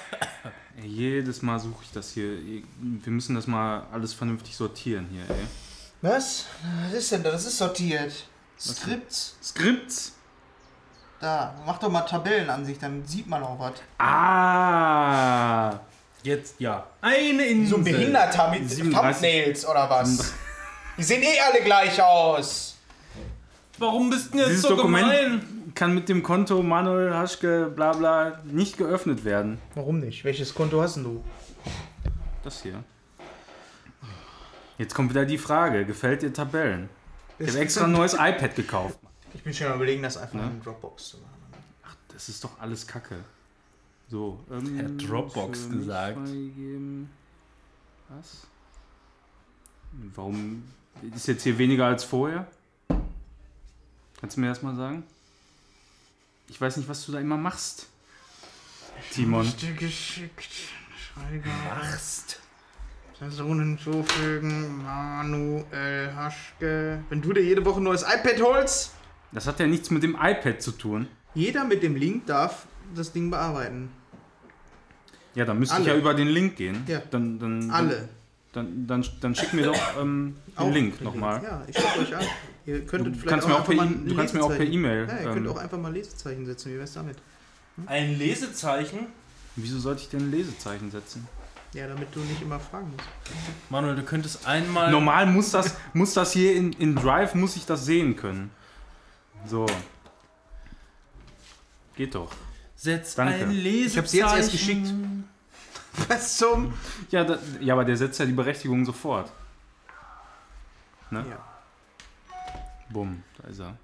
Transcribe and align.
Jedes 0.82 1.42
Mal 1.42 1.58
suche 1.60 1.84
ich 1.84 1.92
das 1.92 2.12
hier. 2.12 2.38
Wir 2.80 3.12
müssen 3.12 3.34
das 3.34 3.46
mal 3.46 3.86
alles 3.92 4.14
vernünftig 4.14 4.56
sortieren 4.56 5.08
hier, 5.10 5.22
ey. 5.36 5.44
Was? 6.00 6.46
Was 6.84 6.94
ist 6.94 7.12
denn 7.12 7.22
da? 7.22 7.30
Das 7.30 7.46
ist 7.46 7.58
sortiert. 7.58 8.12
Skripts. 8.58 9.36
Skripts? 9.42 10.12
Da, 11.20 11.54
mach 11.64 11.78
doch 11.78 11.88
mal 11.88 12.00
Tabellenansicht, 12.02 12.82
dann 12.82 13.04
sieht 13.06 13.28
man 13.28 13.42
auch 13.44 13.58
was. 13.58 13.74
Ah! 13.98 15.78
Jetzt 16.24 16.56
ja. 16.58 16.84
Eine 17.00 17.44
Insel. 17.46 17.68
So 17.70 17.76
ein 17.76 17.84
Behinderter 17.84 18.50
mit 18.50 18.68
37. 18.68 18.92
Thumbnails 18.92 19.66
oder 19.66 19.90
was? 19.90 20.32
Die 20.98 21.02
sehen 21.02 21.22
eh 21.22 21.38
alle 21.40 21.62
gleich 21.62 22.00
aus. 22.02 22.76
Warum 23.78 24.10
bist 24.10 24.26
du 24.26 24.30
denn 24.30 24.38
jetzt 24.40 24.50
Dieses 24.50 24.62
so 24.62 24.76
Dokument 24.76 25.04
gemein? 25.04 25.61
Kann 25.74 25.94
mit 25.94 26.08
dem 26.08 26.22
Konto 26.22 26.62
Manuel 26.62 27.14
Haschke 27.14 27.70
bla 27.74 27.92
bla 27.92 28.40
nicht 28.44 28.76
geöffnet 28.78 29.24
werden. 29.24 29.58
Warum 29.74 30.00
nicht? 30.00 30.24
Welches 30.24 30.54
Konto 30.54 30.80
hast 30.80 30.96
denn 30.96 31.04
du? 31.04 31.24
Das 32.44 32.62
hier. 32.62 32.82
Jetzt 34.78 34.94
kommt 34.94 35.10
wieder 35.10 35.24
die 35.24 35.38
Frage, 35.38 35.84
gefällt 35.84 36.22
dir 36.22 36.32
Tabellen? 36.32 36.88
Ich 37.38 37.48
habe 37.48 37.60
extra 37.60 37.84
ein 37.84 37.92
neues 37.92 38.14
iPad 38.14 38.54
gekauft. 38.54 38.98
Ich 39.34 39.42
bin 39.42 39.54
schon 39.54 39.68
am 39.68 39.76
überlegen, 39.76 40.02
das 40.02 40.16
einfach 40.16 40.34
Ne? 40.34 40.50
in 40.50 40.62
Dropbox 40.62 41.10
zu 41.10 41.16
machen. 41.18 41.28
Das 42.08 42.28
ist 42.28 42.42
doch 42.44 42.58
alles 42.60 42.86
Kacke. 42.86 43.16
So, 44.08 44.38
ähm, 44.50 44.78
Er 44.78 44.84
hat 44.84 45.08
Dropbox 45.08 45.70
gesagt. 45.70 46.18
Was? 48.08 48.46
Warum 50.14 50.64
ist 51.14 51.26
jetzt 51.28 51.42
hier 51.44 51.56
weniger 51.58 51.86
als 51.86 52.04
vorher? 52.04 52.46
Kannst 54.20 54.36
du 54.36 54.40
mir 54.40 54.48
das 54.48 54.62
mal 54.62 54.74
sagen? 54.76 55.04
Ich 56.52 56.60
weiß 56.60 56.76
nicht, 56.76 56.86
was 56.86 57.06
du 57.06 57.12
da 57.12 57.18
immer 57.18 57.38
machst. 57.38 57.86
Timon. 59.10 59.42
Liste 59.44 59.72
geschickt. 59.72 60.50
Schreiber. 60.98 61.48
Machst. 61.80 62.40
Person 63.18 63.58
hinzufügen. 63.58 64.82
Manuel 64.84 66.14
Haschke. 66.14 67.02
Wenn 67.08 67.22
du 67.22 67.32
dir 67.32 67.42
jede 67.42 67.64
Woche 67.64 67.80
ein 67.80 67.84
neues 67.84 68.02
iPad 68.02 68.38
holst, 68.42 68.92
Das 69.32 69.46
hat 69.46 69.60
ja 69.60 69.66
nichts 69.66 69.88
mit 69.88 70.02
dem 70.02 70.14
iPad 70.20 70.60
zu 70.60 70.72
tun. 70.72 71.08
jeder 71.34 71.64
mit 71.64 71.82
dem 71.82 71.96
Link 71.96 72.26
darf 72.26 72.66
das 72.94 73.12
Ding 73.12 73.30
bearbeiten. 73.30 73.90
Ja, 75.34 75.46
dann 75.46 75.58
müsste 75.58 75.76
ich 75.80 75.86
Alle. 75.86 75.94
ja 75.94 75.98
über 75.98 76.12
den 76.12 76.28
Link 76.28 76.56
gehen. 76.56 76.84
Ja. 76.86 77.00
Dann, 77.10 77.38
dann, 77.38 77.70
Alle. 77.70 78.10
Dann, 78.52 78.86
dann, 78.86 79.02
dann 79.22 79.34
schick 79.34 79.54
mir 79.54 79.64
doch 79.64 79.80
ähm, 79.98 80.36
den 80.48 80.58
Auch 80.58 80.70
Link 80.70 81.00
nochmal. 81.00 81.42
Ja, 81.42 81.64
ich 81.66 81.74
schicke 81.78 82.00
euch 82.00 82.14
an. 82.14 82.26
Ihr 82.64 82.86
könntet 82.86 83.14
Du 83.14 83.18
vielleicht 83.18 83.28
kannst 83.28 83.48
mir 83.48 83.54
auch 83.56 83.64
per 83.64 83.74
E- 83.74 84.08
du 84.08 84.16
kannst 84.16 84.34
mir 84.34 84.42
auch 84.44 84.56
per 84.56 84.64
E-Mail, 84.66 85.08
Ja, 85.08 85.18
ihr 85.18 85.24
könnt 85.32 85.46
ähm, 85.46 85.48
auch 85.52 85.56
einfach 85.58 85.78
mal 85.78 85.92
Lesezeichen 85.92 86.46
setzen. 86.46 86.72
Wie 86.72 86.78
wär's 86.78 86.92
damit? 86.92 87.18
Ein 87.86 88.16
Lesezeichen? 88.18 89.06
Wieso 89.56 89.78
sollte 89.80 90.02
ich 90.02 90.08
denn 90.10 90.20
ein 90.20 90.30
Lesezeichen 90.30 90.90
setzen? 90.90 91.26
Ja, 91.74 91.88
damit 91.88 92.14
du 92.14 92.20
nicht 92.20 92.42
immer 92.42 92.60
fragen 92.60 92.90
musst. 92.90 93.08
Manuel, 93.70 93.96
du 93.96 94.02
könntest 94.02 94.46
einmal. 94.46 94.90
Normal 94.90 95.26
muss 95.26 95.50
das, 95.50 95.74
muss 95.94 96.12
das 96.14 96.32
hier 96.32 96.54
in, 96.54 96.72
in 96.74 96.94
Drive, 96.94 97.34
muss 97.34 97.56
ich 97.56 97.64
das 97.66 97.84
sehen 97.86 98.14
können. 98.16 98.50
So. 99.46 99.66
Geht 101.96 102.14
doch. 102.14 102.32
Setz 102.76 103.14
Danke. 103.14 103.34
ein 103.34 103.50
Lesezeichen. 103.50 103.86
Ich 103.86 103.98
hab's 103.98 104.12
jetzt 104.12 104.36
erst 104.36 104.52
geschickt. 104.52 104.92
Was 106.08 106.36
zum? 106.38 106.72
Ja, 107.10 107.24
da, 107.24 107.38
ja, 107.60 107.74
aber 107.74 107.84
der 107.84 107.96
setzt 107.96 108.18
ja 108.18 108.26
die 108.26 108.32
Berechtigung 108.32 108.84
sofort. 108.84 109.30
Ne? 111.10 111.24
Ja. 111.28 111.51
Bumm, 112.92 113.22
da 113.38 113.48
ist 113.48 113.60
er. 113.60 113.78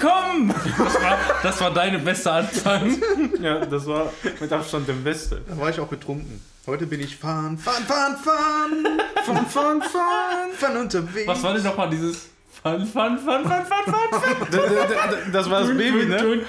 Willkommen! 0.00 0.54
Das 0.78 1.02
war, 1.02 1.18
das 1.42 1.60
war 1.60 1.74
deine 1.74 1.98
beste 1.98 2.32
Anfang. 2.32 3.00
Ja, 3.40 3.64
das 3.64 3.86
war 3.86 4.12
mit 4.40 4.52
Abstand 4.52 4.88
der 4.88 4.94
Beste. 4.94 5.42
Da 5.48 5.58
war 5.58 5.70
ich 5.70 5.78
auch 5.78 5.86
betrunken. 5.86 6.40
Heute 6.66 6.86
bin 6.86 7.00
ich 7.00 7.16
fahren, 7.16 7.58
fahren, 7.58 7.84
fahren, 7.86 8.16
fahren, 8.16 9.00
fahren, 9.24 9.46
fahren, 9.46 9.82
fahren, 9.82 10.50
fahren 10.56 10.76
unterwegs. 10.76 11.26
Was 11.26 11.42
war 11.42 11.54
denn 11.54 11.62
nochmal 11.64 11.90
dieses 11.90 12.28
Fun, 12.62 12.86
Fun, 12.86 13.18
Fun, 13.18 13.44
Fun, 13.44 13.44
Fun, 13.44 13.84
Fun, 13.86 14.20
Fun? 14.20 15.32
Das 15.32 15.50
war 15.50 15.60
das 15.60 15.68
Baby, 15.76 16.06
ne? 16.06 16.40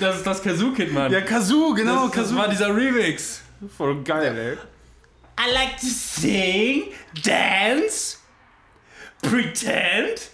Das 0.00 0.16
ist 0.16 0.26
das 0.26 0.42
Kazoo-Kid, 0.42 0.92
Mann. 0.92 1.12
Ja, 1.12 1.20
Kazoo, 1.20 1.74
genau, 1.74 2.06
das, 2.06 2.16
das 2.16 2.24
Kazoo. 2.24 2.36
war 2.36 2.48
dieser 2.48 2.74
Remix. 2.74 3.40
Voll 3.76 4.02
geil, 4.02 4.36
ey. 4.36 4.56
I 5.38 5.52
like 5.52 5.76
to 5.80 5.86
sing, 5.86 6.84
dance, 7.24 8.18
pretend 9.22 10.31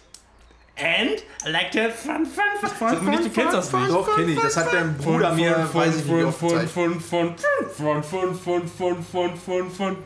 and 0.81 1.23
I 1.47 1.51
like 1.51 1.71
to 1.73 1.81
have 1.81 1.93
fun, 1.93 2.25
fun, 2.27 2.45
fun. 2.61 2.89
Sag 2.91 3.03
mir 3.03 3.11
nicht, 3.11 3.25
du 3.27 3.31
kennst 3.31 3.55
das 3.55 3.73
nicht. 3.73 3.91
Doch, 3.91 4.15
kenne 4.17 4.33
ich. 4.33 4.41
Das 4.41 4.57
hat 4.57 4.73
dein 4.73 4.97
Bruder 4.97 5.33
mir, 5.33 5.69
weiß 5.73 5.97
ich 5.97 6.05
nicht, 6.05 6.35
fun, 6.35 6.51
gezeigt. 6.51 6.71
fun, 6.71 7.01
fun, 7.01 7.35
fun, 7.77 8.03
fun, 8.03 8.35
fun, 8.35 8.69
fun, 8.69 9.03
fun, 9.05 9.37
fun, 9.37 9.71
fun. 9.71 9.97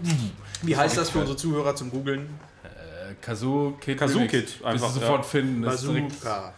Wie 0.63 0.77
heißt 0.77 0.97
das 0.97 1.11
für 1.11 1.19
unsere 1.19 1.37
Zuhörer 1.37 1.75
zum 1.75 1.91
Googeln? 1.91 2.29
Äh, 2.65 3.15
Kazoo 3.21 3.73
Kid. 3.81 3.99
Kazoo. 3.99 4.27
Kid, 4.27 4.61
einfach, 4.65 4.91
sofort 4.91 5.27
finden. 5.27 5.63
Bazooka. 5.63 6.55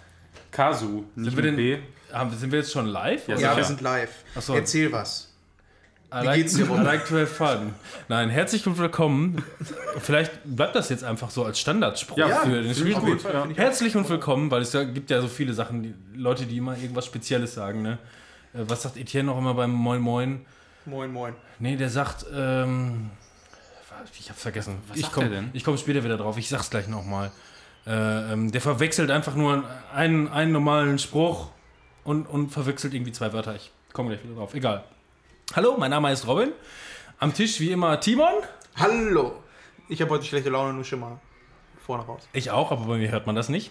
Kazu, 0.51 1.05
Sind 1.17 1.35
wir 1.37 1.43
denn- 1.43 1.57
B. 1.57 1.79
haben, 2.13 2.31
sind 2.37 2.53
wir 2.53 2.61
jetzt 2.61 2.71
schon 2.73 2.87
live? 2.87 3.27
Ja, 3.29 3.57
wir 3.57 3.65
sind 3.65 3.81
live. 3.81 4.11
So. 4.39 4.55
Erzähl 4.55 4.93
was. 4.93 5.34
I 6.15 6.21
Wie 6.21 6.27
like, 6.27 6.37
geht's 6.37 6.55
dir, 6.55 6.67
I 6.67 6.81
like 6.81 7.09
to 7.09 7.17
have 7.17 7.27
fun. 7.27 7.75
Nein, 8.07 8.31
herzlich 8.31 8.65
und 8.69 8.79
willkommen. 8.79 9.43
Vielleicht 9.99 10.31
bleibt 10.45 10.77
das 10.77 10.89
jetzt 10.89 11.03
einfach 11.03 11.29
so 11.29 11.45
als 11.45 11.59
Standardspruch 11.59 12.17
Ja, 12.17 12.37
für 12.37 12.63
den 12.63 12.71
auf 12.71 12.77
Spiel. 12.77 12.87
jeden 12.91 13.19
Fall, 13.19 13.33
finde 13.33 13.51
ich 13.51 13.59
Herzlich 13.59 13.97
und 13.97 14.09
willkommen, 14.09 14.49
weil 14.49 14.63
es 14.63 14.73
ja, 14.73 14.85
gibt 14.85 15.11
ja 15.11 15.21
so 15.21 15.27
viele 15.27 15.53
Sachen, 15.55 15.83
die, 15.83 15.95
Leute, 16.17 16.47
die 16.47 16.59
immer 16.59 16.79
irgendwas 16.79 17.07
Spezielles 17.07 17.55
sagen. 17.55 17.83
Ne? 17.83 17.99
Äh, 18.55 18.59
Was 18.69 18.83
sagt 18.83 18.97
Etienne 18.97 19.27
noch 19.27 19.39
immer 19.39 19.55
beim 19.55 19.73
Moin 19.73 20.01
Moin? 20.01 20.47
Moin, 20.87 21.13
moin. 21.13 21.35
Nee, 21.59 21.75
der 21.75 21.91
sagt, 21.91 22.27
ähm, 22.33 23.11
ich 24.17 24.31
hab's 24.31 24.43
vergessen. 24.43 24.77
Was 24.87 24.97
ich 24.97 25.03
sagt 25.03 25.15
komm, 25.17 25.25
er 25.25 25.31
denn? 25.31 25.51
Ich 25.53 25.65
komme 25.65 25.79
später 25.79 26.05
wieder 26.05 26.17
drauf, 26.17 26.39
ich 26.39 26.49
sag's 26.49 26.71
gleich 26.71 26.87
nochmal. 26.87 27.33
Äh, 27.89 28.33
ähm, 28.33 28.53
der 28.53 28.61
verwechselt 28.61 29.11
einfach 29.11 29.35
nur 29.35 29.65
einen, 29.93 30.29
einen 30.29 30.53
normalen 30.53 31.01
Spruch 31.01 31.51
und, 32.05 32.27
und 32.27 32.51
verwechselt 32.51 32.95
irgendwie 32.95 33.11
zwei 33.11 33.33
Wörter. 33.33 33.57
Ich 33.57 33.73
komme 33.93 34.11
gleich 34.11 34.23
wieder 34.23 34.37
drauf. 34.37 34.55
Egal. 34.55 34.85
Hallo, 35.53 35.77
mein 35.79 35.91
Name 35.91 36.13
ist 36.13 36.27
Robin. 36.27 36.53
Am 37.21 37.33
Tisch 37.33 37.61
wie 37.61 37.71
immer 37.71 38.01
Timon. 38.01 38.33
Hallo. 38.77 39.43
Ich 39.89 40.01
habe 40.01 40.11
heute 40.11 40.25
schlechte 40.25 40.51
Laune, 40.51 40.73
nur 40.73 40.85
schon 40.85 41.01
mal 41.01 41.19
vorne 41.85 42.05
raus. 42.05 42.27
Ich 42.33 42.51
auch, 42.51 42.73
aber 42.73 42.87
bei 42.87 42.97
mir 42.97 43.11
hört 43.11 43.27
man 43.27 43.37
das 43.37 43.49
nicht. 43.49 43.71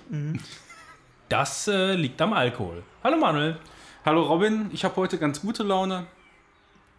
Das 1.29 1.67
äh, 1.67 1.94
liegt 1.95 2.22
am 2.22 2.34
Alkohol. 2.34 2.84
Hallo 3.03 3.17
Manuel. 3.17 3.57
Hallo 4.06 4.23
Robin, 4.23 4.69
ich 4.72 4.84
habe 4.85 4.95
heute 4.97 5.17
ganz 5.17 5.41
gute 5.41 5.63
Laune. 5.63 6.06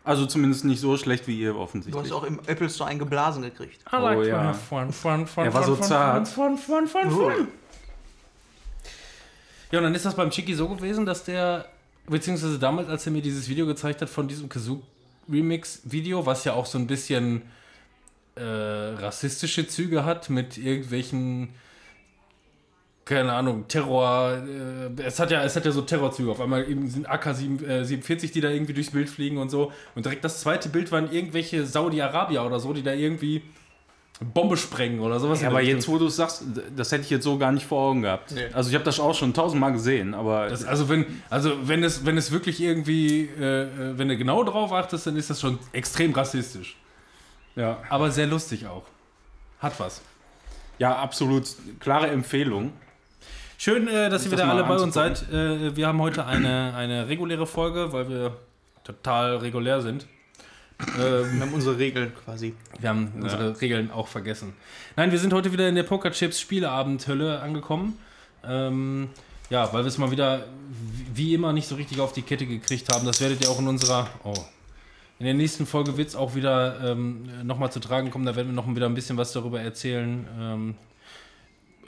Also 0.02 0.26
zumindest 0.26 0.64
nicht 0.66 0.80
so 0.80 0.98
schlecht 0.98 1.26
wie 1.28 1.38
ihr 1.40 1.52
Du 1.52 1.58
offensichtlich. 1.60 2.04
hast 2.04 2.12
auch 2.12 2.24
im 2.24 2.38
Apple 2.46 2.68
Store 2.68 2.90
einen 2.90 2.98
geblasen 2.98 3.42
gekriegt. 3.42 3.80
I 3.90 3.96
like 3.96 4.18
Oh, 4.18 4.22
ja. 4.22 4.52
fun, 4.52 4.92
fun, 4.92 5.26
fun, 5.26 5.44
Er 5.44 5.54
war 5.54 5.62
fun, 5.62 5.70
so 5.70 5.76
fun, 5.76 5.84
zart. 5.86 6.28
Fun, 6.28 6.58
fun, 6.58 6.86
fun, 6.86 7.10
fun, 7.10 7.32
fun. 7.32 7.48
Ja, 9.70 9.78
und 9.78 9.84
dann 9.84 9.94
ist 9.94 10.04
das 10.04 10.14
beim 10.14 10.30
Chicky 10.30 10.54
so 10.54 10.68
gewesen, 10.68 11.06
dass 11.06 11.24
der, 11.24 11.64
beziehungsweise 12.06 12.58
damals, 12.58 12.88
als 12.88 13.06
er 13.06 13.12
mir 13.12 13.22
dieses 13.22 13.48
Video 13.48 13.66
gezeigt 13.66 14.02
hat 14.02 14.10
von 14.10 14.28
diesem 14.28 14.48
Kazoo 14.48 14.82
Remix-Video, 15.30 16.26
was 16.26 16.44
ja 16.44 16.52
auch 16.52 16.66
so 16.66 16.78
ein 16.78 16.86
bisschen 16.86 17.42
äh, 18.36 18.42
rassistische 18.42 19.66
Züge 19.66 20.04
hat 20.04 20.28
mit 20.28 20.58
irgendwelchen, 20.58 21.50
keine 23.04 23.32
Ahnung, 23.32 23.68
Terror. 23.68 24.42
Äh, 24.98 25.02
es, 25.02 25.18
hat 25.18 25.30
ja, 25.30 25.42
es 25.42 25.56
hat 25.56 25.64
ja 25.64 25.70
so 25.70 25.82
Terrorzüge. 25.82 26.30
Auf 26.30 26.40
einmal 26.40 26.68
eben 26.68 26.88
sind 26.88 27.08
AK-47, 27.08 28.32
die 28.32 28.40
da 28.40 28.50
irgendwie 28.50 28.74
durchs 28.74 28.90
Bild 28.90 29.08
fliegen 29.08 29.38
und 29.38 29.50
so. 29.50 29.72
Und 29.94 30.04
direkt 30.04 30.24
das 30.24 30.40
zweite 30.40 30.68
Bild 30.68 30.92
waren 30.92 31.10
irgendwelche 31.10 31.64
Saudi-Arabier 31.64 32.44
oder 32.44 32.60
so, 32.60 32.72
die 32.72 32.82
da 32.82 32.92
irgendwie 32.92 33.42
Bombe 34.20 34.56
sprengen 34.56 35.00
oder 35.00 35.18
sowas. 35.18 35.42
Ja, 35.42 35.48
aber 35.48 35.60
jetzt, 35.60 35.88
wo 35.88 35.98
du 35.98 36.06
es 36.06 36.16
sagst, 36.16 36.44
das 36.76 36.92
hätte 36.92 37.02
ich 37.02 37.10
jetzt 37.10 37.24
so 37.24 37.36
gar 37.36 37.50
nicht 37.50 37.66
vor 37.66 37.90
Augen 37.90 38.02
gehabt. 38.02 38.30
Nee. 38.30 38.46
Also 38.52 38.70
ich 38.70 38.74
habe 38.74 38.84
das 38.84 39.00
auch 39.00 39.14
schon 39.14 39.34
tausendmal 39.34 39.72
gesehen, 39.72 40.14
aber 40.14 40.48
Das, 40.48 40.64
also 40.64 40.88
wenn, 40.88 41.04
also 41.30 41.52
wenn 41.66 41.82
es, 41.82 42.06
wenn 42.06 42.16
es 42.16 42.30
wirklich 42.30 42.60
irgendwie, 42.60 43.28
äh, 43.38 43.62
äh, 43.64 43.98
wenn 43.98 44.08
du 44.08 44.16
genau 44.16 44.44
drauf 44.44 44.72
achtest, 44.72 45.08
dann 45.08 45.16
ist 45.16 45.30
das 45.30 45.40
schon 45.40 45.58
extrem 45.72 46.12
rassistisch. 46.12 46.76
ja, 47.56 47.78
Aber 47.88 48.10
sehr 48.12 48.26
lustig 48.28 48.66
auch. 48.66 48.84
Hat 49.58 49.78
was. 49.80 50.00
ja, 50.78 50.94
absolut 50.94 51.46
klare 51.80 52.08
Empfehlung. 52.08 52.72
Schön, 53.58 53.88
äh, 53.88 54.10
dass 54.10 54.26
ihr 54.26 54.32
wieder 54.32 54.48
alle 54.48 54.64
bei 54.64 54.76
uns 54.76 54.94
seid. 54.94 55.24
Äh, 55.32 55.74
wir 55.76 55.86
haben 55.88 56.00
heute 56.00 56.26
eine, 56.26 56.74
eine 56.76 57.08
reguläre 57.08 57.46
Folge, 57.46 57.92
weil 57.92 58.08
wir 58.08 58.36
total 58.84 59.36
regulär 59.38 59.80
sind. 59.80 60.06
Ähm, 60.98 61.34
Wir 61.34 61.40
haben 61.40 61.52
unsere 61.54 61.78
Regeln 61.78 62.12
quasi. 62.24 62.54
wir 62.78 62.88
haben 62.88 63.12
unsere 63.20 63.60
Regeln 63.60 63.90
auch 63.90 64.08
vergessen. 64.08 64.54
Nein, 64.96 65.12
wir 65.12 65.18
sind 65.18 65.32
heute 65.32 65.52
wieder 65.52 65.68
in 65.68 65.74
der 65.74 65.84
Pokerchips 65.84 66.40
Spieleabendhölle 66.40 67.40
angekommen. 67.40 67.96
Ähm, 68.46 69.08
Ja, 69.50 69.72
weil 69.72 69.84
wir 69.84 69.88
es 69.88 69.98
mal 69.98 70.10
wieder 70.10 70.46
wie 71.14 71.34
immer 71.34 71.52
nicht 71.52 71.68
so 71.68 71.74
richtig 71.76 72.00
auf 72.00 72.12
die 72.12 72.22
Kette 72.22 72.46
gekriegt 72.46 72.88
haben. 72.92 73.06
Das 73.06 73.20
werdet 73.20 73.42
ihr 73.42 73.50
auch 73.50 73.58
in 73.60 73.68
unserer. 73.68 74.08
Oh. 74.24 74.34
In 75.20 75.26
der 75.26 75.34
nächsten 75.34 75.64
Folge 75.64 75.96
wird 75.96 76.08
es 76.08 76.16
auch 76.16 76.34
wieder 76.34 76.80
ähm, 76.90 77.28
nochmal 77.46 77.70
zu 77.70 77.78
tragen 77.78 78.10
kommen. 78.10 78.26
Da 78.26 78.34
werden 78.34 78.48
wir 78.48 78.54
noch 78.54 78.68
wieder 78.74 78.86
ein 78.86 78.94
bisschen 78.94 79.16
was 79.16 79.32
darüber 79.32 79.60
erzählen. 79.60 80.26
Ähm, 80.38 80.74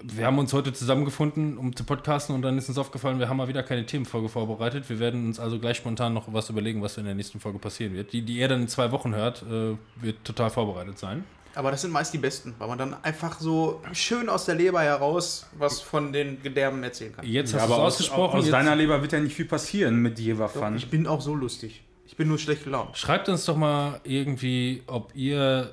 wir 0.02 0.26
haben 0.26 0.38
uns 0.38 0.52
heute 0.52 0.72
zusammengefunden, 0.72 1.56
um 1.58 1.74
zu 1.74 1.84
podcasten 1.84 2.34
und 2.34 2.42
dann 2.42 2.56
ist 2.58 2.68
uns 2.68 2.78
aufgefallen, 2.78 3.18
wir 3.18 3.28
haben 3.28 3.36
mal 3.36 3.48
wieder 3.48 3.62
keine 3.62 3.86
Themenfolge 3.86 4.28
vorbereitet. 4.28 4.88
Wir 4.88 4.98
werden 5.00 5.26
uns 5.26 5.40
also 5.40 5.58
gleich 5.58 5.76
spontan 5.78 6.14
noch 6.14 6.32
was 6.32 6.50
überlegen, 6.50 6.82
was 6.82 6.96
in 6.98 7.04
der 7.04 7.14
nächsten 7.14 7.40
Folge 7.40 7.58
passieren 7.58 7.94
wird. 7.94 8.12
Die, 8.12 8.22
die 8.22 8.36
ihr 8.38 8.48
dann 8.48 8.62
in 8.62 8.68
zwei 8.68 8.92
Wochen 8.92 9.14
hört, 9.14 9.42
äh, 9.42 9.76
wird 9.96 10.24
total 10.24 10.50
vorbereitet 10.50 10.98
sein. 10.98 11.24
Aber 11.54 11.70
das 11.70 11.80
sind 11.80 11.90
meist 11.90 12.12
die 12.12 12.18
besten, 12.18 12.54
weil 12.58 12.68
man 12.68 12.76
dann 12.76 12.94
einfach 13.02 13.40
so 13.40 13.80
schön 13.94 14.28
aus 14.28 14.44
der 14.44 14.56
Leber 14.56 14.82
heraus 14.82 15.46
was 15.58 15.80
von 15.80 16.12
den 16.12 16.42
Gedärmen 16.42 16.82
erzählen 16.82 17.14
kann. 17.16 17.24
Jetzt 17.26 17.52
Ja, 17.54 17.60
hast 17.60 17.68
du 17.70 17.72
aber 17.74 17.82
es 17.82 17.86
aus, 17.86 17.94
ausgesprochen. 17.94 18.38
aus 18.40 18.44
jetzt 18.44 18.52
deiner 18.52 18.76
Leber 18.76 19.00
wird 19.00 19.12
ja 19.12 19.20
nicht 19.20 19.34
viel 19.34 19.46
passieren 19.46 19.96
mit 20.02 20.18
Jever 20.18 20.50
Doch, 20.52 20.60
Fun. 20.62 20.76
ich 20.76 20.90
bin 20.90 21.06
auch 21.06 21.22
so 21.22 21.34
lustig. 21.34 21.82
Ich 22.06 22.14
bin 22.16 22.28
nur 22.28 22.38
schlecht 22.38 22.64
gelaunt. 22.64 22.96
schreibt 22.98 23.30
uns 23.30 23.46
doch 23.46 23.56
mal 23.56 24.00
irgendwie, 24.04 24.82
ob 24.86 25.14
ihr 25.16 25.72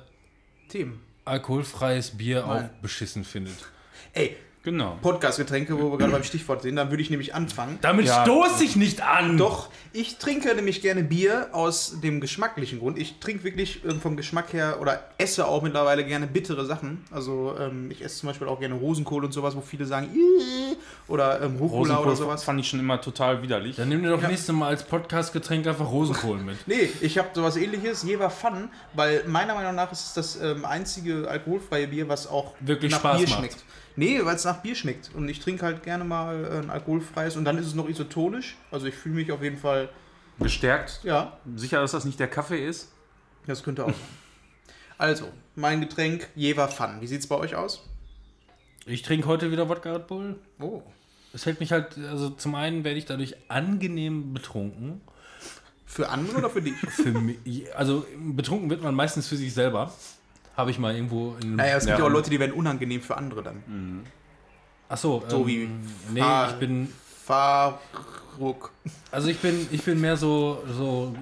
Themen. 0.68 1.00
alkoholfreies 1.26 2.12
Bier 2.16 2.44
Nein. 2.46 2.64
auch 2.64 2.68
beschissen 2.80 3.22
findet. 3.24 3.56
Ey, 4.14 4.36
Genau. 4.62 4.96
Podcast-Getränke, 5.02 5.78
wo 5.78 5.90
wir 5.92 5.98
gerade 5.98 6.12
beim 6.12 6.22
Stichwort 6.24 6.62
sind, 6.62 6.76
dann 6.76 6.88
würde 6.88 7.02
ich 7.02 7.10
nämlich 7.10 7.34
anfangen. 7.34 7.78
Damit 7.82 8.06
Ja. 8.06 8.22
stoß 8.22 8.62
ich 8.62 8.76
nicht 8.76 9.02
an! 9.02 9.36
Doch, 9.36 9.68
ich 9.92 10.16
trinke 10.16 10.54
nämlich 10.54 10.80
gerne 10.80 11.04
Bier 11.04 11.48
aus 11.52 12.00
dem 12.02 12.18
geschmacklichen 12.18 12.78
Grund. 12.78 12.98
Ich 12.98 13.18
trinke 13.20 13.44
wirklich 13.44 13.84
ähm, 13.84 14.00
vom 14.00 14.16
Geschmack 14.16 14.54
her 14.54 14.78
oder 14.80 15.04
esse 15.18 15.46
auch 15.46 15.60
mittlerweile 15.60 16.02
gerne 16.02 16.26
bittere 16.26 16.64
Sachen. 16.64 17.04
Also 17.10 17.54
ähm, 17.60 17.90
ich 17.90 18.02
esse 18.02 18.20
zum 18.20 18.28
Beispiel 18.28 18.48
auch 18.48 18.58
gerne 18.58 18.74
Rosenkohl 18.76 19.26
und 19.26 19.32
sowas, 19.32 19.54
wo 19.54 19.60
viele 19.60 19.84
sagen, 19.84 20.08
"Ih", 20.14 20.76
oder 21.08 21.42
ähm, 21.42 21.56
Rucola 21.56 21.98
oder 21.98 22.16
sowas. 22.16 22.42
fand 22.42 22.58
ich 22.58 22.66
schon 22.66 22.80
immer 22.80 22.98
total 23.02 23.42
widerlich. 23.42 23.76
Dann 23.76 23.90
nimm 23.90 24.02
dir 24.02 24.08
doch 24.12 24.22
Ja. 24.22 24.28
nächstes 24.28 24.54
Mal 24.54 24.68
als 24.68 24.84
Podcast-Getränk 24.84 25.66
einfach 25.66 25.90
Rosenkohl 25.90 26.38
mit. 26.38 26.56
Nee, 26.66 26.88
ich 27.02 27.18
habe 27.18 27.28
sowas 27.34 27.58
ähnliches, 27.58 28.02
Jever 28.04 28.30
Fun, 28.30 28.70
weil 28.94 29.24
meiner 29.26 29.52
Meinung 29.54 29.74
nach 29.74 29.92
ist 29.92 30.06
es 30.06 30.14
das 30.14 30.40
ähm, 30.40 30.64
einzige 30.64 31.28
alkoholfreie 31.28 31.86
Bier, 31.86 32.08
was 32.08 32.26
auch 32.26 32.54
Wirklich 32.60 32.92
nach 32.92 33.00
Spaß 33.00 33.18
Bier 33.18 33.28
macht. 33.28 33.38
schmeckt. 33.38 33.56
Nee, 33.96 34.24
weil 34.24 34.34
es 34.34 34.44
nach 34.44 34.58
Bier 34.62 34.74
schmeckt. 34.74 35.10
Und 35.14 35.28
ich 35.28 35.40
trinke 35.40 35.64
halt 35.64 35.82
gerne 35.82 36.04
mal 36.04 36.44
äh, 36.44 36.58
ein 36.58 36.70
alkoholfreies 36.70 37.36
und 37.36 37.44
dann 37.44 37.58
ist 37.58 37.66
es 37.66 37.74
noch 37.74 37.88
isotonisch. 37.88 38.56
Also 38.70 38.86
ich 38.86 38.94
fühle 38.94 39.16
mich 39.16 39.30
auf 39.32 39.42
jeden 39.42 39.58
Fall, 39.58 39.88
Gestärkt. 40.40 41.00
ja, 41.04 41.38
Sicher, 41.54 41.80
dass 41.80 41.92
das 41.92 42.04
nicht 42.04 42.18
der 42.18 42.28
Kaffee 42.28 42.66
ist? 42.66 42.90
das 43.46 43.62
könnte 43.62 43.84
auch 43.84 43.90
sein. 43.90 44.00
Also, 44.96 45.28
mein 45.54 45.80
Getränk 45.80 46.28
Jever 46.34 46.68
Fun. 46.68 47.00
Wie 47.00 47.06
sieht's 47.06 47.26
bei 47.26 47.36
euch 47.36 47.54
aus? 47.56 47.84
Ich 48.86 49.02
trinke 49.02 49.26
heute 49.26 49.50
wieder 49.50 49.68
Wodka 49.68 49.92
Red 49.92 50.06
Bull. 50.06 50.36
Oh. 50.60 50.82
Es 51.32 51.46
hält 51.46 51.58
mich 51.60 51.72
halt, 51.72 51.98
also 51.98 52.30
zum 52.30 52.54
einen 52.54 52.84
werde 52.84 52.98
ich 52.98 53.04
dadurch 53.04 53.34
angenehm 53.48 54.32
betrunken. 54.32 55.00
Für 55.84 56.08
andere 56.08 56.38
oder 56.38 56.50
für 56.50 56.62
dich? 56.62 56.74
Für 56.76 57.10
mich, 57.12 57.38
also 57.76 58.06
betrunken 58.18 58.70
wird 58.70 58.82
man 58.82 58.94
meistens 58.94 59.28
für 59.28 59.36
sich 59.36 59.52
selber. 59.52 59.92
Habe 60.56 60.70
ich 60.70 60.78
mal 60.78 60.94
irgendwo 60.94 61.36
in 61.42 61.56
Naja, 61.56 61.76
es 61.76 61.84
gibt 61.86 61.98
ja 61.98 62.04
Ja. 62.04 62.08
auch 62.10 62.12
Leute, 62.14 62.30
die 62.30 62.38
werden 62.40 62.52
unangenehm 62.52 63.00
für 63.02 63.16
andere 63.16 63.42
dann. 63.42 64.04
Achso, 64.88 65.22
So 65.28 65.46
wie 65.46 65.68
Nee, 66.12 66.20
Fahr- 66.20 66.50
ich 66.50 66.56
bin. 66.56 66.88
Fahrruck. 67.24 68.70
Also 69.10 69.28
ich 69.28 69.38
bin, 69.38 69.66
ich 69.72 69.82
bin 69.82 70.00
mehr 70.00 70.16
so, 70.16 70.62
so. 70.76 71.14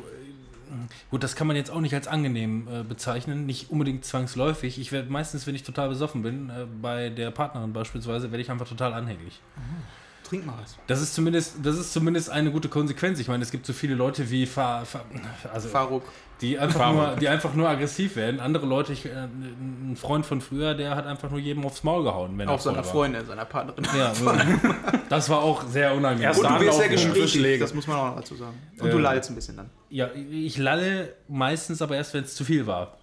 Gut, 1.10 1.22
das 1.22 1.36
kann 1.36 1.46
man 1.46 1.54
jetzt 1.56 1.70
auch 1.70 1.80
nicht 1.80 1.94
als 1.94 2.08
angenehm 2.08 2.66
äh, 2.70 2.82
bezeichnen, 2.82 3.44
nicht 3.46 3.70
unbedingt 3.70 4.04
zwangsläufig. 4.06 4.78
Ich 4.80 4.90
werde 4.90 5.10
meistens, 5.12 5.46
wenn 5.46 5.54
ich 5.54 5.62
total 5.62 5.90
besoffen 5.90 6.22
bin, 6.22 6.48
äh, 6.50 6.66
bei 6.80 7.10
der 7.10 7.30
Partnerin 7.30 7.72
beispielsweise, 7.74 8.32
werde 8.32 8.42
ich 8.42 8.50
einfach 8.50 8.66
total 8.66 8.94
anhänglich. 8.94 9.40
Trink 10.32 10.46
mal 10.46 10.54
was. 10.62 10.76
Das 10.86 11.02
ist 11.02 11.12
zumindest, 11.14 11.56
das 11.62 11.76
ist 11.76 11.92
zumindest 11.92 12.30
eine 12.30 12.50
gute 12.50 12.70
Konsequenz. 12.70 13.18
Ich 13.20 13.28
meine, 13.28 13.42
es 13.42 13.50
gibt 13.50 13.66
so 13.66 13.74
viele 13.74 13.94
Leute 13.94 14.30
wie 14.30 14.46
Fahr, 14.46 14.86
Fahr, 14.86 15.04
also 15.52 15.68
Fahrruck. 15.68 16.04
die 16.40 16.58
einfach 16.58 16.80
Fahrrad. 16.80 17.10
nur, 17.10 17.16
die 17.20 17.28
einfach 17.28 17.52
nur 17.52 17.68
aggressiv 17.68 18.16
werden. 18.16 18.40
Andere 18.40 18.64
Leute, 18.64 18.94
ich, 18.94 19.04
äh, 19.04 19.10
ein 19.10 19.94
Freund 20.00 20.24
von 20.24 20.40
früher, 20.40 20.72
der 20.74 20.96
hat 20.96 21.04
einfach 21.06 21.28
nur 21.30 21.38
jedem 21.38 21.66
aufs 21.66 21.84
Maul 21.84 22.02
gehauen, 22.02 22.38
wenn 22.38 22.48
Auch 22.48 22.54
er 22.54 22.60
seiner. 22.60 22.82
Freundin, 22.82 23.26
seiner 23.26 23.44
Partnerin. 23.44 23.84
Ja, 23.94 24.12
das 25.10 25.28
war 25.28 25.42
auch 25.42 25.64
sehr 25.68 25.94
unangenehm. 25.94 26.28
Erst 26.28 26.40
Und 26.42 26.48
du 26.50 26.60
wirst 26.60 26.78
sehr 26.78 26.88
gesprächig, 26.88 27.60
das 27.60 27.74
muss 27.74 27.86
man 27.86 27.98
auch 27.98 28.06
noch 28.06 28.16
dazu 28.16 28.34
sagen. 28.34 28.56
Und 28.80 28.90
du 28.90 28.96
Ähm. 28.96 29.02
lallst 29.02 29.28
ein 29.30 29.34
bisschen 29.34 29.58
dann. 29.58 29.68
Ja, 29.90 30.08
ich 30.14 30.56
lalle 30.56 31.12
meistens 31.28 31.82
aber 31.82 31.96
erst, 31.96 32.14
wenn 32.14 32.24
es 32.24 32.34
zu 32.34 32.44
viel 32.44 32.66
war. 32.66 32.96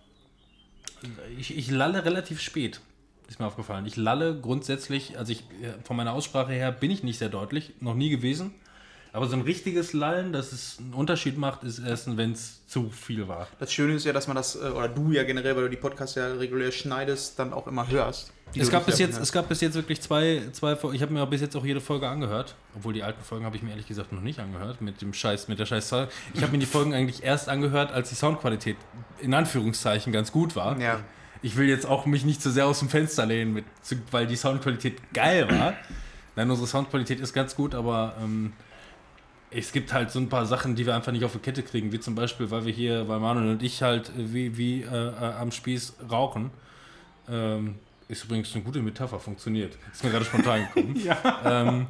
Ich, 1.37 1.55
ich 1.55 1.69
lalle 1.71 2.03
relativ 2.03 2.41
spät, 2.41 2.81
ist 3.29 3.39
mir 3.39 3.45
aufgefallen. 3.45 3.85
Ich 3.85 3.95
lalle 3.95 4.35
grundsätzlich, 4.39 5.17
also 5.17 5.31
ich 5.31 5.43
von 5.83 5.95
meiner 5.95 6.13
Aussprache 6.13 6.51
her 6.51 6.71
bin 6.71 6.91
ich 6.91 7.03
nicht 7.03 7.19
sehr 7.19 7.29
deutlich, 7.29 7.73
noch 7.79 7.95
nie 7.95 8.09
gewesen. 8.09 8.53
Aber 9.11 9.25
so 9.27 9.35
ein 9.35 9.41
richtiges 9.41 9.93
Lallen, 9.93 10.33
das 10.33 10.51
es 10.51 10.77
einen 10.77 10.93
Unterschied 10.93 11.35
macht, 11.35 11.63
ist 11.63 11.79
erst, 11.79 12.15
wenn 12.15 12.33
es 12.33 12.63
zu 12.67 12.91
viel 12.91 13.27
war. 13.27 13.47
Das 13.57 13.73
Schöne 13.73 13.93
ist 13.93 14.05
ja, 14.05 14.13
dass 14.13 14.27
man 14.27 14.35
das, 14.35 14.55
äh, 14.55 14.59
oder 14.69 14.87
du 14.87 15.11
ja 15.11 15.23
generell, 15.23 15.55
weil 15.55 15.63
du 15.63 15.69
die 15.71 15.77
Podcasts 15.77 16.13
ja 16.15 16.27
regulär 16.33 16.71
schneidest, 16.71 17.39
dann 17.39 17.51
auch 17.51 17.65
immer 17.65 17.87
hörst. 17.87 18.31
Es 18.55 18.69
gab, 18.69 18.85
bis 18.85 18.99
jetzt, 18.99 19.19
es 19.19 19.31
gab 19.31 19.47
bis 19.49 19.61
jetzt 19.61 19.73
wirklich 19.75 20.01
zwei, 20.01 20.43
zwei 20.53 20.73
Fol- 20.75 20.93
ich 20.93 21.01
habe 21.01 21.11
mir 21.13 21.25
bis 21.25 21.41
jetzt 21.41 21.55
auch 21.55 21.65
jede 21.65 21.81
Folge 21.81 22.07
angehört, 22.07 22.55
obwohl 22.75 22.93
die 22.93 23.01
alten 23.01 23.23
Folgen 23.23 23.45
habe 23.45 23.55
ich 23.55 23.63
mir 23.63 23.71
ehrlich 23.71 23.87
gesagt 23.87 24.11
noch 24.11 24.21
nicht 24.21 24.39
angehört, 24.39 24.81
mit 24.81 25.01
dem 25.01 25.13
Scheiß, 25.13 25.47
mit 25.47 25.57
der 25.59 25.65
Scheiß 25.65 25.91
Ich 26.33 26.41
habe 26.43 26.51
mir 26.51 26.59
die 26.59 26.65
Folgen 26.67 26.93
eigentlich 26.93 27.23
erst 27.23 27.49
angehört, 27.49 27.91
als 27.91 28.09
die 28.09 28.15
Soundqualität 28.15 28.77
in 29.21 29.33
Anführungszeichen 29.33 30.13
ganz 30.13 30.31
gut 30.31 30.55
war. 30.55 30.79
Ja. 30.79 30.99
Ich 31.41 31.55
will 31.55 31.67
jetzt 31.67 31.85
auch 31.85 32.05
mich 32.05 32.25
nicht 32.25 32.41
zu 32.41 32.51
sehr 32.51 32.65
aus 32.65 32.79
dem 32.79 32.89
Fenster 32.89 33.25
lehnen, 33.25 33.53
mit, 33.53 33.65
weil 34.11 34.27
die 34.27 34.35
Soundqualität 34.35 35.13
geil 35.13 35.49
war. 35.49 35.73
Nein, 36.35 36.49
unsere 36.49 36.67
Soundqualität 36.67 37.19
ist 37.19 37.33
ganz 37.33 37.55
gut, 37.55 37.75
aber 37.75 38.15
ähm, 38.21 38.53
es 39.51 39.71
gibt 39.71 39.93
halt 39.93 40.11
so 40.11 40.19
ein 40.19 40.29
paar 40.29 40.45
Sachen, 40.45 40.75
die 40.75 40.85
wir 40.85 40.95
einfach 40.95 41.11
nicht 41.11 41.23
auf 41.23 41.33
die 41.33 41.39
Kette 41.39 41.63
kriegen, 41.63 41.91
wie 41.91 41.99
zum 41.99 42.15
Beispiel, 42.15 42.51
weil 42.51 42.65
wir 42.65 42.73
hier, 42.73 43.07
weil 43.07 43.19
Manuel 43.19 43.51
und 43.51 43.63
ich 43.63 43.81
halt 43.81 44.09
äh, 44.09 44.33
wie, 44.33 44.57
wie 44.57 44.81
äh, 44.83 44.85
äh, 44.85 45.33
am 45.39 45.51
Spieß 45.51 45.95
rauchen. 46.11 46.51
Ähm, 47.29 47.75
ist 48.07 48.23
übrigens 48.23 48.53
eine 48.55 48.63
gute 48.63 48.81
Metapher, 48.81 49.19
funktioniert. 49.19 49.77
Ist 49.91 50.03
mir 50.03 50.09
gerade 50.09 50.25
spontan 50.25 50.67
gekommen. 50.67 50.99
ähm, 51.45 51.87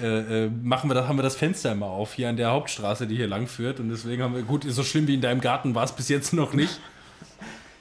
äh, 0.00 0.44
äh, 0.44 0.50
machen 0.62 0.90
wir 0.90 0.94
das, 0.94 1.08
haben 1.08 1.18
wir 1.18 1.22
das 1.22 1.36
Fenster 1.36 1.72
immer 1.72 1.86
auf, 1.86 2.14
hier 2.14 2.28
an 2.28 2.36
der 2.36 2.50
Hauptstraße, 2.50 3.06
die 3.06 3.16
hier 3.16 3.28
lang 3.28 3.46
führt. 3.46 3.80
Und 3.80 3.88
deswegen 3.88 4.22
haben 4.22 4.34
wir, 4.34 4.42
gut, 4.42 4.64
so 4.68 4.82
schlimm 4.82 5.06
wie 5.06 5.14
in 5.14 5.20
deinem 5.20 5.40
Garten 5.40 5.74
war 5.74 5.84
es 5.84 5.92
bis 5.92 6.08
jetzt 6.08 6.32
noch 6.32 6.52
nicht. 6.52 6.80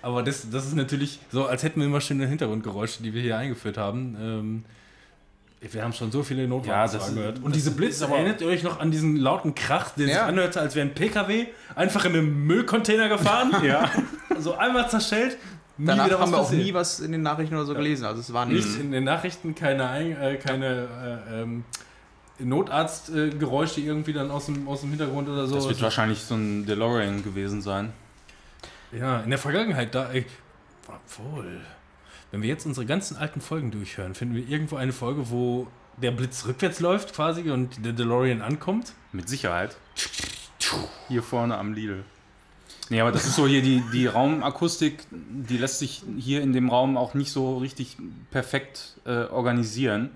Aber 0.06 0.22
das, 0.22 0.48
das 0.52 0.68
ist 0.68 0.76
natürlich 0.76 1.20
so, 1.32 1.46
als 1.48 1.64
hätten 1.64 1.80
wir 1.80 1.88
immer 1.88 2.00
schöne 2.00 2.28
Hintergrundgeräusche, 2.28 3.02
die 3.02 3.14
wir 3.16 3.24
hier 3.24 3.38
eingeführt 3.38 3.78
haben. 3.78 4.16
Ähm, 4.22 4.66
wir 5.72 5.84
haben 5.84 5.94
schon 5.94 6.12
so 6.12 6.22
viele 6.22 6.48
Notfalls 6.48 6.94
Ja, 6.94 7.00
angehört. 7.00 7.40
Und 7.42 7.56
diese 7.56 7.72
Blitze, 7.72 8.06
erinnert 8.06 8.40
ihr 8.40 8.46
euch 8.48 8.62
noch 8.62 8.80
an 8.80 8.92
diesen 8.92 9.16
lauten 9.16 9.56
Krach, 9.56 9.90
der 9.96 10.06
sich 10.06 10.16
Ja. 10.16 10.28
anhörte, 10.28 10.62
als 10.62 10.76
wäre 10.76 10.88
ein 10.88 10.94
PKW 10.94 11.48
einfach 11.74 12.06
in 12.06 12.14
einen 12.14 12.46
Müllcontainer 12.46 13.10
gefahren? 13.10 13.52
Ja. 13.66 13.90
So 14.38 14.54
einmal 14.56 14.88
zerstellt, 14.92 15.38
nie 15.78 15.88
Danach 15.88 16.06
wieder 16.06 16.20
haben 16.20 16.30
wir 16.32 16.38
auch 16.38 16.44
passiert. 16.44 16.64
nie 16.66 16.74
was 16.76 17.00
in 17.00 17.12
den 17.12 17.24
Nachrichten 17.24 17.56
oder 17.56 17.66
so 17.66 17.74
gelesen. 17.74 18.06
Also 18.06 18.20
es 18.20 18.32
war 18.32 18.46
nicht. 18.46 18.80
In 18.80 18.92
den 18.92 19.06
Nachrichten, 19.06 19.56
keine, 19.56 19.88
Ein- 19.90 20.16
äh, 20.22 20.36
keine 20.36 20.88
äh, 21.32 21.42
ähm, 21.42 21.64
Notarztgeräusche 22.38 23.82
irgendwie 23.82 24.14
dann 24.14 24.30
aus 24.32 24.46
dem, 24.48 24.68
aus 24.68 24.82
dem 24.82 24.90
Hintergrund 24.90 25.30
oder 25.30 25.48
so. 25.48 25.56
Das 25.56 25.68
wird 25.68 25.82
wahrscheinlich 25.82 26.20
so 26.20 26.36
ein 26.36 26.66
DeLorean 26.66 27.24
gewesen 27.24 27.62
sein. 27.64 27.92
Ja, 28.98 29.22
in 29.22 29.30
der 29.30 29.40
Vergangenheit, 29.40 29.94
da. 29.96 30.12
Ey, 30.12 30.26
obwohl. 30.88 31.62
Wenn 32.32 32.42
wir 32.42 32.50
jetzt 32.50 32.66
unsere 32.66 32.86
ganzen 32.86 33.18
alten 33.18 33.42
Folgen 33.42 33.72
durchhören, 33.72 34.16
finden 34.16 34.36
wir 34.36 34.48
irgendwo 34.48 34.76
eine 34.76 34.94
Folge, 34.94 35.30
wo 35.30 35.68
der 35.98 36.12
Blitz 36.12 36.46
rückwärts 36.46 36.80
läuft 36.80 37.14
quasi 37.14 37.50
und 37.50 37.86
der 37.86 37.94
DeLorean 37.94 38.42
ankommt. 38.42 38.94
Mit 39.12 39.30
Sicherheit. 39.30 39.78
Hier 41.08 41.24
vorne 41.24 41.58
am 41.58 41.74
Lidl. 41.74 42.04
Nee, 42.90 43.02
aber 43.02 43.12
das 43.12 43.26
ist 43.26 43.36
so 43.36 43.48
hier 43.48 43.62
die, 43.62 43.82
die 43.94 44.06
Raumakustik, 44.06 45.06
die 45.10 45.58
lässt 45.58 45.80
sich 45.80 46.04
hier 46.20 46.42
in 46.42 46.54
dem 46.54 46.70
Raum 46.70 46.98
auch 46.98 47.14
nicht 47.16 47.32
so 47.32 47.58
richtig 47.58 47.98
perfekt 48.30 48.98
äh, 49.06 49.24
organisieren. 49.26 50.12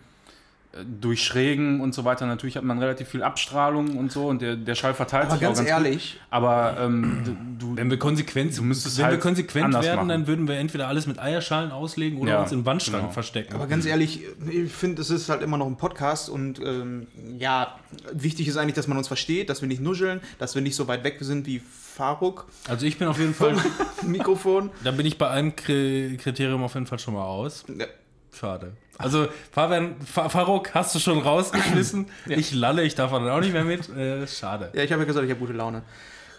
Durch 1.02 1.24
Schrägen 1.24 1.82
und 1.82 1.96
so 1.96 2.06
weiter. 2.06 2.28
Natürlich 2.28 2.56
hat 2.56 2.64
man 2.64 2.78
relativ 2.78 3.08
viel 3.08 3.24
Abstrahlung 3.24 3.98
und 3.98 4.12
so 4.12 4.28
und 4.28 4.40
der, 4.44 4.56
der 4.56 4.76
Schall 4.76 4.94
verteilt 4.94 5.24
Aber 5.26 5.32
sich 5.34 5.42
ganz 5.42 5.58
auch 5.60 5.66
ganz 5.66 5.70
ehrlich, 5.86 6.14
Gut. 6.14 6.22
Aber 6.30 6.78
ähm, 6.80 7.56
du, 7.58 7.76
Wenn 7.76 7.90
wir 7.90 7.98
konsequent, 7.98 8.56
Du 8.56 8.62
müsstest 8.62 8.98
wenn 9.00 9.06
wir 9.06 9.12
halt 9.14 9.20
konsequent 9.22 9.66
anders 9.66 9.84
werden, 9.84 9.96
machen. 9.98 10.10
dann 10.10 10.28
würden 10.28 10.48
wir 10.48 10.58
entweder 10.58 10.88
alles 10.88 11.08
mit 11.08 11.18
Eierschalen 11.18 11.72
auslegen 11.72 12.20
oder 12.20 12.34
Ja, 12.34 12.42
uns 12.44 12.52
in 12.52 12.68
Wandschranken 12.68 13.02
genau. 13.08 13.14
verstecken. 13.14 13.56
aber 13.56 13.66
ganz 13.66 13.88
ehrlich, 13.88 14.22
ich 14.48 14.72
finde, 14.72 15.02
es 15.02 15.10
ist 15.10 15.28
halt 15.30 15.42
immer 15.42 15.58
noch 15.58 15.66
ein 15.66 15.76
Podcast 15.78 16.30
und 16.30 16.60
ähm, 16.64 17.08
ja, 17.40 17.76
wichtig 18.14 18.48
ist 18.48 18.56
eigentlich, 18.58 18.76
dass 18.76 18.88
man 18.88 19.00
uns 19.00 19.08
versteht, 19.08 19.50
dass 19.50 19.62
wir 19.62 19.68
nicht 19.68 19.82
nuscheln, 19.82 20.22
dass 20.38 20.54
wir 20.54 20.62
nicht 20.62 20.76
so 20.76 20.88
weit 20.88 21.04
weg 21.04 21.18
sind 21.22 21.48
wie 21.48 21.62
Faruk 21.96 22.46
also 22.68 22.86
ich 22.86 22.98
bin 23.00 23.08
auf 23.08 23.18
jeden 23.20 23.34
Fall, 23.34 23.56
Mikrofon. 24.06 24.70
da 24.84 24.92
bin 24.92 25.08
ich 25.08 25.18
bei 25.18 25.30
einem 25.32 25.50
Kri- 25.56 26.16
Kriterium 26.18 26.62
auf 26.64 26.76
jeden 26.76 26.86
Fall 26.86 27.00
schon 27.00 27.16
mal 27.16 27.26
aus. 27.26 27.66
Ja. 27.76 27.88
Schade. 28.32 28.74
Also, 29.00 29.27
Fabian, 29.51 29.96
Fa 30.01 30.29
Faruk 30.29 30.75
hast 30.75 30.94
du 30.94 31.00
schon 31.00 31.20
rausgeschmissen. 31.20 32.08
Ja. 32.27 32.38
Ich 32.38 32.53
lalle, 32.53 32.84
ich 32.84 32.94
darf 32.96 33.12
dann 33.12 33.27
auch 33.29 33.39
nicht 33.39 33.53
mehr 33.53 33.63
mit. 33.63 33.89
Äh, 33.89 34.27
schade. 34.27 34.70
Ja, 34.74 34.84
ich 34.84 34.91
habe 34.91 35.01
ja 35.01 35.08
gesagt, 35.08 35.25
ich 35.25 35.32
habe 35.32 35.39
gute 35.39 35.53
Laune. 35.53 35.82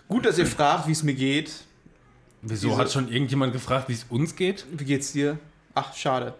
Gut, 0.08 0.26
dass 0.26 0.38
ihr 0.38 0.46
fragt, 0.46 0.86
wie 0.86 0.92
es 0.92 1.02
mir 1.02 1.14
geht. 1.14 1.50
Wieso 2.42 2.68
Diese- 2.68 2.78
hat 2.80 2.92
schon 2.92 3.08
irgendjemand 3.10 3.52
gefragt, 3.52 3.88
wie 3.88 3.94
es 3.94 4.04
uns 4.08 4.36
geht? 4.36 4.64
Wie 4.72 4.84
geht's 4.84 5.12
dir? 5.12 5.38
Ach, 5.74 5.94
schade. 5.96 6.34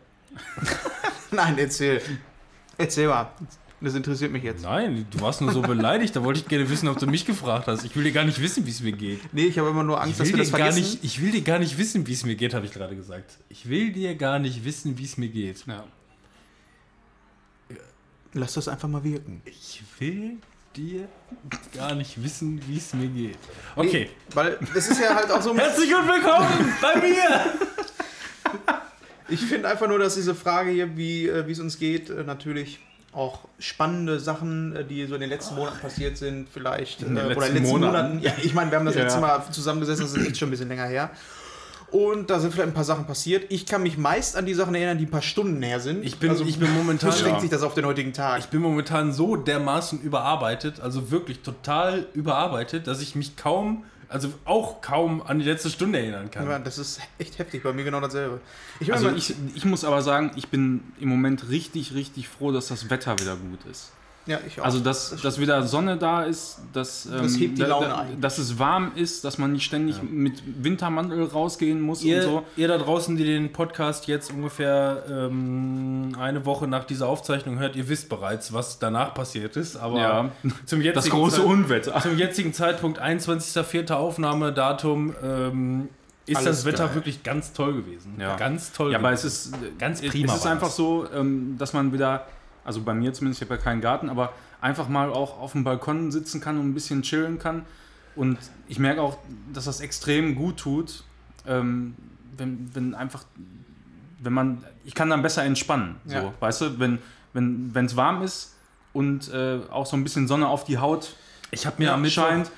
Nein, 1.31 1.57
erzähl. 1.59 2.01
Erzähl 2.79 3.09
mal. 3.09 3.31
Das 3.83 3.95
interessiert 3.95 4.31
mich 4.31 4.43
jetzt. 4.43 4.63
Nein, 4.63 5.07
du 5.11 5.21
warst 5.23 5.41
nur 5.41 5.53
so 5.53 5.63
beleidigt, 5.63 6.15
da 6.15 6.23
wollte 6.23 6.41
ich 6.41 6.47
gerne 6.49 6.69
wissen, 6.69 6.87
ob 6.89 6.99
du 6.99 7.07
mich 7.07 7.25
gefragt 7.25 7.67
hast. 7.67 7.83
Ich 7.85 7.97
will 7.97 8.05
dir 8.05 8.13
gar 8.13 8.25
nicht 8.25 8.39
wissen, 8.43 8.67
wie 8.67 8.71
es 8.71 8.83
mir 8.83 8.93
geht. 8.93 9.33
Nee, 9.33 9.45
ich 9.47 9.59
habe 9.59 9.71
immer 9.71 9.83
nur 9.85 9.99
Angst, 10.03 10.21
dass 10.21 10.29
wir 10.29 10.37
das 10.37 10.51
vergessen. 10.51 10.81
nicht, 10.81 10.99
ich 11.03 11.23
will 11.23 11.31
dir 11.31 11.41
gar 11.41 11.59
nicht 11.59 11.79
wissen, 11.79 12.07
wie 12.07 12.13
es 12.13 12.27
mir 12.27 12.35
geht, 12.37 12.53
habe 12.53 12.67
ich 12.67 12.73
gerade 12.73 12.95
gesagt. 12.95 13.39
Ich 13.49 13.71
will 13.71 13.91
dir 13.93 14.17
gar 14.17 14.39
nicht 14.39 14.67
wissen, 14.67 14.99
wie 14.99 15.05
es 15.05 15.17
mir 15.17 15.29
geht. 15.29 15.65
Ja. 15.67 15.85
Lass 18.33 18.55
das 18.55 18.69
einfach 18.69 18.89
mal 18.89 19.03
wirken. 19.03 19.43
Ich 19.45 19.83
will 19.99 20.37
dir 20.77 21.09
gar 21.75 21.95
nicht 21.95 22.23
wissen, 22.23 22.61
wie 22.69 22.77
es 22.77 22.95
mir 22.95 23.09
geht. 23.09 23.39
Okay. 23.75 24.09
Nee, 24.11 24.35
weil 24.35 24.59
es 24.75 24.89
ist 24.89 25.01
ja 25.01 25.15
halt 25.15 25.31
auch 25.33 25.43
so. 25.43 25.57
Herzlich 25.57 25.93
und 25.95 26.07
willkommen 26.07 26.73
bei 26.81 26.97
mir! 27.01 27.45
Ich 29.29 29.41
finde 29.41 29.69
einfach 29.69 29.89
nur, 29.89 29.99
dass 29.99 30.15
diese 30.15 30.35
Frage 30.35 30.71
hier, 30.71 30.97
wie 30.97 31.29
äh, 31.29 31.47
wie 31.47 31.53
es 31.53 31.61
uns 31.61 31.79
geht, 31.79 32.11
äh, 32.11 32.23
natürlich 32.25 32.79
auch 33.13 33.49
spannende 33.59 34.21
Sachen, 34.21 34.77
äh, 34.77 34.85
die 34.85 35.05
so 35.07 35.15
in 35.17 35.21
den 35.21 35.31
letzten 35.31 35.57
Monaten 35.57 35.81
passiert 35.81 36.17
sind, 36.17 36.49
vielleicht. 36.53 37.03
In 37.03 37.17
den 37.17 37.31
äh, 37.31 37.35
oder 37.35 37.47
in 37.49 37.55
letzten 37.55 37.55
den 37.55 37.63
letzten 37.65 37.79
Monaten. 37.81 38.09
Monaten. 38.17 38.23
Ja, 38.25 38.33
ich 38.43 38.55
meine, 38.55 38.71
wir 38.71 38.79
haben 38.79 38.87
das 38.87 38.95
Ja. 38.95 39.03
letzte 39.03 39.21
Mal 39.21 39.43
zusammengesessen, 39.51 40.05
das 40.05 40.15
ist 40.15 40.25
echt 40.27 40.37
schon 40.39 40.49
ein 40.49 40.53
bisschen 40.53 40.69
länger 40.69 40.87
her. 40.87 41.11
Und 41.93 42.31
da 42.31 42.39
sind 42.39 42.53
vielleicht 42.53 42.69
ein 42.69 42.75
paar 42.75 42.85
Sachen 42.85 43.05
passiert. 43.07 43.47
Ich 43.51 43.67
kann 43.67 43.83
mich 43.83 43.99
meist 43.99 44.37
an 44.37 44.47
die 44.47 44.55
Sachen 44.55 44.75
erinnern, 44.75 44.99
die 44.99 45.07
ein 45.07 45.11
paar 45.11 45.23
Stunden 45.23 45.61
her 45.63 45.81
sind. 45.81 46.05
Ich 46.05 46.19
bin- 46.19 46.33
ich 46.47 46.59
bin 46.59 46.73
momentan- 46.73 47.11
beschränkt 47.11 47.37
Ja. 47.37 47.41
sich 47.41 47.51
das 47.51 47.63
auf 47.63 47.75
den 47.75 47.85
heutigen 47.85 48.13
Tag. 48.13 48.39
Ich 48.41 48.47
bin 48.47 48.61
momentan 48.61 49.13
so 49.13 49.35
dermaßen 49.37 50.01
überarbeitet, 50.01 50.79
also 50.81 51.11
wirklich 51.11 51.41
total 51.41 52.07
überarbeitet, 52.15 52.87
dass 52.87 53.01
ich 53.03 53.17
mich 53.17 53.37
kaum, 53.37 53.85
also 54.09 54.29
auch 54.45 54.81
kaum 54.81 55.23
an 55.23 55.39
die 55.41 55.45
letzte 55.45 55.69
Stunde 55.71 55.99
erinnern 55.99 56.31
kann. 56.31 56.49
Ja, 56.49 56.59
das 56.61 56.79
ist 56.79 57.01
echt 57.19 57.39
heftig, 57.39 57.63
bei 57.63 57.73
mir 57.73 57.85
genau 57.85 58.01
dasselbe. 58.01 58.41
Ich 58.79 58.93
Also 58.93 59.11
ich, 59.11 59.35
ich 59.55 59.65
muss 59.65 59.85
aber 59.85 60.03
sagen, 60.03 60.31
ich 60.37 60.49
bin 60.49 60.83
im 61.01 61.09
Moment 61.09 61.49
richtig, 61.49 61.95
richtig 61.95 62.29
froh, 62.29 62.53
dass 62.53 62.69
das 62.69 62.89
Wetter 62.91 63.19
wieder 63.19 63.37
gut 63.37 63.61
ist. 63.71 63.93
Ja, 64.27 64.39
ich 64.47 64.61
auch. 64.61 64.65
Also 64.65 64.81
dass, 64.81 65.17
dass 65.23 65.41
wieder 65.41 65.63
Sonne 65.67 65.97
da 65.97 66.23
ist, 66.23 66.59
dass, 66.73 67.07
ähm, 67.07 67.13
Das 67.23 67.39
hebt 67.39 67.59
die 67.59 67.63
Laune 67.63 67.89
da, 67.89 67.97
ein. 68.01 68.21
dass 68.21 68.39
es 68.39 68.59
warm 68.59 68.93
ist, 68.95 69.25
dass 69.25 69.39
man 69.39 69.53
nicht 69.53 69.65
ständig 69.65 70.03
mit 70.03 70.43
Wintermantel 70.65 71.25
rausgehen 71.25 71.81
muss 71.81 72.03
und 72.03 72.09
Ihr, 72.09 72.23
so. 72.23 72.45
ihr 72.57 72.69
da 72.69 72.79
draußen, 72.79 73.17
die 73.17 73.25
den 73.25 73.53
Podcast 73.53 74.07
jetzt 74.07 74.31
ungefähr 74.33 75.05
ähm, 75.11 76.15
eine 76.19 76.45
Woche 76.47 76.67
nach 76.69 76.85
dieser 76.85 77.09
Aufzeichnung 77.09 77.59
hört, 77.59 77.77
ihr 77.77 77.89
wisst 77.89 78.09
bereits, 78.09 78.53
was 78.53 78.79
danach 78.79 79.15
passiert 79.15 79.57
ist. 79.57 79.77
Aber 79.77 79.99
Ja, 79.99 80.31
zum 80.67 80.81
jetzigen 80.81 80.95
das 80.95 81.11
große 81.11 81.37
Zeit- 81.37 81.45
Unwetter. 81.47 82.01
Zum 82.01 82.19
jetzigen 82.19 82.53
Zeitpunkt, 82.53 83.01
21.04. 83.01 83.93
Aufnahmedatum, 83.95 85.15
ähm, 85.23 85.89
ist 86.27 86.37
Alles 86.37 86.59
das 86.59 86.65
Wetter 86.65 86.87
geil. 86.87 86.95
wirklich 86.95 87.23
ganz 87.23 87.53
toll 87.53 87.73
gewesen. 87.75 88.15
Ja. 88.21 88.37
Ganz 88.37 88.73
toll. 88.73 88.93
Ja, 88.93 88.99
aber 88.99 89.09
gewesen. 89.11 89.27
es 89.27 89.47
ist 89.47 89.79
Ganz 89.79 90.01
es- 90.03 90.11
prima 90.11 90.33
Es 90.35 90.41
ist 90.41 90.47
einfach 90.47 90.67
das. 90.69 90.77
so, 90.77 91.07
ähm, 91.13 91.57
dass 91.59 91.73
man 91.73 91.93
wieder, 91.93 92.27
also 92.65 92.83
bei 92.83 92.95
mir 92.95 93.13
zumindest, 93.13 93.43
ich 93.43 93.49
habe 93.49 93.59
ja 93.59 93.63
keinen 93.63 93.81
Garten, 93.81 94.09
aber 94.09 94.33
einfach 94.61 94.89
mal 94.89 95.11
auch 95.11 95.39
auf 95.41 95.53
dem 95.53 95.65
Balkon 95.65 96.11
sitzen 96.13 96.41
kann 96.41 96.59
und 96.59 96.69
ein 96.69 96.75
bisschen 96.75 97.03
chillen 97.03 97.39
kann. 97.39 97.65
Und 98.17 98.39
ich 98.69 98.79
merke 98.79 99.01
auch, 99.03 99.17
dass 99.53 99.65
das 99.65 99.81
extrem 99.81 100.35
gut 100.35 100.59
tut, 100.59 101.05
ähm, 101.47 101.95
wenn, 102.37 102.71
wenn 102.75 102.95
einfach, 102.95 103.25
wenn 104.19 104.33
man, 104.33 104.65
ich 104.85 104.95
kann 104.95 105.09
dann 105.11 105.23
besser 105.23 105.45
entspannen. 105.45 105.97
So, 106.07 106.15
Ja. 106.15 106.33
weißt 106.41 106.61
du, 106.63 106.79
wenn 106.79 106.99
wenn 107.33 107.73
es 107.85 107.97
warm 107.97 108.23
ist 108.23 108.57
und 108.93 109.33
äh, 109.33 109.61
auch 109.71 109.87
so 109.87 109.97
ein 109.97 110.03
bisschen 110.03 110.27
Sonne 110.27 110.49
auf 110.49 110.65
die 110.65 110.79
Haut 110.79 111.15
ich 111.53 111.67
habe 111.67 111.77
mir 111.83 111.93
am 111.93 112.03
Mittwoch, 112.03 112.23
scheint. 112.23 112.51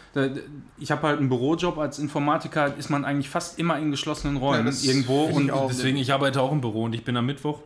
Ich 0.79 0.91
habe 0.91 1.07
halt 1.07 1.19
einen 1.19 1.29
Bürojob 1.29 1.79
als 1.79 1.99
Informatiker, 1.99 2.77
ist 2.77 2.91
man 2.91 3.05
eigentlich 3.05 3.31
fast 3.31 3.59
immer 3.59 3.79
in 3.79 3.91
geschlossenen 3.91 4.37
Räumen 4.37 4.67
Ja, 4.67 4.89
irgendwo 4.91 5.29
ich 5.31 5.37
und 5.37 5.51
auch. 5.51 5.69
Deswegen, 5.69 5.97
ich 5.97 6.13
arbeite 6.13 6.43
auch 6.43 6.53
im 6.53 6.61
Büro 6.61 6.85
und 6.85 6.95
ich 6.95 7.05
bin 7.05 7.17
am 7.17 7.25
Mittwoch, 7.27 7.61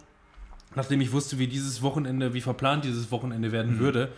nachdem 0.77 1.01
ich 1.01 1.11
wusste, 1.13 1.39
wie 1.39 1.49
dieses 1.49 1.83
Wochenende, 1.83 2.33
wie 2.35 2.41
verplant 2.41 2.85
dieses 2.85 3.11
Wochenende 3.11 3.51
werden 3.51 3.75
Mhm. 3.77 3.81
würde. 3.81 4.09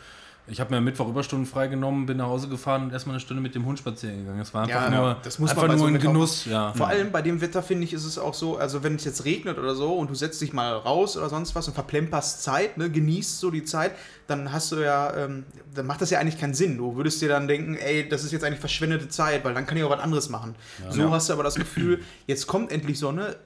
Ich 0.50 0.60
habe 0.60 0.70
mir 0.70 0.78
am 0.78 0.84
Mittwoch 0.84 1.06
Überstunden 1.08 1.46
freigenommen, 1.46 2.06
bin 2.06 2.16
nach 2.16 2.26
Hause 2.26 2.48
gefahren 2.48 2.84
und 2.84 2.92
erstmal 2.92 3.16
eine 3.16 3.20
Stunde 3.20 3.42
mit 3.42 3.54
dem 3.54 3.66
Hund 3.66 3.78
spazieren 3.78 4.20
gegangen. 4.20 4.40
Es 4.40 4.54
war 4.54 4.62
einfach 4.62 4.90
Ja, 4.90 4.98
nur, 4.98 5.16
das 5.22 5.38
muss 5.38 5.50
man 5.50 5.58
einfach 5.58 5.68
bei 5.68 5.74
so 5.76 5.78
nur 5.80 5.88
ein 5.88 5.94
Wetter 5.96 6.06
Genuss. 6.06 6.46
Ja. 6.46 6.72
Vor 6.72 6.88
allem 6.88 7.12
bei 7.12 7.20
dem 7.20 7.42
Wetter 7.42 7.62
finde 7.62 7.84
ich, 7.84 7.92
ist 7.92 8.06
es 8.06 8.18
auch 8.18 8.32
so, 8.32 8.56
also 8.56 8.82
wenn 8.82 8.94
es 8.94 9.04
jetzt 9.04 9.26
regnet 9.26 9.58
oder 9.58 9.74
so 9.74 9.92
und 9.92 10.08
du 10.08 10.14
setzt 10.14 10.40
dich 10.40 10.54
mal 10.54 10.72
raus 10.74 11.18
oder 11.18 11.28
sonst 11.28 11.54
was 11.54 11.68
und 11.68 11.74
verplemperst 11.74 12.42
Zeit, 12.42 12.78
ne, 12.78 12.90
genießt 12.90 13.38
so 13.40 13.50
die 13.50 13.64
Zeit, 13.64 13.92
dann 14.28 14.52
hast 14.52 14.70
du 14.72 14.76
ja, 14.76 15.16
ähm, 15.16 15.44
dann 15.74 15.86
macht 15.86 16.00
das 16.02 16.10
ja 16.10 16.20
eigentlich 16.20 16.38
keinen 16.38 16.52
Sinn. 16.54 16.76
Du 16.76 16.94
würdest 16.96 17.20
dir 17.22 17.28
dann 17.30 17.48
denken, 17.48 17.74
ey, 17.76 18.06
das 18.08 18.22
ist 18.24 18.30
jetzt 18.32 18.44
eigentlich 18.44 18.60
verschwendete 18.60 19.08
Zeit, 19.08 19.42
weil 19.44 19.54
dann 19.54 19.66
kann 19.66 19.76
ich 19.78 19.82
auch 19.84 19.90
was 19.90 20.00
anderes 20.00 20.28
machen. 20.28 20.54
So 20.90 21.00
Ja. 21.02 21.10
hast 21.10 21.28
du 21.30 21.32
aber 21.32 21.42
das 21.42 21.54
Gefühl, 21.56 22.00
jetzt 22.26 22.46
kommt 22.46 22.70
endlich 22.70 22.98
Sonne, 22.98 23.36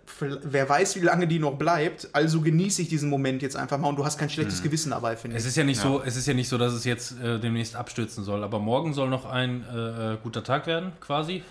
wer 0.42 0.68
weiß, 0.68 0.96
wie 0.96 1.00
lange 1.04 1.26
die 1.28 1.38
noch 1.38 1.52
bleibt, 1.56 2.08
also 2.12 2.40
genieße 2.40 2.82
ich 2.82 2.88
diesen 2.88 3.08
Moment 3.08 3.42
jetzt 3.42 3.56
einfach 3.56 3.78
mal 3.78 3.88
und 3.88 3.96
du 3.96 4.04
hast 4.04 4.18
kein 4.18 4.28
schlechtes 4.28 4.60
Gewissen 4.62 4.90
dabei, 4.90 5.16
finde 5.16 5.36
Es 5.36 5.44
ich. 5.44 5.50
ist 5.50 5.56
ja 5.56 5.64
nicht 5.64 5.80
so, 5.80 6.02
es 6.04 6.16
ist 6.16 6.26
ja 6.26 6.34
nicht 6.34 6.48
so, 6.48 6.58
dass 6.58 6.72
es 6.72 6.84
jetzt 6.84 7.12
äh, 7.22 7.38
demnächst 7.38 7.76
abstürzen 7.76 8.24
soll. 8.24 8.42
Aber 8.42 8.58
morgen 8.58 8.92
soll 8.92 9.08
noch 9.08 9.24
ein 9.24 9.64
äh, 9.72 10.14
äh, 10.14 10.16
guter 10.22 10.42
Tag 10.42 10.66
werden, 10.66 10.92
quasi. 11.00 11.42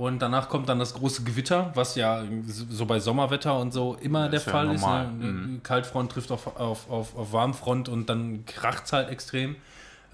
Und 0.00 0.22
danach 0.22 0.48
kommt 0.48 0.68
dann 0.70 0.78
das 0.78 0.94
große 0.94 1.24
Gewitter, 1.24 1.72
was 1.74 1.94
ja 1.94 2.22
so 2.46 2.86
bei 2.86 3.00
Sommerwetter 3.00 3.58
und 3.58 3.72
so 3.72 3.96
immer 4.00 4.30
der 4.30 4.40
ist 4.40 4.46
ja 4.46 4.52
Fall 4.52 4.66
normal. 4.68 5.04
ist. 5.20 5.24
Ne? 5.26 5.60
Kaltfront 5.62 6.10
trifft 6.12 6.32
auf, 6.32 6.46
auf, 6.58 6.88
auf, 6.90 7.14
auf 7.16 7.32
Warmfront 7.34 7.90
und 7.90 8.08
dann 8.08 8.46
kracht 8.46 8.86
es 8.86 8.92
halt 8.94 9.10
extrem. 9.10 9.56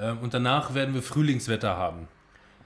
Ähm, 0.01 0.19
und 0.23 0.35
danach 0.35 0.75
werden 0.75 0.93
wir 0.93 1.03
Frühlingswetter 1.03 1.77
haben. 1.77 2.09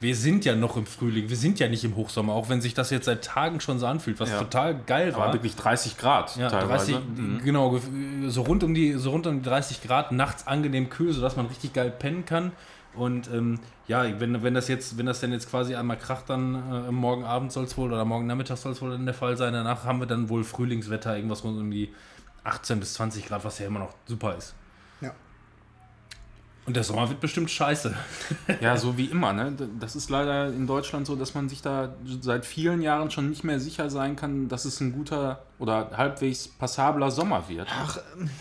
Wir 0.00 0.16
sind 0.16 0.46
ja 0.46 0.56
noch 0.56 0.78
im 0.78 0.86
Frühling, 0.86 1.28
wir 1.28 1.36
sind 1.36 1.60
ja 1.60 1.68
nicht 1.68 1.84
im 1.84 1.94
Hochsommer, 1.94 2.32
auch 2.32 2.48
wenn 2.48 2.62
sich 2.62 2.72
das 2.72 2.88
jetzt 2.88 3.04
seit 3.04 3.22
Tagen 3.22 3.60
schon 3.60 3.78
so 3.78 3.86
anfühlt, 3.86 4.18
was 4.18 4.30
Ja. 4.30 4.38
total 4.38 4.74
geil 4.86 5.12
war. 5.12 5.26
war 5.26 5.32
wirklich 5.34 5.56
30 5.56 5.98
Grad 5.98 6.34
Ja, 6.36 6.48
teilweise. 6.48 6.92
30, 6.92 7.08
Mhm. 7.18 7.40
genau, 7.44 7.78
so 8.28 8.40
rund, 8.40 8.64
um 8.64 8.72
die, 8.72 8.94
so 8.94 9.10
rund 9.10 9.26
um 9.26 9.42
die 9.42 9.46
30 9.46 9.82
Grad, 9.82 10.10
nachts 10.12 10.46
angenehm 10.46 10.88
kühl, 10.88 11.12
sodass 11.12 11.36
man 11.36 11.44
richtig 11.46 11.74
geil 11.74 11.90
pennen 11.90 12.24
kann. 12.24 12.52
Und 12.94 13.28
ähm, 13.32 13.60
ja, 13.86 14.20
wenn, 14.20 14.42
wenn 14.42 14.54
das 14.54 14.68
jetzt, 14.68 14.98
wenn 14.98 15.06
das 15.06 15.20
denn 15.20 15.32
jetzt 15.32 15.48
quasi 15.48 15.74
einmal 15.74 15.96
kracht, 15.96 16.28
dann 16.28 16.54
äh, 16.88 16.90
morgen 16.90 17.24
Abend 17.24 17.52
soll 17.52 17.64
es 17.64 17.76
wohl 17.76 17.92
oder 17.92 18.04
morgen 18.04 18.26
Nachmittag 18.26 18.56
soll 18.56 18.72
es 18.72 18.82
wohl 18.82 18.90
dann 18.90 19.04
der 19.04 19.14
Fall 19.14 19.36
sein. 19.36 19.52
Danach 19.52 19.84
haben 19.84 20.00
wir 20.00 20.06
dann 20.06 20.28
wohl 20.28 20.42
Frühlingswetter, 20.44 21.14
irgendwas 21.14 21.44
rund 21.44 21.58
um 21.58 21.70
die 21.70 21.92
18 22.44 22.80
bis 22.80 22.94
20 22.94 23.26
Grad, 23.26 23.44
was 23.44 23.58
ja 23.58 23.66
immer 23.66 23.78
noch 23.78 23.94
super 24.06 24.36
ist. 24.36 24.54
Und 26.66 26.76
der 26.76 26.84
Sommer 26.84 27.08
wird 27.08 27.20
bestimmt 27.20 27.50
scheiße. 27.50 27.94
Ja, 28.60 28.76
so 28.76 28.96
wie 28.98 29.06
immer. 29.06 29.32
Ne? 29.32 29.54
Das 29.80 29.96
ist 29.96 30.10
leider 30.10 30.48
in 30.48 30.66
Deutschland 30.66 31.06
so, 31.06 31.16
dass 31.16 31.34
man 31.34 31.48
sich 31.48 31.62
da 31.62 31.94
seit 32.20 32.44
vielen 32.44 32.82
Jahren 32.82 33.10
schon 33.10 33.30
nicht 33.30 33.44
mehr 33.44 33.58
sicher 33.58 33.88
sein 33.90 34.14
kann, 34.16 34.48
dass 34.48 34.64
es 34.66 34.80
ein 34.80 34.92
guter 34.92 35.42
oder 35.58 35.90
halbwegs 35.96 36.48
passabler 36.48 37.10
Sommer 37.10 37.48
wird. 37.48 37.68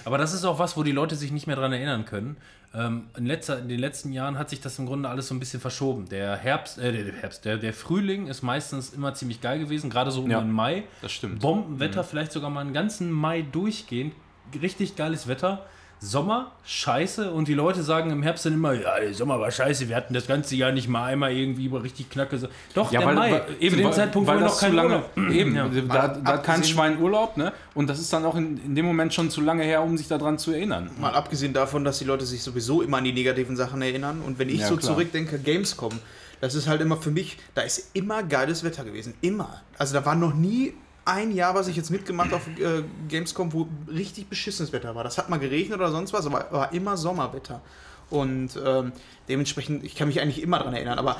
Aber 0.05 0.17
das 0.17 0.33
ist 0.33 0.43
auch 0.45 0.59
was, 0.59 0.75
wo 0.77 0.83
die 0.83 0.91
Leute 0.91 1.15
sich 1.15 1.31
nicht 1.31 1.47
mehr 1.47 1.55
dran 1.55 1.71
erinnern 1.73 2.05
können. 2.05 2.37
Ähm, 2.71 3.05
in, 3.17 3.25
letzter, 3.25 3.57
in 3.57 3.67
den 3.67 3.79
letzten 3.79 4.11
Jahren 4.13 4.37
hat 4.37 4.49
sich 4.51 4.61
das 4.61 4.77
im 4.77 4.85
Grunde 4.85 5.09
alles 5.09 5.27
so 5.27 5.33
ein 5.33 5.39
bisschen 5.39 5.59
verschoben. 5.59 6.07
Der 6.09 6.35
Herbst, 6.37 6.77
äh, 6.77 6.91
der, 6.91 7.13
Herbst, 7.13 7.43
der, 7.45 7.57
der 7.57 7.73
Frühling 7.73 8.27
ist 8.27 8.43
meistens 8.43 8.91
immer 8.91 9.15
ziemlich 9.15 9.41
geil 9.41 9.57
gewesen, 9.57 9.89
gerade 9.89 10.11
so 10.11 10.21
um 10.21 10.29
Ja. 10.29 10.39
den 10.39 10.51
Mai. 10.51 10.83
Das 11.01 11.11
stimmt. 11.11 11.39
Bombenwetter, 11.39 12.03
vielleicht 12.03 12.31
sogar 12.31 12.51
mal 12.51 12.61
einen 12.61 12.73
ganzen 12.73 13.11
Mai 13.11 13.41
durchgehend. 13.41 14.13
Richtig 14.61 14.95
geiles 14.95 15.27
Wetter. 15.27 15.65
Sommer, 16.01 16.51
scheiße. 16.65 17.29
Und 17.31 17.47
die 17.49 17.53
Leute 17.53 17.83
sagen 17.83 18.09
im 18.11 18.23
Herbst 18.23 18.45
dann 18.45 18.53
immer, 18.53 18.73
ja, 18.73 18.99
der 18.99 19.13
Sommer 19.13 19.39
war 19.39 19.51
scheiße, 19.51 19.89
wir 19.89 19.95
hatten 19.97 20.13
das 20.13 20.27
ganze 20.27 20.55
Jahr 20.55 20.71
nicht 20.71 20.87
mal 20.87 21.05
einmal 21.05 21.31
irgendwie 21.33 21.65
über 21.65 21.83
richtig 21.83 22.09
knacke. 22.09 22.39
Doch, 22.73 22.91
Ja, 22.91 22.99
der 22.99 23.07
weil, 23.09 23.15
Mai. 23.15 23.31
weil, 23.33 23.41
eben, 23.59 23.71
zu 23.71 23.75
dem 23.77 23.85
weil, 23.87 23.93
Zeitpunkt, 23.93 24.27
weil 24.29 24.39
noch 24.39 24.57
kein 24.59 24.73
lange, 24.75 25.03
Urlaub. 25.17 25.29
eben, 25.33 25.55
Ja. 25.55 25.67
da, 25.67 26.07
da 26.07 26.31
hat 26.33 26.43
kein 26.43 26.63
Schwein 26.63 26.99
Urlaub, 27.01 27.35
ne? 27.35 27.51
Und 27.73 27.89
das 27.89 27.99
ist 27.99 28.13
dann 28.13 28.23
auch 28.25 28.35
in, 28.35 28.57
in 28.65 28.75
dem 28.75 28.85
Moment 28.85 29.13
schon 29.13 29.29
zu 29.29 29.41
lange 29.41 29.63
her, 29.63 29.83
um 29.83 29.97
sich 29.97 30.07
daran 30.07 30.37
zu 30.37 30.51
erinnern. 30.51 30.89
Mal 30.99 31.13
abgesehen 31.13 31.51
davon, 31.53 31.83
dass 31.83 31.99
die 31.99 32.05
Leute 32.05 32.25
sich 32.25 32.41
sowieso 32.43 32.81
immer 32.81 32.97
an 32.97 33.03
die 33.03 33.13
negativen 33.13 33.57
Sachen 33.57 33.81
erinnern. 33.81 34.21
Und 34.25 34.39
wenn 34.39 34.47
ich 34.49 34.61
Ja, 34.61 34.67
so 34.67 34.77
klar. 34.77 34.93
zurückdenke, 34.93 35.37
Gamescom, 35.39 35.99
das 36.39 36.55
ist 36.55 36.67
halt 36.69 36.79
immer 36.79 36.95
für 36.95 37.11
mich, 37.11 37.37
da 37.55 37.61
ist 37.63 37.89
immer 37.93 38.23
geiles 38.23 38.63
Wetter 38.63 38.85
gewesen. 38.85 39.13
Immer. 39.19 39.61
Also 39.77 39.93
da 39.95 40.05
war 40.05 40.15
noch 40.15 40.33
nie 40.33 40.73
ein 41.05 41.31
Jahr, 41.31 41.55
was 41.55 41.67
ich 41.67 41.75
jetzt 41.75 41.89
mitgemacht 41.89 42.33
auf 42.33 42.47
äh, 42.59 42.83
Gamescom, 43.07 43.51
wo 43.53 43.67
richtig 43.87 44.27
beschissenes 44.27 44.71
Wetter 44.73 44.95
war. 44.95 45.03
Das 45.03 45.17
hat 45.17 45.29
mal 45.29 45.39
geregnet 45.39 45.79
oder 45.79 45.91
sonst 45.91 46.13
was, 46.13 46.25
aber 46.25 46.47
war 46.51 46.73
immer 46.73 46.97
Sommerwetter. 46.97 47.61
Und 48.09 48.49
ähm, 48.63 48.91
dementsprechend, 49.27 49.83
ich 49.83 49.95
kann 49.95 50.07
mich 50.07 50.19
eigentlich 50.21 50.41
immer 50.41 50.57
daran 50.59 50.73
erinnern. 50.73 50.99
Aber 50.99 51.17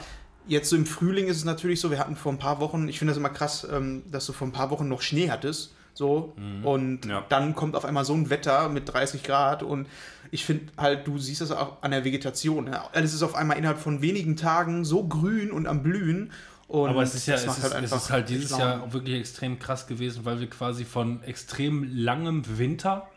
jetzt 0.48 0.69
so 0.69 0.75
im 0.75 0.86
Frühling 0.86 1.27
ist 1.27 1.38
es 1.38 1.45
natürlich 1.45 1.79
so, 1.79 1.91
wir 1.91 2.00
hatten 2.00 2.15
vor 2.15 2.31
ein 2.31 2.39
paar 2.39 2.59
Wochen, 2.59 2.88
ich 2.88 2.98
finde 3.00 3.12
das 3.12 3.17
immer 3.17 3.29
krass, 3.29 3.67
ähm, 3.71 4.03
dass 4.12 4.25
du 4.25 4.33
vor 4.33 4.48
ein 4.48 4.51
paar 4.51 4.69
Wochen 4.71 4.88
noch 4.88 5.01
Schnee 5.01 5.29
hattest. 5.29 5.74
So, 5.95 6.33
und 6.63 7.05
Ja. 7.05 7.25
dann 7.27 7.55
kommt 7.55 7.75
auf 7.75 7.83
einmal 7.83 8.05
so 8.05 8.13
ein 8.13 8.29
Wetter 8.29 8.69
mit 8.69 8.88
30 8.93 9.21
Grad 9.21 9.63
und 9.63 9.86
ich 10.31 10.45
finde 10.45 10.71
halt, 10.77 11.05
du 11.07 11.17
siehst 11.17 11.41
das 11.41 11.51
auch 11.51 11.81
an 11.81 11.91
der 11.91 12.05
Vegetation. 12.05 12.65
Ne? 12.65 12.79
Alles 12.93 13.13
ist 13.13 13.21
auf 13.21 13.36
einmal 13.36 13.57
innerhalb 13.57 13.79
von 13.79 14.01
wenigen 14.01 14.38
Tagen 14.38 14.86
so 14.86 15.03
grün 15.03 15.51
und 15.51 15.67
am 15.67 15.83
Blühen. 15.83 16.31
Und 16.69 16.91
Aber 16.91 17.01
es 17.01 17.15
ist 17.15 17.25
ja, 17.25 17.33
das 17.33 17.45
es 17.57 17.63
ist, 17.63 17.73
es 17.73 17.91
ist 17.91 18.09
halt 18.11 18.29
dieses 18.29 18.51
Jahr 18.51 18.83
auch 18.83 18.93
wirklich 18.93 19.19
extrem 19.19 19.57
krass 19.57 19.88
gewesen, 19.88 20.23
weil 20.23 20.39
wir 20.39 20.47
quasi 20.47 20.85
von 20.85 21.23
extrem 21.23 21.83
langem 21.91 22.43
Winter 22.59 23.07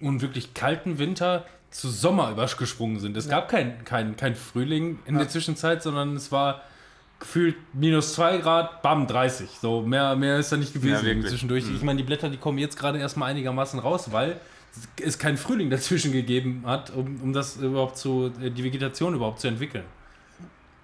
und 0.00 0.20
wirklich 0.20 0.52
kalten 0.52 0.98
Winter 0.98 1.46
zu 1.70 1.88
Sommer 1.88 2.32
übergesprungen 2.32 2.98
sind. 2.98 3.16
Es 3.16 3.28
gab 3.28 3.48
kein, 3.48 3.84
kein, 3.84 4.16
kein 4.16 4.34
Frühling 4.34 4.98
in 5.06 5.16
der 5.16 5.28
Zwischenzeit, 5.28 5.80
sondern 5.80 6.16
es 6.16 6.32
war 6.32 6.62
gefühlt 7.20 7.54
minus 7.72 8.14
2 8.14 8.38
Grad, 8.38 8.82
bam, 8.82 9.06
30. 9.06 9.48
So, 9.60 9.82
mehr, 9.82 10.16
mehr 10.16 10.38
ist 10.38 10.50
da 10.50 10.56
nicht 10.56 10.74
gewesen 10.74 11.22
Ja, 11.22 11.28
zwischendurch. 11.28 11.64
Ich 11.72 11.82
meine, 11.82 11.98
die 11.98 12.02
Blätter, 12.02 12.30
die 12.30 12.36
kommen 12.36 12.58
jetzt 12.58 12.76
gerade 12.76 12.98
erstmal 12.98 13.30
einigermaßen 13.30 13.78
raus, 13.78 14.10
weil 14.10 14.40
es 15.00 15.18
keinen 15.18 15.36
Frühling 15.36 15.70
dazwischen 15.70 16.10
gegeben 16.10 16.64
hat, 16.66 16.90
um, 16.90 17.20
um 17.22 17.32
das 17.32 17.58
überhaupt 17.58 17.96
zu, 17.96 18.32
äh, 18.42 18.50
die 18.50 18.64
Vegetation 18.64 19.14
überhaupt 19.14 19.38
zu 19.38 19.46
entwickeln. 19.46 19.84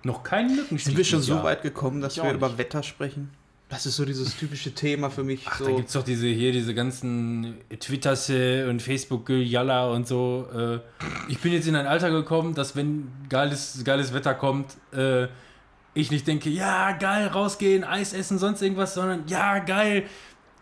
Noch 0.05 0.23
kein 0.23 0.55
Mückenstich. 0.55 0.85
Sind 0.85 0.97
wir 0.97 1.05
schon 1.05 1.23
so 1.23 1.43
weit 1.43 1.63
gekommen, 1.63 2.01
dass 2.01 2.17
Ich 2.17 2.23
wir 2.23 2.33
über. 2.33 2.57
Wetter 2.59 2.83
sprechen? 2.83 3.31
Das 3.69 3.85
ist 3.85 3.97
so 3.97 4.07
dieses 4.07 4.35
typische 4.37 4.75
Thema 4.75 5.11
für 5.11 5.25
mich. 5.25 5.43
Ach, 5.47 5.59
so. 5.59 5.67
da 5.67 5.71
gibt 5.73 5.89
es 5.89 5.93
doch 5.93 6.03
diese 6.03 6.27
hier, 6.27 6.53
diese 6.53 6.75
ganzen 6.75 7.59
Twitterse 7.79 8.67
und 8.71 8.81
facebook 8.81 9.29
Jalla 9.29 9.91
und 9.91 10.09
so. 10.09 10.49
Äh, 10.55 10.79
ich 11.31 11.39
bin 11.41 11.53
jetzt 11.53 11.67
in 11.69 11.77
ein 11.77 11.87
Alter 11.87 12.11
gekommen, 12.11 12.55
dass 12.55 12.77
wenn 12.77 13.13
geiles, 13.29 13.83
geiles 13.85 14.15
Wetter 14.15 14.35
kommt, 14.35 14.73
äh, 14.95 15.27
ich 15.93 16.11
nicht 16.11 16.27
denke, 16.27 16.49
ja, 16.49 16.93
geil, 16.93 17.27
rausgehen, 17.27 17.85
Eis 17.85 18.15
essen, 18.15 18.39
sonst 18.39 18.63
irgendwas, 18.63 18.95
sondern 18.95 19.25
ja, 19.27 19.59
geil, 19.59 20.05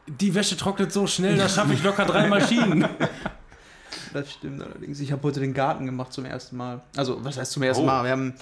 die 0.09 0.35
Wäsche 0.35 0.57
trocknet 0.57 0.93
so 0.93 1.07
schnell, 1.07 1.37
da 1.37 1.49
schaffe 1.49 1.75
ich 1.75 1.83
locker 1.85 2.07
drei 2.07 2.27
Maschinen. 2.29 2.89
Das 4.13 4.33
stimmt 4.33 4.63
allerdings. 4.63 4.99
Ich 4.99 5.13
habe 5.13 5.23
heute 5.23 5.41
den 5.41 5.55
Garten 5.55 5.87
gemacht 5.87 6.13
zum 6.13 6.25
ersten 6.25 6.57
Mal. 6.57 6.81
Also, 6.97 7.23
was 7.25 7.37
heißt 7.39 7.53
zum 7.53 7.63
ersten 7.63 7.85
Oh. 7.85 7.87
Mal? 7.87 8.05
Wir 8.05 8.11
haben 8.13 8.35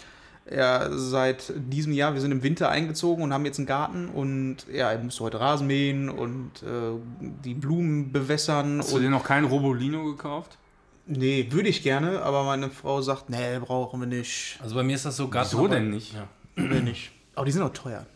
ja 0.51 0.89
seit 0.91 1.53
diesem 1.57 1.93
Jahr, 1.93 2.15
wir 2.15 2.21
sind 2.21 2.33
im 2.33 2.43
Winter 2.43 2.69
eingezogen 2.69 3.23
und 3.23 3.33
haben 3.33 3.45
jetzt 3.45 3.59
einen 3.59 3.67
Garten 3.67 4.09
und 4.09 4.59
ja, 4.73 4.93
ich 4.95 5.03
musste 5.03 5.25
heute 5.25 5.41
Rasen 5.41 5.67
mähen 5.67 6.09
und 6.09 6.63
äh, 6.63 6.99
die 7.45 7.55
Blumen 7.55 8.13
bewässern. 8.13 8.79
Hast 8.79 8.93
du 8.93 8.99
dir 8.99 9.11
noch 9.11 9.25
kein 9.25 9.45
Robolino 9.45 10.05
gekauft? 10.05 10.59
nee, 11.07 11.47
würde 11.51 11.69
ich 11.69 11.83
gerne, 11.83 12.23
aber 12.23 12.45
meine 12.45 12.71
Frau 12.71 13.01
sagt, 13.01 13.31
nee, 13.31 13.59
brauchen 13.59 14.01
wir 14.01 14.07
nicht. 14.07 14.59
Also 14.63 14.75
bei 14.75 14.83
mir 14.83 14.95
ist 14.95 15.05
das 15.05 15.17
so 15.17 15.29
Garten. 15.29 15.51
Wieso 15.53 15.69
denn 15.69 15.91
nicht? 15.91 16.15
Ja. 16.15 16.29
Wir 16.57 16.81
nicht. 16.81 17.13
Aber 17.35 17.47
die 17.47 17.53
sind 17.53 17.63
auch 17.63 17.73
teuer. 17.73 18.07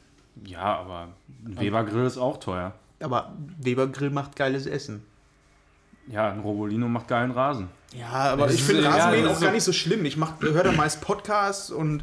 Ja, 0.44 0.76
aber 0.78 1.08
ein 1.44 1.58
Weber-Grill 1.60 2.06
ist 2.06 2.18
auch 2.18 2.38
teuer. 2.38 2.74
Aber 3.00 3.32
Weber 3.58 3.88
Grill 3.88 4.10
macht 4.10 4.36
geiles 4.36 4.66
Essen. 4.66 5.04
Ja, 6.10 6.30
ein 6.32 6.40
Robolino 6.40 6.88
macht 6.88 7.08
geilen 7.08 7.30
Rasen. 7.30 7.68
Ja, 7.98 8.08
aber 8.10 8.46
Das 8.46 8.54
ich 8.56 8.62
finde 8.62 8.82
ja, 8.82 8.90
Rasenmähen 8.90 9.24
das 9.24 9.30
auch 9.32 9.34
ist 9.36 9.40
gar 9.42 9.50
so- 9.50 9.54
nicht 9.54 9.64
so 9.64 9.72
schlimm. 9.72 10.04
Ich 10.04 10.16
höre 10.40 10.64
da 10.64 10.72
meist 10.72 11.00
Podcasts 11.00 11.70
und 11.70 12.02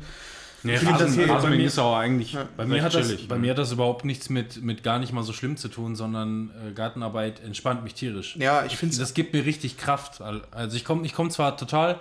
Nee, 0.63 0.73
Ich 0.73 0.79
finde 0.79 0.93
das 0.93 1.01
Rasen, 1.03 1.13
hier- 1.25 1.29
Rasenmähen 1.29 1.51
bei 1.59 1.61
mir- 1.61 1.67
ist 1.67 1.77
auch 1.77 1.95
eigentlich 1.95 2.33
Ja. 2.33 2.47
Bei 2.57 2.65
mir, 2.65 2.81
hat 2.81 2.95
das, 2.95 3.05
chillig, 3.07 3.27
bei 3.27 3.35
ne? 3.35 3.41
mir 3.41 3.51
hat 3.51 3.59
das 3.59 3.71
überhaupt 3.71 4.03
nichts 4.03 4.29
mit, 4.31 4.63
mit 4.63 4.81
gar 4.81 4.97
nicht 4.97 5.13
mal 5.13 5.21
so 5.21 5.31
schlimm 5.31 5.57
zu 5.57 5.67
tun, 5.67 5.95
sondern 5.95 6.49
äh, 6.67 6.71
Gartenarbeit 6.71 7.39
entspannt 7.43 7.83
mich 7.83 7.93
tierisch. 7.93 8.35
ja, 8.37 8.65
ich 8.65 8.75
finde 8.75 8.97
Das 8.97 9.13
gibt 9.13 9.33
mir 9.33 9.45
richtig 9.45 9.77
Kraft. 9.77 10.21
Also 10.21 10.75
ich 10.75 10.83
komme 10.83 11.05
ich 11.05 11.13
komm 11.13 11.29
zwar 11.29 11.55
total 11.55 11.99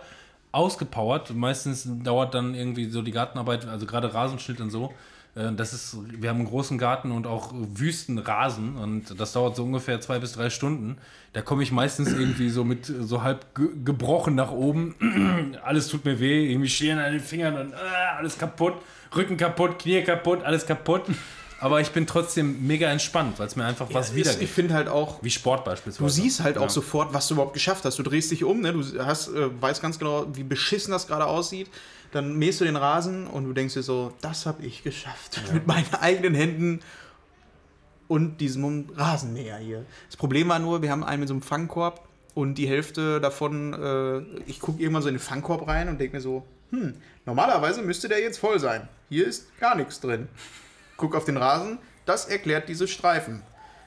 ausgepowert, 0.53 1.35
meistens 1.35 1.87
dauert 2.05 2.35
dann 2.35 2.55
irgendwie 2.55 2.89
so 2.89 3.03
die 3.03 3.11
Gartenarbeit, 3.11 3.67
also 3.67 3.85
gerade 3.87 4.15
Rasenschnitt 4.15 4.61
und 4.61 4.71
so. 4.71 4.95
Äh, 5.35 5.53
Das 5.53 5.73
ist, 5.73 5.97
wir 6.21 6.31
haben 6.31 6.39
einen 6.39 6.49
großen 6.49 6.79
Garten 6.79 7.11
und 7.13 7.27
auch 7.27 7.53
Wüstenrasen 7.55 8.77
und 8.77 9.19
das 9.19 9.33
dauert 9.33 9.57
so 9.57 9.65
ungefähr 9.65 10.01
zwei 10.01 10.19
bis 10.19 10.33
drei 10.33 10.51
Stunden. 10.51 10.97
Da 11.33 11.43
komme 11.43 11.63
ich 11.63 11.73
meistens 11.73 12.13
irgendwie 12.13 12.49
so 12.49 12.65
mit 12.65 12.87
so 12.87 13.23
halb 13.23 13.55
ge 13.55 13.69
gebrochen 13.85 14.35
nach 14.35 14.51
oben. 14.53 15.57
alles 15.65 15.89
tut 15.89 16.05
mir 16.05 16.21
weh, 16.21 16.51
irgendwie 16.51 16.69
Scheren 16.69 16.99
an 16.99 17.13
den 17.13 17.21
Fingern 17.21 17.57
und 17.57 17.73
äh, 17.73 17.77
alles 18.17 18.39
kaputt, 18.39 18.75
Rücken 19.15 19.37
kaputt, 19.37 19.79
Knie 19.79 20.03
kaputt, 20.03 20.43
alles 20.45 20.67
kaputt. 20.67 21.03
Aber 21.65 21.81
ich 21.81 21.93
bin 21.93 22.07
trotzdem 22.07 22.67
mega 22.67 22.91
entspannt, 22.91 23.39
weil 23.39 23.47
es 23.47 23.57
mir 23.57 23.65
einfach 23.65 23.89
was 23.91 24.11
ist, 24.11 24.15
wiedergibt. 24.17 24.43
ich 24.43 24.51
finde 24.51 24.75
halt 24.75 24.87
auch, 24.89 25.23
Wie 25.23 25.31
Sport 25.31 25.65
beispielsweise. 25.65 26.05
Du 26.05 26.11
siehst 26.11 26.41
halt 26.43 26.59
auch 26.59 26.65
Ja. 26.65 26.69
sofort, 26.69 27.15
was 27.15 27.27
du 27.29 27.35
überhaupt 27.35 27.55
geschafft 27.55 27.87
hast. 27.87 27.99
Du 27.99 28.03
drehst 28.03 28.31
dich 28.31 28.45
um, 28.45 28.61
ne? 28.61 28.75
du 28.75 28.83
hast, 29.03 29.29
äh, 29.29 29.49
weißt 29.63 29.81
ganz 29.81 29.99
genau, 29.99 30.27
wie 30.35 30.43
beschissen 30.43 30.93
das 30.93 31.07
gerade 31.07 31.25
aussieht. 31.25 31.71
Dann 32.13 32.37
mähst 32.37 32.61
du 32.61 32.67
den 32.67 32.77
Rasen 32.77 33.27
und 33.27 33.45
du 33.45 33.55
denkst 33.55 33.73
dir 33.73 33.83
so, 33.83 34.13
das 34.21 34.45
habe 34.45 34.63
ich 34.63 34.83
geschafft. 34.83 35.41
Mit 35.55 35.67
meinen 35.67 35.87
eigenen 36.01 36.35
Händen 36.35 36.81
und 38.09 38.43
diesem 38.43 38.91
Rasenmäher 38.95 39.57
hier. 39.57 39.87
Das 40.09 40.19
Problem 40.19 40.51
war 40.51 40.59
nur, 40.59 40.83
wir 40.83 40.91
haben 40.91 41.03
einen 41.03 41.21
mit 41.21 41.29
so 41.29 41.35
einem 41.35 41.43
Fangkorb 41.43 42.07
und 42.35 42.57
die 42.57 42.69
Hälfte 42.69 43.23
davon, 43.23 43.73
äh, 43.73 44.19
ich 44.51 44.61
gucke 44.61 44.83
irgendwann 44.83 45.03
so 45.03 45.09
in 45.09 45.15
den 45.15 45.21
Fangkorb 45.21 45.67
rein 45.67 45.89
und 45.89 45.99
denke 45.99 46.17
mir 46.17 46.21
so, 46.21 46.45
hm, 46.73 46.95
normalerweise 47.25 47.81
müsste 47.81 48.09
der 48.09 48.21
jetzt 48.21 48.37
voll 48.39 48.59
sein. 48.61 48.87
Hier 49.09 49.27
ist 49.27 49.47
gar 49.59 49.75
nichts 49.77 49.99
drin. 50.01 50.29
Guck 50.97 51.15
auf 51.15 51.25
den 51.25 51.37
Rasen, 51.37 51.79
das 52.07 52.27
erklärt 52.27 52.69
diese 52.69 52.89
Streifen. 52.89 53.43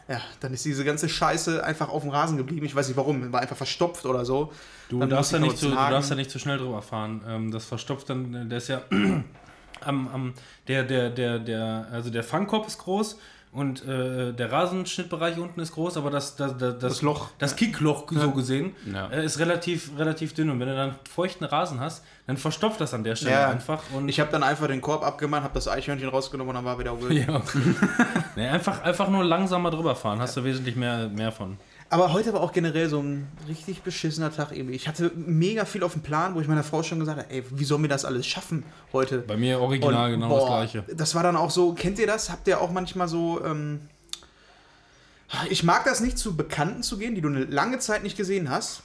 Ja, 0.08 0.22
dann 0.40 0.54
ist 0.54 0.64
diese 0.64 0.86
ganze 0.86 1.10
Scheiße 1.10 1.64
einfach 1.64 1.90
auf 1.90 2.04
dem 2.04 2.12
Rasen 2.12 2.38
geblieben. 2.38 2.66
Ich 2.66 2.76
weiß 2.76 2.88
nicht 2.88 2.96
warum, 2.96 3.34
war 3.34 3.42
einfach 3.42 3.58
verstopft 3.58 4.06
oder 4.06 4.24
so. 4.24 4.54
Du 4.88 5.06
darfst, 5.06 5.34
ja 5.34 5.40
ich 5.40 5.44
nicht 5.44 5.58
zu, 5.58 5.70
du 5.70 5.76
darfst 5.76 6.10
ja 6.10 6.16
nicht 6.16 6.32
zu 6.32 6.40
schnell 6.40 6.58
drüber 6.58 6.82
fahren. 6.82 7.22
Ähm, 7.28 7.52
das 7.52 7.66
verstopft 7.66 8.10
dann, 8.10 8.34
äh, 8.34 8.46
der 8.46 8.58
ist 8.58 8.70
ja 8.70 8.82
am, 9.82 10.08
am 10.08 10.34
der, 10.70 10.84
der, 10.84 11.10
der, 11.10 11.40
der, 11.40 11.88
also 11.92 12.10
der 12.10 12.24
Fangkorb 12.24 12.68
ist 12.68 12.78
groß 12.78 13.20
und 13.58 13.86
äh, 13.88 14.34
der 14.34 14.52
Rasenschnittbereich 14.52 15.38
unten 15.38 15.60
ist 15.60 15.74
groß, 15.74 15.98
aber 15.98 16.10
das, 16.12 16.36
das, 16.36 16.58
das, 16.58 16.78
Das 16.80 17.02
Loch. 17.02 17.30
das 17.40 17.56
Kickloch 17.56 18.06
so 18.12 18.32
gesehen 18.32 18.76
Ja. 18.92 19.08
äh, 19.10 19.26
ist 19.26 19.40
relativ, 19.40 19.92
relativ 19.98 20.34
dünn 20.34 20.50
und 20.50 20.60
wenn 20.60 20.68
du 20.68 20.76
dann 20.76 20.96
feuchten 21.14 21.46
Rasen 21.46 21.80
hast, 21.80 22.04
dann 22.28 22.38
verstopft 22.38 22.80
das 22.82 22.94
an 22.94 23.04
der 23.04 23.16
Stelle 23.16 23.32
Ja. 23.36 23.50
einfach 23.50 23.82
und 23.94 24.10
Ich 24.10 24.20
habe 24.20 24.32
dann 24.32 24.44
einfach 24.44 24.68
den 24.68 24.82
Korb 24.82 25.04
abgemacht, 25.04 25.44
habe 25.44 25.54
das 25.56 25.68
Eichhörnchen 25.68 26.10
rausgenommen 26.10 26.50
und 26.50 26.56
dann 26.56 26.66
war 26.66 26.78
wieder 26.80 26.94
gut. 26.96 27.12
ja. 27.12 27.42
nee, 28.36 28.48
einfach, 28.48 28.84
einfach 28.84 29.10
nur 29.10 29.24
langsamer 29.24 29.72
drüber 29.72 29.96
fahren, 29.96 30.20
hast 30.20 30.38
du 30.38 30.44
wesentlich 30.44 30.76
mehr, 30.76 31.10
mehr 31.10 31.32
von. 31.32 31.58
Aber 31.90 32.12
heute 32.12 32.34
war 32.34 32.42
auch 32.42 32.52
generell 32.52 32.90
so 32.90 33.00
ein 33.00 33.28
richtig 33.48 33.82
beschissener 33.82 34.34
Tag 34.34 34.52
irgendwie. 34.52 34.76
Ich 34.76 34.88
hatte 34.88 35.12
mega 35.16 35.64
viel 35.64 35.84
auf 35.84 35.94
dem 35.94 36.02
Plan, 36.02 36.36
wo 36.36 36.42
ich 36.42 36.48
meiner 36.48 36.64
Frau 36.64 36.84
schon 36.84 37.00
gesagt 37.00 37.20
habe, 37.20 37.30
ey, 37.30 37.44
wie 37.50 37.64
sollen 37.64 37.82
wir 37.82 37.90
das 37.90 38.04
alles 38.04 38.28
schaffen 38.28 38.64
heute? 38.92 39.20
Bei 39.20 39.38
mir 39.38 39.60
original 39.62 40.14
Und, 40.14 40.20
genau 40.20 40.30
boah, 40.30 40.62
das 40.62 40.72
gleiche. 40.72 40.96
Das 40.96 41.16
war 41.16 41.24
dann 41.24 41.38
auch 41.38 41.50
so, 41.50 41.74
kennt 41.74 41.98
ihr 42.00 42.08
das? 42.08 42.30
Habt 42.30 42.48
ihr 42.48 42.60
auch 42.60 42.72
manchmal 42.72 43.08
so, 43.08 43.42
ähm, 43.44 43.80
ich 45.50 45.64
mag 45.64 45.86
das 45.86 46.02
nicht, 46.02 46.18
zu 46.18 46.36
Bekannten 46.36 46.84
zu 46.84 46.98
gehen, 46.98 47.16
die 47.16 47.22
du 47.22 47.30
eine 47.30 47.46
lange 47.46 47.80
Zeit 47.80 48.04
nicht 48.04 48.18
gesehen 48.18 48.50
hast. 48.50 48.84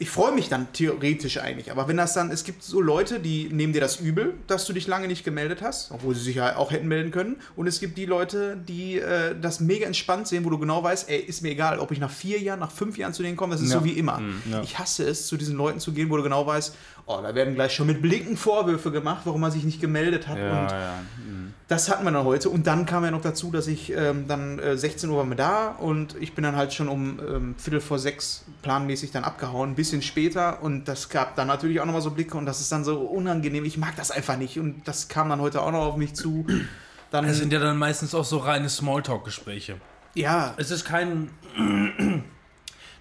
Ich 0.00 0.10
freue 0.10 0.32
mich 0.32 0.48
dann 0.48 0.66
theoretisch 0.72 1.38
eigentlich, 1.38 1.70
aber 1.70 1.86
wenn 1.86 1.96
das 1.96 2.14
dann, 2.14 2.32
es 2.32 2.42
gibt 2.42 2.64
so 2.64 2.80
Leute, 2.80 3.20
die 3.20 3.48
nehmen 3.52 3.72
dir 3.72 3.80
das 3.80 4.00
übel, 4.00 4.34
dass 4.48 4.66
du 4.66 4.72
dich 4.72 4.88
lange 4.88 5.06
nicht 5.06 5.24
gemeldet 5.24 5.62
hast, 5.62 5.92
obwohl 5.92 6.16
sie 6.16 6.22
sich 6.24 6.36
ja 6.36 6.56
auch 6.56 6.72
hätten 6.72 6.88
melden 6.88 7.12
können. 7.12 7.36
Und 7.54 7.68
es 7.68 7.78
gibt 7.78 7.96
die 7.96 8.04
Leute, 8.04 8.56
die 8.68 8.98
äh, 8.98 9.36
das 9.40 9.60
mega 9.60 9.86
entspannt 9.86 10.26
sehen, 10.26 10.44
wo 10.44 10.50
du 10.50 10.58
genau 10.58 10.82
weißt, 10.82 11.08
ey, 11.08 11.18
ist 11.20 11.42
mir 11.42 11.50
egal, 11.50 11.78
ob 11.78 11.92
ich 11.92 12.00
nach 12.00 12.10
vier 12.10 12.40
Jahren, 12.40 12.58
nach 12.58 12.72
fünf 12.72 12.98
Jahren 12.98 13.14
zu 13.14 13.22
denen 13.22 13.36
komme, 13.36 13.52
das 13.54 13.62
ist 13.62 13.70
Ja. 13.72 13.78
so 13.78 13.84
wie 13.84 13.92
immer. 13.92 14.20
ja. 14.50 14.62
Ich 14.62 14.78
hasse 14.80 15.04
es, 15.08 15.28
zu 15.28 15.36
diesen 15.36 15.56
Leuten 15.56 15.78
zu 15.78 15.92
gehen, 15.92 16.10
wo 16.10 16.16
du 16.16 16.24
genau 16.24 16.44
weißt, 16.44 16.74
oh, 17.06 17.20
da 17.22 17.34
werden 17.34 17.54
gleich 17.54 17.74
schon 17.74 17.86
mit 17.86 18.00
Blicken 18.00 18.36
Vorwürfe 18.36 18.90
gemacht, 18.90 19.22
warum 19.24 19.40
man 19.40 19.50
sich 19.50 19.64
nicht 19.64 19.80
gemeldet 19.80 20.26
hat. 20.26 20.38
Ja, 20.38 20.62
und 20.62 20.70
ja. 20.70 20.94
mhm. 21.18 21.54
das 21.68 21.90
hatten 21.90 22.04
wir 22.04 22.10
dann 22.10 22.24
heute. 22.24 22.48
Und 22.48 22.66
dann 22.66 22.86
kam 22.86 23.04
ja 23.04 23.10
noch 23.10 23.20
dazu, 23.20 23.50
dass 23.50 23.66
ich 23.66 23.92
ähm, 23.92 24.26
dann 24.26 24.58
äh, 24.58 24.76
16 24.76 25.10
Uhr 25.10 25.18
waren 25.18 25.28
wir 25.28 25.36
da 25.36 25.68
und 25.68 26.16
ich 26.20 26.34
bin 26.34 26.44
dann 26.44 26.56
halt 26.56 26.72
schon 26.72 26.88
um 26.88 27.20
ähm, 27.20 27.54
Viertel 27.58 27.80
vor 27.80 27.98
sechs 27.98 28.44
planmäßig 28.62 29.10
dann 29.10 29.24
abgehauen, 29.24 29.70
ein 29.70 29.74
bisschen 29.74 30.02
später. 30.02 30.62
Und 30.62 30.86
das 30.86 31.08
gab 31.08 31.36
dann 31.36 31.48
natürlich 31.48 31.80
auch 31.80 31.86
nochmal 31.86 32.02
so 32.02 32.10
Blicke 32.10 32.38
und 32.38 32.46
das 32.46 32.60
ist 32.60 32.72
dann 32.72 32.84
so 32.84 33.00
unangenehm. 33.00 33.64
Ich 33.64 33.76
mag 33.76 33.96
das 33.96 34.10
einfach 34.10 34.36
nicht. 34.36 34.58
Und 34.58 34.86
das 34.88 35.08
kam 35.08 35.28
dann 35.28 35.40
heute 35.40 35.62
auch 35.62 35.72
noch 35.72 35.84
auf 35.84 35.96
mich 35.96 36.14
zu. 36.14 36.46
Dann, 37.10 37.26
Es 37.26 37.38
sind 37.38 37.52
ja 37.52 37.60
dann 37.60 37.76
meistens 37.76 38.14
auch 38.14 38.24
so 38.24 38.38
reine 38.38 38.68
Smalltalk-Gespräche. 38.68 39.76
ja, 40.14 40.54
Es 40.56 40.70
ist 40.70 40.84
kein. 40.84 41.30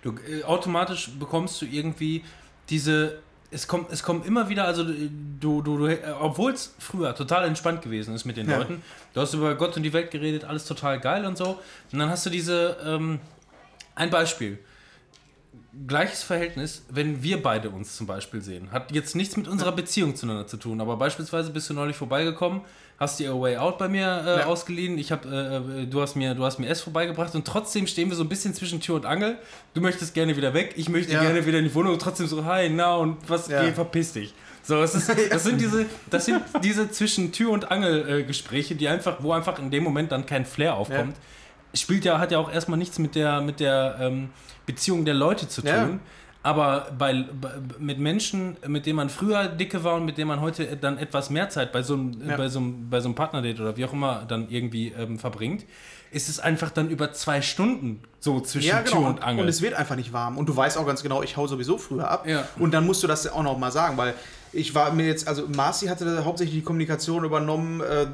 Du, 0.03 0.15
äh, 0.29 0.43
automatisch 0.43 1.11
bekommst 1.17 1.61
du 1.61 1.65
irgendwie 1.65 2.25
diese. 2.69 3.19
Es 3.53 3.67
kommt, 3.67 3.91
es 3.91 4.01
kommt 4.03 4.25
immer 4.25 4.49
wieder, 4.49 4.65
also 4.65 4.83
du, 4.83 5.61
du, 5.61 5.77
du 5.77 5.97
obwohl 6.19 6.53
es 6.53 6.73
früher 6.79 7.13
total 7.15 7.45
entspannt 7.45 7.81
gewesen 7.81 8.15
ist 8.15 8.25
mit 8.25 8.37
den 8.37 8.49
Ja. 8.49 8.57
Leuten, 8.57 8.81
du 9.13 9.21
hast 9.21 9.33
über 9.33 9.53
Gott 9.55 9.77
und 9.77 9.83
die 9.83 9.93
Welt 9.93 10.11
geredet, 10.11 10.43
alles 10.43 10.65
total 10.65 10.99
geil 10.99 11.25
und 11.25 11.37
so. 11.37 11.59
Und 11.91 11.99
dann 11.99 12.09
hast 12.09 12.25
du 12.25 12.29
diese, 12.29 12.77
ähm, 12.85 13.19
ein 13.95 14.09
Beispiel. 14.09 14.57
Gleiches 15.87 16.21
Verhältnis, 16.23 16.83
wenn 16.89 17.23
wir 17.23 17.41
beide 17.41 17.69
uns 17.71 17.95
zum 17.95 18.05
Beispiel 18.05 18.41
sehen. 18.41 18.71
Hat 18.71 18.91
jetzt 18.91 19.15
nichts 19.15 19.37
mit 19.37 19.47
unserer 19.47 19.71
Beziehung 19.71 20.15
zueinander 20.15 20.45
zu 20.45 20.57
tun, 20.57 20.79
aber 20.81 20.97
beispielsweise 20.97 21.49
bist 21.51 21.69
du 21.69 21.73
neulich 21.73 21.95
vorbeigekommen, 21.95 22.61
hast 22.99 23.19
dir 23.19 23.31
A 23.31 23.39
Way 23.39 23.57
Out 23.57 23.77
bei 23.77 23.87
mir 23.89 24.23
äh, 24.25 24.39
Ja. 24.39 24.45
ausgeliehen, 24.45 24.97
ich 24.97 25.11
hab, 25.11 25.25
äh, 25.25 25.57
äh, 25.57 25.85
du, 25.87 26.01
hast 26.01 26.15
mir, 26.15 26.35
du 26.35 26.43
hast 26.45 26.59
mir 26.59 26.67
S 26.67 26.81
vorbeigebracht 26.81 27.33
und 27.35 27.45
trotzdem 27.45 27.87
stehen 27.87 28.09
wir 28.09 28.15
so 28.15 28.23
ein 28.23 28.29
bisschen 28.29 28.53
zwischen 28.53 28.79
Tür 28.79 28.95
und 28.95 29.05
Angel. 29.05 29.37
Du 29.73 29.81
möchtest 29.81 30.13
gerne 30.13 30.37
wieder 30.37 30.53
weg, 30.53 30.73
ich 30.77 30.89
möchte 30.89 31.13
Ja. 31.13 31.21
gerne 31.21 31.45
wieder 31.45 31.57
in 31.59 31.65
die 31.65 31.73
Wohnung 31.75 31.93
und 31.93 32.01
trotzdem 32.01 32.27
so, 32.27 32.45
hi, 32.45 32.69
na 32.69 32.95
und 32.95 33.17
was, 33.29 33.47
Ja. 33.49 33.63
geh, 33.63 33.71
verpiss 33.73 34.13
dich. 34.13 34.33
So, 34.61 34.81
es 34.81 34.95
ist, 34.95 35.09
das 35.31 35.43
sind 35.43 35.59
diese, 35.59 35.85
das 36.09 36.25
sind 36.25 36.41
diese 36.63 36.89
zwischen 36.89 37.31
Tür 37.33 37.51
und 37.51 37.69
Angel 37.71 38.19
äh, 38.19 38.23
Gespräche, 38.23 38.75
die 38.75 38.87
einfach, 38.87 39.17
wo 39.19 39.33
einfach 39.33 39.59
in 39.59 39.71
dem 39.71 39.83
Moment 39.83 40.11
dann 40.11 40.25
kein 40.25 40.45
Flair 40.45 40.75
aufkommt. 40.75 41.17
Spielt 41.73 42.05
ja, 42.05 42.19
hat 42.19 42.31
ja 42.31 42.37
auch 42.37 42.51
erstmal 42.53 42.77
nichts 42.77 42.99
mit 42.99 43.15
der, 43.15 43.41
mit 43.41 43.59
der 43.59 43.97
ähm, 43.99 44.29
Beziehung 44.67 45.05
der 45.05 45.15
Leute 45.15 45.47
zu 45.49 45.61
tun. 45.63 45.99
Aber 46.43 46.87
bei, 46.97 47.25
bei, 47.39 47.51
mit 47.79 47.99
Menschen, 47.99 48.57
mit 48.67 48.85
denen 48.85 48.97
man 48.97 49.09
früher 49.09 49.47
dicke 49.47 49.83
war 49.85 49.95
und 49.95 50.05
mit 50.05 50.17
denen 50.17 50.27
man 50.27 50.41
heute 50.41 50.75
dann 50.75 50.97
etwas 50.97 51.29
mehr 51.29 51.49
Zeit 51.49 51.71
bei 51.71 51.81
so 51.81 51.93
einem, 51.93 52.21
Ja. 52.27 52.35
bei 52.35 52.49
so 52.49 52.59
einem, 52.59 52.89
bei 52.89 52.99
so 52.99 53.07
einem 53.07 53.15
Partnerdate 53.15 53.61
oder 53.61 53.77
wie 53.77 53.85
auch 53.85 53.93
immer 53.93 54.25
dann 54.27 54.49
irgendwie 54.49 54.89
ähm, 54.89 55.17
verbringt, 55.19 55.65
ist 56.11 56.27
es 56.29 56.39
einfach 56.39 56.69
dann 56.69 56.89
über 56.89 57.13
zwei 57.13 57.41
Stunden 57.41 58.01
so 58.19 58.41
zwischen 58.41 58.67
ja, 58.67 58.81
genau. 58.81 58.97
Tür 58.99 59.07
und 59.07 59.23
Angel. 59.23 59.43
Und 59.43 59.49
es 59.49 59.61
wird 59.61 59.73
einfach 59.73 59.95
nicht 59.95 60.11
warm. 60.13 60.37
Und 60.37 60.47
du 60.47 60.55
weißt 60.55 60.77
auch 60.77 60.85
ganz 60.85 61.01
genau, 61.01 61.23
ich 61.23 61.37
hau 61.37 61.47
sowieso 61.47 61.77
früher 61.77 62.11
ab. 62.11 62.27
Ja. 62.27 62.47
Und 62.59 62.73
dann 62.73 62.85
musst 62.85 63.01
du 63.03 63.07
das 63.07 63.25
auch 63.31 63.41
noch 63.41 63.57
mal 63.57 63.71
sagen, 63.71 63.97
weil 63.97 64.13
ich 64.53 64.75
war 64.75 64.93
mir 64.93 65.07
jetzt, 65.07 65.27
also 65.27 65.47
Marci 65.47 65.87
hatte 65.87 66.23
hauptsächlich 66.23 66.57
die 66.57 66.63
Kommunikation 66.63 67.25
übernommen, 67.25 67.81
äh, 67.81 68.05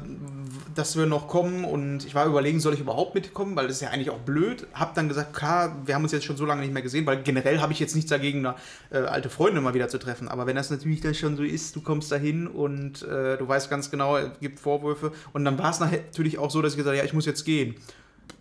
dass 0.74 0.96
wir 0.96 1.06
noch 1.06 1.28
kommen 1.28 1.64
und 1.64 2.06
ich 2.06 2.14
war 2.14 2.26
überlegen, 2.26 2.60
soll 2.60 2.74
ich 2.74 2.80
überhaupt 2.80 3.14
mitkommen, 3.14 3.56
weil 3.56 3.66
das 3.66 3.76
ist 3.76 3.82
ja 3.82 3.90
eigentlich 3.90 4.10
auch 4.10 4.20
blöd. 4.20 4.66
Hab 4.72 4.94
dann 4.94 5.08
gesagt, 5.08 5.34
klar, 5.34 5.76
wir 5.84 5.94
haben 5.94 6.02
uns 6.02 6.12
jetzt 6.12 6.24
schon 6.24 6.36
so 6.36 6.46
lange 6.46 6.62
nicht 6.62 6.72
mehr 6.72 6.82
gesehen, 6.82 7.06
weil 7.06 7.22
generell 7.22 7.60
habe 7.60 7.72
ich 7.72 7.80
jetzt 7.80 7.94
nichts 7.94 8.10
dagegen, 8.10 8.46
eine 8.46 8.54
äh, 8.90 9.06
alte 9.06 9.28
Freundin 9.28 9.62
mal 9.62 9.74
wieder 9.74 9.88
zu 9.88 9.98
treffen. 9.98 10.28
Aber 10.28 10.46
wenn 10.46 10.56
das 10.56 10.70
natürlich 10.70 11.00
dann 11.00 11.14
schon 11.14 11.36
so 11.36 11.42
ist, 11.42 11.76
du 11.76 11.82
kommst 11.82 12.10
da 12.10 12.16
hin 12.16 12.46
und 12.46 13.02
äh, 13.02 13.36
du 13.36 13.46
weißt 13.46 13.68
ganz 13.68 13.90
genau, 13.90 14.16
es 14.16 14.30
gibt 14.40 14.60
Vorwürfe. 14.60 15.12
Und 15.32 15.44
dann 15.44 15.58
war 15.58 15.70
es 15.70 15.80
natürlich 15.80 16.38
auch 16.38 16.50
so, 16.50 16.62
dass 16.62 16.72
ich 16.72 16.76
gesagt 16.78 16.94
habe, 16.94 16.98
ja, 16.98 17.04
ich 17.04 17.12
muss 17.12 17.26
jetzt 17.26 17.44
gehen. 17.44 17.74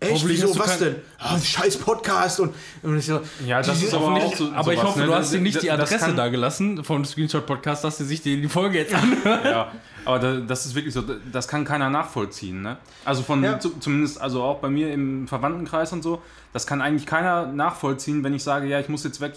Echt? 0.01 0.13
Hoffentlich 0.13 0.41
Wieso, 0.41 0.57
was 0.57 0.77
denn? 0.77 0.95
Ah, 1.17 1.38
scheiß 1.38 1.77
Podcast 1.77 2.39
und, 2.39 2.53
und 2.83 2.97
ich 2.97 3.05
so, 3.05 3.19
Ja, 3.45 3.62
das 3.62 3.83
ist 3.83 3.93
aber 3.93 4.13
auch 4.13 4.33
so. 4.33 4.49
Aber 4.53 4.71
ich 4.71 4.79
sowas, 4.79 4.91
hoffe, 4.91 4.99
ne? 5.01 5.05
du 5.07 5.13
hast 5.13 5.33
dir 5.33 5.41
nicht 5.41 5.62
die 5.62 5.69
Adresse 5.71 6.13
da 6.15 6.29
gelassen 6.29 6.85
vom 6.85 7.03
Screenshot-Podcast, 7.03 7.83
dass 7.83 7.97
sie 7.97 8.05
sich 8.05 8.21
die, 8.21 8.41
die 8.41 8.47
Folge 8.47 8.77
jetzt 8.77 8.93
anhört. 8.93 9.43
Ja, 9.43 9.71
aber 10.05 10.19
da, 10.19 10.35
das 10.38 10.65
ist 10.65 10.73
wirklich 10.75 10.93
so, 10.93 11.03
das 11.31 11.49
kann 11.49 11.65
keiner 11.65 11.89
nachvollziehen. 11.89 12.62
Ne? 12.62 12.77
Also 13.03 13.23
von, 13.23 13.43
Ja. 13.43 13.59
zu, 13.59 13.77
zumindest, 13.79 14.21
also 14.21 14.41
auch 14.41 14.59
bei 14.59 14.69
mir 14.69 14.93
im 14.93 15.27
Verwandtenkreis 15.27 15.91
und 15.91 16.01
so, 16.01 16.21
das 16.53 16.65
kann 16.65 16.81
eigentlich 16.81 17.05
keiner 17.05 17.47
nachvollziehen, 17.47 18.23
wenn 18.23 18.33
ich 18.33 18.43
sage, 18.43 18.67
ja, 18.67 18.79
ich 18.79 18.88
muss 18.88 19.03
jetzt 19.03 19.19
weg, 19.19 19.33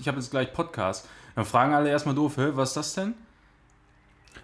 ich 0.00 0.08
habe 0.08 0.18
jetzt 0.18 0.32
gleich 0.32 0.52
Podcast. 0.52 1.06
Dann 1.36 1.44
fragen 1.44 1.72
alle 1.72 1.88
erstmal 1.88 2.16
doof, 2.16 2.32
was 2.36 2.70
ist 2.70 2.76
das 2.76 2.94
denn? 2.94 3.14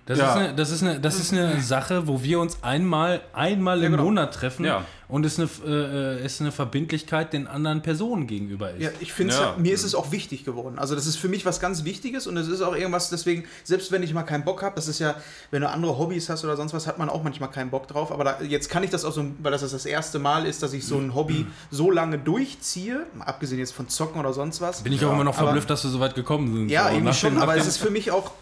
Das, 0.06 0.18
Ja. 0.18 0.30
ist 0.30 0.36
eine, 0.36 0.54
das, 0.54 0.70
ist 0.70 0.82
eine, 0.84 1.00
das 1.00 1.18
ist 1.18 1.32
eine 1.32 1.60
Sache, 1.60 2.06
wo 2.06 2.22
wir 2.22 2.38
uns 2.38 2.62
einmal, 2.62 3.20
einmal 3.32 3.82
im 3.82 3.90
genau. 3.92 4.04
Monat 4.04 4.32
treffen 4.32 4.64
Ja. 4.64 4.84
Und 5.08 5.24
es 5.24 5.38
eine, 5.38 5.48
äh, 5.64 6.24
es 6.24 6.40
eine 6.40 6.50
Verbindlichkeit 6.52 7.32
den 7.32 7.46
anderen 7.46 7.82
Personen 7.82 8.26
gegenüber 8.26 8.72
ist. 8.72 8.82
Ja, 8.82 8.90
ich 9.00 9.12
finde 9.12 9.34
Ja. 9.34 9.54
mir 9.56 9.72
ist 9.72 9.84
es 9.84 9.94
auch 9.94 10.10
wichtig 10.10 10.44
geworden. 10.44 10.78
Also 10.78 10.94
das 10.94 11.06
ist 11.06 11.16
für 11.16 11.28
mich 11.28 11.46
was 11.46 11.60
ganz 11.60 11.84
Wichtiges 11.84 12.26
und 12.26 12.36
es 12.36 12.48
ist 12.48 12.60
auch 12.60 12.74
irgendwas, 12.74 13.08
deswegen, 13.10 13.44
selbst 13.64 13.92
wenn 13.92 14.02
ich 14.02 14.12
mal 14.14 14.24
keinen 14.24 14.44
Bock 14.44 14.62
habe, 14.62 14.74
das 14.74 14.88
ist 14.88 14.98
ja, 14.98 15.14
wenn 15.50 15.62
du 15.62 15.68
andere 15.68 15.96
Hobbys 15.98 16.28
hast 16.28 16.44
oder 16.44 16.56
sonst 16.56 16.72
was, 16.72 16.86
hat 16.86 16.98
man 16.98 17.08
auch 17.08 17.22
manchmal 17.22 17.50
keinen 17.50 17.70
Bock 17.70 17.86
drauf. 17.88 18.10
Aber 18.10 18.24
da, 18.24 18.38
jetzt 18.42 18.68
kann 18.68 18.82
ich 18.82 18.90
das 18.90 19.04
auch 19.04 19.12
so, 19.12 19.24
weil 19.42 19.52
das 19.52 19.60
das 19.60 19.86
erste 19.86 20.18
Mal 20.18 20.46
ist, 20.46 20.62
dass 20.62 20.72
ich 20.72 20.84
so 20.84 20.98
ein 20.98 21.14
Hobby 21.14 21.46
so 21.70 21.90
lange 21.90 22.18
durchziehe, 22.18 23.06
abgesehen 23.20 23.58
jetzt 23.60 23.72
von 23.74 23.88
Zocken 23.88 24.20
oder 24.20 24.32
sonst 24.32 24.60
was. 24.60 24.82
Bin 24.82 24.92
ich 24.92 25.04
auch 25.04 25.12
immer 25.12 25.24
noch 25.24 25.36
aber- 25.36 25.46
verblüfft, 25.46 25.70
dass 25.70 25.84
wir 25.84 25.90
so 25.90 26.00
weit 26.00 26.14
gekommen 26.14 26.52
sind. 26.54 26.68
Ja, 26.68 26.84
so, 26.84 26.88
irgendwie 26.90 27.04
nach 27.06 27.14
schon, 27.14 27.38
aber 27.38 27.56
es 27.56 27.66
ist 27.66 27.76
für 27.78 27.90
mich 27.90 28.10
auch 28.10 28.32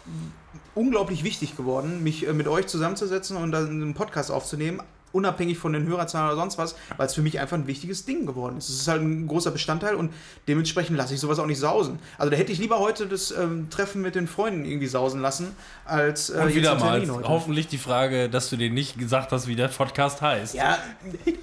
unglaublich 0.73 1.23
wichtig 1.23 1.55
geworden, 1.55 2.03
mich 2.03 2.27
äh, 2.27 2.33
mit 2.33 2.47
euch 2.47 2.67
zusammenzusetzen 2.67 3.37
und 3.37 3.51
dann 3.51 3.67
einen 3.67 3.93
Podcast 3.93 4.31
aufzunehmen, 4.31 4.81
unabhängig 5.11 5.57
von 5.57 5.71
den 5.73 5.87
Hörerzahlen 5.87 6.27
oder 6.27 6.35
sonst 6.35 6.57
was, 6.57 6.75
weil 6.97 7.07
es 7.07 7.13
für 7.13 7.21
mich 7.21 7.39
einfach 7.39 7.57
ein 7.57 7.67
wichtiges 7.67 8.05
Ding 8.05 8.25
geworden 8.25 8.57
ist. 8.57 8.69
Es 8.69 8.81
ist 8.81 8.87
halt 8.87 9.01
ein 9.01 9.27
großer 9.27 9.51
Bestandteil 9.51 9.95
und 9.95 10.11
dementsprechend 10.47 10.97
lasse 10.97 11.13
ich 11.13 11.19
sowas 11.21 11.39
auch 11.39 11.45
nicht 11.45 11.59
sausen. 11.59 11.99
Also 12.17 12.29
da 12.31 12.35
hätte 12.37 12.51
ich 12.51 12.59
lieber 12.59 12.79
heute 12.79 13.07
das 13.07 13.31
ähm, 13.31 13.69
Treffen 13.69 14.01
mit 14.01 14.15
den 14.15 14.27
Freunden 14.27 14.65
irgendwie 14.65 14.87
sausen 14.87 15.21
lassen, 15.21 15.55
als 15.85 16.29
äh, 16.29 16.39
Und 16.41 16.53
wieder 16.55 16.75
mal 16.75 16.99
Termin 16.99 17.15
heute. 17.15 17.27
hoffentlich 17.29 17.67
die 17.67 17.77
Frage, 17.77 18.29
dass 18.29 18.49
du 18.49 18.57
dir 18.57 18.69
nicht 18.69 18.99
gesagt 18.99 19.31
hast, 19.31 19.47
wie 19.47 19.55
der 19.55 19.69
Podcast 19.69 20.21
heißt. 20.21 20.53
Ja, 20.55 20.77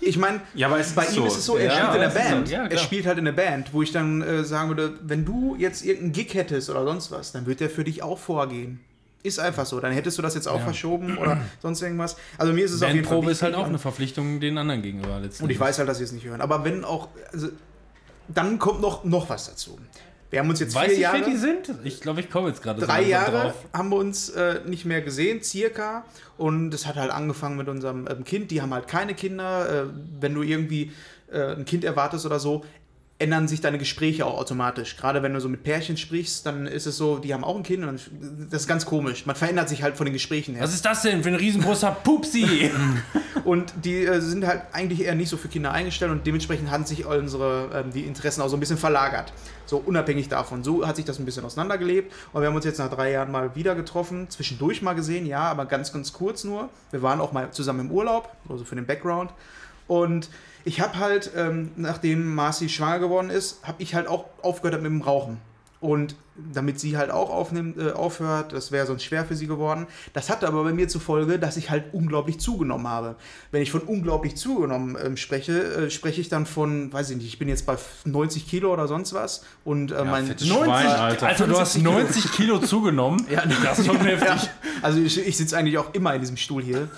ich 0.01 0.19
meine, 0.19 0.41
Ja, 0.55 0.67
aber 0.67 0.77
bei 0.95 1.05
ist 1.05 1.13
ihm 1.17 1.23
so. 1.23 1.27
ist 1.27 1.37
es 1.39 1.47
so, 1.47 1.57
er 1.57 1.67
Ja, 1.67 1.73
spielt 1.73 1.95
in 1.95 2.01
der 2.01 2.09
ist 2.09 2.15
so, 2.15 2.21
Band. 2.35 2.49
ja, 2.51 2.65
er 2.67 2.79
spielt 2.79 3.07
halt 3.07 3.19
in 3.19 3.25
der 3.25 3.33
Band, 3.33 3.73
wo 3.73 3.81
ich 3.83 3.93
dann 3.93 4.21
äh, 4.23 4.45
sagen 4.45 4.69
würde, 4.69 4.99
wenn 5.03 5.25
du 5.25 5.57
jetzt 5.59 5.83
irgendeinen 5.85 6.13
Gig 6.13 6.35
hättest 6.35 6.69
oder 6.69 6.85
sonst 6.85 7.11
was, 7.11 7.33
dann 7.33 7.47
wird 7.47 7.61
der 7.61 7.71
für 7.71 7.85
dich 7.85 8.03
auch 8.03 8.19
vorgehen. 8.19 8.81
Ist 9.25 9.39
einfach 9.39 9.67
so. 9.67 9.79
Dann 9.79 9.93
hättest 9.93 10.19
du 10.19 10.23
das 10.23 10.35
jetzt 10.35 10.49
auch 10.49 10.59
Ja. 10.59 10.65
verschoben 10.65 11.17
oder 11.19 11.41
sonst 11.63 11.81
irgendwas. 11.83 12.17
Also 12.39 12.53
mir 12.53 12.65
ist 12.65 12.73
es 12.73 12.83
auf 12.83 12.89
jeden 12.89 13.05
Fall 13.05 13.11
Bandprobe 13.13 13.31
ist 13.33 13.43
halt 13.43 13.55
auch 13.55 13.61
und- 13.63 13.69
eine 13.69 13.79
Verpflichtung 13.79 14.41
den 14.41 14.59
anderen 14.59 14.83
gegenüber 14.83 15.15
letztendlich. 15.21 15.41
Und 15.43 15.51
ich 15.51 15.61
weiß 15.61 15.79
halt, 15.79 15.89
dass 15.89 15.99
sie 15.99 16.05
es 16.05 16.13
nicht 16.13 16.27
hören. 16.27 16.41
Aber 16.41 16.65
wenn 16.65 16.85
auch, 16.85 17.09
also, 17.33 17.49
dann 18.29 18.59
kommt 18.59 18.81
noch, 18.81 19.05
noch 19.05 19.29
was 19.29 19.47
dazu. 19.49 19.79
Wir 20.31 20.39
haben 20.41 20.49
uns 20.49 20.61
jetzt 20.61 20.75
Weiß 20.75 20.87
vier 20.87 20.95
ich, 20.95 21.01
Jahre, 21.01 21.21
wer 21.21 21.27
die 21.29 21.37
sind? 21.37 21.71
Ich 21.85 22.01
glaube, 22.01 22.21
ich 22.21 22.31
komme 22.31 22.49
jetzt 22.49 22.63
gerade 22.63 22.81
so 22.81 22.87
drei 22.87 23.03
langsam 23.03 23.11
Jahre 23.11 23.43
drauf. 23.49 23.55
haben 23.75 23.89
wir 23.91 23.97
uns 23.97 24.31
äh, 24.31 24.61
nicht 24.65 24.87
mehr 24.87 25.03
gesehen, 25.03 25.43
circa. 25.43 26.05
Und 26.39 26.73
es 26.73 26.87
hat 26.87 26.97
halt 26.97 27.11
angefangen 27.11 27.59
mit 27.59 27.69
unserem 27.69 28.09
ähm, 28.11 28.25
Kind. 28.25 28.51
Die 28.51 28.63
haben 28.63 28.73
halt 28.73 28.89
keine 28.89 29.15
Kinder. 29.15 29.83
Äh, 29.85 29.87
wenn 30.21 30.33
du 30.33 30.43
irgendwie 30.43 30.91
äh, 31.31 31.55
ein 31.55 31.67
Kind 31.67 31.85
erwartest 31.85 32.25
oder 32.25 32.41
so, 32.41 32.65
ändern 33.23 33.49
sich 33.49 33.61
deine 33.61 33.79
Gespräche 33.79 34.27
auch 34.27 34.37
automatisch. 34.39 34.97
Gerade 34.97 35.23
wenn 35.23 35.33
du 35.33 35.41
so 35.41 35.49
mit 35.49 35.63
Pärchen 35.63 35.97
sprichst, 35.97 36.45
dann 36.45 36.67
ist 36.67 36.87
es 36.87 36.97
so, 36.97 37.19
die 37.19 37.33
haben 37.33 37.45
auch 37.45 37.57
ein 37.57 37.63
Kind. 37.63 37.85
Und 37.85 38.01
das 38.51 38.63
ist 38.63 38.69
ganz 38.69 38.85
komisch. 38.85 39.25
Man 39.27 39.37
verändert 39.37 39.69
sich 39.69 39.83
halt 39.83 39.97
von 39.97 40.05
den 40.05 40.13
Gesprächen 40.13 40.55
her. 40.55 40.65
Was 40.65 40.75
ist 40.75 40.85
das 40.85 41.03
denn 41.03 41.23
für 41.23 41.29
ein 41.29 41.37
riesengroßer 41.37 41.97
Pupsi? 42.03 42.71
Und 43.45 43.73
die 43.85 44.05
äh, 44.05 44.21
sind 44.21 44.47
halt 44.47 44.63
eigentlich 44.73 45.03
eher 45.03 45.15
nicht 45.15 45.29
so 45.29 45.37
für 45.37 45.49
Kinder 45.49 45.73
eingestellt 45.73 46.13
und 46.13 46.25
dementsprechend 46.25 46.71
haben 46.71 46.85
sich 46.85 47.05
unsere 47.05 47.71
ähm, 47.75 47.93
die 47.93 48.03
Interessen 48.03 48.41
auch 48.41 48.47
so 48.47 48.57
ein 48.57 48.61
bisschen 48.61 48.79
verlagert. 48.79 49.33
So 49.67 49.79
unabhängig 49.79 50.29
davon. 50.29 50.63
So 50.63 50.87
hat 50.87 50.95
sich 50.95 51.05
das 51.05 51.19
ein 51.19 51.25
bisschen 51.25 51.45
auseinandergelebt. 51.45 52.13
Und 52.33 52.43
wir 52.43 52.49
haben 52.49 52.55
uns 52.55 52.65
jetzt 52.65 52.79
nach 52.79 52.91
drei 52.91 53.11
Jahren 53.11 53.33
mal 53.33 53.57
wieder 53.57 53.75
getroffen. 53.75 54.31
Zwischendurch 54.31 54.81
mal 54.83 54.93
gesehen, 54.93 55.27
ja, 55.27 55.41
aber 55.41 55.67
ganz, 55.67 55.93
ganz 55.93 56.13
kurz 56.13 56.45
nur. 56.45 56.69
Wir 56.93 57.03
waren 57.03 57.21
auch 57.21 57.33
mal 57.33 57.51
zusammen 57.51 57.81
im 57.81 57.91
Urlaub, 57.91 58.31
also 58.49 58.65
für 58.65 58.77
den 58.77 58.87
Background. 58.87 59.33
Und 59.89 60.29
ich 60.65 60.81
habe 60.81 60.99
halt, 60.99 61.33
ähm, 61.37 61.71
nachdem 61.77 62.35
Marci 62.35 62.69
schwanger 62.69 62.99
geworden 62.99 63.31
ist, 63.31 63.67
habe 63.67 63.83
ich 63.83 63.95
halt 63.95 64.07
auch 64.07 64.27
aufgehört 64.43 64.81
mit 64.83 64.91
dem 64.91 65.03
Rauchen. 65.03 65.39
Und 65.81 66.15
damit 66.37 66.79
sie 66.79 66.97
halt 66.97 67.11
auch 67.11 67.29
aufnimmt, 67.29 67.77
äh, 67.77 67.91
aufhört, 67.91 68.53
das 68.53 68.71
wäre 68.71 68.87
sonst 68.87 69.03
schwer 69.03 69.25
für 69.25 69.35
sie 69.35 69.49
geworden. 69.49 69.89
Das 70.13 70.31
hatte 70.31 70.47
aber 70.47 70.63
bei 70.63 70.73
mir 70.73 70.87
zur 70.89 71.01
Folge, 71.01 71.41
dass 71.41 71.57
ich 71.57 71.71
halt 71.71 71.93
unglaublich 71.93 72.39
zugenommen 72.39 72.87
habe. 72.87 73.17
Wenn 73.51 73.63
ich 73.63 73.73
von 73.73 73.81
unglaublich 73.81 74.37
zugenommen 74.37 74.97
ähm, 75.05 75.17
spreche, 75.17 75.61
äh, 75.61 75.91
spreche 75.91 76.21
ich 76.21 76.29
dann 76.29 76.47
von, 76.47 76.93
weiß 76.93 77.11
ich 77.11 77.17
nicht, 77.17 77.27
ich 77.27 77.39
bin 77.41 77.49
jetzt 77.49 77.67
bei 77.67 77.77
90 78.05 78.49
Kilo 78.49 78.73
oder 78.73 78.87
sonst 78.87 79.13
was. 79.13 79.45
Und 79.65 79.91
äh, 79.91 80.05
mein 80.05 80.27
fettes 80.27 80.47
Schwein, 80.47 80.71
Alter. 80.71 81.27
Alter, 81.27 81.47
du 81.49 81.59
hast 81.59 81.73
75 81.73 82.25
90 82.25 82.33
Kilo 82.33 82.59
zugenommen. 82.61 83.27
Ja, 83.29 83.43
das 83.65 83.81
ist 83.81 83.87
schon 83.87 83.99
heftig. 83.99 84.29
Ja, 84.29 84.41
also 84.83 85.01
ich, 85.01 85.19
ich 85.19 85.37
sitze 85.37 85.57
eigentlich 85.57 85.79
auch 85.79 85.93
immer 85.95 86.15
in 86.15 86.21
diesem 86.21 86.37
Stuhl 86.37 86.63
hier. 86.63 86.89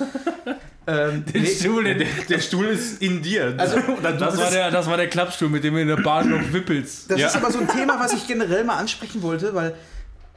Ähm, 0.86 1.24
nee, 1.32 1.46
Stuhl, 1.46 1.84
Der, 1.84 2.06
der 2.28 2.40
Stuhl 2.40 2.66
ist 2.66 3.00
in 3.02 3.22
dir. 3.22 3.54
also, 3.58 3.76
das, 4.02 4.36
war 4.38 4.50
der, 4.50 4.70
das 4.70 4.86
war 4.86 4.96
der 4.96 5.08
Klappstuhl, 5.08 5.48
mit 5.48 5.64
dem 5.64 5.74
du 5.74 5.80
in 5.80 5.88
der 5.88 5.96
Bahn 5.96 6.28
noch 6.30 6.52
wippelst. 6.52 7.10
Das 7.10 7.18
Ja. 7.20 7.26
ist 7.28 7.36
aber 7.36 7.50
so 7.50 7.58
ein 7.58 7.68
Thema, 7.68 7.98
was 7.98 8.12
ich 8.12 8.26
generell 8.26 8.64
mal 8.64 8.76
ansprechen 8.76 9.22
wollte, 9.22 9.54
weil 9.54 9.74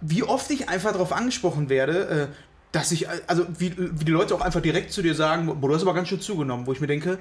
wie 0.01 0.23
oft 0.23 0.49
ich 0.51 0.69
einfach 0.69 0.91
darauf 0.91 1.11
angesprochen 1.11 1.69
werde, 1.69 2.29
äh, 2.31 2.35
dass 2.71 2.91
ich, 2.91 3.05
äh, 3.07 3.21
also 3.27 3.45
wie, 3.57 3.73
wie 3.77 4.05
die 4.05 4.11
Leute 4.11 4.35
auch 4.35 4.41
einfach 4.41 4.61
direkt 4.61 4.91
zu 4.93 5.01
dir 5.01 5.15
sagen, 5.15 5.47
boah, 5.59 5.67
du 5.69 5.75
hast 5.75 5.81
aber 5.81 5.93
ganz 5.93 6.07
schön 6.09 6.21
zugenommen, 6.21 6.67
wo 6.67 6.73
ich 6.73 6.79
mir 6.81 6.87
denke, 6.87 7.17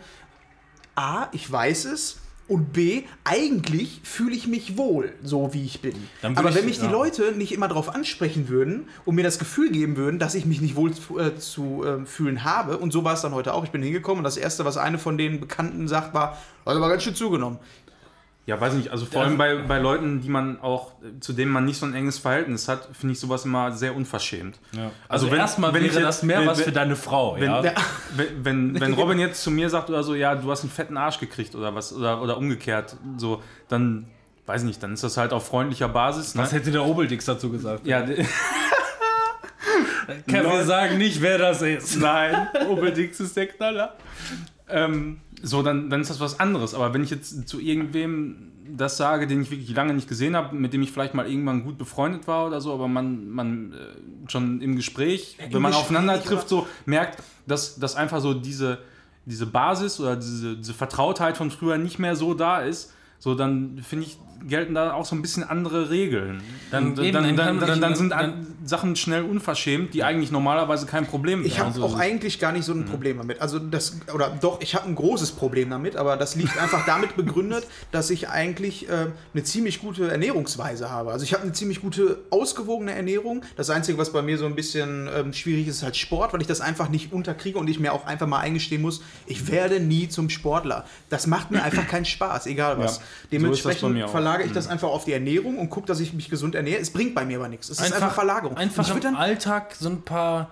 A, 0.95 1.29
ich 1.33 1.51
weiß 1.51 1.87
es 1.87 2.19
und 2.49 2.73
B, 2.73 3.03
eigentlich 3.25 4.01
fühle 4.05 4.35
ich 4.37 4.47
mich 4.47 4.77
wohl, 4.79 5.13
so 5.23 5.53
wie 5.53 5.65
ich 5.65 5.81
bin. 5.81 5.95
Aber 6.23 6.51
ich- 6.51 6.55
wenn 6.55 6.65
mich 6.65 6.79
die 6.79 6.85
ja. 6.87 6.91
Leute 6.93 7.33
nicht 7.33 7.53
immer 7.53 7.67
darauf 7.69 7.95
ansprechen 7.95 8.49
würden 8.49 8.89
und 9.05 9.15
mir 9.17 9.25
das 9.25 9.39
Gefühl 9.39 9.71
geben 9.71 9.97
würden, 9.97 10.19
dass 10.19 10.35
ich 10.35 10.47
mich 10.47 10.61
nicht 10.61 10.77
wohl 10.77 10.93
zu, 10.93 11.19
äh, 11.19 11.37
zu 11.37 11.83
äh, 11.85 12.07
fühlen 12.07 12.45
habe, 12.45 12.79
und 12.79 12.93
so 12.93 13.03
war 13.05 13.15
es 13.15 13.23
dann 13.23 13.35
heute 13.35 13.53
auch, 13.53 13.65
ich 13.65 13.71
bin 13.71 13.83
hingekommen 13.83 14.19
und 14.19 14.25
das 14.25 14.37
Erste, 14.37 14.65
was 14.65 14.77
eine 14.77 14.99
von 14.99 15.19
den 15.19 15.41
Bekannten 15.41 15.89
sagt, 15.89 16.15
war, 16.15 16.39
du 16.65 16.71
hast 16.71 16.77
aber 16.77 16.89
ganz 16.89 17.03
schön 17.03 17.15
zugenommen. 17.17 17.59
Ja, 18.47 18.61
weiß 18.61 18.75
nicht, 18.75 18.91
also 18.91 19.07
vor 19.07 19.23
allem 19.23 19.37
bei, 19.39 19.57
bei 19.57 19.81
Leuten, 19.81 20.21
die 20.21 20.29
man 20.29 20.61
auch, 20.61 20.93
zu 21.19 21.33
denen 21.33 21.51
man 21.51 21.65
nicht 21.65 21.79
so 21.79 21.85
ein 21.87 21.95
enges 21.95 22.19
Verhältnis 22.19 22.69
hat, 22.69 22.89
finde 22.93 23.15
ich 23.15 23.19
sowas 23.21 23.45
immer 23.45 23.73
sehr 23.73 23.97
unverschämt. 23.97 24.61
Also, 24.73 24.91
Also 25.09 25.31
wenn- 25.33 25.39
erstmal 25.41 25.75
wenn 25.75 25.85
ich 25.85 25.91
wäre 25.95 26.05
jetzt- 26.05 26.09
das 26.21 26.23
mehr 26.23 26.39
wenn- 26.41 26.47
was 26.47 26.59
wenn- 26.59 26.65
für 26.67 26.73
deine 26.73 26.95
Frau. 26.95 27.35
Wenn, 27.35 27.43
ja? 27.51 27.65
Ja. 27.65 27.73
wenn, 28.17 28.45
wenn, 28.45 28.81
wenn 28.81 28.93
Robin 29.01 29.19
jetzt 29.19 29.43
zu 29.43 29.51
mir 29.51 29.69
sagt 29.69 29.89
oder 29.91 30.05
so, 30.05 30.15
ja, 30.15 30.37
du 30.37 30.49
hast 30.49 30.61
einen 30.63 30.71
fetten 30.71 30.97
Arsch 30.97 31.19
gekriegt 31.19 31.57
oder 31.57 31.75
was, 31.75 31.93
oder, 31.93 32.23
oder 32.23 32.37
umgekehrt, 32.39 32.97
so, 33.17 33.43
dann, 33.69 34.07
weiß 34.47 34.63
nicht, 34.63 34.81
dann 34.81 34.93
ist 34.95 35.03
das 35.03 35.17
halt 35.17 35.33
auf 35.33 35.45
freundlicher 35.49 35.89
Basis. 35.89 36.37
Ne? 36.37 36.43
Was 36.43 36.53
hätte 36.53 36.71
der 36.71 36.85
Obelix 36.85 37.25
dazu 37.25 37.51
gesagt? 37.51 37.85
ja, 37.85 38.03
Kann 40.31 40.45
wir 40.45 40.65
sagen 40.65 40.99
nicht, 40.99 41.21
wer 41.21 41.39
das 41.39 41.63
ist. 41.63 41.97
nein, 41.99 42.47
Obelix 42.69 43.19
ist 43.19 43.37
der 43.37 43.49
Knaller. 43.49 43.97
Ähm, 44.69 45.21
so, 45.47 45.63
dann, 45.63 45.91
dann 45.91 46.01
ist 46.01 46.11
das 46.11 46.21
was 46.21 46.41
anderes. 46.41 46.75
Aber 46.75 46.93
wenn 46.93 47.05
ich 47.05 47.11
jetzt 47.11 47.49
zu 47.49 47.61
irgendwem 47.61 48.53
das 48.69 48.97
sage, 48.97 49.29
den 49.29 49.43
ich 49.43 49.51
wirklich 49.51 49.75
lange 49.75 49.95
nicht 49.95 50.09
gesehen 50.09 50.35
habe, 50.35 50.57
mit 50.57 50.73
dem 50.73 50.83
ich 50.83 50.91
vielleicht 50.91 51.15
mal 51.15 51.29
irgendwann 51.31 51.63
gut 51.63 51.79
befreundet 51.79 52.27
war 52.27 52.47
oder 52.47 52.61
so, 52.61 52.75
aber 52.75 52.89
man, 52.89 53.31
man 53.31 53.73
äh, 53.73 54.31
schon 54.31 54.61
im 54.61 54.75
Gespräch, 54.75 55.39
wenn 55.39 55.63
man 55.63 55.71
Gespräch, 55.71 55.85
aufeinander 55.85 56.23
trifft, 56.23 56.49
so 56.49 56.67
merkt, 56.85 57.23
dass, 57.47 57.79
dass 57.79 57.95
einfach 57.95 58.21
so 58.21 58.35
diese, 58.35 58.79
diese 59.25 59.47
Basis 59.47 60.01
oder 60.01 60.17
diese, 60.17 60.57
diese 60.57 60.75
Vertrautheit 60.75 61.37
von 61.37 61.53
früher 61.53 61.79
nicht 61.79 62.01
mehr 62.01 62.17
so 62.17 62.35
da 62.35 62.59
ist, 62.61 62.93
so 63.21 63.37
dann 63.37 63.79
finde 63.83 64.07
ich, 64.07 64.19
gelten 64.49 64.75
da 64.75 64.93
auch 64.93 65.05
so 65.05 65.15
ein 65.15 65.23
bisschen 65.23 65.45
andere 65.45 65.91
Regeln. 65.91 66.43
Dann, 66.71 66.99
eben, 66.99 67.13
dann, 67.13 67.37
dann 67.37 67.61
dann, 67.61 67.81
dann, 67.81 67.95
sind 67.95 68.13
Sachen 68.65 68.97
schnell 68.97 69.23
unverschämt, 69.23 69.95
die 69.95 70.03
eigentlich 70.03 70.31
normalerweise 70.31 70.87
kein 70.87 71.07
Problem 71.07 71.45
Ich 71.45 71.57
wären. 71.57 71.67
habe 71.67 71.79
So 71.79 71.85
auch 71.85 71.99
eigentlich 71.99 72.39
gar 72.39 72.53
nicht 72.53 72.65
so 72.65 72.73
ein 72.73 72.85
Problem 72.85 73.19
damit. 73.19 73.41
Also 73.41 73.59
das, 73.59 73.99
oder 74.13 74.37
doch, 74.41 74.61
ich 74.61 74.75
habe 74.75 74.89
ein 74.89 74.95
großes 74.95 75.33
Problem 75.33 75.71
damit, 75.71 75.97
aber 75.97 76.17
das 76.17 76.35
liegt 76.35 76.59
einfach 76.63 76.85
damit 76.85 77.17
begründet, 77.17 77.67
dass 77.93 78.11
ich 78.11 78.29
eigentlich 78.29 78.89
äh, 78.89 79.07
eine 79.33 79.45
ziemlich 79.45 79.81
gute 79.81 80.11
Ernährungsweise 80.11 80.91
habe. 80.91 81.13
Also 81.13 81.25
ich 81.25 81.33
habe 81.33 81.45
eine 81.45 81.53
ziemlich 81.53 81.81
gute, 81.81 82.19
ausgewogene 82.31 82.93
Ernährung. 82.93 83.43
Das 83.57 83.71
Einzige, 83.71 83.99
was 83.99 84.13
bei 84.13 84.23
mir 84.23 84.39
so 84.39 84.47
ein 84.47 84.55
bisschen 84.55 85.09
ähm, 85.15 85.33
schwierig 85.33 85.69
ist, 85.69 85.77
ist 85.77 85.83
halt 85.83 85.97
Sport, 85.97 86.33
weil 86.33 86.41
ich 86.41 86.47
das 86.47 86.61
einfach 86.61 86.89
nicht 86.89 87.13
unterkriege 87.13 87.59
und 87.59 87.69
ich 87.69 87.79
mir 87.79 87.93
auch 87.93 88.07
einfach 88.07 88.27
mal 88.27 88.41
eingestehen 88.41 88.83
muss, 88.83 89.03
ich 89.27 89.51
werde 89.51 89.81
nie 89.81 90.09
zum 90.09 90.31
Sportler. 90.31 90.85
Das 91.09 91.27
macht 91.27 91.51
mir 91.51 91.63
einfach 91.63 91.87
keinen 91.87 92.05
Spaß, 92.05 92.47
egal 92.47 92.79
was. 92.79 92.97
Ja, 92.97 92.97
so 92.97 93.01
ist 93.01 93.01
das 93.01 93.31
Dementsprechend 93.31 93.83
bei 93.83 93.89
mir 93.91 94.07
auch. 94.07 94.13
Verlagere 94.27 94.49
ich 94.49 94.53
das 94.53 94.67
einfach 94.67 94.89
auf 94.89 95.05
die 95.05 95.13
Ernährung 95.13 95.57
und 95.59 95.71
gucke, 95.71 95.87
dass 95.87 96.01
ich 96.01 96.13
mich 96.13 96.29
gesund 96.29 96.57
ernähre. 96.57 96.81
Es 96.81 96.91
bringt 96.91 97.15
bei 97.15 97.25
mir 97.25 97.39
aber 97.39 97.49
nichts. 97.49 97.69
Es 97.69 97.79
ist 97.79 97.93
einfach 97.93 98.13
Verlagerung. 98.13 98.57
Einfach 98.57 98.89
im 98.91 99.01
dann 99.01 99.15
Alltag 99.15 99.77
so 99.79 99.89
ein 99.89 100.03
paar 100.03 100.51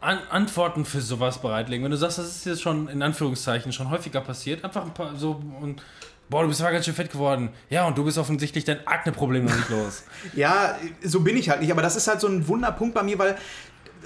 An 0.00 0.18
Antworten 0.30 0.84
für 0.84 1.00
sowas 1.00 1.40
bereitlegen. 1.40 1.84
Wenn 1.84 1.92
du 1.92 1.96
sagst, 1.96 2.18
das 2.18 2.26
ist 2.26 2.46
jetzt 2.46 2.62
schon 2.62 2.88
in 2.88 3.02
Anführungszeichen 3.02 3.72
schon 3.72 3.88
häufiger 3.90 4.20
passiert, 4.20 4.64
einfach 4.64 4.84
ein 4.84 4.92
paar 4.92 5.14
so 5.16 5.40
und 5.60 5.80
boah, 6.28 6.42
du 6.42 6.48
bist 6.48 6.60
aber 6.60 6.72
ganz 6.72 6.86
schön 6.86 6.94
fett 6.94 7.12
geworden. 7.12 7.50
Ja, 7.70 7.86
und 7.86 7.96
du 7.96 8.04
bist 8.04 8.18
offensichtlich 8.18 8.64
dein 8.64 8.84
Akne-Problem 8.84 9.44
noch 9.44 9.56
nicht 9.56 9.70
los. 9.70 10.02
Ja, 10.34 10.76
so 11.04 11.20
bin 11.20 11.36
ich 11.36 11.48
halt 11.50 11.60
nicht. 11.60 11.70
Aber 11.70 11.82
das 11.82 11.94
ist 11.94 12.08
halt 12.08 12.20
so 12.20 12.26
ein 12.26 12.48
Wunderpunkt 12.48 12.94
bei 12.94 13.04
mir, 13.04 13.18
weil 13.18 13.36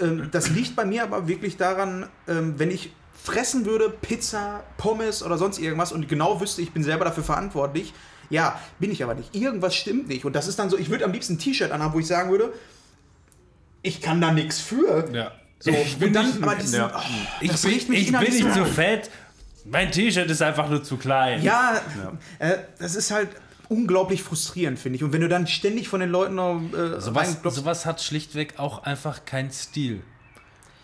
ähm, 0.03 0.29
das 0.31 0.51
liegt 0.51 0.77
bei 0.77 0.85
mir 0.85 1.05
aber 1.05 1.27
wirklich 1.27 1.57
daran, 1.57 2.09
ähm, 2.27 2.59
wenn 2.59 2.71
ich 2.71 2.93
fressen 3.15 3.65
würde, 3.65 3.89
Pizza, 3.89 4.65
Pommes 4.77 5.23
oder 5.23 5.39
sonst 5.39 5.59
irgendwas 5.59 5.93
und 5.93 6.09
genau 6.09 6.41
wüsste, 6.41 6.61
ich 6.61 6.73
bin 6.73 6.85
selber 6.85 7.07
dafür 7.07 7.25
verantwortlich. 7.25 7.95
Ja, 8.31 8.61
bin 8.79 8.91
ich 8.91 9.03
aber 9.03 9.15
nicht. 9.15 9.35
Irgendwas 9.35 9.75
stimmt 9.75 10.09
nicht. 10.09 10.25
Und 10.25 10.35
das 10.35 10.49
ist 10.49 10.59
dann 10.59 10.69
so, 10.71 10.77
ich 10.79 10.91
würde 10.91 11.05
am 11.05 11.13
liebsten 11.13 11.35
ein 11.35 11.39
T-Shirt 11.39 11.71
anhaben, 11.73 11.95
wo 11.95 11.99
ich 12.01 12.07
sagen 12.07 12.31
würde, 12.31 12.53
ich 13.83 14.01
kann 14.01 14.21
da 14.21 14.33
nichts 14.33 14.61
für. 14.61 15.09
Ja. 15.13 15.33
So, 15.61 15.71
Ich 15.71 15.97
bin 15.99 16.13
dann, 16.13 16.27
nicht- 16.27 16.43
aber 16.43 16.55
diesen, 16.55 16.77
ja. 16.79 16.93
oh, 16.95 17.01
Ich 17.41 17.51
das 17.51 17.63
bin, 17.63 17.73
mich 17.73 17.87
ich 17.89 18.13
bin 18.13 18.21
nicht 18.21 18.43
so 18.45 18.51
zu 18.53 18.63
auf. 18.63 18.73
fett. 18.75 19.11
Mein 19.65 19.91
T-Shirt 19.91 20.31
ist 20.31 20.41
einfach 20.43 20.69
nur 20.71 20.83
zu 20.85 20.97
klein. 20.97 21.43
Ja, 21.43 21.81
Äh, 22.39 22.59
das 22.79 22.95
ist 22.95 23.11
halt 23.11 23.29
unglaublich 23.69 24.23
frustrierend, 24.23 24.79
finde 24.79 24.97
ich. 24.97 25.03
Und 25.05 25.13
wenn 25.13 25.21
du 25.21 25.29
dann 25.29 25.47
ständig 25.47 25.89
von 25.89 26.01
den 26.01 26.11
Leuten 26.11 26.37
noch, 26.37 26.61
äh, 26.73 27.01
Sowas, 27.01 27.37
sowas 27.45 27.85
hat 27.87 28.01
schlichtweg 28.01 28.55
auch 28.59 28.85
einfach 28.85 29.25
keinen 29.25 29.51
Stil. 29.51 30.03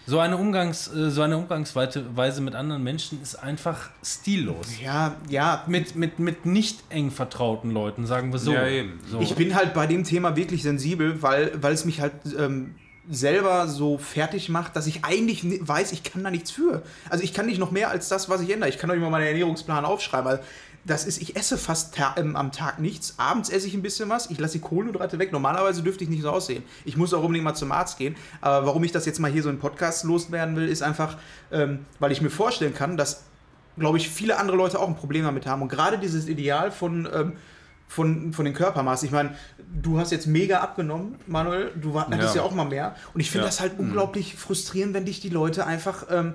So 0.06 0.18
eine, 0.18 0.36
Umgangs, 0.36 0.88
äh, 0.88 1.10
so 1.10 1.22
eine 1.22 1.38
Umgangsweise 1.38 2.40
mit 2.40 2.54
anderen 2.54 2.82
Menschen 2.82 3.22
ist 3.22 3.36
einfach 3.36 3.90
stillos. 4.04 4.66
ja, 4.82 5.16
ja, 5.28 5.64
Mit, 5.66 5.96
mit, 5.96 6.18
mit 6.18 6.44
nicht 6.44 6.84
eng 6.90 7.10
vertrauten 7.10 7.70
Leuten, 7.70 8.06
sagen 8.06 8.32
wir 8.32 8.38
so. 8.38 8.52
Ja, 8.52 8.66
eben. 8.66 9.00
so. 9.10 9.20
Ich 9.20 9.34
bin 9.34 9.54
halt 9.54 9.72
bei 9.72 9.86
dem 9.86 10.04
Thema 10.04 10.36
wirklich 10.36 10.62
sensibel, 10.62 11.22
weil, 11.22 11.52
weil 11.62 11.72
es 11.72 11.84
mich 11.86 12.00
halt 12.00 12.12
ähm, 12.38 12.74
selber 13.08 13.68
so 13.68 13.98
fertig 13.98 14.48
macht, 14.48 14.76
dass 14.76 14.86
ich 14.86 15.04
eigentlich 15.04 15.42
weiß, 15.66 15.92
ich 15.92 16.02
kann 16.02 16.22
da 16.22 16.30
nichts 16.30 16.50
für. 16.50 16.82
Also 17.08 17.24
ich 17.24 17.32
kann 17.32 17.46
nicht 17.46 17.58
noch 17.58 17.70
mehr 17.70 17.90
als 17.90 18.08
das, 18.08 18.28
was 18.28 18.40
ich 18.40 18.50
ändere. 18.50 18.68
Ich 18.68 18.78
kann 18.78 18.90
euch 18.90 19.00
mal 19.00 19.10
meinen 19.10 19.26
Ernährungsplan 19.26 19.84
aufschreiben. 19.84 20.32
Weil 20.32 20.40
das 20.86 21.04
ist, 21.06 21.20
ich 21.22 21.34
esse 21.36 21.56
fast 21.56 21.94
ta 21.94 22.14
ähm, 22.18 22.36
am 22.36 22.52
Tag 22.52 22.78
nichts. 22.78 23.14
Abends 23.18 23.48
esse 23.48 23.66
ich 23.66 23.74
ein 23.74 23.82
bisschen 23.82 24.08
was. 24.10 24.30
Ich 24.30 24.38
lasse 24.38 24.54
die 24.54 24.60
Kohlenhydrate 24.60 25.18
weg. 25.18 25.32
Normalerweise 25.32 25.82
dürfte 25.82 26.04
ich 26.04 26.10
nicht 26.10 26.22
so 26.22 26.30
aussehen. 26.30 26.62
Ich 26.84 26.96
muss 26.96 27.14
auch 27.14 27.22
unbedingt 27.22 27.44
mal 27.44 27.54
zum 27.54 27.72
Arzt 27.72 27.96
gehen. 27.98 28.16
Aber 28.40 28.66
warum 28.66 28.84
ich 28.84 28.92
das 28.92 29.06
jetzt 29.06 29.18
mal 29.18 29.30
hier 29.30 29.42
so 29.42 29.48
im 29.50 29.58
Podcast 29.58 30.04
loswerden 30.04 30.56
will, 30.56 30.68
ist 30.68 30.82
einfach, 30.82 31.16
ähm, 31.50 31.86
weil 32.00 32.12
ich 32.12 32.20
mir 32.20 32.30
vorstellen 32.30 32.74
kann, 32.74 32.96
dass 32.96 33.24
glaube 33.76 33.98
ich, 33.98 34.08
viele 34.08 34.38
andere 34.38 34.56
Leute 34.56 34.78
auch 34.78 34.86
ein 34.86 34.94
Problem 34.94 35.24
damit 35.24 35.46
haben. 35.46 35.60
Und 35.60 35.68
gerade 35.68 35.98
dieses 35.98 36.28
Ideal 36.28 36.70
von, 36.70 37.08
ähm, 37.12 37.32
von, 37.88 38.32
von 38.32 38.44
den 38.44 38.54
Körpermaßen. 38.54 39.04
Ich 39.06 39.12
meine, 39.12 39.34
du 39.82 39.98
hast 39.98 40.12
jetzt 40.12 40.26
mega 40.28 40.60
abgenommen, 40.60 41.16
Manuel. 41.26 41.72
Du 41.74 41.98
hattest 41.98 42.36
ja, 42.36 42.42
Ja. 42.42 42.46
auch 42.46 42.54
mal 42.54 42.66
mehr. 42.66 42.94
Und 43.14 43.20
ich 43.20 43.30
finde 43.32 43.46
Ja. 43.46 43.48
das 43.48 43.60
halt 43.60 43.72
unglaublich 43.78 44.36
frustrierend, 44.36 44.94
wenn 44.94 45.06
dich 45.06 45.18
die 45.20 45.28
Leute 45.28 45.66
einfach 45.66 46.06
ähm, 46.10 46.34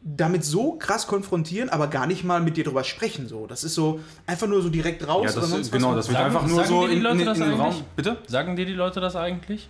damit 0.00 0.44
so 0.44 0.72
krass 0.74 1.06
konfrontieren, 1.06 1.68
aber 1.70 1.88
gar 1.88 2.06
nicht 2.06 2.22
mal 2.24 2.40
mit 2.40 2.56
dir 2.56 2.64
drüber 2.64 2.84
sprechen. 2.84 3.26
So. 3.28 3.46
Das 3.46 3.64
ist 3.64 3.74
so 3.74 4.00
einfach 4.26 4.46
nur 4.46 4.62
so 4.62 4.68
direkt 4.68 5.06
raus 5.06 5.24
Ja, 5.26 5.30
oder 5.32 5.40
das, 5.40 5.50
sonst 5.50 5.72
genau, 5.72 5.88
was. 5.90 5.96
das 5.96 6.08
wird 6.08 6.18
Sagen- 6.18 6.36
einfach 6.36 6.46
nur 6.46 6.56
sagen 6.56 6.68
so 6.68 6.82
dir 6.82 6.88
die 6.88 6.96
in, 6.96 7.02
Leute 7.02 7.14
in, 7.14 7.20
in 7.20 7.26
das 7.26 7.38
den 7.38 7.50
Raum. 7.52 7.60
eigentlich? 7.62 7.82
Bitte? 7.96 8.16
Sagen 8.26 8.56
dir 8.56 8.66
die 8.66 8.72
Leute 8.74 9.00
das 9.00 9.16
eigentlich? 9.16 9.68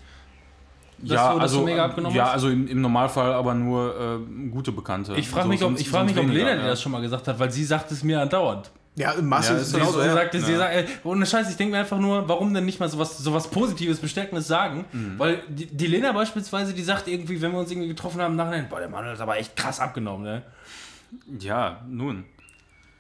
Ja, 1.03 1.33
du- 1.33 1.39
dass 1.41 1.53
also, 1.55 1.67
abgenommen 1.77 2.17
ja, 2.17 2.25
hast? 2.27 2.33
also 2.33 2.49
im, 2.51 2.67
im 2.67 2.81
Normalfall 2.81 3.33
aber 3.33 3.55
nur 3.55 3.95
äh, 4.21 4.51
gute 4.51 4.73
Bekannte. 4.73 5.15
Ich 5.17 5.29
frage 5.29 5.45
So, 5.45 5.49
mich, 5.49 5.63
ob, 5.65 5.79
ich 5.79 5.89
frag 5.89 6.05
mich, 6.07 6.19
ob 6.19 6.27
Lena 6.29 6.57
dir 6.57 6.63
das 6.69 6.83
schon 6.83 6.93
mal 6.93 7.01
gesagt 7.01 7.27
hat, 7.29 7.39
weil 7.39 7.51
sie 7.53 7.65
sagt 7.65 7.91
es 7.93 8.03
mir 8.03 8.21
andauernd. 8.21 8.71
Ja, 8.99 9.15
Masse 9.23 9.55
Ja, 9.55 9.59
ist 9.61 9.73
genauso. 9.73 9.93
so, 9.93 10.01
sie 10.01 10.07
ja. 10.07 10.13
sagte, 10.15 10.41
sie 10.41 10.53
Ja. 10.53 10.59
sagt, 10.59 10.75
ey, 10.75 10.85
ohne 11.05 11.25
Scheiß, 11.25 11.49
ich 11.51 11.57
denke 11.57 11.73
mir 11.73 11.79
einfach 11.81 11.99
nur, 11.99 12.29
warum 12.29 12.53
denn 12.53 12.65
nicht 12.65 12.81
mal 12.81 12.89
sowas, 12.89 13.17
sowas 13.19 13.49
Positives, 13.49 13.99
Bestärkendes 14.01 14.47
sagen? 14.49 14.85
Mhm. 14.93 15.15
Weil 15.19 15.43
die, 15.49 15.67
die 15.67 15.87
Lena 15.87 16.13
beispielsweise, 16.13 16.75
die 16.75 16.83
sagt 16.83 17.07
irgendwie, 17.09 17.41
wenn 17.41 17.53
wir 17.53 17.59
uns 17.61 17.71
irgendwie 17.71 17.89
getroffen 17.89 18.21
haben, 18.21 18.35
nachher, 18.37 18.63
boah, 18.65 18.81
der 18.81 18.89
Mann 18.89 19.05
hat 19.07 19.21
aber 19.21 19.37
echt 19.39 19.57
krass 19.57 19.79
abgenommen, 19.81 20.25
ne? 20.25 20.43
Ja, 21.39 21.81
nun. 21.89 22.25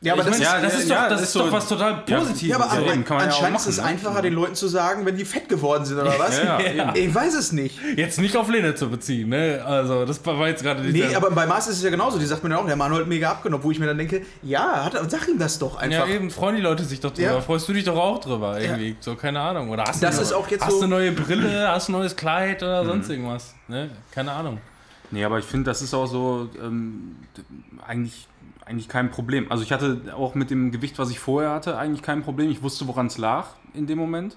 Ja, 0.01 0.13
aber 0.13 0.23
das 0.23 0.31
meine, 0.39 0.45
ist, 0.45 0.53
ja, 0.53 0.61
das 0.61 0.75
ist, 0.79 0.89
ja, 0.89 1.03
doch, 1.03 1.09
das 1.11 1.21
ist 1.23 1.27
ist 1.27 1.33
so- 1.33 1.39
doch 1.41 1.51
was 1.53 1.69
total 1.69 2.05
Ja, 2.07 2.19
Positives. 2.19 2.43
Ja, 2.49 2.57
aber 2.57 2.67
Ja, 2.67 2.71
an- 2.89 2.95
eben, 2.95 3.05
kann 3.05 3.17
man 3.17 3.27
ja 3.27 3.33
auch 3.33 3.37
anscheinend 3.43 3.59
ist 3.59 3.63
machen, 3.67 3.71
es 3.71 3.77
ne? 3.79 3.85
einfacher, 3.85 4.23
den 4.23 4.33
Leuten 4.35 4.55
zu 4.55 4.69
sagen, 4.69 5.05
wenn 5.05 5.17
die 5.17 5.25
fett 5.25 5.49
geworden 5.49 5.85
sind, 5.85 5.99
oder 5.99 6.17
was? 6.17 6.39
Ja, 6.39 6.61
ja. 6.61 6.95
Ich 6.97 7.13
weiß 7.13 7.35
es 7.35 7.51
nicht. 7.51 7.81
Jetzt 7.97 8.21
nicht 8.21 8.37
auf 8.37 8.49
Lena 8.49 8.77
zu 8.77 8.89
beziehen, 8.91 9.29
ne? 9.31 9.61
Also, 9.67 10.05
das 10.05 10.25
war 10.25 10.47
jetzt 10.47 10.63
gerade 10.63 10.83
die 10.83 10.93
Nee, 10.93 11.15
aber 11.17 11.33
bei 11.33 11.47
Mars 11.47 11.67
ist 11.67 11.79
es 11.79 11.83
ja 11.83 11.91
genauso. 11.91 12.21
Die 12.21 12.27
sagt 12.27 12.45
mir 12.45 12.51
dann 12.51 12.61
auch, 12.61 12.67
der 12.67 12.77
Manuel 12.77 13.01
hat 13.01 13.09
mega 13.09 13.29
abgenommen, 13.29 13.65
wo 13.65 13.73
ich 13.73 13.81
mir 13.81 13.87
dann 13.87 13.99
denke, 13.99 14.23
ja, 14.45 14.85
hat, 14.85 14.93
sag 15.11 15.27
ihm 15.27 15.39
das 15.39 15.59
doch 15.59 15.75
Ja, 15.75 15.81
einfach. 15.81 16.09
eben, 16.09 16.31
freuen 16.31 16.55
die 16.55 16.63
Leute 16.63 16.85
sich 16.85 17.01
doch 17.01 17.11
drüber. 17.11 17.33
Ja. 17.33 17.41
Freust 17.41 17.69
du 17.69 17.73
dich 17.73 17.83
doch 17.83 17.97
auch 17.97 18.21
drüber, 18.21 18.61
irgendwie. 18.61 18.95
So, 19.01 19.17
keine 19.17 19.41
Ahnung. 19.41 19.69
Oder 19.71 19.83
hast 19.83 20.01
Das 20.01 20.15
du 20.15 20.23
ist 20.23 20.33
auch 20.33 20.47
jetzt 20.49 20.63
hast 20.65 20.75
so- 20.75 20.79
du 20.79 20.85
eine 20.85 20.95
neue 20.95 21.11
Brille, 21.11 21.67
hast 21.73 21.89
du 21.89 21.93
ein 21.93 21.99
neues 21.99 22.15
Kleid 22.15 22.63
oder 22.63 22.85
Mhm. 22.85 22.89
sonst 22.89 23.11
irgendwas, 23.11 23.55
ne? 23.67 23.91
Keine 24.13 24.31
Ahnung. 24.31 24.59
Nee, 25.11 25.25
aber 25.25 25.41
ich 25.41 25.45
finde, 25.45 25.71
das 25.71 25.83
ist 25.83 25.93
auch 25.93 26.07
so 26.07 26.49
ähm, 26.63 27.17
eigentlich, 27.85 28.29
eigentlich 28.69 28.89
kein 28.89 29.11
Problem. 29.11 29.51
Also 29.51 29.65
ich 29.65 29.73
hatte 29.73 30.15
auch 30.15 30.35
mit 30.35 30.51
dem 30.51 30.71
Gewicht, 30.71 30.99
was 30.99 31.11
ich 31.11 31.19
vorher 31.19 31.51
hatte, 31.51 31.79
eigentlich 31.79 32.03
kein 32.03 32.23
Problem. 32.23 32.51
Ich 32.51 32.63
wusste, 32.63 32.87
woran 32.87 33.07
es 33.07 33.19
lag 33.19 33.47
in 33.75 33.87
dem 33.87 33.99
Moment. 33.99 34.37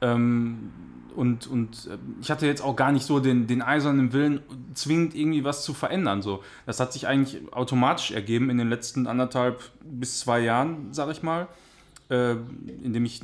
Ähm, 0.00 0.70
und 1.14 1.46
und 1.46 1.88
äh, 1.90 1.98
ich 2.20 2.30
hatte 2.30 2.46
jetzt 2.46 2.62
auch 2.62 2.76
gar 2.76 2.92
nicht 2.92 3.04
so 3.04 3.20
den, 3.20 3.46
den 3.46 3.62
eisernen 3.62 4.12
Willen, 4.12 4.40
zwingend 4.74 5.14
irgendwie 5.14 5.44
was 5.44 5.64
zu 5.64 5.74
verändern. 5.74 6.22
So. 6.22 6.42
Das 6.66 6.80
hat 6.80 6.92
sich 6.92 7.06
eigentlich 7.06 7.52
automatisch 7.52 8.10
ergeben 8.12 8.50
in 8.50 8.58
den 8.58 8.68
letzten 8.68 9.06
anderthalb 9.06 9.62
bis 9.82 10.20
zwei 10.20 10.40
Jahren, 10.40 10.88
sag 10.92 11.10
ich 11.10 11.22
mal. 11.22 11.48
Äh, 12.10 12.36
indem 12.82 13.04
ich 13.04 13.22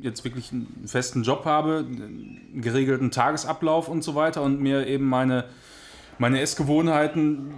jetzt 0.00 0.24
wirklich 0.24 0.52
einen 0.52 0.84
festen 0.86 1.22
Job 1.24 1.44
habe, 1.44 1.84
einen 1.86 2.62
geregelten 2.62 3.10
Tagesablauf 3.10 3.88
und 3.88 4.02
so 4.02 4.14
weiter 4.14 4.42
und 4.42 4.60
mir 4.60 4.86
eben 4.86 5.06
meine 5.06 5.44
meine 6.18 6.40
Essgewohnheiten 6.40 7.54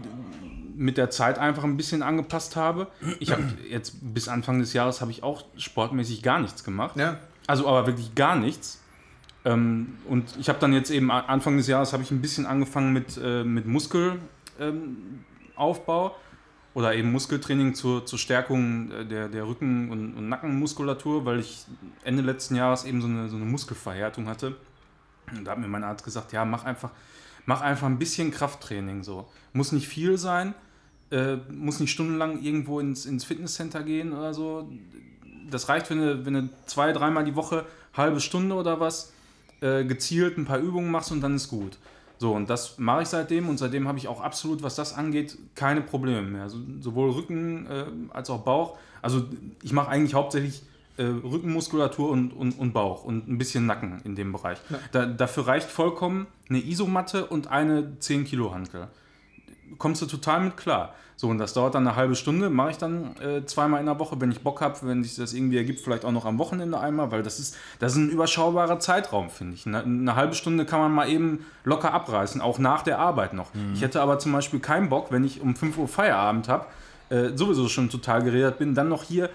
mit 0.83 0.99
der 0.99 1.11
Zeit 1.11 1.39
einfach 1.39 1.65
ein 1.65 1.77
bisschen 1.77 2.03
angepasst 2.03 2.57
habe. 2.57 2.89
Ich 3.21 3.31
habe 3.31 3.43
jetzt 3.71 3.97
bis 4.03 4.29
Anfang 4.29 4.59
des 4.59 4.73
Jahres 4.73 5.01
habe 5.01 5.11
ich 5.11 5.23
auch 5.23 5.45
sportmäßig 5.57 6.23
gar 6.23 6.41
nichts 6.41 6.65
gemacht. 6.65 6.97
Ja. 6.97 7.19
Also 7.47 7.69
aber 7.69 7.87
wirklich 7.87 8.15
gar 8.15 8.37
nichts. 8.37 8.81
Ähm, 9.45 9.97
und 10.09 10.37
ich 10.39 10.49
habe 10.49 10.59
dann 10.59 10.73
jetzt 10.73 10.91
eben 10.91 11.11
Anfang 11.11 11.57
des 11.57 11.67
Jahres 11.67 11.93
habe 11.93 12.03
ich 12.03 12.11
ein 12.11 12.21
bisschen 12.21 12.47
angefangen 12.47 12.93
mit, 12.93 13.19
äh, 13.23 13.45
mit 13.45 13.67
Muskelaufbau 13.67 16.07
ähm, 16.07 16.13
oder 16.75 16.95
eben 16.95 17.13
Muskeltraining 17.13 17.75
zur, 17.75 18.07
zur 18.07 18.19
Stärkung 18.19 18.91
äh, 18.91 19.05
der, 19.05 19.29
der 19.29 19.47
Rücken- 19.47 19.91
und, 19.91 20.15
und 20.15 20.29
Nackenmuskulatur, 20.29 21.25
weil 21.25 21.41
ich 21.41 21.65
Ende 22.05 22.23
letzten 22.23 22.57
Jahres 22.57 22.85
eben 22.85 23.01
so 23.01 23.09
eine, 23.09 23.29
so 23.29 23.37
eine 23.37 23.45
Muskelverhärtung 23.45 24.29
hatte. 24.29 24.57
Und 25.31 25.45
da 25.45 25.53
hat 25.53 25.59
mir 25.59 25.69
mein 25.69 25.85
Arzt 25.85 26.05
gesagt, 26.05 26.33
ja, 26.33 26.45
mach 26.45 26.65
einfach, 26.65 26.91
mach 27.47 27.63
einfach 27.63 27.87
ein 27.87 27.99
bisschen 27.99 28.31
Krafttraining 28.31 29.03
so. 29.03 29.29
Muss 29.53 29.73
nicht 29.73 29.89
viel 29.89 30.19
sein, 30.19 30.55
äh, 31.13 31.37
muss 31.53 31.79
nicht 31.79 31.91
stundenlang 31.91 32.43
irgendwo 32.43 32.81
ins, 32.81 33.07
ins 33.07 33.25
Fitnesscenter 33.25 33.83
gehen 33.83 34.13
oder 34.13 34.35
so. 34.35 34.69
Das 35.51 35.69
reicht, 35.69 35.91
wenn 35.91 35.99
du, 35.99 36.27
wenn 36.27 36.35
du 36.35 36.49
zwei, 36.67 36.93
dreimal 36.93 37.25
die 37.25 37.37
Woche, 37.37 37.67
halbe 37.95 38.21
Stunde 38.21 38.55
oder 38.55 38.81
was, 38.81 39.13
äh, 39.61 39.85
gezielt 39.85 40.39
ein 40.39 40.47
paar 40.47 40.59
Übungen 40.59 40.91
machst 40.91 41.13
und 41.13 41.21
dann 41.21 41.37
ist 41.37 41.49
gut. 41.49 41.79
So, 42.19 42.33
und 42.33 42.49
das 42.49 42.79
mache 42.79 43.03
ich 43.03 43.09
seitdem 43.09 43.49
und 43.49 43.59
seitdem 43.59 43.89
habe 43.89 43.99
ich 43.99 44.09
auch 44.09 44.21
absolut, 44.21 44.63
was 44.63 44.75
das 44.75 44.95
angeht, 44.95 45.37
keine 45.55 45.83
Probleme 45.83 46.23
mehr. 46.23 46.43
Also, 46.45 46.59
sowohl 46.81 47.11
Rücken 47.11 47.67
äh, 47.67 47.85
als 48.13 48.31
auch 48.31 48.41
Bauch. 48.41 48.79
Also 49.03 49.25
ich 49.63 49.73
mache 49.73 49.89
eigentlich 49.89 50.15
hauptsächlich 50.15 50.63
äh, 50.97 51.03
Rückenmuskulatur 51.03 52.11
und, 52.11 52.33
und, 52.33 52.59
und 52.59 52.73
Bauch 52.73 53.05
und 53.05 53.29
ein 53.29 53.39
bisschen 53.39 53.67
Nacken 53.67 54.01
in 54.05 54.15
dem 54.15 54.33
Bereich. 54.33 54.59
Da, 54.93 55.07
dafür 55.07 55.47
reicht 55.47 55.69
vollkommen 55.69 56.27
eine 56.49 56.65
Isomatte 56.65 57.27
und 57.27 57.49
eine 57.49 57.99
10 57.99 58.25
Kilo 58.25 58.55
Hantel. 58.55 58.89
Kommst 59.79 60.03
du 60.03 60.07
total 60.07 60.41
mit 60.41 60.57
klar. 60.57 60.95
So, 61.17 61.29
und 61.29 61.39
das 61.39 61.53
dauert 61.53 61.77
dann 61.77 61.87
eine 61.87 61.95
halbe 61.95 62.17
Stunde, 62.17 62.51
mache 62.51 62.71
ich 62.73 62.79
dann 62.79 63.17
äh, 63.19 63.47
zweimal 63.47 63.79
in 63.79 63.87
der 63.87 63.99
Woche, 64.01 64.21
wenn 64.21 64.33
ich 64.33 64.41
Bock 64.41 64.61
habe, 64.61 64.77
wenn 64.83 65.05
sich 65.05 65.15
das 65.15 65.35
irgendwie 65.35 65.57
ergibt, 65.57 65.79
vielleicht 65.79 66.05
auch 66.05 66.11
noch 66.11 66.25
am 66.25 66.39
Wochenende 66.39 66.81
einmal, 66.81 67.13
weil 67.13 67.23
das 67.23 67.39
ist, 67.39 67.57
das 67.79 67.93
ist 67.93 67.99
ein 67.99 68.11
überschaubarer 68.11 68.81
Zeitraum, 68.81 69.31
finde 69.31 69.55
ich. 69.55 69.65
Eine, 69.65 69.85
eine 69.85 70.17
halbe 70.17 70.35
Stunde 70.35 70.65
kann 70.65 70.81
man 70.81 70.93
mal 70.93 71.09
eben 71.09 71.47
locker 71.63 71.95
abreißen, 71.95 72.41
auch 72.41 72.59
nach 72.59 72.83
der 72.83 72.99
Arbeit 72.99 73.35
noch. 73.35 73.51
Ich 73.73 73.83
hätte 73.83 74.01
aber 74.01 74.19
zum 74.19 74.33
Beispiel 74.33 74.59
keinen 74.59 74.89
Bock, 74.89 75.13
wenn 75.13 75.23
ich 75.23 75.41
um 75.41 75.55
5 75.55 75.79
Uhr 75.79 75.87
Feierabend 75.87 76.49
habe, 76.49 76.67
äh, 77.11 77.37
sowieso 77.37 77.69
schon 77.69 77.89
total 77.89 78.25
geredet 78.25 78.59
bin, 78.59 78.75
dann 78.75 78.89
noch 78.89 79.05
hier 79.05 79.31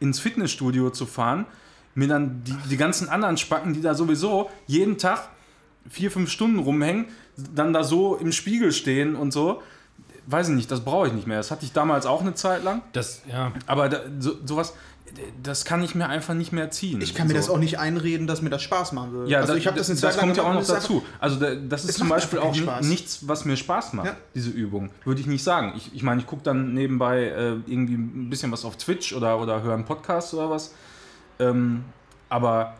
ins 0.00 0.20
Fitnessstudio 0.20 0.88
zu 0.88 1.04
fahren, 1.04 1.44
mir 1.94 2.08
dann 2.08 2.44
die, 2.44 2.56
die 2.70 2.76
ganzen 2.76 3.08
anderen 3.08 3.36
Spacken, 3.36 3.74
die 3.74 3.82
da 3.82 3.94
sowieso 3.94 4.48
jeden 4.66 4.96
Tag 4.96 5.28
vier, 5.88 6.10
fünf 6.10 6.30
Stunden 6.30 6.58
rumhängen, 6.58 7.06
dann 7.54 7.72
da 7.72 7.84
so 7.84 8.16
im 8.16 8.32
Spiegel 8.32 8.72
stehen 8.72 9.14
und 9.16 9.32
so. 9.32 9.62
Weiß 10.26 10.48
ich 10.48 10.54
nicht, 10.56 10.70
das 10.70 10.80
brauche 10.80 11.06
ich 11.06 11.12
nicht 11.12 11.26
mehr. 11.26 11.36
Das 11.38 11.50
hatte 11.50 11.64
ich 11.64 11.72
damals 11.72 12.04
auch 12.06 12.20
eine 12.20 12.34
Zeit 12.34 12.64
lang. 12.64 12.82
Das, 12.92 13.22
ja. 13.30 13.52
Aber 13.66 13.88
da, 13.88 14.00
so, 14.18 14.32
sowas, 14.44 14.74
das 15.40 15.64
kann 15.64 15.84
ich 15.84 15.94
mir 15.94 16.08
einfach 16.08 16.34
nicht 16.34 16.50
mehr 16.52 16.70
ziehen. 16.72 17.00
Ich 17.00 17.14
kann 17.14 17.28
mir 17.28 17.34
so. 17.34 17.38
das 17.38 17.48
auch 17.50 17.58
nicht 17.58 17.78
einreden, 17.78 18.26
dass 18.26 18.42
mir 18.42 18.50
das 18.50 18.60
Spaß 18.62 18.90
machen 18.92 19.12
würde. 19.12 19.30
Ja, 19.30 19.38
also 19.40 19.52
da- 19.52 19.58
ich 19.58 19.68
habe 19.68 19.78
das 19.78 19.88
eine 19.88 20.00
das 20.00 20.14
Zeit 20.14 20.16
lang 20.16 20.26
kommt 20.34 20.36
ja 20.38 20.42
auch 20.42 20.54
noch 20.54 20.66
dazu. 20.66 21.04
Also 21.20 21.36
da, 21.38 21.54
das 21.54 21.84
ist 21.84 21.98
zum 21.98 22.08
Beispiel 22.08 22.40
auch 22.40 22.52
Spaß. 22.54 22.86
nichts, 22.86 23.28
was 23.28 23.44
mir 23.44 23.56
Spaß 23.56 23.92
macht, 23.92 24.06
Ja. 24.06 24.16
diese 24.34 24.50
Übung. 24.50 24.90
Würde 25.04 25.20
ich 25.20 25.28
nicht 25.28 25.44
sagen. 25.44 25.74
Ich 25.76 25.84
meine, 25.84 25.94
ich, 25.96 26.02
meine, 26.02 26.20
ich 26.22 26.26
gucke 26.26 26.42
dann 26.42 26.74
nebenbei 26.74 27.22
äh, 27.26 27.50
irgendwie 27.66 27.94
ein 27.94 28.28
bisschen 28.28 28.50
was 28.50 28.64
auf 28.64 28.76
Twitch 28.78 29.12
oder, 29.14 29.40
oder 29.40 29.62
höre 29.62 29.74
einen 29.74 29.84
Podcast 29.84 30.34
oder 30.34 30.50
was. 30.50 30.74
Ähm, 31.38 31.84
aber 32.28 32.74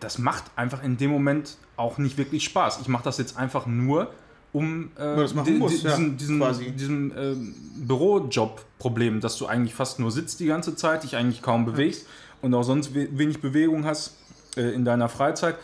das 0.00 0.18
macht 0.18 0.44
einfach 0.56 0.82
in 0.82 0.96
dem 0.96 1.10
Moment 1.10 1.56
auch 1.76 1.98
nicht 1.98 2.18
wirklich 2.18 2.44
Spaß. 2.44 2.78
Ich 2.80 2.88
mache 2.88 3.04
das 3.04 3.18
jetzt 3.18 3.36
einfach 3.36 3.66
nur, 3.66 4.10
um 4.52 4.90
äh, 4.98 5.20
Ja, 5.20 5.42
di- 5.42 5.50
muss, 5.52 5.80
di- 5.80 5.86
ja, 5.88 5.96
diesen, 5.96 6.16
diesen, 6.18 6.76
diesem 6.76 7.12
ähm, 7.16 7.54
Bürojob-Problem, 7.76 9.20
dass 9.20 9.36
du 9.38 9.46
eigentlich 9.46 9.74
fast 9.74 9.98
nur 10.00 10.10
sitzt 10.10 10.40
die 10.40 10.46
ganze 10.46 10.76
Zeit, 10.76 11.02
dich 11.04 11.16
eigentlich 11.16 11.42
kaum 11.42 11.64
bewegst 11.64 12.06
und 12.42 12.54
auch 12.54 12.62
sonst 12.62 12.94
we 12.94 13.08
wenig 13.12 13.40
Bewegung 13.40 13.84
hast 13.84 14.14
äh, 14.56 14.70
in 14.74 14.84
deiner 14.84 15.08
Freizeit, 15.08 15.56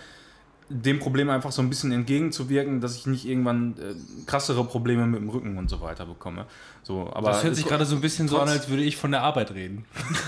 dem 0.73 1.01
Problem 1.01 1.29
einfach 1.31 1.51
so 1.53 1.61
ein 1.63 1.69
bisschen 1.69 1.91
entgegenzuwirken, 1.91 2.81
dass 2.81 2.95
ich 2.97 3.07
nicht 3.07 3.27
irgendwann 3.27 3.75
äh, 3.79 3.95
krassere 4.27 4.63
Probleme 4.65 5.05
mit 5.07 5.21
dem 5.21 5.29
Rücken 5.29 5.59
und 5.59 5.69
so 5.69 5.81
weiter 5.81 6.07
bekomme. 6.07 6.47
So, 6.85 7.11
aber 7.13 7.31
Das 7.31 7.43
hört 7.45 7.57
sich 7.57 7.65
es- 7.65 7.69
gerade 7.71 7.85
so 7.85 7.97
ein 7.97 8.01
bisschen 8.01 8.29
so 8.29 8.39
an, 8.39 8.47
trotz- 8.47 8.53
als 8.59 8.69
würde 8.69 8.85
ich 8.85 8.97
von 8.97 9.11
der 9.11 9.23
Arbeit 9.23 9.51
reden. 9.53 9.85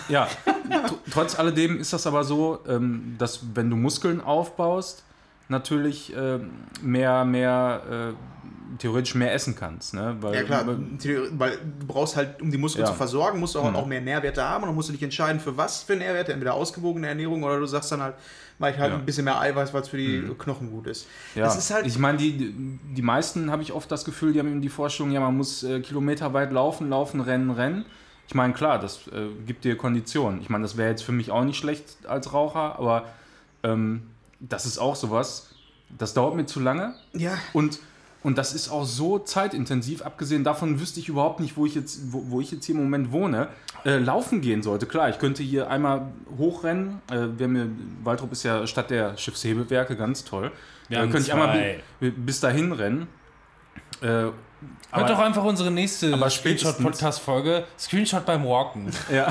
ja, 0.09 0.27
tr- 0.69 0.95
trotz 1.13 1.39
alledem 1.39 1.79
ist 1.79 1.93
das 1.93 2.07
aber 2.09 2.25
so, 2.25 2.59
ähm, 2.69 3.15
dass 3.19 3.41
wenn 3.55 3.71
du 3.71 3.77
Muskeln 3.77 4.21
aufbaust, 4.21 5.05
natürlich 5.49 6.13
ähm, 6.17 6.51
mehr, 6.83 7.25
mehr, 7.25 7.83
äh, 8.11 8.77
theoretisch 8.79 9.15
mehr 9.15 9.35
essen 9.35 9.55
kannst. 9.55 9.93
Ne? 9.95 10.17
Weil, 10.21 10.35
Ja 10.35 10.43
klar, 10.45 10.65
weil 10.67 11.59
du 11.79 11.87
brauchst 11.87 12.17
halt, 12.17 12.41
um 12.41 12.51
die 12.51 12.57
Muskeln 12.59 12.85
Ja. 12.87 12.91
zu 12.91 12.97
versorgen, 12.97 13.39
musst 13.39 13.55
du 13.55 13.59
auch, 13.61 13.69
Mhm. 13.71 13.77
auch 13.77 13.87
mehr 13.87 14.01
Nährwerte 14.01 14.43
haben 14.43 14.63
und 14.65 14.69
dann 14.71 14.75
musst 14.75 14.89
du 14.89 14.93
dich 14.95 15.03
entscheiden, 15.03 15.41
für 15.41 15.57
was 15.57 15.83
für 15.83 15.95
Nährwerte, 15.95 16.33
entweder 16.33 16.55
ausgewogene 16.55 17.07
Ernährung 17.07 17.43
oder 17.45 17.59
du 17.61 17.67
sagst 17.67 17.93
dann 17.93 18.01
halt, 18.01 18.15
mach 18.63 18.71
ich 18.71 18.79
halt 18.79 18.93
Ja. 18.93 18.99
ein 18.99 19.05
bisschen 19.05 19.25
mehr 19.27 19.39
Eiweiß, 19.39 19.75
weil 19.75 19.83
es 19.83 19.89
für 19.89 19.99
die 19.99 20.23
Knochen 20.39 20.71
gut 20.71 20.87
ist. 20.87 21.07
Ja, 21.35 21.45
Das 21.45 21.59
ist 21.59 21.71
halt, 21.71 21.85
ich 21.87 21.99
meine, 21.99 22.17
die, 22.17 22.55
die 22.97 23.03
meisten 23.03 23.51
habe 23.51 23.61
ich 23.63 23.73
oft 23.73 23.91
das 23.91 24.05
Gefühl, 24.07 24.33
die 24.33 24.39
haben 24.39 24.49
eben 24.49 24.63
die 24.63 24.71
Vorstellung, 24.71 25.13
ja, 25.13 25.21
man 25.21 25.37
muss 25.37 25.63
äh, 25.63 25.81
kilometerweit 25.81 26.51
laufen, 26.53 26.89
laufen, 26.89 27.21
rennen, 27.21 27.51
rennen. 27.51 27.85
Ich 28.29 28.35
meine, 28.35 28.55
klar, 28.55 28.79
das 28.79 29.09
äh, 29.09 29.27
gibt 29.47 29.65
dir 29.65 29.77
Konditionen. 29.77 30.41
Ich 30.41 30.49
meine, 30.49 30.63
das 30.63 30.77
wäre 30.79 30.89
jetzt 30.89 31.03
für 31.03 31.13
mich 31.13 31.31
auch 31.31 31.45
nicht 31.45 31.59
schlecht 31.59 31.85
als 32.07 32.33
Raucher, 32.33 32.79
aber 32.79 33.05
ähm, 33.63 34.05
das 34.41 34.65
ist 34.65 34.79
auch 34.79 34.97
sowas, 34.97 35.55
das 35.99 36.15
dauert 36.15 36.35
mir 36.37 36.47
zu 36.47 36.59
lange 36.61 36.95
ja, 37.13 37.33
und, 37.53 37.79
und 38.23 38.39
das 38.39 38.55
ist 38.55 38.71
auch 38.71 38.85
so 38.85 39.19
zeitintensiv. 39.19 40.03
Abgesehen 40.03 40.45
davon 40.45 40.81
wüsste 40.81 41.01
ich 41.01 41.09
überhaupt 41.09 41.41
nicht, 41.41 41.57
wo 41.57 41.67
ich 41.67 41.75
jetzt, 41.75 42.13
wo, 42.13 42.25
wo 42.29 42.41
ich 42.41 42.53
jetzt 42.53 42.65
hier 42.65 42.75
im 42.75 42.83
Moment 42.83 43.13
wohne, 43.13 43.49
äh, 43.85 43.99
laufen 43.99 44.41
gehen 44.41 44.63
sollte. 44.63 44.87
Klar, 44.87 45.09
ich 45.11 45.19
könnte 45.19 45.43
hier 45.43 45.69
einmal 45.71 46.13
hochrennen. 46.39 47.01
Äh, 47.11 47.29
wir 47.37 47.47
haben 47.47 47.55
hier, 47.57 47.71
Waldrop 48.05 48.33
ist 48.33 48.43
ja 48.45 48.67
Stadt 48.67 48.91
der 48.91 49.17
Schiffshebewerke, 49.17 49.97
ganz 49.97 50.25
toll. 50.25 50.53
Wir 50.89 50.99
Äh, 50.99 51.01
könnte 51.03 51.19
ich 51.19 51.33
einmal 51.33 51.81
bi 52.01 52.11
bis 52.11 52.41
dahin 52.41 52.73
rennen. 52.73 53.09
Hört 54.95 55.09
doch 55.09 55.19
einfach 55.21 55.43
unsere 55.45 55.71
nächste 55.71 56.13
aber 56.13 56.29
Screenshot-Podcast-Folge. 56.29 57.65
Screenshot 57.79 58.27
beim 58.27 58.45
Walken. 58.45 58.91
ja, 59.13 59.29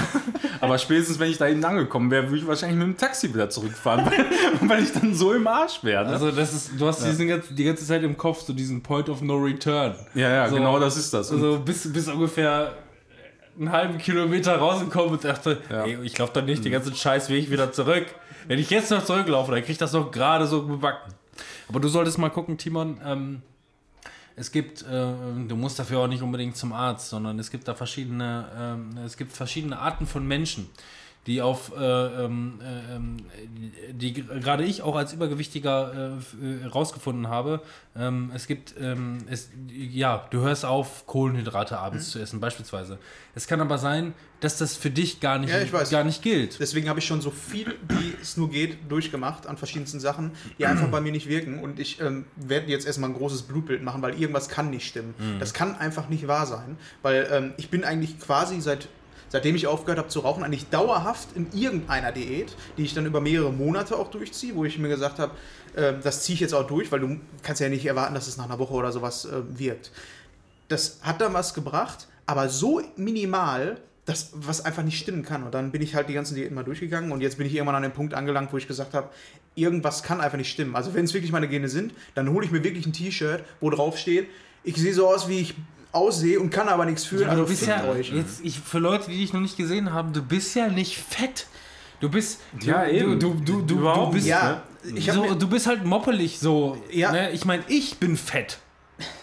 aber 0.60 0.78
spätestens, 0.80 1.20
wenn 1.20 1.30
ich 1.30 1.38
da 1.38 1.46
hinten 1.46 1.66
angekommen 1.66 2.10
wäre, 2.10 2.24
würde 2.26 2.38
ich 2.38 2.48
wahrscheinlich 2.48 2.80
mit 2.80 2.88
dem 2.88 2.98
Taxi 2.98 3.32
wieder 3.32 3.50
zurückfahren, 3.50 4.06
weil, 4.08 4.26
weil 4.70 4.84
ich 4.84 4.92
dann 4.92 5.14
so 5.14 5.34
im 5.34 5.46
Arsch 5.46 5.84
wäre. 5.84 6.06
Ne? 6.06 6.12
Also 6.12 6.32
das 6.32 6.54
ist, 6.54 6.72
du 6.80 6.88
hast 6.88 7.06
diesen 7.06 7.28
ganzen, 7.28 7.56
die 7.56 7.64
ganze 7.64 7.86
Zeit 7.86 8.02
im 8.04 8.18
Kopf 8.18 8.42
so 8.42 8.54
diesen 8.54 8.82
Point 8.82 9.08
of 9.10 9.22
No 9.22 9.36
Return. 9.38 9.96
ja, 10.16 10.30
ja, 10.30 10.50
so- 10.50 10.56
genau 10.56 10.80
das 10.80 10.98
ist 10.98 11.14
das. 11.14 11.30
Und- 11.30 11.38
Also 11.44 11.60
bis, 11.60 11.92
bis 11.94 12.08
ungefähr 12.08 12.74
einen 13.60 13.72
halben 13.72 13.98
Kilometer 14.00 14.56
rausgekommen 14.58 15.12
und 15.12 15.24
dachte, 15.24 15.60
Ja. 15.70 15.84
ey, 15.86 16.00
ich 16.04 16.18
laufe 16.18 16.34
doch 16.34 16.44
nicht 16.46 16.66
den 16.66 16.72
ganzen 16.72 16.96
scheiß 16.96 17.30
Weg 17.30 17.52
wieder 17.52 17.72
zurück. 17.72 18.06
Wenn 18.48 18.58
ich 18.58 18.70
jetzt 18.72 18.90
noch 18.90 19.04
zurücklaufe, 19.06 19.52
dann 19.52 19.60
krieg 19.62 19.72
ich 19.72 19.78
das 19.78 19.94
noch 19.94 20.10
gerade 20.10 20.48
so 20.48 20.66
gebacken. 20.66 21.14
Aber 21.70 21.80
du 21.80 21.88
solltest 21.88 22.18
mal 22.18 22.30
gucken, 22.30 22.58
Timon, 22.58 23.00
ähm, 23.06 23.42
es 24.36 24.52
gibt, 24.52 24.82
äh, 24.84 24.86
du 24.86 25.56
musst 25.56 25.80
dafür 25.80 26.00
auch 26.00 26.08
nicht 26.08 26.22
unbedingt 26.22 26.56
zum 26.56 26.74
Arzt, 26.74 27.10
sondern 27.10 27.40
es 27.40 27.52
gibt 27.52 27.68
da 27.68 27.76
verschiedene, 27.76 28.48
ähm, 28.58 28.98
es 29.06 29.18
gibt 29.18 29.34
verschiedene 29.34 29.80
Arten 29.80 30.08
von 30.08 30.28
Menschen, 30.28 30.70
die 31.28 31.42
auf, 31.44 31.72
äh, 31.78 31.80
ähm, 32.26 32.60
äh, 32.64 32.96
ähm, 32.96 33.18
die 33.94 34.14
gerade 34.14 34.64
ich 34.64 34.82
auch 34.82 34.96
als 34.96 35.14
Übergewichtiger 35.14 36.18
äh, 36.42 36.64
herausgefunden 36.64 37.28
habe. 37.28 37.62
Ähm, 37.96 38.32
es 38.34 38.48
gibt, 38.48 38.74
ähm, 38.80 39.20
es, 39.30 39.50
ja, 39.70 40.26
du 40.32 40.40
hörst 40.42 40.66
auf, 40.66 41.06
Kohlenhydrate 41.06 41.78
abends 41.78 42.08
Mhm. 42.08 42.12
zu 42.12 42.20
essen, 42.20 42.40
beispielsweise. 42.40 42.98
Es 43.36 43.46
kann 43.48 43.62
aber 43.62 43.78
sein, 43.78 44.14
dass 44.40 44.58
das 44.58 44.76
für 44.76 44.90
dich 44.90 45.20
gar 45.20 45.38
nicht, 45.38 45.52
Ja, 45.54 45.84
gar 45.84 46.04
nicht 46.04 46.24
gilt. 46.24 46.60
deswegen 46.60 46.90
habe 46.90 46.98
ich 47.00 47.06
schon 47.06 47.22
so 47.22 47.30
viel, 47.30 47.76
wie 47.90 48.16
es 48.20 48.36
nur 48.38 48.50
geht, 48.50 48.90
durchgemacht 48.90 49.46
an 49.46 49.58
verschiedensten 49.58 50.00
Sachen, 50.00 50.32
die 50.58 50.66
einfach 50.66 50.88
bei 50.88 51.02
mir 51.02 51.12
nicht 51.12 51.28
wirken. 51.30 51.60
Und 51.60 51.80
ich 51.80 52.02
ähm, 52.02 52.26
werde 52.36 52.68
jetzt 52.72 52.88
erstmal 52.88 53.12
ein 53.12 53.16
großes 53.16 53.44
Blutbild 53.44 53.84
machen, 53.84 54.02
weil 54.02 54.20
irgendwas 54.20 54.50
kann 54.50 54.72
nicht 54.72 54.88
stimmen. 54.88 55.14
Mhm. 55.20 55.40
Das 55.40 55.54
kann 55.54 55.76
einfach 55.76 56.10
nicht 56.10 56.28
wahr 56.28 56.48
sein, 56.48 56.78
weil 57.04 57.28
ähm, 57.32 57.54
ich 57.58 57.70
bin 57.70 57.84
eigentlich 57.84 58.20
quasi 58.20 58.60
seit 58.60 58.88
seitdem 59.32 59.56
ich 59.56 59.66
aufgehört 59.66 59.98
habe 59.98 60.10
zu 60.10 60.20
rauchen, 60.20 60.44
eigentlich 60.44 60.70
dauerhaft 60.70 61.30
in 61.36 61.48
irgendeiner 61.54 62.12
Diät, 62.12 62.56
die 62.78 62.84
ich 62.84 62.94
dann 62.94 63.06
über 63.06 63.22
mehrere 63.22 63.52
Monate 63.52 63.96
auch 63.98 64.12
durchziehe, 64.12 64.56
wo 64.56 64.66
ich 64.66 64.78
mir 64.78 64.90
gesagt 64.90 65.20
habe, 65.20 65.32
äh, 65.76 65.94
das 66.04 66.24
ziehe 66.24 66.36
ich 66.36 66.42
jetzt 66.42 66.54
auch 66.54 66.68
durch, 66.68 66.92
weil 66.92 67.00
du 67.00 67.20
kannst 67.42 67.62
ja 67.62 67.70
nicht 67.70 67.86
erwarten, 67.86 68.14
dass 68.14 68.28
es 68.28 68.38
nach 68.38 68.46
einer 68.46 68.60
Woche 68.60 68.74
oder 68.74 68.92
sowas 68.92 69.26
äh, 69.26 69.42
wirkt. 69.58 69.92
Das 70.68 71.00
hat 71.02 71.22
dann 71.22 71.34
was 71.34 71.54
gebracht, 71.54 72.08
aber 72.26 72.50
so 72.50 72.82
minimal, 72.98 73.78
das, 74.06 74.32
was 74.34 74.66
einfach 74.66 74.84
nicht 74.84 75.00
stimmen 75.00 75.24
kann. 75.24 75.44
Und 75.44 75.54
dann 75.54 75.72
bin 75.72 75.82
ich 75.82 75.96
halt 75.96 76.10
die 76.10 76.14
ganzen 76.14 76.36
Diäten 76.36 76.56
mal 76.56 76.64
durchgegangen 76.64 77.12
und 77.12 77.22
jetzt 77.22 77.38
bin 77.38 77.48
ich 77.48 77.54
irgendwann 77.54 77.76
an 77.76 77.84
dem 77.84 77.94
Punkt 77.94 78.14
angelangt, 78.14 78.52
wo 78.52 78.58
ich 78.58 78.68
gesagt 78.68 78.94
habe, 78.94 79.10
irgendwas 79.56 80.04
kann 80.04 80.20
einfach 80.22 80.38
nicht 80.38 80.52
stimmen. 80.52 80.76
Also 80.76 80.94
wenn 80.94 81.06
es 81.06 81.14
wirklich 81.14 81.32
meine 81.32 81.48
Gene 81.48 81.70
sind, 81.70 81.94
dann 82.16 82.30
hole 82.30 82.46
ich 82.46 82.52
mir 82.52 82.64
wirklich 82.64 82.86
ein 82.86 82.94
T-Shirt, 82.94 83.44
wo 83.60 83.70
drauf 83.70 83.98
steht, 83.98 84.28
ich 84.64 84.76
sehe 84.76 84.94
so 84.94 85.08
aus, 85.08 85.28
wie 85.28 85.40
ich 85.40 85.56
aussehe 85.92 86.40
und 86.40 86.50
kann 86.50 86.68
aber 86.70 86.86
nichts 86.86 87.04
fühlen. 87.04 87.24
Ja, 87.24 87.30
also 87.30 87.44
du 87.44 87.50
bist 87.50 87.68
ja, 87.68 87.86
euch. 87.86 88.12
jetzt, 88.12 88.44
ich, 88.44 88.60
für 88.60 88.80
Leute, 88.80 89.10
die 89.10 89.18
dich 89.18 89.34
noch 89.34 89.42
nicht 89.42 89.58
gesehen 89.58 89.94
haben, 89.94 90.14
du 90.14 90.22
bist 90.22 90.56
ja 90.56 90.68
nicht 90.68 90.98
fett. 90.98 91.48
Du 92.00 92.10
bist, 92.10 92.42
Ja, 92.62 92.86
du, 92.86 92.92
eben. 92.92 93.20
Du, 93.20 93.34
du, 93.34 93.60
du, 93.60 93.62
du, 93.62 93.80
Überhaupt 93.80 94.14
bist, 94.14 94.28
ja, 94.28 94.64
ich 94.96 95.10
habe 95.10 95.30
so, 95.30 95.36
du 95.36 95.48
bist 95.48 95.68
halt 95.68 95.86
moppelig 95.86 96.40
so. 96.40 96.78
Ja. 96.92 97.12
Ne? 97.12 97.32
Ich 97.32 97.46
meine, 97.46 97.64
ich 97.68 97.98
bin 97.98 98.18
fett. 98.18 98.58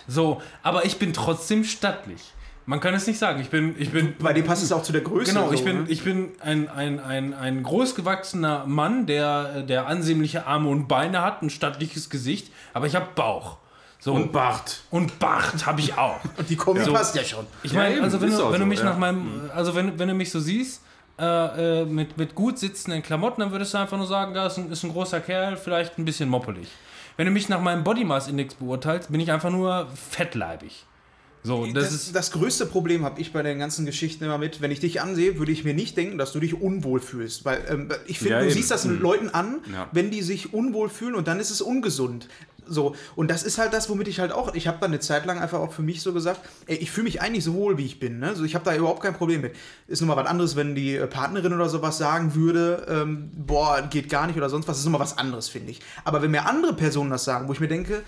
So, 0.07 0.41
aber 0.63 0.85
ich 0.85 0.99
bin 0.99 1.13
trotzdem 1.13 1.65
stattlich. 1.65 2.33
Man 2.67 2.81
kann 2.81 2.93
es 2.95 3.07
nicht 3.07 3.19
sagen. 3.19 3.41
Ich 3.41 3.49
bin, 3.49 3.75
ich 3.79 3.91
bin. 3.93 4.15
bei 4.19 4.33
dir 4.33 4.45
passt 4.45 4.63
es 4.63 4.73
auch 4.73 4.83
zu 4.83 4.93
der 4.93 5.01
Größe. 5.01 5.33
Genau, 5.33 5.49
so, 5.49 5.55
ich 5.55 5.65
bin, 5.65 5.85
ne? 5.85 5.87
ich 5.89 6.05
bin 6.05 6.33
ein, 6.41 6.69
ein, 6.69 7.01
ein, 7.01 7.33
ein 7.33 7.63
großgewachsener 7.63 8.67
Mann, 8.67 9.07
der, 9.07 9.63
der 9.63 9.87
ansehnliche 9.87 10.47
Arme 10.47 10.69
und 10.69 10.87
Beine 10.87 11.23
hat, 11.23 11.43
ein 11.43 11.51
stattliches 11.51 12.11
Gesicht, 12.11 12.53
aber 12.75 12.87
ich 12.87 12.95
habe 12.95 13.09
Bauch. 13.15 13.57
So. 14.01 14.15
Und 14.15 14.31
Bart. 14.33 14.81
Und 14.91 15.19
Bart 15.19 15.67
habe 15.67 15.81
ich 15.81 15.97
auch. 15.99 16.21
Und 16.37 16.49
die 16.49 16.57
Kombi 16.57 16.83
So. 16.85 16.93
passt 16.93 17.15
ja 17.17 17.25
schon. 17.25 17.47
Ich 17.63 17.73
Ja, 17.73 17.81
meine, 17.81 17.97
eben, 17.97 18.05
also 18.05 18.21
wenn, 18.21 18.31
du, 18.31 18.37
wenn 18.37 18.53
du 18.53 18.59
so, 18.61 18.67
mich 18.67 18.79
ja. 18.79 18.85
nach 18.85 18.99
meinem, 18.99 19.51
also 19.55 19.75
wenn, 19.75 19.99
wenn 19.99 20.09
du 20.09 20.15
mich 20.15 20.31
so 20.31 20.39
siehst, 20.41 20.83
äh, 21.19 21.81
äh, 21.81 21.85
mit, 21.85 22.17
mit 22.17 22.35
gut 22.37 22.59
sitzenden 22.61 23.03
Klamotten, 23.03 23.41
dann 23.41 23.51
würdest 23.51 23.75
du 23.75 23.79
einfach 23.79 23.97
nur 23.97 24.07
sagen, 24.07 24.35
da 24.35 24.47
ist 24.47 24.57
ein, 24.57 24.71
ist 24.71 24.85
ein 24.85 24.93
großer 24.93 25.21
Kerl, 25.21 25.57
vielleicht 25.57 25.99
ein 25.99 26.05
bisschen 26.05 26.29
moppelig. 26.29 26.69
Wenn 27.17 27.27
du 27.27 27.33
mich 27.33 27.49
nach 27.49 27.61
meinem 27.61 27.83
Body 27.83 28.05
Mass 28.05 28.29
Index 28.29 28.55
beurteilst, 28.55 29.11
bin 29.11 29.21
ich 29.21 29.33
einfach 29.33 29.51
nur 29.51 29.89
fettleibig. 29.97 30.85
So, 31.43 31.67
das, 31.67 31.85
Das, 31.85 31.93
ist 31.95 32.15
das 32.15 32.31
größte 32.33 32.67
Problem 32.67 33.05
habe 33.05 33.21
ich 33.21 33.33
bei 33.33 33.43
den 33.43 33.59
ganzen 33.59 33.87
Geschichten 33.87 34.25
immer 34.25 34.39
mit, 34.39 34.61
wenn 34.61 34.71
ich 34.71 34.81
dich 34.81 35.01
ansehe, 35.01 35.39
würde 35.39 35.51
ich 35.53 35.65
mir 35.65 35.75
nicht 35.75 35.97
denken, 35.97 36.19
dass 36.19 36.33
du 36.33 36.41
dich 36.41 36.61
unwohl 36.61 37.01
fühlst. 37.01 37.45
Weil 37.45 37.65
ähm, 37.69 37.89
ich 38.07 38.19
finde, 38.19 38.35
Ja, 38.35 38.39
du 38.41 38.47
eben. 38.47 38.55
siehst 38.55 38.71
das 38.71 38.83
den 38.83 39.01
Leuten 39.01 39.29
an, 39.31 39.59
Ja. 39.73 39.89
wenn 39.93 40.11
die 40.11 40.23
sich 40.23 40.53
unwohl 40.53 40.89
fühlen 40.89 41.15
und 41.15 41.27
dann 41.27 41.41
ist 41.41 41.51
es 41.51 41.61
ungesund. 41.61 42.29
So, 42.69 42.95
und 43.17 43.31
das 43.31 43.43
ist 43.43 43.59
halt 43.59 43.73
das, 43.73 43.89
womit 43.89 44.09
ich 44.09 44.21
halt 44.21 44.33
auch, 44.33 44.55
ich 44.55 44.67
habe 44.67 44.79
dann 44.81 44.91
eine 44.91 45.01
Zeit 45.01 45.27
lang 45.27 45.39
einfach 45.39 45.59
auch 45.59 45.73
für 45.73 45.83
mich 45.83 46.03
so 46.03 46.13
gesagt, 46.13 46.41
ey, 46.67 46.77
ich 46.77 46.91
fühle 46.91 47.05
mich 47.05 47.21
eigentlich 47.21 47.45
so 47.45 47.55
wohl, 47.55 47.79
wie 47.79 47.87
ich 47.87 47.99
bin. 47.99 48.19
Ne? 48.19 48.35
So, 48.35 48.45
ich 48.45 48.55
habe 48.55 48.65
da 48.65 48.75
überhaupt 48.75 49.03
kein 49.03 49.15
Problem 49.15 49.41
mit. 49.41 49.55
Ist 49.87 50.01
nochmal 50.01 50.17
was 50.17 50.27
anderes, 50.27 50.57
wenn 50.57 50.75
die 50.75 50.97
äh, 50.97 51.07
Partnerin 51.07 51.53
oder 51.53 51.69
sowas 51.69 51.99
sagen 51.99 52.35
würde, 52.35 52.87
ähm, 52.89 53.31
boah, 53.35 53.83
geht 53.83 54.09
gar 54.09 54.27
nicht 54.27 54.37
oder 54.37 54.51
sonst 54.51 54.69
was, 54.69 54.79
ist 54.79 54.85
nochmal 54.85 55.01
was 55.01 55.19
anderes, 55.19 55.49
finde 55.49 55.71
ich. 55.71 55.81
Aber 56.05 56.23
wenn 56.23 56.31
mir 56.31 56.47
andere 56.47 56.75
Personen 56.75 57.11
das 57.11 57.25
sagen, 57.25 57.49
wo 57.49 57.53
ich 57.53 57.61
mir 57.61 57.69
denke, 57.69 58.03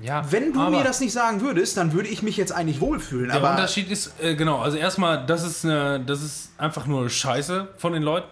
ja. 0.00 0.30
wenn 0.30 0.52
du 0.52 0.60
mir 0.70 0.84
das 0.84 1.00
nicht 1.00 1.12
sagen 1.12 1.40
würdest, 1.40 1.76
dann 1.76 1.92
würde 1.92 2.08
ich 2.08 2.22
mich 2.22 2.36
jetzt 2.36 2.52
eigentlich 2.52 2.80
wohlfühlen. 2.80 3.28
Der 3.28 3.36
aber 3.36 3.50
Unterschied 3.52 3.90
ist, 3.90 4.12
äh, 4.20 4.34
genau, 4.34 4.60
also 4.60 4.76
erstmal, 4.76 5.24
das 5.26 5.44
ist, 5.44 5.64
eine, 5.64 6.00
das 6.00 6.22
ist 6.22 6.50
einfach 6.58 6.86
nur 6.86 7.08
Scheiße 7.08 7.68
von 7.78 7.92
den 7.92 8.02
Leuten. 8.02 8.28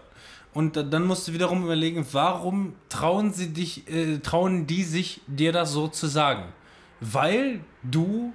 Und 0.55 0.77
da- 0.77 0.83
dann 0.85 1.05
musst 1.05 1.27
du 1.29 1.33
wiederum 1.33 1.65
überlegen, 1.65 2.07
warum 2.13 2.75
trauen 2.89 3.33
sie 3.33 3.53
dich, 3.53 3.89
äh, 3.91 4.19
trauen 4.19 4.67
die 4.67 4.85
sich, 4.85 5.21
dir 5.27 5.53
das 5.53 5.73
so 5.73 5.89
zu 5.89 6.07
sagen? 6.07 6.45
Weil 7.01 7.61
du 7.83 8.33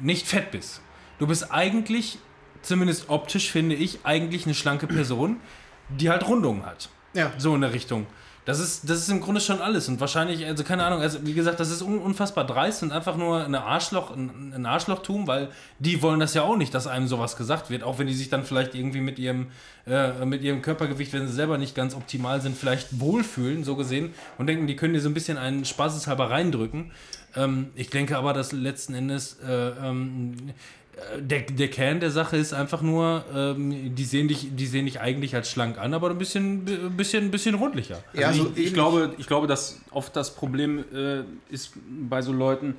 nicht 0.00 0.26
fett 0.26 0.50
bist. 0.52 0.80
Du 1.18 1.26
bist 1.26 1.52
eigentlich, 1.52 2.18
zumindest 2.62 3.10
optisch 3.10 3.50
finde 3.50 3.74
ich, 3.74 3.98
eigentlich 4.04 4.46
eine 4.46 4.54
schlanke 4.54 4.86
Person, 4.86 5.38
die 5.90 6.08
halt 6.08 6.26
Rundungen 6.26 6.64
hat. 6.64 6.88
Ja. 7.14 7.32
So 7.36 7.54
in 7.54 7.60
der 7.62 7.72
Richtung. 7.72 8.06
Das 8.46 8.58
ist, 8.58 8.88
das 8.88 8.98
ist 8.98 9.10
im 9.10 9.20
Grunde 9.20 9.40
schon 9.40 9.60
alles. 9.60 9.88
Und 9.88 10.00
wahrscheinlich, 10.00 10.46
also 10.46 10.64
keine 10.64 10.84
Ahnung, 10.84 11.00
also 11.00 11.18
wie 11.24 11.34
gesagt, 11.34 11.60
das 11.60 11.70
ist 11.70 11.82
un 11.82 11.98
unfassbar 11.98 12.46
dreist 12.46 12.82
und 12.82 12.90
einfach 12.90 13.16
nur 13.16 13.44
eine 13.44 13.62
Arschloch, 13.62 14.16
ein, 14.16 14.52
ein 14.54 14.66
Arschlochtum, 14.66 15.26
weil 15.26 15.48
die 15.78 16.00
wollen 16.00 16.20
das 16.20 16.32
ja 16.32 16.42
auch 16.42 16.56
nicht, 16.56 16.74
dass 16.74 16.86
einem 16.86 17.06
sowas 17.06 17.36
gesagt 17.36 17.68
wird, 17.68 17.82
auch 17.82 17.98
wenn 17.98 18.06
die 18.06 18.14
sich 18.14 18.30
dann 18.30 18.44
vielleicht 18.44 18.74
irgendwie 18.74 19.02
mit 19.02 19.18
ihrem, 19.18 19.48
äh, 19.86 20.24
mit 20.24 20.42
ihrem 20.42 20.62
Körpergewicht, 20.62 21.12
wenn 21.12 21.26
sie 21.26 21.34
selber 21.34 21.58
nicht 21.58 21.74
ganz 21.74 21.94
optimal 21.94 22.40
sind, 22.40 22.56
vielleicht 22.56 22.98
wohlfühlen, 22.98 23.62
so 23.62 23.76
gesehen, 23.76 24.14
und 24.38 24.46
denken, 24.46 24.66
die 24.66 24.76
können 24.76 24.94
dir 24.94 25.00
so 25.00 25.10
ein 25.10 25.14
bisschen 25.14 25.36
einen 25.36 25.66
spaßeshalber 25.66 26.30
reindrücken. 26.30 26.92
Ähm, 27.36 27.70
ich 27.74 27.90
denke 27.90 28.16
aber, 28.16 28.32
dass 28.32 28.52
letzten 28.52 28.94
Endes 28.94 29.38
äh, 29.46 29.52
ähm, 29.52 30.34
der, 31.18 31.40
der 31.40 31.68
Kern 31.68 32.00
der 32.00 32.10
Sache 32.10 32.36
ist 32.36 32.52
einfach 32.52 32.82
nur, 32.82 33.24
ähm, 33.34 33.94
die, 33.94 34.04
sehen 34.04 34.28
dich, 34.28 34.48
die 34.50 34.66
sehen 34.66 34.86
dich 34.86 35.00
eigentlich 35.00 35.34
als 35.34 35.50
schlank 35.50 35.78
an, 35.78 35.94
aber 35.94 36.10
ein 36.10 36.18
bisschen, 36.18 36.64
bisschen, 36.96 37.30
bisschen 37.30 37.54
rundlicher. 37.54 38.02
Ja, 38.12 38.28
Also 38.28 38.44
so 38.44 38.52
ich, 38.54 38.66
ich, 38.66 38.74
glaube, 38.74 39.14
ich 39.18 39.26
glaube, 39.26 39.46
dass 39.46 39.80
oft 39.90 40.14
das 40.16 40.34
Problem 40.34 40.84
äh, 40.94 41.22
ist 41.52 41.72
bei 42.08 42.22
so 42.22 42.32
Leuten, 42.32 42.74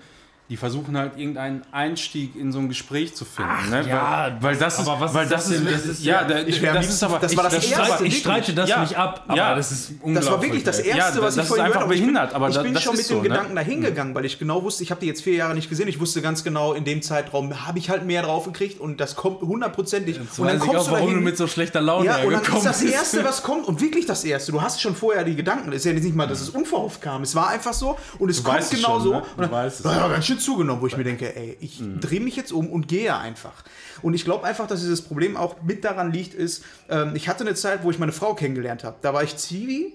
die 0.51 0.57
versuchen 0.57 0.97
halt 0.97 1.13
irgendeinen 1.17 1.61
Einstieg 1.71 2.35
in 2.35 2.51
so 2.51 2.59
ein 2.59 2.67
Gespräch 2.67 3.15
zu 3.15 3.23
finden. 3.23 3.69
ne? 3.69 3.85
ja, 3.87 4.35
weil, 4.41 4.51
weil 4.51 4.57
das 4.57 4.79
ist, 4.79 4.85
aber 4.85 4.99
was 4.99 5.13
weil 5.13 5.23
ist 5.23 5.31
das 5.31 5.45
das 5.47 5.53
ist, 5.53 5.65
das 5.65 5.71
Das 5.71 5.85
ist 5.85 6.03
ja, 6.03 6.27
ja- 6.29 6.39
ich 6.45 6.61
das 6.61 6.89
ist 6.89 7.03
aber 7.03 7.19
das 7.19 7.37
war 7.37 7.45
das 7.45 7.53
ich, 7.53 7.71
erste 7.71 7.85
streite, 7.85 8.05
ich 8.05 8.17
streite 8.19 8.53
das 8.53 8.69
Ja. 8.69 8.81
nicht 8.81 8.97
ab, 8.97 9.23
aber 9.29 9.37
Ja. 9.37 9.55
das 9.55 9.71
ist 9.71 9.91
unglaublich. 10.01 10.15
Das 10.15 10.29
war 10.29 10.41
wirklich 10.41 10.63
das. 10.65 10.79
Erste, 10.79 11.19
Ja, 11.19 11.23
was 11.23 11.35
das 11.35 11.45
ich 11.45 11.47
vorhin 11.47 11.65
gehört 11.67 11.83
habe. 11.83 11.95
Ich 11.95 12.05
bin- 12.05 12.17
aber 12.17 12.49
ich 12.49 12.61
bin 12.61 12.73
das 12.73 12.83
schon 12.83 12.97
mit 12.97 13.09
dem 13.09 13.17
ne? 13.17 13.23
Gedanken 13.23 13.55
dahin 13.55 13.79
gegangen, 13.81 14.13
weil 14.13 14.25
ich 14.25 14.39
genau 14.39 14.61
wusste, 14.61 14.83
ich 14.83 14.91
habe 14.91 14.99
die 14.99 15.07
jetzt 15.07 15.21
vier 15.23 15.35
Jahre 15.35 15.53
nicht 15.53 15.69
gesehen. 15.69 15.87
Ich 15.87 16.01
wusste 16.01 16.21
ganz 16.21 16.43
genau, 16.43 16.73
in 16.73 16.83
dem 16.83 17.01
Zeitraum 17.01 17.65
habe 17.65 17.79
ich 17.79 17.89
halt 17.89 18.05
mehr 18.05 18.21
drauf 18.23 18.43
gekriegt 18.43 18.81
und 18.81 18.99
das 18.99 19.15
kommt 19.15 19.39
hundertprozentig. 19.41 20.17
Jetzt 20.17 20.37
Und 20.37 20.47
dann 20.47 20.59
kommst 20.59 20.75
auch, 20.81 20.85
du 20.87 20.91
warum 20.91 21.05
dahin. 21.07 21.19
du 21.19 21.23
mit 21.23 21.37
so 21.37 21.47
schlechter 21.47 21.79
Laune 21.79 22.07
ja, 22.07 22.17
und 22.23 22.33
dann 22.33 22.43
ist 22.43 22.65
das. 22.65 22.81
Erste, 22.81 23.23
was 23.23 23.41
kommt, 23.41 23.69
und 23.69 23.79
wirklich 23.79 24.05
das 24.05 24.25
Erste. 24.25 24.51
Du 24.51 24.61
hast 24.61 24.81
schon 24.81 24.97
vorher 24.97 25.23
die 25.23 25.35
Gedanken. 25.37 25.69
Es 25.71 25.77
ist 25.77 25.85
ja 25.85 25.93
nicht 25.93 26.13
mal, 26.13 26.27
dass 26.27 26.41
es 26.41 26.49
unverhofft 26.49 27.01
kam. 27.01 27.21
Es 27.21 27.35
war 27.35 27.47
einfach 27.47 27.71
so 27.73 27.97
und 28.19 28.29
es 28.29 28.43
kommt 28.43 28.69
genau 28.69 28.99
so. 28.99 29.11
ne? 29.13 29.23
Und 29.37 29.49
dann, 29.49 30.11
ganz 30.11 30.25
schön 30.25 30.40
zugenommen, 30.41 30.81
wo 30.81 30.87
ich 30.87 30.97
mir 30.97 31.03
denke, 31.03 31.35
ey, 31.35 31.57
ich 31.61 31.79
Mhm. 31.79 31.99
drehe 31.99 32.19
mich 32.19 32.35
jetzt 32.35 32.51
um 32.51 32.69
und 32.69 32.87
gehe 32.87 33.15
einfach. 33.15 33.63
Und 34.01 34.13
ich 34.13 34.25
glaube 34.25 34.45
einfach, 34.45 34.67
dass 34.67 34.81
dieses 34.81 35.01
Problem 35.01 35.37
auch 35.37 35.61
mit 35.63 35.83
daran 35.85 36.11
liegt, 36.11 36.33
ist, 36.33 36.63
ähm, 36.89 37.15
ich 37.15 37.29
hatte 37.29 37.43
eine 37.45 37.55
Zeit, 37.55 37.83
wo 37.83 37.91
ich 37.91 37.99
meine 37.99 38.11
Frau 38.11 38.33
kennengelernt 38.33 38.83
habe. 38.83 38.97
Da 39.01 39.13
war 39.13 39.23
ich 39.23 39.37
Zivi, 39.37 39.93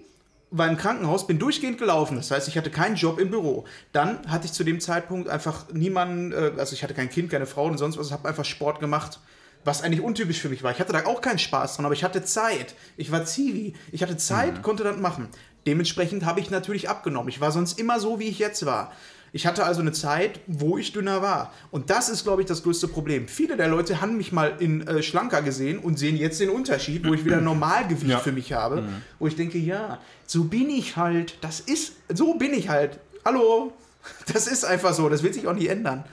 war 0.51 0.69
im 0.69 0.77
Krankenhaus, 0.77 1.27
bin 1.27 1.39
durchgehend 1.39 1.77
gelaufen. 1.79 2.17
Das 2.17 2.31
heißt, 2.31 2.47
ich 2.49 2.57
hatte 2.57 2.71
keinen 2.71 2.95
Job 2.97 3.19
im 3.19 3.31
Büro. 3.31 3.65
Dann 3.93 4.21
hatte 4.31 4.47
ich 4.47 4.53
zu 4.53 4.63
dem 4.65 4.79
Zeitpunkt 4.81 5.29
einfach 5.29 5.67
niemanden, 5.73 6.33
äh, 6.33 6.53
also 6.57 6.73
ich 6.75 6.83
hatte 6.83 6.95
kein 6.95 7.11
Kind, 7.11 7.31
keine 7.31 7.47
Frau 7.47 7.67
und 7.67 7.79
sonst 7.79 7.99
was, 7.99 8.13
habe 8.13 8.29
einfach 8.29 8.45
Sport 8.45 8.81
gemacht. 8.81 9.19
Was 9.65 9.83
eigentlich 9.83 10.01
untypisch 10.01 10.39
für 10.41 10.49
mich 10.49 10.63
war. 10.63 10.71
Ich 10.71 10.79
hatte 10.79 10.93
da 10.93 11.05
auch 11.07 11.21
keinen 11.21 11.41
Spaß 11.41 11.75
dran, 11.75 11.87
aber 11.87 11.95
ich 11.95 12.05
hatte 12.05 12.25
Zeit. 12.25 12.77
Ich 12.97 13.11
war 13.11 13.25
Zivi. 13.25 13.75
Ich 13.91 14.01
hatte 14.05 14.17
Zeit, 14.17 14.63
konnte 14.63 14.85
das 14.85 14.97
machen. 14.97 15.27
Dementsprechend 15.67 16.25
habe 16.25 16.39
ich 16.39 16.51
natürlich 16.51 16.89
abgenommen. 16.89 17.29
Ich 17.29 17.41
war 17.41 17.51
sonst 17.51 17.77
immer 17.81 17.99
so, 17.99 18.21
wie 18.21 18.29
ich 18.29 18.39
jetzt 18.39 18.65
war. 18.65 18.93
Ich 19.37 19.47
hatte 19.47 19.67
also 19.67 19.83
eine 19.83 19.93
Zeit, 19.93 20.41
wo 20.47 20.79
ich 20.79 20.93
dünner 20.95 21.21
war. 21.21 21.53
Und 21.71 21.91
das 21.91 22.09
ist, 22.09 22.25
glaube 22.25 22.41
ich, 22.41 22.49
das 22.49 22.63
größte 22.63 22.89
Problem. 22.89 23.29
Viele 23.29 23.59
der 23.59 23.69
Leute 23.69 24.01
haben 24.01 24.17
mich 24.17 24.33
mal 24.33 24.55
in 24.61 24.87
äh, 24.89 25.03
schlanker 25.03 25.43
gesehen 25.43 25.79
und 25.79 25.99
sehen 25.99 26.17
jetzt 26.17 26.41
den 26.41 26.49
Unterschied, 26.49 27.07
wo 27.07 27.13
ich 27.13 27.23
wieder 27.27 27.41
Normalgewicht 27.43 28.11
Ja. 28.11 28.19
für 28.19 28.33
mich 28.33 28.55
habe. 28.55 28.85
Wo 29.19 29.27
ich 29.27 29.37
denke, 29.37 29.59
ja, 29.59 30.01
so 30.27 30.45
bin 30.45 30.71
ich 30.71 30.97
halt. 30.97 31.37
Das 31.43 31.61
ist, 31.61 31.93
so 32.15 32.33
bin 32.39 32.55
ich 32.55 32.71
halt. 32.71 32.99
Hallo, 33.27 33.75
das 34.33 34.47
ist 34.47 34.65
einfach 34.65 34.95
so. 34.95 35.07
Das 35.11 35.23
wird 35.23 35.35
sich 35.35 35.47
auch 35.47 35.53
nie 35.55 35.67
ändern. 35.67 36.05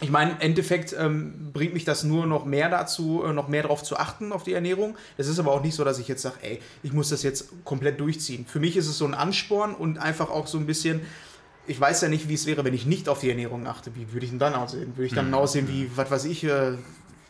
Ich 0.00 0.10
meine, 0.10 0.30
im 0.32 0.38
Endeffekt 0.40 0.94
ähm, 0.96 1.50
bringt 1.52 1.74
mich 1.74 1.84
das 1.84 2.04
nur 2.04 2.26
noch 2.26 2.44
mehr 2.44 2.68
dazu, 2.68 3.24
äh, 3.24 3.32
noch 3.32 3.48
mehr 3.48 3.62
darauf 3.62 3.82
zu 3.82 3.96
achten, 3.96 4.30
auf 4.32 4.44
die 4.44 4.52
Ernährung. 4.52 4.96
Es 5.16 5.26
ist 5.26 5.40
aber 5.40 5.50
auch 5.50 5.62
nicht 5.64 5.74
so, 5.74 5.82
dass 5.82 5.98
ich 5.98 6.06
jetzt 6.06 6.22
sage, 6.22 6.36
ey, 6.42 6.60
ich 6.84 6.92
muss 6.92 7.08
das 7.08 7.24
jetzt 7.24 7.48
komplett 7.64 7.98
durchziehen. 7.98 8.46
Für 8.46 8.60
mich 8.60 8.76
ist 8.76 8.86
es 8.86 8.96
so 8.96 9.06
ein 9.06 9.14
Ansporn 9.14 9.74
und 9.74 9.98
einfach 9.98 10.30
auch 10.30 10.46
so 10.46 10.56
ein 10.58 10.66
bisschen, 10.66 11.00
ich 11.66 11.80
weiß 11.80 12.02
ja 12.02 12.08
nicht, 12.08 12.28
wie 12.28 12.34
es 12.34 12.46
wäre, 12.46 12.64
wenn 12.64 12.74
ich 12.74 12.86
nicht 12.86 13.08
auf 13.08 13.20
die 13.20 13.30
Ernährung 13.30 13.66
achte. 13.66 13.94
Wie 13.94 14.12
würde 14.12 14.24
ich 14.24 14.30
denn 14.30 14.38
dann 14.38 14.54
aussehen? 14.54 14.96
Würde 14.96 15.06
ich 15.06 15.14
dann 15.14 15.32
aussehen 15.32 15.68
wie, 15.68 15.90
was 15.94 16.10
weiß 16.10 16.24
ich, 16.24 16.44
äh, 16.44 16.72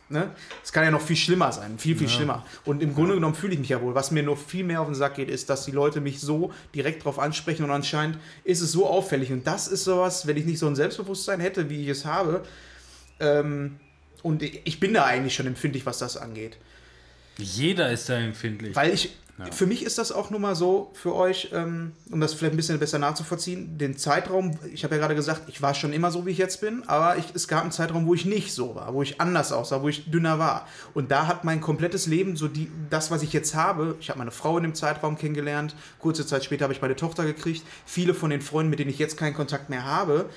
ne? 0.09 0.31
Es 0.63 0.71
kann 0.71 0.83
ja 0.83 0.91
noch 0.91 1.01
viel 1.01 1.15
schlimmer 1.15 1.51
sein, 1.51 1.77
viel, 1.77 1.95
viel 1.95 2.09
schlimmer. 2.09 2.45
Und 2.65 2.81
im 2.81 2.95
Grunde 2.95 3.15
genommen 3.15 3.35
fühle 3.35 3.53
ich 3.53 3.59
mich 3.59 3.69
ja 3.69 3.81
wohl. 3.81 3.95
Was 3.95 4.11
mir 4.11 4.23
noch 4.23 4.37
viel 4.37 4.63
mehr 4.63 4.81
auf 4.81 4.87
den 4.87 4.95
Sack 4.95 5.15
geht, 5.15 5.29
ist, 5.29 5.49
dass 5.49 5.65
die 5.65 5.71
Leute 5.71 6.01
mich 6.01 6.19
so 6.19 6.51
direkt 6.73 7.05
drauf 7.05 7.19
ansprechen 7.19 7.63
und 7.63 7.71
anscheinend 7.71 8.17
ist 8.43 8.61
es 8.61 8.71
so 8.71 8.87
auffällig. 8.87 9.31
Und 9.31 9.45
das 9.45 9.67
ist 9.67 9.83
sowas, 9.83 10.25
wenn 10.25 10.37
ich 10.37 10.45
nicht 10.45 10.59
so 10.59 10.67
ein 10.67 10.75
Selbstbewusstsein 10.75 11.39
hätte, 11.39 11.69
wie 11.69 11.81
ich 11.83 11.89
es 11.89 12.05
habe, 12.05 12.43
ähm, 13.19 13.79
und 14.23 14.41
ich 14.41 14.79
bin 14.79 14.93
da 14.93 15.03
eigentlich 15.03 15.35
schon 15.35 15.47
empfindlich, 15.47 15.85
was 15.85 15.99
das 15.99 16.15
angeht. 16.15 16.57
Jeder 17.37 17.91
ist 17.91 18.09
da 18.09 18.17
empfindlich. 18.17 18.75
Weil 18.75 18.93
ich, 18.93 19.15
für 19.51 19.65
mich 19.65 19.83
ist 19.83 19.97
das 19.97 20.11
auch 20.11 20.29
nur 20.29 20.39
mal 20.39 20.55
so, 20.55 20.91
für 20.93 21.15
euch, 21.15 21.49
ähm, 21.53 21.93
um 22.11 22.21
das 22.21 22.33
vielleicht 22.33 22.53
ein 22.53 22.57
bisschen 22.57 22.77
besser 22.77 22.99
nachzuvollziehen, 22.99 23.79
den 23.79 23.97
Zeitraum, 23.97 24.59
ich 24.71 24.83
habe 24.83 24.95
ja 24.95 25.01
gerade 25.01 25.15
gesagt, 25.15 25.43
ich 25.47 25.61
war 25.61 25.73
schon 25.73 25.91
immer 25.91 26.11
so, 26.11 26.27
wie 26.27 26.31
ich 26.31 26.37
jetzt 26.37 26.61
bin, 26.61 26.83
aber 26.87 27.17
ich, 27.17 27.25
es 27.33 27.47
gab 27.47 27.63
einen 27.63 27.71
Zeitraum, 27.71 28.05
wo 28.05 28.13
ich 28.13 28.25
nicht 28.25 28.53
so 28.53 28.75
war, 28.75 28.93
wo 28.93 29.01
ich 29.01 29.19
anders 29.19 29.51
aussah, 29.51 29.81
wo 29.81 29.89
ich 29.89 30.11
dünner 30.11 30.37
war. 30.37 30.67
Und 30.93 31.09
da 31.09 31.25
hat 31.25 31.43
mein 31.43 31.61
komplettes 31.61 32.05
Leben, 32.05 32.35
so 32.35 32.47
die, 32.47 32.69
das, 32.91 33.09
was 33.09 33.23
ich 33.23 33.33
jetzt 33.33 33.55
habe, 33.55 33.95
ich 33.99 34.09
habe 34.09 34.19
meine 34.19 34.31
Frau 34.31 34.57
in 34.57 34.63
dem 34.63 34.75
Zeitraum 34.75 35.17
kennengelernt, 35.17 35.75
kurze 35.97 36.27
Zeit 36.27 36.45
später 36.45 36.63
habe 36.65 36.73
ich 36.73 36.81
meine 36.81 36.95
Tochter 36.95 37.25
gekriegt, 37.25 37.63
viele 37.87 38.13
von 38.13 38.29
den 38.29 38.41
Freunden, 38.41 38.69
mit 38.69 38.79
denen 38.79 38.91
ich 38.91 38.99
jetzt 38.99 39.17
keinen 39.17 39.33
Kontakt 39.33 39.69
mehr 39.69 39.83
habe, 39.83 40.29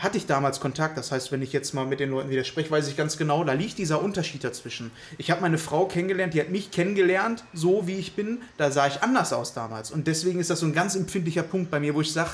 hatte 0.00 0.18
ich 0.18 0.26
damals 0.26 0.60
Kontakt. 0.60 0.98
Das 0.98 1.12
heißt, 1.12 1.30
wenn 1.30 1.42
ich 1.42 1.52
jetzt 1.52 1.72
mal 1.74 1.86
mit 1.86 2.00
den 2.00 2.10
Leuten 2.10 2.30
widerspreche, 2.30 2.70
weiß 2.70 2.88
ich 2.88 2.96
ganz 2.96 3.16
genau, 3.16 3.44
da 3.44 3.52
liegt 3.52 3.78
dieser 3.78 4.02
Unterschied 4.02 4.42
dazwischen. 4.42 4.90
Ich 5.18 5.30
habe 5.30 5.40
meine 5.40 5.58
Frau 5.58 5.86
kennengelernt, 5.86 6.34
die 6.34 6.40
hat 6.40 6.50
mich 6.50 6.70
kennengelernt, 6.70 7.44
so 7.54 7.86
wie 7.86 7.96
ich 7.96 8.14
bin. 8.14 8.38
Da 8.56 8.70
sah 8.70 8.86
ich 8.86 9.02
anders 9.02 9.32
aus 9.32 9.54
damals. 9.54 9.90
Und 9.90 10.06
deswegen 10.06 10.40
ist 10.40 10.50
das 10.50 10.60
so 10.60 10.66
ein 10.66 10.72
ganz 10.72 10.96
empfindlicher 10.96 11.42
Punkt 11.42 11.70
bei 11.70 11.78
mir, 11.80 11.94
wo 11.94 12.00
ich 12.00 12.12
sage, 12.12 12.30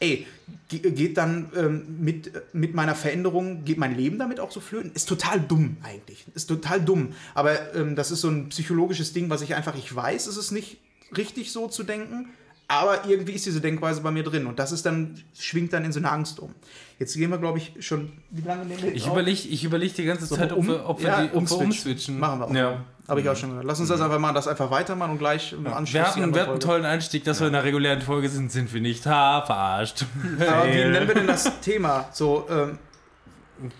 ey, 0.00 0.26
ge- 0.68 0.90
geht 0.92 1.18
dann 1.18 1.52
ähm, 1.54 1.84
mit, 2.00 2.32
mit 2.54 2.74
meiner 2.74 2.94
Veränderung, 2.94 3.64
geht 3.64 3.76
mein 3.76 3.94
Leben 3.94 4.18
damit 4.18 4.40
auch 4.40 4.50
so 4.50 4.60
flöten? 4.60 4.90
Ist 4.94 5.08
total 5.08 5.40
dumm 5.40 5.76
eigentlich. 5.82 6.24
Ist 6.34 6.46
total 6.46 6.80
dumm. 6.80 7.12
Aber 7.34 7.74
ähm, 7.74 7.96
das 7.96 8.10
ist 8.10 8.22
so 8.22 8.28
ein 8.28 8.48
psychologisches 8.48 9.12
Ding, 9.12 9.28
was 9.28 9.42
ich 9.42 9.54
einfach, 9.54 9.76
ich 9.76 9.94
weiß, 9.94 10.26
es 10.26 10.38
ist 10.38 10.52
nicht 10.52 10.78
richtig 11.16 11.52
so 11.52 11.68
zu 11.68 11.82
denken. 11.82 12.30
Aber 12.66 13.04
irgendwie 13.08 13.32
ist 13.32 13.44
diese 13.46 13.60
Denkweise 13.60 14.00
bei 14.00 14.12
mir 14.12 14.22
drin 14.22 14.46
und 14.46 14.60
das 14.60 14.70
ist 14.70 14.86
dann, 14.86 15.20
schwingt 15.36 15.72
dann 15.72 15.84
in 15.84 15.90
so 15.92 15.98
eine 15.98 16.10
Angst 16.10 16.38
um. 16.38 16.54
Jetzt 17.00 17.14
gehen 17.16 17.30
wir, 17.30 17.38
glaube 17.38 17.56
ich, 17.58 17.72
schon, 17.80 18.12
wie 18.30 18.42
lange 18.42 18.64
nehmen 18.66 18.82
wir 18.82 18.94
Ich 18.94 19.06
überlege 19.06 19.48
ich 19.48 19.64
überleg 19.64 19.94
die 19.94 20.04
ganze 20.04 20.28
Zeit, 20.28 20.52
ob 20.52 20.58
um- 20.58 20.68
wir, 20.68 20.88
ob 20.88 21.00
wir, 21.00 21.08
ja, 21.08 21.22
die, 21.26 21.34
ob 21.34 21.48
wir 21.50 21.58
umswitchen. 21.58 22.20
Machen 22.20 22.38
wir 22.40 22.46
auch. 22.46 22.54
Ja. 22.54 22.84
Habe 23.08 23.22
ich 23.22 23.28
auch 23.28 23.34
schon 23.34 23.48
gehört. 23.48 23.64
Lass 23.64 23.80
uns 23.80 23.88
das 23.88 24.00
einfach 24.02 24.18
machen, 24.20 24.34
das 24.34 24.46
einfach 24.46 24.70
weitermachen 24.70 25.12
und 25.12 25.18
gleich 25.18 25.52
im 25.54 25.66
Anschluss. 25.66 25.94
Wir 25.94 26.06
hatten, 26.06 26.34
wir 26.34 26.42
hatten 26.42 26.50
einen 26.52 26.60
tollen 26.60 26.84
Einstieg, 26.84 27.24
dass 27.24 27.40
wir 27.40 27.48
in 27.48 27.54
einer 27.54 27.64
regulären 27.64 28.02
Folge 28.02 28.28
sind, 28.28 28.52
sind 28.52 28.72
wir 28.72 28.80
nicht. 28.82 29.04
Ha, 29.06 29.42
verarscht. 29.46 30.04
Aber 30.46 30.66
wie 30.68 30.76
nennen 30.76 31.08
wir 31.08 31.14
denn 31.14 31.26
das 31.26 31.60
Thema? 31.62 32.08
So, 32.12 32.46
ähm, 32.50 32.78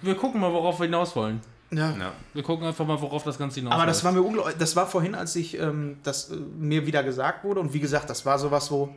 Wir 0.03 0.15
gucken 0.17 0.41
mal, 0.41 0.51
worauf 0.53 0.81
wir 0.81 0.87
hinaus 0.87 1.15
wollen. 1.15 1.41
ja. 1.71 1.91
Ja. 1.91 2.13
Wir 2.33 2.43
gucken 2.43 2.67
einfach 2.67 2.87
mal, 2.87 3.01
worauf 3.01 3.23
das 3.25 3.39
Ganze 3.39 3.61
hinaus 3.61 3.75
Aber 3.75 3.87
das 3.87 4.03
war 4.03 4.13
mir 4.13 4.23
unglaublich. 4.23 4.57
Das 4.59 4.75
war 4.77 4.87
vorhin, 4.87 5.15
als 5.15 5.37
ich 5.37 5.59
ähm, 5.61 5.99
das 6.03 6.31
äh, 6.31 6.37
mir 6.59 6.87
wieder 6.87 7.03
gesagt 7.05 7.45
wurde. 7.45 7.61
Und 7.61 7.75
wie 7.75 7.81
gesagt, 7.81 8.09
das 8.09 8.25
war 8.27 8.39
sowas, 8.39 8.71
wo 8.71 8.89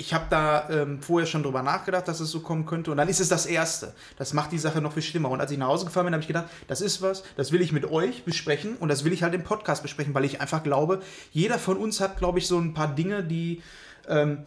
ich 0.00 0.14
habe 0.14 0.24
da 0.30 0.68
ähm, 0.70 1.02
vorher 1.02 1.26
schon 1.26 1.42
drüber 1.42 1.62
nachgedacht, 1.62 2.08
dass 2.08 2.20
es 2.20 2.30
so 2.30 2.40
kommen 2.40 2.64
könnte. 2.64 2.90
Und 2.90 2.96
dann 2.96 3.08
ist 3.08 3.20
es 3.20 3.28
das 3.28 3.44
Erste. 3.44 3.92
Das 4.16 4.32
macht 4.32 4.50
die 4.50 4.58
Sache 4.58 4.80
noch 4.80 4.94
viel 4.94 5.02
schlimmer. 5.02 5.30
Und 5.30 5.40
als 5.40 5.50
ich 5.50 5.58
nach 5.58 5.66
Hause 5.68 5.84
gefahren 5.84 6.06
bin, 6.06 6.14
habe 6.14 6.22
ich 6.22 6.26
gedacht, 6.26 6.46
das 6.68 6.80
ist 6.80 7.02
was, 7.02 7.22
das 7.36 7.52
will 7.52 7.60
ich 7.60 7.70
mit 7.70 7.84
euch 7.84 8.24
besprechen. 8.24 8.76
Und 8.76 8.88
das 8.88 9.04
will 9.04 9.12
ich 9.12 9.22
halt 9.22 9.34
im 9.34 9.44
Podcast 9.44 9.82
besprechen, 9.82 10.14
weil 10.14 10.24
ich 10.24 10.40
einfach 10.40 10.62
glaube, 10.62 11.02
jeder 11.32 11.58
von 11.58 11.76
uns 11.76 12.00
hat, 12.00 12.16
glaube 12.16 12.38
ich, 12.38 12.46
so 12.46 12.58
ein 12.58 12.72
paar 12.72 12.94
Dinge, 12.94 13.22
die, 13.22 13.62
ähm, 14.08 14.38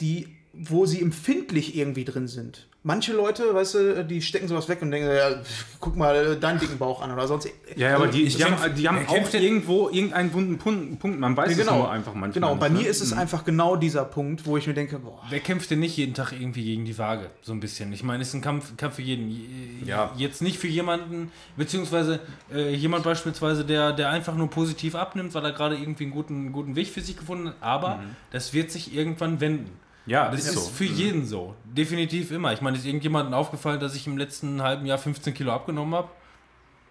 die, 0.00 0.34
wo 0.54 0.86
sie 0.86 1.02
empfindlich 1.02 1.76
irgendwie 1.76 2.06
drin 2.06 2.26
sind. 2.26 2.66
Manche 2.86 3.14
Leute, 3.14 3.54
weißt 3.54 3.74
du, 3.74 4.04
die 4.04 4.20
stecken 4.20 4.46
sowas 4.46 4.68
weg 4.68 4.82
und 4.82 4.90
denken, 4.90 5.08
ja, 5.08 5.40
guck 5.80 5.96
mal 5.96 6.36
deinen 6.36 6.60
dicken 6.60 6.76
Bauch 6.76 7.00
an 7.00 7.10
oder 7.10 7.26
sonst. 7.26 7.48
Ja, 7.76 7.88
ja, 7.88 7.96
aber 7.96 8.08
die, 8.08 8.24
Ich 8.24 8.36
die 8.36 8.44
haben, 8.44 8.74
die 8.74 8.86
haben 8.86 9.06
auch 9.08 9.32
irgendwo 9.32 9.88
irgendeinen 9.88 10.34
wunden 10.34 10.58
Punkt. 10.58 11.18
Man 11.18 11.34
weiß 11.34 11.56
Ja, 11.56 11.64
es 11.64 11.70
nur 11.70 11.90
einfach 11.90 12.12
manchmal. 12.12 12.32
Genau, 12.32 12.50
nicht, 12.50 12.60
bei 12.60 12.68
ne? 12.68 12.80
mir 12.80 12.88
ist 12.90 13.00
es 13.00 13.14
einfach 13.14 13.42
genau 13.42 13.76
dieser 13.76 14.04
Punkt, 14.04 14.44
wo 14.44 14.58
ich 14.58 14.66
mir 14.66 14.74
denke, 14.74 14.98
boah, 14.98 15.22
Wer 15.30 15.40
kämpft 15.40 15.70
denn 15.70 15.80
nicht 15.80 15.96
jeden 15.96 16.12
Tag 16.12 16.32
irgendwie 16.32 16.62
gegen 16.62 16.84
die 16.84 16.98
Waage? 16.98 17.30
So 17.40 17.54
ein 17.54 17.60
bisschen. 17.60 17.90
Ich 17.94 18.02
meine, 18.02 18.20
es 18.20 18.28
ist 18.28 18.34
ein 18.34 18.42
Kampf, 18.42 18.76
Kampf 18.76 18.96
für 18.96 19.02
jeden. 19.02 19.82
Ja. 19.86 20.12
Jetzt 20.18 20.42
nicht 20.42 20.58
für 20.58 20.68
jemanden, 20.68 21.32
beziehungsweise 21.56 22.20
äh, 22.52 22.74
jemand 22.74 23.04
beispielsweise, 23.04 23.64
der, 23.64 23.94
der 23.94 24.10
einfach 24.10 24.34
nur 24.34 24.50
positiv 24.50 24.94
abnimmt, 24.94 25.32
weil 25.32 25.44
er 25.46 25.52
gerade 25.52 25.76
irgendwie 25.76 26.04
einen 26.04 26.12
guten, 26.12 26.52
guten 26.52 26.76
Weg 26.76 26.88
für 26.88 27.00
sich 27.00 27.16
gefunden 27.16 27.48
hat. 27.48 27.56
Aber 27.62 28.00
das 28.30 28.52
wird 28.52 28.70
sich 28.70 28.94
irgendwann 28.94 29.40
wenden. 29.40 29.70
Ja, 30.06 30.30
Das 30.30 30.40
ist, 30.40 30.48
ist 30.48 30.54
so. 30.54 30.60
für 30.70 30.84
jeden 30.84 31.24
so. 31.26 31.54
Definitiv 31.64 32.30
immer. 32.30 32.52
Ich 32.52 32.60
meine, 32.60 32.76
ist 32.76 32.84
irgendjemandem 32.84 33.32
aufgefallen, 33.34 33.80
dass 33.80 33.94
ich 33.94 34.06
im 34.06 34.18
letzten 34.18 34.62
halben 34.62 34.84
Jahr 34.86 34.98
15 34.98 35.32
Kilo 35.34 35.52
abgenommen 35.52 35.94
habe? 35.94 36.08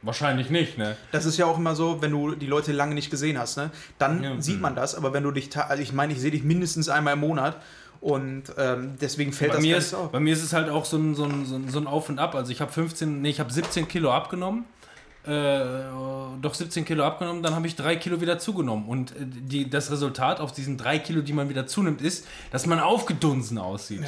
Wahrscheinlich 0.01 0.49
nicht, 0.49 0.77
ne? 0.77 0.97
das 1.13 1.25
ist 1.25 1.37
ja 1.37 1.45
auch 1.45 1.57
immer 1.57 1.75
so, 1.75 2.01
wenn 2.01 2.11
du 2.11 2.35
die 2.35 2.45
Leute 2.47 2.73
lange 2.73 2.93
nicht 2.93 3.09
gesehen 3.09 3.37
hast, 3.37 3.55
ne? 3.55 3.71
Dann 3.99 4.21
Ja. 4.21 4.41
sieht 4.41 4.59
man 4.59 4.75
das, 4.75 4.95
aber 4.95 5.13
wenn 5.13 5.23
du 5.23 5.31
dich, 5.31 5.55
also 5.55 5.81
ich 5.81 5.93
meine, 5.93 6.11
ich 6.11 6.19
sehe 6.19 6.31
dich 6.31 6.43
mindestens 6.43 6.89
einmal 6.89 7.13
im 7.13 7.21
Monat 7.21 7.55
und 8.01 8.43
ähm, 8.57 8.95
deswegen 8.99 9.31
fällt 9.31 9.51
Bei 9.51 9.55
das 9.57 9.63
mir, 9.63 9.77
ist, 9.77 9.93
auf. 9.93 10.11
bei 10.11 10.19
mir 10.19 10.33
ist 10.33 10.43
es 10.43 10.51
halt 10.51 10.69
auch 10.69 10.83
so 10.83 10.97
ein, 10.97 11.15
so 11.15 11.23
ein, 11.23 11.45
so 11.45 11.55
ein, 11.55 11.69
so 11.69 11.79
ein 11.79 11.87
Auf 11.87 12.09
und 12.09 12.19
Ab. 12.19 12.35
Also 12.35 12.51
ich 12.51 12.59
habe 12.59 12.69
15, 12.69 13.21
nee, 13.21 13.29
ich 13.29 13.39
habe 13.39 13.53
17 13.53 13.87
Kilo 13.87 14.11
abgenommen. 14.11 14.65
Äh, 15.25 15.63
doch 16.41 16.53
17 16.53 16.83
Kilo 16.83 17.05
abgenommen, 17.05 17.43
dann 17.43 17.55
habe 17.55 17.65
ich 17.65 17.75
3 17.75 17.95
Kilo 17.95 18.19
wieder 18.19 18.39
zugenommen. 18.39 18.87
Und 18.87 19.11
äh, 19.11 19.15
die, 19.21 19.69
das 19.69 19.89
Resultat 19.91 20.39
auf 20.39 20.51
diesen 20.51 20.77
3 20.77 20.99
Kilo, 20.99 21.21
die 21.21 21.33
man 21.33 21.47
wieder 21.49 21.65
zunimmt, 21.65 22.01
ist, 22.01 22.27
dass 22.51 22.65
man 22.65 22.79
aufgedunsen 22.79 23.57
aussieht. 23.57 24.03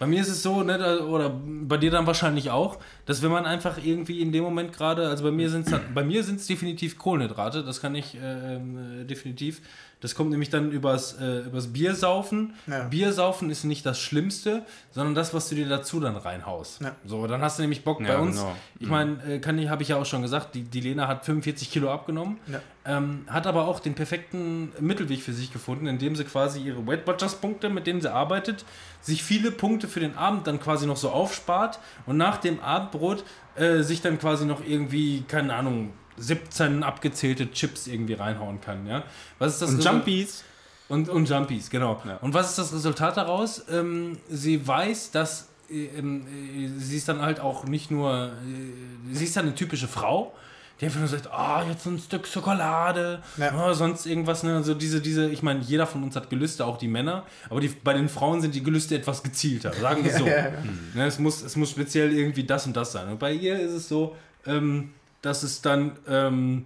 Bei 0.00 0.06
mir 0.06 0.22
ist 0.22 0.28
es 0.28 0.42
so, 0.42 0.62
ne, 0.62 1.00
oder 1.00 1.28
bei 1.28 1.76
dir 1.76 1.90
dann 1.90 2.06
wahrscheinlich 2.06 2.50
auch, 2.50 2.78
dass 3.04 3.20
wenn 3.20 3.30
man 3.30 3.44
einfach 3.44 3.76
irgendwie 3.84 4.22
in 4.22 4.32
dem 4.32 4.42
Moment 4.42 4.72
gerade, 4.72 5.08
also 5.08 5.24
bei 5.24 5.30
mir 5.30 5.50
sind 5.50 5.66
es 5.66 5.78
bei 5.94 6.02
mir 6.02 6.24
sind 6.24 6.40
es 6.40 6.46
definitiv 6.46 6.96
Kohlenhydrate, 6.96 7.62
das 7.62 7.82
kann 7.82 7.94
ich 7.94 8.16
ähm, 8.18 9.02
äh, 9.02 9.04
definitiv 9.04 9.60
Das 10.00 10.14
kommt 10.14 10.30
nämlich 10.30 10.48
dann 10.48 10.70
übers, 10.70 11.12
äh, 11.20 11.40
übers 11.40 11.66
Biersaufen. 11.72 12.54
Ja. 12.66 12.84
Biersaufen 12.84 13.50
ist 13.50 13.64
nicht 13.64 13.84
das 13.84 14.00
Schlimmste, 14.00 14.62
sondern 14.92 15.14
das, 15.14 15.34
was 15.34 15.48
du 15.50 15.54
dir 15.54 15.68
dazu 15.68 16.00
dann 16.00 16.16
reinhaust. 16.16 16.80
Ja. 16.80 16.96
So, 17.04 17.26
dann 17.26 17.42
hast 17.42 17.58
du 17.58 17.62
nämlich 17.62 17.84
Bock 17.84 18.00
Ja, 18.00 18.06
bei 18.14 18.18
uns. 18.18 18.36
genau. 18.36 18.56
Ich 18.78 18.88
meine, 18.88 19.22
äh, 19.24 19.38
kann 19.40 19.58
ich, 19.58 19.68
habe 19.68 19.82
ich 19.82 19.90
ja 19.90 19.96
auch 19.96 20.06
schon 20.06 20.22
gesagt, 20.22 20.54
die, 20.54 20.62
die 20.62 20.80
Lena 20.80 21.06
hat 21.06 21.26
45 21.26 21.70
Kilo 21.70 21.92
abgenommen, 21.92 22.38
Ja. 22.50 22.60
ähm, 22.86 23.24
hat 23.28 23.46
aber 23.46 23.68
auch 23.68 23.78
den 23.80 23.94
perfekten 23.94 24.72
Mittelweg 24.80 25.20
für 25.22 25.34
sich 25.34 25.52
gefunden, 25.52 25.86
indem 25.86 26.16
sie 26.16 26.24
quasi 26.24 26.60
ihre 26.60 26.86
Weight 26.86 27.06
Watchers 27.06 27.34
Punkte, 27.34 27.68
mit 27.68 27.86
denen 27.86 28.00
sie 28.00 28.10
arbeitet, 28.10 28.64
sich 29.02 29.22
viele 29.22 29.50
Punkte 29.50 29.86
für 29.86 30.00
den 30.00 30.16
Abend 30.16 30.46
dann 30.46 30.60
quasi 30.60 30.86
noch 30.86 30.96
so 30.96 31.10
aufspart 31.10 31.78
und 32.06 32.16
nach 32.16 32.38
dem 32.38 32.60
Abendbrot 32.60 33.22
äh, 33.56 33.82
sich 33.82 34.00
dann 34.00 34.18
quasi 34.18 34.46
noch 34.46 34.64
irgendwie, 34.66 35.24
keine 35.28 35.54
Ahnung, 35.54 35.92
17 36.20 36.82
abgezählte 36.82 37.50
Chips 37.50 37.86
irgendwie 37.86 38.14
reinhauen 38.14 38.60
kann. 38.60 38.86
Ja? 38.86 39.04
Was 39.38 39.54
ist 39.54 39.62
das 39.62 39.70
Und 39.70 39.76
Result- 39.78 39.94
Jumpies. 39.94 40.44
und, 40.88 41.08
und 41.08 41.28
Jumpies, 41.28 41.70
genau. 41.70 42.00
Ja. 42.06 42.16
Und 42.18 42.34
was 42.34 42.50
ist 42.50 42.58
das 42.58 42.72
Resultat 42.72 43.16
daraus? 43.16 43.64
Ähm, 43.70 44.18
sie 44.28 44.66
weiß, 44.66 45.10
dass 45.12 45.48
äh, 45.70 45.86
ähm, 45.98 46.26
äh, 46.26 46.68
sie 46.80 46.96
ist 46.96 47.08
dann 47.08 47.22
halt 47.22 47.40
auch 47.40 47.64
nicht 47.64 47.90
nur, 47.90 48.26
äh, 48.28 49.14
sie 49.14 49.24
ist 49.24 49.36
dann 49.36 49.46
eine 49.46 49.54
typische 49.54 49.88
Frau, 49.88 50.34
die 50.80 50.86
einfach 50.86 50.98
nur 51.00 51.08
sagt, 51.08 51.30
ah, 51.30 51.62
jetzt 51.68 51.84
ein 51.86 51.98
Stück 51.98 52.26
Schokolade, 52.26 53.22
Ja. 53.36 53.52
ah, 53.52 53.74
sonst 53.74 54.06
irgendwas, 54.06 54.42
ne? 54.42 54.56
Also 54.56 54.72
diese, 54.74 55.00
diese, 55.02 55.28
ich 55.28 55.42
meine, 55.42 55.60
jeder 55.60 55.86
von 55.86 56.02
uns 56.02 56.16
hat 56.16 56.30
Gelüste, 56.30 56.64
auch 56.64 56.78
die 56.78 56.88
Männer, 56.88 57.24
aber 57.50 57.60
die, 57.60 57.68
bei 57.68 57.92
den 57.92 58.08
Frauen 58.08 58.40
sind 58.40 58.54
die 58.54 58.62
Gelüste 58.62 58.96
etwas 58.96 59.22
gezielter, 59.22 59.72
sagen 59.74 60.02
wir 60.04 60.12
so. 60.18 60.24
Ja, 60.26 60.32
ja, 60.36 60.44
ja. 60.46 60.52
Ne, 60.94 61.06
es, 61.06 61.18
muss, 61.18 61.42
es 61.42 61.54
muss 61.56 61.70
speziell 61.70 62.12
irgendwie 62.14 62.44
das 62.44 62.66
und 62.66 62.74
das 62.76 62.92
sein. 62.92 63.08
Und 63.08 63.18
bei 63.18 63.32
ihr 63.32 63.60
ist 63.60 63.72
es 63.72 63.88
so, 63.88 64.16
ähm, 64.46 64.90
dass 65.22 65.42
es 65.42 65.62
dann 65.62 65.96
ähm, 66.08 66.64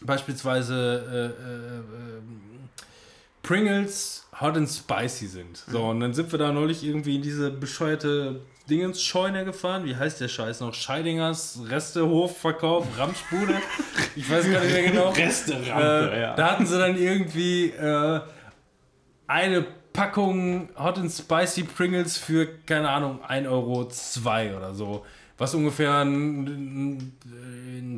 beispielsweise 0.00 1.34
äh, 1.44 1.48
äh, 1.48 2.18
ähm, 2.18 2.40
Pringles 3.42 4.26
Hot 4.40 4.56
and 4.56 4.68
Spicy 4.68 5.26
sind. 5.26 5.56
So, 5.56 5.84
und 5.84 6.00
dann 6.00 6.14
sind 6.14 6.30
wir 6.32 6.38
da 6.38 6.52
neulich 6.52 6.84
irgendwie 6.84 7.16
in 7.16 7.22
diese 7.22 7.50
bescheuerte 7.50 8.40
Dingens-Scheune 8.70 9.44
gefahren. 9.44 9.84
Wie 9.84 9.96
heißt 9.96 10.20
der 10.20 10.28
Scheiß 10.28 10.60
noch? 10.60 10.72
Scheidingers 10.74 11.60
Restehofverkauf, 11.68 12.86
Ramschbude. 12.96 13.54
Ich 14.14 14.30
weiß 14.30 14.50
gar 14.50 14.60
nicht 14.60 14.72
mehr 14.72 14.90
genau. 14.90 15.08
Resterampe, 15.16 16.12
Äh, 16.12 16.20
ja. 16.20 16.34
Da 16.34 16.52
hatten 16.52 16.66
sie 16.66 16.78
dann 16.78 16.96
irgendwie 16.96 17.70
äh, 17.70 18.20
eine 19.26 19.66
Packung 19.92 20.68
Hot 20.78 20.98
and 20.98 21.10
Spicy 21.12 21.64
Pringles 21.64 22.16
für, 22.16 22.46
keine 22.66 22.88
Ahnung, 22.88 23.20
1,02 23.28 23.48
Euro 23.48 23.88
oder 24.56 24.74
so. 24.74 25.04
Was 25.38 25.54
ungefähr 25.54 25.98
ein, 25.98 26.44
ein 26.44 27.18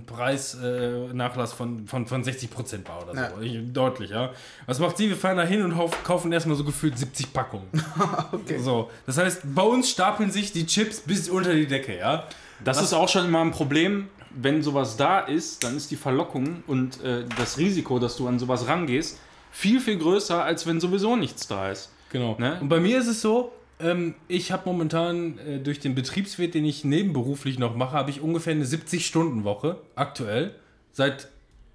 Preisnachlass 0.03 1.53
äh, 1.53 1.57
von, 1.57 1.86
von, 1.86 2.07
von 2.07 2.24
60% 2.24 2.88
war 2.88 3.03
oder 3.03 3.14
Ja. 3.14 3.30
so. 3.34 3.40
Ich, 3.40 3.59
deutlich, 3.72 4.11
ja. 4.11 4.32
Was 4.66 4.78
macht 4.78 4.97
sie? 4.97 5.09
Wir 5.09 5.16
fahren 5.16 5.36
da 5.36 5.45
hin 5.45 5.62
und 5.62 5.74
kaufen 6.05 6.32
erstmal 6.32 6.57
so 6.57 6.64
gefühlt 6.64 6.99
70 6.99 7.32
Packungen. 7.32 7.66
Okay. 8.32 8.59
So. 8.59 8.90
Das 9.07 9.18
heißt, 9.18 9.42
bei 9.55 9.62
uns 9.62 9.90
stapeln 9.90 10.30
sich 10.30 10.53
die 10.53 10.66
Chips 10.66 11.01
bis 11.01 11.28
unter 11.28 11.55
die 11.55 11.66
Decke, 11.66 11.97
ja. 11.99 12.24
Das 12.62 12.82
ist 12.82 12.92
auch 12.92 13.09
schon 13.09 13.26
immer 13.26 13.40
ein 13.40 13.51
Problem, 13.53 14.09
wenn 14.30 14.62
sowas 14.62 14.97
da 14.97 15.20
ist, 15.20 15.62
dann 15.64 15.76
ist 15.76 15.90
die 15.90 15.97
Verlockung 15.97 16.62
und 16.66 17.03
äh, 17.03 17.24
das 17.38 17.59
Risiko, 17.59 17.99
dass 17.99 18.16
du 18.16 18.26
an 18.26 18.38
sowas 18.38 18.66
rangehst, 18.66 19.18
viel, 19.53 19.80
viel 19.80 19.99
größer, 19.99 20.42
als 20.42 20.66
wenn 20.66 20.80
sowieso 20.80 21.16
nichts 21.16 21.47
da 21.47 21.70
ist. 21.70 21.90
Genau. 22.11 22.36
Ne? 22.38 22.59
Und 22.61 22.68
bei 22.68 22.80
mir 22.80 22.99
ist 22.99 23.07
es 23.07 23.20
so, 23.20 23.53
ähm, 23.85 24.14
ich 24.28 24.51
habe 24.51 24.62
momentan 24.64 25.39
äh, 25.39 25.59
durch 25.59 25.78
den 25.78 25.95
Betriebswirt, 25.95 26.55
den 26.55 26.64
ich 26.64 26.85
nebenberuflich 26.85 27.59
noch 27.59 27.76
mache, 27.76 27.93
habe 27.93 28.11
ich 28.11 28.20
ungefähr 28.20 28.53
eine 28.55 28.64
70-Stunden-Woche 28.64 29.76
aktuell. 29.95 30.55
Seit 30.93 31.28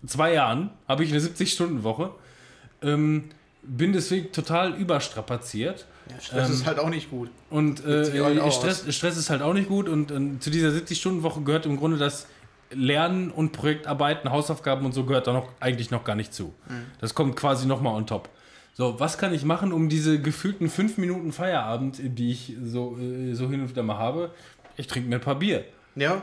zwei 0.05 0.33
Jahren 0.33 0.71
habe 0.87 1.03
ich 1.03 1.11
eine 1.11 1.21
70-Stunden-Woche. 1.21 2.11
Ähm, 2.81 3.25
bin 3.61 3.93
deswegen 3.93 4.31
total 4.31 4.73
überstrapaziert. 4.73 5.85
Ja, 6.09 6.19
Stress 6.19 6.47
Ähm, 6.47 6.53
ist 6.55 6.65
halt 6.65 6.79
auch 6.79 6.89
nicht 6.89 7.11
gut. 7.11 7.29
Und 7.51 7.79
sich 7.79 8.21
halt 8.23 8.37
äh, 8.37 8.51
Stress, 8.51 8.85
Stress 8.95 9.17
ist 9.17 9.29
halt 9.29 9.43
auch 9.43 9.53
nicht 9.53 9.69
gut. 9.69 9.87
Und, 9.87 10.09
ähm, 10.09 10.41
zu 10.41 10.49
dieser 10.49 10.69
70-Stunden-Woche 10.69 11.41
gehört 11.41 11.67
im 11.67 11.77
Grunde 11.77 11.97
das 11.97 12.25
Lernen 12.71 13.29
und 13.31 13.51
Projektarbeiten, 13.51 14.31
Hausaufgaben 14.31 14.85
und 14.85 14.93
so 14.93 15.03
gehört 15.03 15.27
da 15.27 15.33
noch 15.33 15.49
eigentlich 15.59 15.91
noch 15.91 16.03
gar 16.03 16.15
nicht 16.15 16.33
zu. 16.33 16.53
Das 17.01 17.15
kommt 17.15 17.35
quasi 17.35 17.65
nochmal 17.65 17.95
on 17.95 18.05
top. 18.05 18.29
So, 18.79 18.97
was 18.97 19.17
kann 19.17 19.33
ich 19.33 19.43
machen, 19.43 19.73
um 19.73 19.89
diese 19.89 20.21
gefühlten 20.21 20.69
fünf 20.69 20.97
Minuten 20.97 21.33
Feierabend, 21.33 21.99
die 22.01 22.31
ich 22.31 22.53
so, 22.63 22.97
äh, 22.97 23.33
so 23.33 23.49
hin 23.49 23.59
und 23.59 23.69
wieder 23.69 23.83
mal 23.83 23.97
habe? 23.97 24.31
Ich 24.77 24.87
trinke 24.87 25.09
mir 25.09 25.15
ein 25.15 25.21
paar 25.21 25.35
Bier. 25.35 25.65
Ja. 25.95 26.21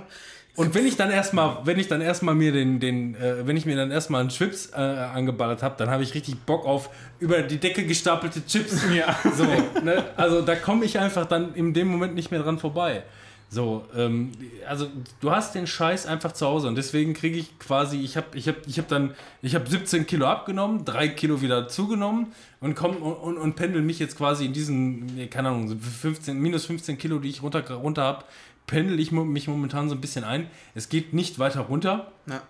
Und 0.55 0.75
wenn 0.75 0.87
ich 0.87 0.97
dann 0.97 1.11
erstmal, 1.11 1.59
wenn 1.65 1.79
ich 1.79 1.87
dann 1.89 2.01
erstmal 2.01 2.35
mir 2.35 2.53
den, 2.53 2.81
den 2.81 3.15
äh, 3.17 3.47
wenn 3.47 3.59
ich 3.59 3.67
mir 3.67 3.77
dann 3.77 3.91
erstmal 3.91 4.23
einen 4.23 4.31
Chips 4.31 4.71
äh, 4.73 4.79
angeballert 4.79 5.63
habe, 5.63 5.75
dann 5.77 5.91
habe 5.91 6.03
ich 6.03 6.15
richtig 6.15 6.47
Bock 6.47 6.65
auf 6.65 6.89
über 7.19 7.43
die 7.43 7.59
Decke 7.59 7.85
gestapelte 7.85 8.47
Chips. 8.47 8.87
Ja. 8.91 9.15
So, 9.37 9.45
ne? 9.85 10.07
Also 10.17 10.41
da 10.41 10.57
komme 10.57 10.87
ich 10.87 10.99
einfach 10.99 11.27
dann 11.27 11.53
in 11.53 11.75
dem 11.75 11.89
Moment 11.89 12.15
nicht 12.15 12.31
mehr 12.31 12.41
dran 12.41 12.59
vorbei. 12.59 13.03
So, 13.49 13.87
ähm, 13.97 14.33
also 14.67 14.89
du 15.21 15.31
hast 15.31 15.55
den 15.55 15.69
Scheiß 15.69 16.07
einfach 16.07 16.33
zu 16.33 16.47
Hause 16.47 16.67
und 16.67 16.75
deswegen 16.75 17.15
kriege 17.15 17.39
ich 17.39 17.59
quasi, 17.61 18.01
ich 18.01 18.17
habe 18.17 18.37
ich 18.37 18.49
hab, 18.49 18.67
ich 18.67 18.79
hab 18.79 18.89
dann, 18.89 19.15
ich 19.41 19.55
habe 19.55 19.69
17 19.69 20.07
Kilo 20.07 20.27
abgenommen, 20.27 20.85
3 20.85 21.09
Kilo 21.09 21.41
wieder 21.41 21.69
zugenommen 21.69 22.33
und 22.61 22.75
komm 22.75 22.97
und, 22.97 23.15
und, 23.15 23.39
und 23.39 23.55
pendel 23.55 23.83
mich 23.83 24.01
jetzt 24.01 24.17
quasi 24.17 24.47
in 24.47 24.53
diesen, 24.53 25.31
keine 25.31 25.51
Ahnung, 25.51 25.69
so 25.69 25.77
15, 25.77 26.37
minus 26.37 26.67
15 26.67 26.99
Kilo, 26.99 27.21
die 27.21 27.29
ich 27.29 27.43
runter, 27.43 27.63
runter 27.75 28.03
habe, 28.03 28.25
pendel 28.67 28.99
ich 28.99 29.13
mich 29.13 29.47
momentan 29.47 29.89
so 29.89 29.95
ein 29.95 30.01
bisschen 30.01 30.25
ein. 30.25 30.51
Es 30.75 30.89
geht 30.89 31.15
nicht 31.15 31.39
weiter 31.39 31.61
runter. 31.61 32.11
Ja. 32.27 32.43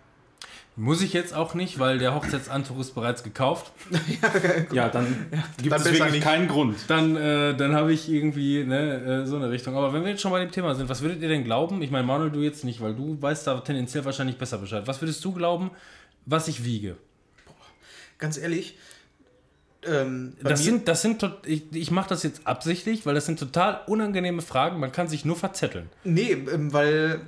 Muss 0.78 1.00
ich 1.00 1.14
jetzt 1.14 1.32
auch 1.34 1.54
nicht, 1.54 1.78
weil 1.78 1.98
der 1.98 2.14
Hochzeitsantuch 2.14 2.78
ist 2.80 2.94
bereits 2.94 3.22
gekauft. 3.22 3.72
Ja, 4.72 4.88
dann 4.90 5.26
gibt 5.62 5.72
dann 5.72 5.80
es 5.80 5.90
wirklich 5.92 6.20
keinen 6.20 6.48
Grund. 6.48 6.76
Dann, 6.88 7.16
äh, 7.16 7.56
dann 7.56 7.74
habe 7.74 7.92
ich 7.94 8.10
irgendwie 8.10 8.62
ne, 8.64 9.22
äh, 9.22 9.26
so 9.26 9.36
eine 9.36 9.48
Richtung. 9.50 9.74
Aber 9.76 9.92
wenn 9.94 10.02
wir 10.04 10.10
jetzt 10.10 10.20
schon 10.20 10.32
bei 10.32 10.40
dem 10.40 10.50
Thema 10.50 10.74
sind, 10.74 10.88
was 10.90 11.00
würdet 11.00 11.22
ihr 11.22 11.28
denn 11.28 11.44
glauben? 11.44 11.80
Ich 11.80 11.90
meine, 11.90 12.06
Manuel, 12.06 12.30
du 12.30 12.40
jetzt 12.40 12.64
nicht, 12.64 12.80
weil 12.82 12.94
du 12.94 13.16
weißt 13.20 13.46
da 13.46 13.58
tendenziell 13.60 14.04
wahrscheinlich 14.04 14.36
besser 14.36 14.58
Bescheid. 14.58 14.82
Was 14.86 15.00
würdest 15.00 15.24
du 15.24 15.32
glauben, 15.32 15.70
was 16.26 16.46
ich 16.48 16.64
wiege? 16.64 16.96
Ganz 18.18 18.36
ehrlich. 18.36 18.76
Ähm, 19.86 20.34
Das 20.42 20.62
sind, 20.64 20.88
das 20.88 21.00
sind, 21.02 21.20
tot- 21.20 21.46
ich, 21.46 21.64
ich 21.72 21.90
mache 21.90 22.08
das 22.08 22.22
jetzt 22.22 22.46
absichtlich, 22.46 23.06
weil 23.06 23.14
das 23.14 23.24
sind 23.26 23.38
total 23.38 23.80
unangenehme 23.86 24.42
Fragen. 24.42 24.78
Man 24.80 24.92
kann 24.92 25.08
sich 25.08 25.24
nur 25.24 25.36
verzetteln. 25.36 25.88
Nee, 26.04 26.32
ähm, 26.32 26.72
weil 26.72 27.20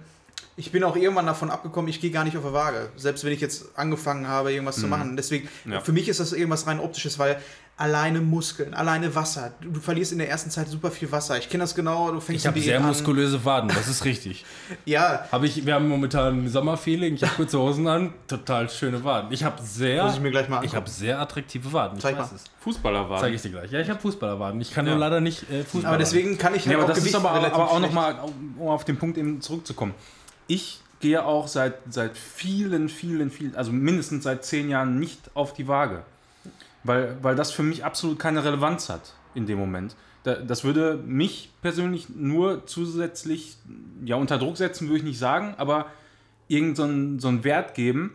ich 0.59 0.71
bin 0.73 0.85
auch 0.85 0.97
irgendwann 0.97 1.27
davon 1.27 1.51
abgekommen, 1.51 1.89
ich 1.89 2.01
gehe 2.01 2.11
gar 2.11 2.25
nicht 2.25 2.37
auf 2.37 2.45
die 2.45 2.53
Waage. 2.53 2.91
Selbst 2.97 3.25
wenn 3.25 3.33
ich 3.33 3.41
jetzt 3.41 3.79
angefangen 3.79 4.27
habe, 4.29 4.53
irgendwas 4.53 4.77
zu 4.77 4.89
machen. 4.89 5.17
Deswegen, 5.17 5.49
Ja. 5.65 5.81
für 5.81 5.93
mich 5.93 6.09
ist 6.09 6.21
das 6.21 6.33
irgendwas 6.33 6.67
rein 6.67 6.81
optisches, 6.81 7.19
weil 7.19 7.39
alleine 7.77 8.21
Muskeln, 8.21 8.75
alleine 8.75 9.15
Wasser. 9.15 9.53
Du, 9.61 9.71
du 9.71 9.79
verlierst 9.81 10.11
in 10.11 10.19
der 10.19 10.29
ersten 10.29 10.51
Zeit 10.51 10.67
super 10.69 10.91
viel 10.91 11.13
Wasser. 11.13 11.39
Ich 11.39 11.49
kenne 11.49 11.63
das 11.63 11.77
genau, 11.77 12.11
du 12.11 12.19
fängst 12.19 12.43
Ich 12.43 12.47
habe 12.49 12.61
sehr 12.61 12.79
an. 12.81 12.87
muskulöse 12.87 13.45
Waden, 13.45 13.69
das 13.69 13.87
ist 13.87 14.05
richtig. 14.05 14.45
Ja, 14.85 15.29
Hab 15.31 15.45
ich, 15.45 15.65
wir 15.65 15.75
haben 15.75 15.89
momentan 15.89 16.43
ein 16.45 16.49
Sommerfeeling, 16.49 17.15
ich 17.15 17.23
habe 17.23 17.35
kurze 17.37 17.57
Hosen 17.61 17.87
an, 17.87 18.13
total 18.27 18.69
schöne 18.69 19.05
Waden. 19.05 19.31
Ich 19.31 19.45
habe 19.45 19.63
sehr, 19.63 20.03
muss 20.05 20.15
ich 20.15 20.21
mir 20.21 20.33
gleich 20.33 20.49
mal 20.49 20.57
ich 20.57 20.73
angucken. 20.73 20.77
habe 20.77 20.91
sehr 20.91 21.21
attraktive 21.21 21.73
Waden. 21.73 21.99
Ich 21.99 22.03
Zeig 22.03 22.19
weiß 22.19 22.33
mal. 22.33 22.37
es. 22.37 22.45
Fußballer 22.63 23.09
waren. 23.09 23.21
Zeige 23.21 23.37
ich 23.37 23.43
dir 23.43 23.51
gleich. 23.51 23.71
Ja, 23.71 23.79
ich 23.79 23.89
habe 23.89 24.01
Fußballerwaden. 24.01 24.61
Ich 24.61 24.73
kann 24.73 24.85
Ja. 24.85 24.91
nur 24.93 25.01
leider 25.01 25.21
nicht 25.21 25.49
äh, 25.49 25.63
Fußballer. 25.63 25.89
Aber 25.89 25.99
deswegen 25.99 26.37
kann 26.37 26.57
ich 26.57 26.63
halt 26.63 26.73
Ja, 26.73 26.79
aber 26.79 26.85
auch 26.87 26.89
das 26.89 26.99
ist 26.99 27.05
Gewicht 27.05 27.17
aber, 27.25 27.33
relativ 27.37 27.55
aber 27.55 27.71
auch 27.71 27.79
nochmal, 27.79 28.17
um 28.59 28.67
auf 28.69 28.85
den 28.85 28.97
Punkt 28.97 29.17
eben 29.19 29.41
zurückzukommen. 29.41 29.95
Ich 30.49 30.81
gehe 31.01 31.25
auch 31.25 31.47
seit, 31.47 31.75
seit 31.91 32.17
vielen, 32.19 32.89
vielen, 32.89 33.31
vielen, 33.31 33.55
also 33.55 33.71
mindestens 33.71 34.25
seit 34.25 34.45
zehn 34.45 34.69
Jahren 34.69 34.99
nicht 34.99 35.31
auf 35.35 35.53
die 35.55 35.69
Waage. 35.69 36.03
Weil, 36.83 37.17
weil 37.23 37.37
das 37.37 37.53
für 37.53 37.63
mich 37.63 37.85
absolut 37.85 38.19
keine 38.19 38.45
Relevanz 38.45 38.89
hat 38.89 39.13
in 39.35 39.47
dem 39.47 39.59
Moment. 39.59 39.95
Da, 40.25 40.35
das 40.35 40.65
würde 40.65 40.97
mich 41.07 41.51
persönlich 41.63 42.09
nur 42.09 42.67
zusätzlich, 42.67 43.57
ja, 44.05 44.17
unter 44.17 44.39
Druck 44.39 44.57
setzen, 44.57 44.89
würde 44.89 44.99
ich 44.99 45.05
nicht 45.05 45.19
sagen, 45.19 45.55
aber 45.59 45.87
irgendeinen 46.49 46.75
so 46.77 46.83
einen- 46.83 47.21
so 47.21 47.29
einen 47.29 47.45
Wert 47.45 47.75
geben, 47.75 48.15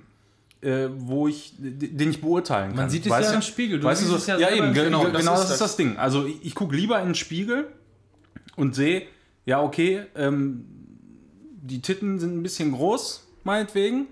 äh, 0.62 0.88
wo 0.98 1.28
ich, 1.28 1.54
den 1.58 2.10
ich 2.10 2.20
beurteilen 2.22 2.70
kann. 2.70 2.78
Man 2.78 2.90
sieht 2.90 3.06
es 3.06 3.12
Weißt 3.12 3.26
ja 3.28 3.32
du? 3.32 3.36
im 3.38 3.42
Spiegel. 3.44 3.80
Du 3.80 3.86
weißt 3.88 4.02
du 4.02 4.08
so, 4.08 4.16
es 4.16 4.28
ja, 4.28 4.38
selber 4.38 4.66
eben, 4.66 4.74
genau, 4.74 5.06
das 5.08 5.20
genau 5.22 5.34
ist 5.36 5.40
das 5.42 5.52
ist 5.52 5.52
das. 5.52 5.60
das 5.60 5.78
Ding. 5.78 5.98
Also 5.98 6.26
ich, 6.26 6.44
ich 6.46 6.56
gucke 6.56 6.76
lieber 6.76 7.00
in 7.00 7.10
den 7.10 7.16
Spiegel 7.16 7.68
und 8.56 8.76
sehe, 8.76 9.04
ja, 9.46 9.62
okay, 9.62 10.06
ähm, 10.16 10.66
die 11.64 11.82
Titten 11.82 12.20
sind 12.20 12.38
ein 12.38 12.43
bisschen 12.43 12.74
groß, 12.74 13.26
meinetwegen. 13.43 14.07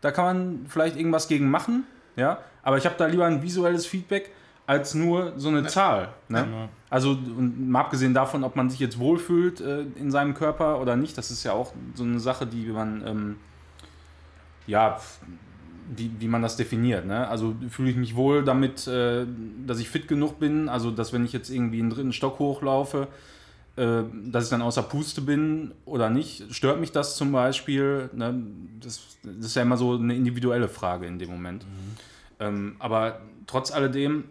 Da 0.00 0.10
kann 0.10 0.24
man 0.24 0.66
vielleicht 0.68 0.96
irgendwas 0.96 1.28
gegen 1.28 1.50
machen, 1.50 1.84
ja. 2.16 2.38
Aber 2.62 2.78
ich 2.78 2.86
habe 2.86 2.94
da 2.96 3.06
lieber 3.06 3.26
ein 3.26 3.42
visuelles 3.42 3.84
Feedback 3.84 4.30
als 4.66 4.94
nur 4.94 5.34
so 5.36 5.48
eine 5.48 5.66
Zahl. 5.66 6.08
Ne? 6.28 6.38
Ja. 6.38 6.68
Also, 6.88 7.10
und 7.10 7.68
mal 7.68 7.80
abgesehen 7.80 8.14
davon, 8.14 8.44
ob 8.44 8.56
man 8.56 8.70
sich 8.70 8.80
jetzt 8.80 8.98
wohlfühlt 8.98 9.60
äh, 9.60 9.82
in 9.96 10.10
seinem 10.10 10.34
Körper 10.34 10.80
oder 10.80 10.96
nicht, 10.96 11.18
das 11.18 11.30
ist 11.30 11.44
ja 11.44 11.52
auch 11.52 11.72
so 11.94 12.04
eine 12.04 12.20
Sache, 12.20 12.46
die 12.46 12.66
man, 12.66 13.06
ähm, 13.06 13.36
ja, 14.66 14.98
wie, 15.94 16.10
wie 16.18 16.28
man 16.28 16.40
das 16.40 16.56
definiert. 16.56 17.04
Ne? 17.04 17.28
Also 17.28 17.54
fühle 17.68 17.90
ich 17.90 17.96
mich 17.96 18.16
wohl 18.16 18.42
damit, 18.42 18.86
äh, 18.86 19.26
dass 19.66 19.80
ich 19.80 19.90
fit 19.90 20.08
genug 20.08 20.38
bin, 20.38 20.70
also 20.70 20.90
dass 20.90 21.12
wenn 21.12 21.26
ich 21.26 21.34
jetzt 21.34 21.50
irgendwie 21.50 21.80
einen 21.80 21.90
dritten 21.90 22.14
Stock 22.14 22.38
hochlaufe, 22.38 23.02
äh, 23.02 23.33
dass 23.76 24.44
ich 24.44 24.50
dann 24.50 24.62
außer 24.62 24.82
Puste 24.84 25.20
bin 25.20 25.72
oder 25.84 26.08
nicht. 26.08 26.54
Stört 26.54 26.78
mich 26.78 26.92
das 26.92 27.16
zum 27.16 27.32
Beispiel? 27.32 28.08
Ne? 28.12 28.40
Das, 28.80 29.00
das 29.24 29.46
ist 29.46 29.56
ja 29.56 29.62
immer 29.62 29.76
so 29.76 29.94
eine 29.94 30.14
individuelle 30.14 30.68
Frage 30.68 31.06
in 31.06 31.18
dem 31.18 31.30
Moment. 31.30 31.66
Ähm, 32.38 32.76
aber 32.78 33.20
trotz 33.48 33.72
alledem 33.72 34.24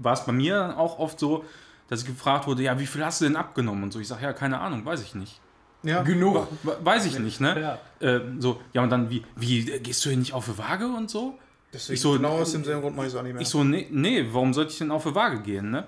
war 0.00 0.12
es 0.12 0.24
bei 0.24 0.32
mir 0.32 0.78
auch 0.78 0.98
oft 0.98 1.18
so, 1.18 1.44
dass 1.88 2.00
ich 2.02 2.06
gefragt 2.06 2.46
wurde, 2.46 2.62
ja, 2.62 2.78
wie 2.78 2.86
viel 2.86 3.04
hast 3.04 3.20
du 3.20 3.24
denn 3.24 3.36
abgenommen 3.36 3.84
und 3.84 3.92
so. 3.92 3.98
Ich 4.00 4.08
sage, 4.08 4.22
ja, 4.24 4.32
keine 4.32 4.60
Ahnung, 4.60 4.84
weiß 4.84 5.02
ich 5.02 5.14
nicht. 5.14 5.40
Ja. 5.82 6.02
Genug. 6.02 6.46
We- 6.62 6.78
Weiß 6.82 7.04
ich 7.04 7.18
nicht, 7.18 7.40
ne? 7.40 7.78
Ja. 8.00 8.06
Äh, 8.08 8.20
so, 8.38 8.60
ja, 8.72 8.82
und 8.82 8.90
dann, 8.90 9.10
wie, 9.10 9.22
wie, 9.36 9.70
äh, 9.70 9.80
gehst 9.80 10.04
du 10.04 10.08
hier 10.08 10.18
nicht 10.18 10.32
auf 10.32 10.46
die 10.46 10.56
Waage 10.56 10.86
und 10.86 11.10
so? 11.10 11.38
Deswegen 11.72 11.94
Ich 11.94 12.00
so- 12.00 12.12
genau 12.12 12.38
aus 12.38 12.52
demselben 12.52 12.80
Grund 12.80 12.96
mache 12.96 13.06
ich 13.06 13.12
es 13.12 13.18
auch 13.18 13.22
nicht 13.22 13.32
mehr. 13.34 13.42
Ich 13.42 13.48
so, 13.48 13.64
nee, 13.64 13.86
nee, 13.90 14.26
warum 14.30 14.54
sollte 14.54 14.72
ich 14.72 14.78
denn 14.78 14.90
auf 14.90 15.02
die 15.04 15.14
Waage 15.14 15.40
gehen, 15.40 15.70
ne? 15.70 15.84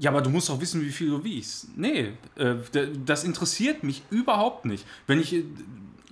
Ja, 0.00 0.10
aber 0.10 0.20
du 0.22 0.30
musst 0.30 0.48
doch 0.48 0.60
wissen, 0.60 0.80
wie 0.82 0.90
viel 0.90 1.10
du 1.10 1.24
wiegst. 1.24 1.76
Nee, 1.76 2.12
äh, 2.36 2.54
das 3.04 3.24
interessiert 3.24 3.82
mich 3.82 4.02
überhaupt 4.10 4.64
nicht. 4.64 4.86
Wenn 5.06 5.20
ich 5.20 5.34
äh, 5.34 5.44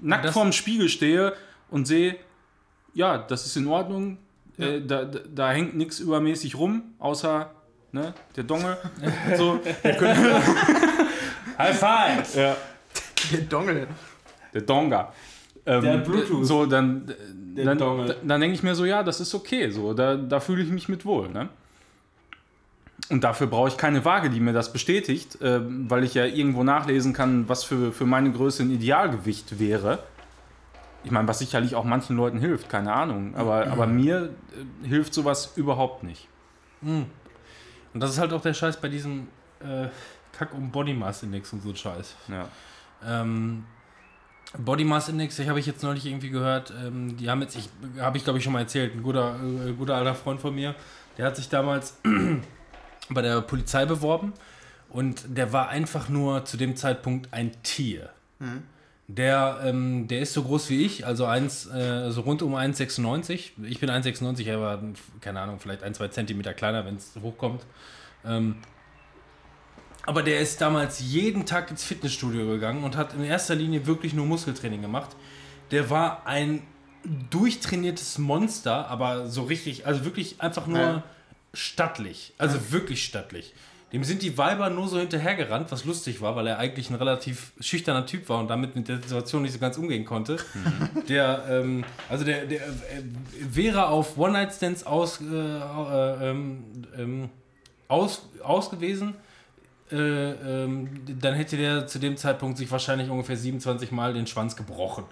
nackt 0.00 0.24
Das- 0.24 0.32
vorm 0.34 0.52
Spiegel 0.52 0.88
stehe 0.88 1.34
und 1.70 1.86
sehe, 1.86 2.16
ja, 2.94 3.18
das 3.18 3.46
ist 3.46 3.56
in 3.56 3.66
Ordnung, 3.68 4.18
äh, 4.58 4.80
da, 4.80 5.04
da, 5.04 5.20
da 5.34 5.52
hängt 5.52 5.76
nichts 5.76 6.00
übermäßig 6.00 6.56
rum, 6.56 6.82
außer 6.98 7.50
ne, 7.92 8.12
der 8.34 8.44
Donge. 8.44 8.76
so, 9.36 9.60
High 11.58 11.78
five! 11.78 12.34
ja, 12.36 12.56
Der 13.32 13.40
Dongle. 13.42 13.86
der 14.52 14.62
Donga. 14.62 15.12
Ähm, 15.64 15.82
Der 15.82 15.96
Bluetooth. 15.98 16.44
So, 16.46 16.66
dann, 16.66 17.12
dann, 17.54 17.78
Dongle. 17.78 18.16
dann 18.22 18.40
denke 18.40 18.54
ich 18.54 18.62
mir 18.62 18.74
so, 18.74 18.84
ja, 18.84 19.02
das 19.02 19.20
ist 19.20 19.34
okay. 19.34 19.70
So, 19.70 19.94
da, 19.94 20.16
da 20.16 20.38
fühle 20.40 20.62
ich 20.62 20.70
mich 20.70 20.88
mit 20.88 21.04
wohl. 21.04 21.28
Ne? 21.28 21.48
Und 23.08 23.22
dafür 23.22 23.46
brauche 23.46 23.68
ich 23.68 23.76
keine 23.76 24.04
Waage, 24.04 24.30
die 24.30 24.40
mir 24.40 24.52
das 24.52 24.72
bestätigt, 24.72 25.40
äh, 25.40 25.60
weil 25.62 26.02
ich 26.02 26.14
ja 26.14 26.24
irgendwo 26.24 26.64
nachlesen 26.64 27.12
kann, 27.12 27.48
was 27.48 27.62
für, 27.62 27.92
für 27.92 28.04
meine 28.04 28.32
Größe 28.32 28.64
ein 28.64 28.70
Idealgewicht 28.70 29.60
wäre. 29.60 30.00
Ich 31.04 31.12
meine, 31.12 31.28
was 31.28 31.38
sicherlich 31.38 31.76
auch 31.76 31.84
manchen 31.84 32.16
Leuten 32.16 32.40
hilft, 32.40 32.68
keine 32.68 32.92
Ahnung. 32.92 33.36
Aber, 33.36 33.68
aber 33.68 33.86
mir 33.86 34.30
äh, 34.84 34.88
hilft 34.88 35.14
sowas 35.14 35.52
überhaupt 35.54 36.02
nicht. 36.02 36.26
Und 36.82 38.00
das 38.00 38.10
ist 38.10 38.18
halt 38.18 38.32
auch 38.32 38.42
der 38.42 38.54
Scheiß 38.54 38.80
bei 38.80 38.88
diesem 38.88 39.28
äh, 39.60 39.86
Kack- 40.36 40.52
und 40.52 40.72
Body 40.72 40.92
Mass 40.92 41.22
Index 41.22 41.52
und 41.52 41.62
so 41.62 41.74
Scheiß. 41.74 42.14
Ja. 42.28 42.48
Ähm, 43.04 43.64
Body 44.58 44.84
Mass 44.84 45.08
Index, 45.08 45.38
ich 45.38 45.48
habe 45.48 45.60
ich 45.60 45.66
jetzt 45.66 45.82
neulich 45.82 46.06
irgendwie 46.06 46.30
gehört, 46.30 46.72
ähm, 46.84 47.16
die 47.16 47.30
haben 47.30 47.40
jetzt, 47.42 47.56
ich 47.56 47.68
habe 48.00 48.16
ich 48.16 48.24
glaube 48.24 48.38
ich 48.38 48.44
schon 48.44 48.52
mal 48.52 48.60
erzählt, 48.60 48.94
ein 48.94 49.02
guter, 49.02 49.36
äh, 49.66 49.72
guter 49.72 49.96
alter 49.96 50.14
Freund 50.14 50.40
von 50.40 50.54
mir, 50.54 50.74
der 51.18 51.26
hat 51.26 51.36
sich 51.36 51.48
damals 51.48 51.98
bei 53.10 53.22
der 53.22 53.40
Polizei 53.40 53.84
beworben 53.84 54.32
und 54.88 55.24
der 55.28 55.52
war 55.52 55.68
einfach 55.68 56.08
nur 56.08 56.44
zu 56.44 56.56
dem 56.56 56.76
Zeitpunkt 56.76 57.32
ein 57.32 57.52
Tier. 57.62 58.10
Der, 59.08 59.60
ähm, 59.64 60.08
der 60.08 60.20
ist 60.20 60.32
so 60.32 60.42
groß 60.42 60.68
wie 60.70 60.84
ich, 60.84 61.06
also 61.06 61.26
eins, 61.26 61.66
äh, 61.66 62.10
so 62.10 62.22
rund 62.22 62.42
um 62.42 62.54
1,96. 62.56 63.52
Ich 63.64 63.78
bin 63.78 63.88
1,96, 63.88 64.46
er 64.46 64.60
war, 64.60 64.82
keine 65.20 65.40
Ahnung, 65.40 65.60
vielleicht 65.60 65.84
ein, 65.84 65.94
zwei 65.94 66.08
Zentimeter 66.08 66.54
kleiner, 66.54 66.84
wenn 66.84 66.96
es 66.96 67.12
hochkommt. 67.22 67.64
Ähm, 68.24 68.56
aber 70.06 70.22
der 70.22 70.40
ist 70.40 70.60
damals 70.60 71.00
jeden 71.00 71.46
Tag 71.46 71.70
ins 71.70 71.84
Fitnessstudio 71.84 72.46
gegangen 72.46 72.84
und 72.84 72.96
hat 72.96 73.14
in 73.14 73.24
erster 73.24 73.54
Linie 73.54 73.86
wirklich 73.86 74.12
nur 74.12 74.26
Muskeltraining 74.26 74.82
gemacht. 74.82 75.14
Der 75.70 75.90
war 75.90 76.26
ein 76.26 76.62
durchtrainiertes 77.30 78.18
Monster, 78.18 78.88
aber 78.88 79.28
so 79.28 79.44
richtig, 79.44 79.86
also 79.86 80.04
wirklich 80.04 80.40
einfach 80.40 80.66
nur 80.66 80.78
Ja. 80.78 81.02
Stattlich. 81.56 82.32
Also 82.38 82.72
wirklich 82.72 83.04
stattlich. 83.04 83.52
Dem 83.92 84.02
sind 84.02 84.22
die 84.22 84.36
Weiber 84.36 84.68
nur 84.68 84.88
so 84.88 84.98
hinterhergerannt, 84.98 85.70
was 85.70 85.84
lustig 85.84 86.20
war, 86.20 86.34
weil 86.34 86.48
er 86.48 86.58
eigentlich 86.58 86.90
ein 86.90 86.96
relativ 86.96 87.52
schüchterner 87.60 88.04
Typ 88.04 88.28
war 88.28 88.40
und 88.40 88.48
damit 88.48 88.74
mit 88.74 88.88
der 88.88 88.96
Situation 88.96 89.42
nicht 89.42 89.52
so 89.52 89.60
ganz 89.60 89.78
umgehen 89.78 90.04
konnte. 90.04 90.38
Der, 91.08 91.44
ähm, 91.48 91.84
also 92.08 92.24
der, 92.24 92.46
der 92.46 92.66
äh, 92.66 92.70
wäre 93.38 93.86
auf 93.86 94.18
One-Night-Stands 94.18 94.84
aus, 94.84 95.20
äh, 95.20 95.24
äh, 95.24 96.30
ähm, 96.30 96.64
ähm, 96.98 97.30
aus, 97.86 98.28
aus 98.42 98.70
gewesen, 98.70 99.14
äh, 99.92 100.64
ähm, 100.64 100.88
dann 101.20 101.34
hätte 101.34 101.56
der 101.56 101.86
zu 101.86 101.98
dem 101.98 102.16
Zeitpunkt 102.16 102.58
sich 102.58 102.70
wahrscheinlich 102.70 103.08
ungefähr 103.10 103.36
27 103.36 103.92
Mal 103.92 104.14
den 104.14 104.26
Schwanz 104.26 104.56
gebrochen. 104.56 105.04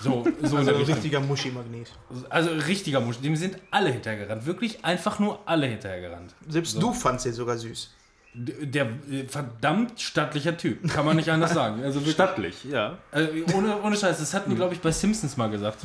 So, 0.00 0.24
so 0.42 0.56
Also 0.58 0.70
der 0.70 0.76
ein 0.80 0.82
richtiger 0.84 1.20
Muschi-Magnet. 1.20 1.92
Also 2.28 2.50
richtiger 2.50 3.00
Musch. 3.00 3.18
Dem 3.20 3.36
sind 3.36 3.58
alle 3.70 3.90
hinterhergerannt. 3.90 4.46
Wirklich 4.46 4.84
einfach 4.84 5.18
nur 5.18 5.38
alle 5.46 5.66
hinterhergerannt. 5.66 6.34
Selbst 6.48 6.72
So. 6.72 6.80
du 6.80 6.92
fandst 6.92 7.26
den 7.26 7.32
sogar 7.32 7.56
süß. 7.58 7.90
D- 8.34 8.66
Der 8.66 8.86
äh, 9.10 9.24
verdammt 9.28 10.00
stattlicher 10.00 10.56
Typ. 10.56 10.88
Kann 10.92 11.04
man 11.06 11.16
nicht 11.16 11.30
anders 11.30 11.54
sagen. 11.54 11.82
Also 11.82 12.00
wirklich, 12.00 12.14
Stattlich, 12.14 12.64
ja. 12.64 12.98
äh, 13.12 13.28
ohne, 13.54 13.80
ohne 13.82 13.96
Scheiß. 13.96 14.18
Das 14.18 14.34
hatten 14.34 14.50
die, 14.50 14.56
glaube 14.56 14.74
ich, 14.74 14.80
bei 14.80 14.90
Simpsons 14.90 15.36
mal 15.36 15.48
gesagt. 15.50 15.78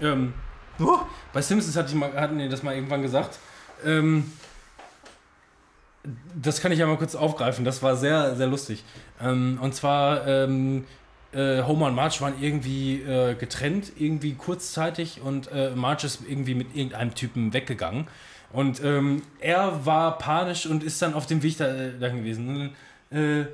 Ähm, 0.00 0.34
Oh, 0.80 0.98
bei 1.32 1.42
Simpsons 1.42 1.74
hatte 1.76 1.88
ich 1.88 1.94
mal, 1.96 2.12
hatten 2.14 2.38
die 2.38 2.48
das 2.48 2.62
mal 2.62 2.72
irgendwann 2.72 3.02
gesagt. 3.02 3.38
Ähm, 3.84 4.30
das 6.34 6.60
kann 6.60 6.72
ich 6.72 6.78
ja 6.78 6.86
mal 6.86 6.96
kurz 6.96 7.14
aufgreifen. 7.14 7.64
Das 7.64 7.82
war 7.82 7.96
sehr, 7.96 8.36
sehr 8.36 8.46
lustig. 8.46 8.84
Ähm, 9.20 9.58
und 9.60 9.74
zwar, 9.74 10.26
ähm, 10.26 10.84
äh, 11.32 11.62
Homer 11.62 11.86
und 11.86 11.94
Marge 11.94 12.20
waren 12.20 12.34
irgendwie 12.40 13.02
äh, 13.02 13.34
getrennt, 13.34 13.92
irgendwie 13.98 14.34
kurzzeitig 14.34 15.20
und 15.22 15.50
äh, 15.52 15.70
Marge 15.70 16.06
ist 16.06 16.20
irgendwie 16.26 16.54
mit 16.54 16.74
irgendeinem 16.74 17.14
Typen 17.14 17.52
weggegangen. 17.52 18.08
Und 18.52 18.82
ähm, 18.82 19.22
er 19.40 19.84
war 19.84 20.16
panisch 20.16 20.64
und 20.66 20.82
ist 20.82 21.02
dann 21.02 21.12
auf 21.14 21.26
dem 21.26 21.42
Weg 21.42 21.58
da, 21.58 21.66
äh, 21.66 21.98
dahin 21.98 22.18
gewesen. 22.18 22.70
Äh, 23.10 23.44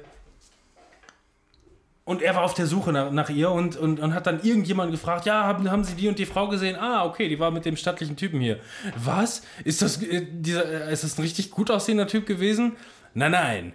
und 2.04 2.20
er 2.20 2.34
war 2.34 2.42
auf 2.42 2.54
der 2.54 2.66
Suche 2.66 2.92
nach, 2.92 3.10
nach 3.10 3.30
ihr 3.30 3.50
und, 3.50 3.76
und, 3.76 3.98
und 3.98 4.14
hat 4.14 4.26
dann 4.26 4.42
irgendjemand 4.42 4.90
gefragt, 4.90 5.24
ja, 5.24 5.44
haben, 5.44 5.70
haben 5.70 5.84
Sie 5.84 5.94
die 5.94 6.08
und 6.08 6.18
die 6.18 6.26
Frau 6.26 6.48
gesehen? 6.48 6.76
Ah, 6.76 7.06
okay, 7.06 7.28
die 7.28 7.38
war 7.38 7.50
mit 7.50 7.64
dem 7.64 7.76
stattlichen 7.76 8.16
Typen 8.16 8.40
hier. 8.40 8.60
Was? 8.96 9.42
Ist 9.64 9.80
das, 9.80 10.02
äh, 10.02 10.26
dieser, 10.30 10.88
äh, 10.88 10.92
ist 10.92 11.04
das 11.04 11.18
ein 11.18 11.22
richtig 11.22 11.50
gut 11.50 11.70
aussehender 11.70 12.06
Typ 12.06 12.26
gewesen? 12.26 12.76
Nein, 13.14 13.32
nein. 13.32 13.72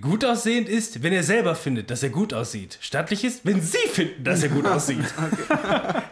Gut 0.00 0.24
aussehend 0.24 0.68
ist, 0.68 1.02
wenn 1.02 1.12
er 1.12 1.22
selber 1.22 1.54
findet, 1.54 1.90
dass 1.90 2.02
er 2.02 2.10
gut 2.10 2.34
aussieht. 2.34 2.76
Stattlich 2.82 3.24
ist, 3.24 3.46
wenn 3.46 3.62
Sie 3.62 3.88
finden, 3.88 4.22
dass 4.24 4.42
er 4.42 4.50
gut 4.50 4.66
aussieht. 4.66 5.06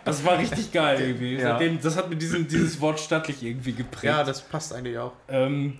Das 0.05 0.25
war 0.25 0.39
richtig 0.39 0.73
geil 0.73 1.01
irgendwie. 1.01 1.35
Ja. 1.35 1.51
Seitdem, 1.51 1.79
das 1.81 1.97
hat 1.97 2.09
mir 2.09 2.17
diesen, 2.17 2.49
dieses 2.49 2.81
Wort 2.81 2.99
stattlich 2.99 3.43
irgendwie 3.43 3.73
geprägt. 3.73 4.05
ja, 4.05 4.25
das 4.25 4.41
passt 4.41 4.73
eigentlich 4.73 4.97
auch. 4.97 5.13
Ähm, 5.29 5.79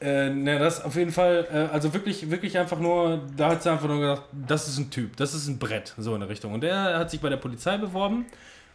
äh, 0.00 0.30
ne, 0.30 0.58
das 0.58 0.82
auf 0.82 0.96
jeden 0.96 1.12
Fall, 1.12 1.46
äh, 1.52 1.74
also 1.74 1.92
wirklich, 1.92 2.30
wirklich 2.30 2.56
einfach 2.58 2.78
nur, 2.78 3.20
da 3.36 3.50
hat 3.50 3.62
sie 3.62 3.70
einfach 3.70 3.88
nur 3.88 4.00
gesagt, 4.00 4.22
das 4.32 4.68
ist 4.68 4.78
ein 4.78 4.90
Typ, 4.90 5.16
das 5.16 5.34
ist 5.34 5.46
ein 5.48 5.58
Brett, 5.58 5.94
so 5.98 6.14
in 6.14 6.20
der 6.20 6.28
Richtung. 6.28 6.54
Und 6.54 6.62
der 6.62 6.98
hat 6.98 7.10
sich 7.10 7.20
bei 7.20 7.28
der 7.28 7.36
Polizei 7.36 7.76
beworben 7.76 8.26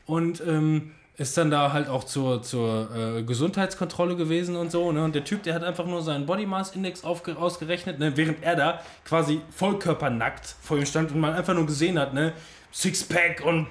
und 0.05 0.41
ähm, 0.45 0.91
ist 1.17 1.37
dann 1.37 1.49
da 1.49 1.71
halt 1.71 1.87
auch 1.87 2.03
zur, 2.03 2.43
zur 2.43 2.89
äh, 2.95 3.23
Gesundheitskontrolle 3.23 4.15
gewesen 4.15 4.55
und 4.55 4.71
so. 4.71 4.91
Ne? 4.91 5.03
Und 5.03 5.15
der 5.15 5.23
Typ, 5.23 5.43
der 5.43 5.55
hat 5.55 5.63
einfach 5.63 5.85
nur 5.85 6.01
seinen 6.01 6.25
Body 6.25 6.45
Mass 6.45 6.75
Index 6.75 7.03
ausgerechnet, 7.03 7.99
ne? 7.99 8.15
während 8.15 8.43
er 8.43 8.55
da 8.55 8.81
quasi 9.05 9.41
vollkörpernackt 9.49 10.55
vor 10.61 10.77
ihm 10.77 10.85
stand 10.85 11.11
und 11.11 11.21
man 11.21 11.33
einfach 11.33 11.53
nur 11.53 11.65
gesehen 11.65 11.97
hat, 11.97 12.13
ne? 12.13 12.33
Sixpack 12.71 13.41
und 13.45 13.67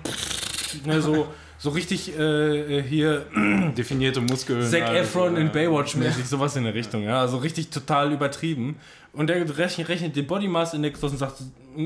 ne, 0.87 1.03
so, 1.03 1.29
so 1.65 1.71
richtig 1.71 2.15
äh, 2.19 2.83
hier 2.83 3.25
Definierte 3.79 4.21
Muskeln. 4.21 4.63
Zac 4.69 4.93
Efron 4.95 5.35
ja. 5.35 5.41
in 5.41 5.51
Baywatch-mäßig, 5.51 6.27
sowas 6.27 6.55
in 6.57 6.65
der 6.65 6.75
Richtung, 6.75 7.03
ja. 7.05 7.23
Also 7.23 7.39
richtig 7.39 7.71
total 7.71 8.13
übertrieben. 8.13 8.77
Und 9.15 9.29
der 9.29 9.57
rechnet, 9.57 9.89
rechnet 9.89 10.15
den 10.15 10.27
Body 10.27 10.47
Mass 10.47 10.75
Index 10.75 11.03
aus 11.03 11.13
und 11.13 11.17
sagt, 11.17 11.43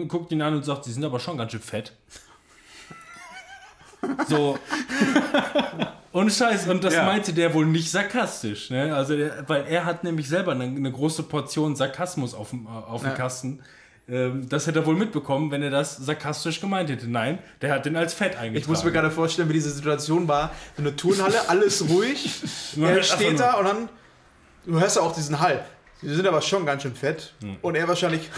guckt 0.08 0.32
ihn 0.32 0.42
an 0.42 0.56
und 0.56 0.64
sagt, 0.64 0.82
sie 0.82 0.92
sind 0.92 1.04
aber 1.04 1.20
schon 1.20 1.38
ganz 1.38 1.52
schön 1.52 1.60
fett. 1.60 1.92
So. 4.28 4.58
Und 6.10 6.32
Scheiß, 6.32 6.66
und 6.66 6.82
das 6.82 6.94
Ja. 6.94 7.04
meinte 7.04 7.32
der 7.32 7.54
wohl 7.54 7.66
nicht 7.66 7.88
sarkastisch, 7.88 8.70
ne? 8.70 8.92
Also, 8.96 9.16
der, 9.16 9.44
weil 9.48 9.64
er 9.68 9.84
hat 9.84 10.02
nämlich 10.02 10.28
selber 10.28 10.52
eine, 10.52 10.64
eine 10.64 10.90
große 10.90 11.22
Portion 11.22 11.76
Sarkasmus 11.76 12.34
auf 12.34 12.50
dem, 12.50 12.66
äh, 12.66 12.68
auf 12.68 13.02
dem 13.02 13.10
Ja. 13.10 13.16
Kasten. 13.16 13.60
Ähm, 14.10 14.48
das 14.48 14.66
hätte 14.66 14.80
er 14.80 14.86
wohl 14.86 14.96
mitbekommen, 14.96 15.50
wenn 15.50 15.62
er 15.62 15.70
das 15.70 15.96
sarkastisch 15.96 16.60
gemeint 16.60 16.88
hätte. 16.88 17.08
Nein, 17.08 17.38
der 17.60 17.74
hat 17.74 17.84
den 17.84 17.96
als 17.96 18.14
fett 18.14 18.36
eingetragen. 18.36 18.56
Ich 18.56 18.66
muss 18.68 18.84
mir 18.84 18.92
gerade 18.92 19.10
vorstellen, 19.10 19.48
wie 19.48 19.54
diese 19.54 19.70
Situation 19.70 20.28
war. 20.28 20.52
So 20.76 20.82
eine 20.82 20.96
Turnhalle, 20.96 21.36
alles 21.48 21.88
ruhig. 21.88 22.42
Er 22.80 23.02
steht 23.02 23.38
da 23.38 23.54
und 23.54 23.66
dann. 23.66 23.88
Du 24.64 24.80
hörst 24.80 24.96
ja 24.96 25.02
auch 25.02 25.14
diesen 25.14 25.40
Hall. 25.40 25.64
Die 26.02 26.08
sind 26.08 26.26
aber 26.26 26.40
schon 26.40 26.64
ganz 26.64 26.82
schön 26.82 26.94
fett. 26.94 27.34
Und 27.62 27.74
er 27.74 27.88
wahrscheinlich. 27.88 28.30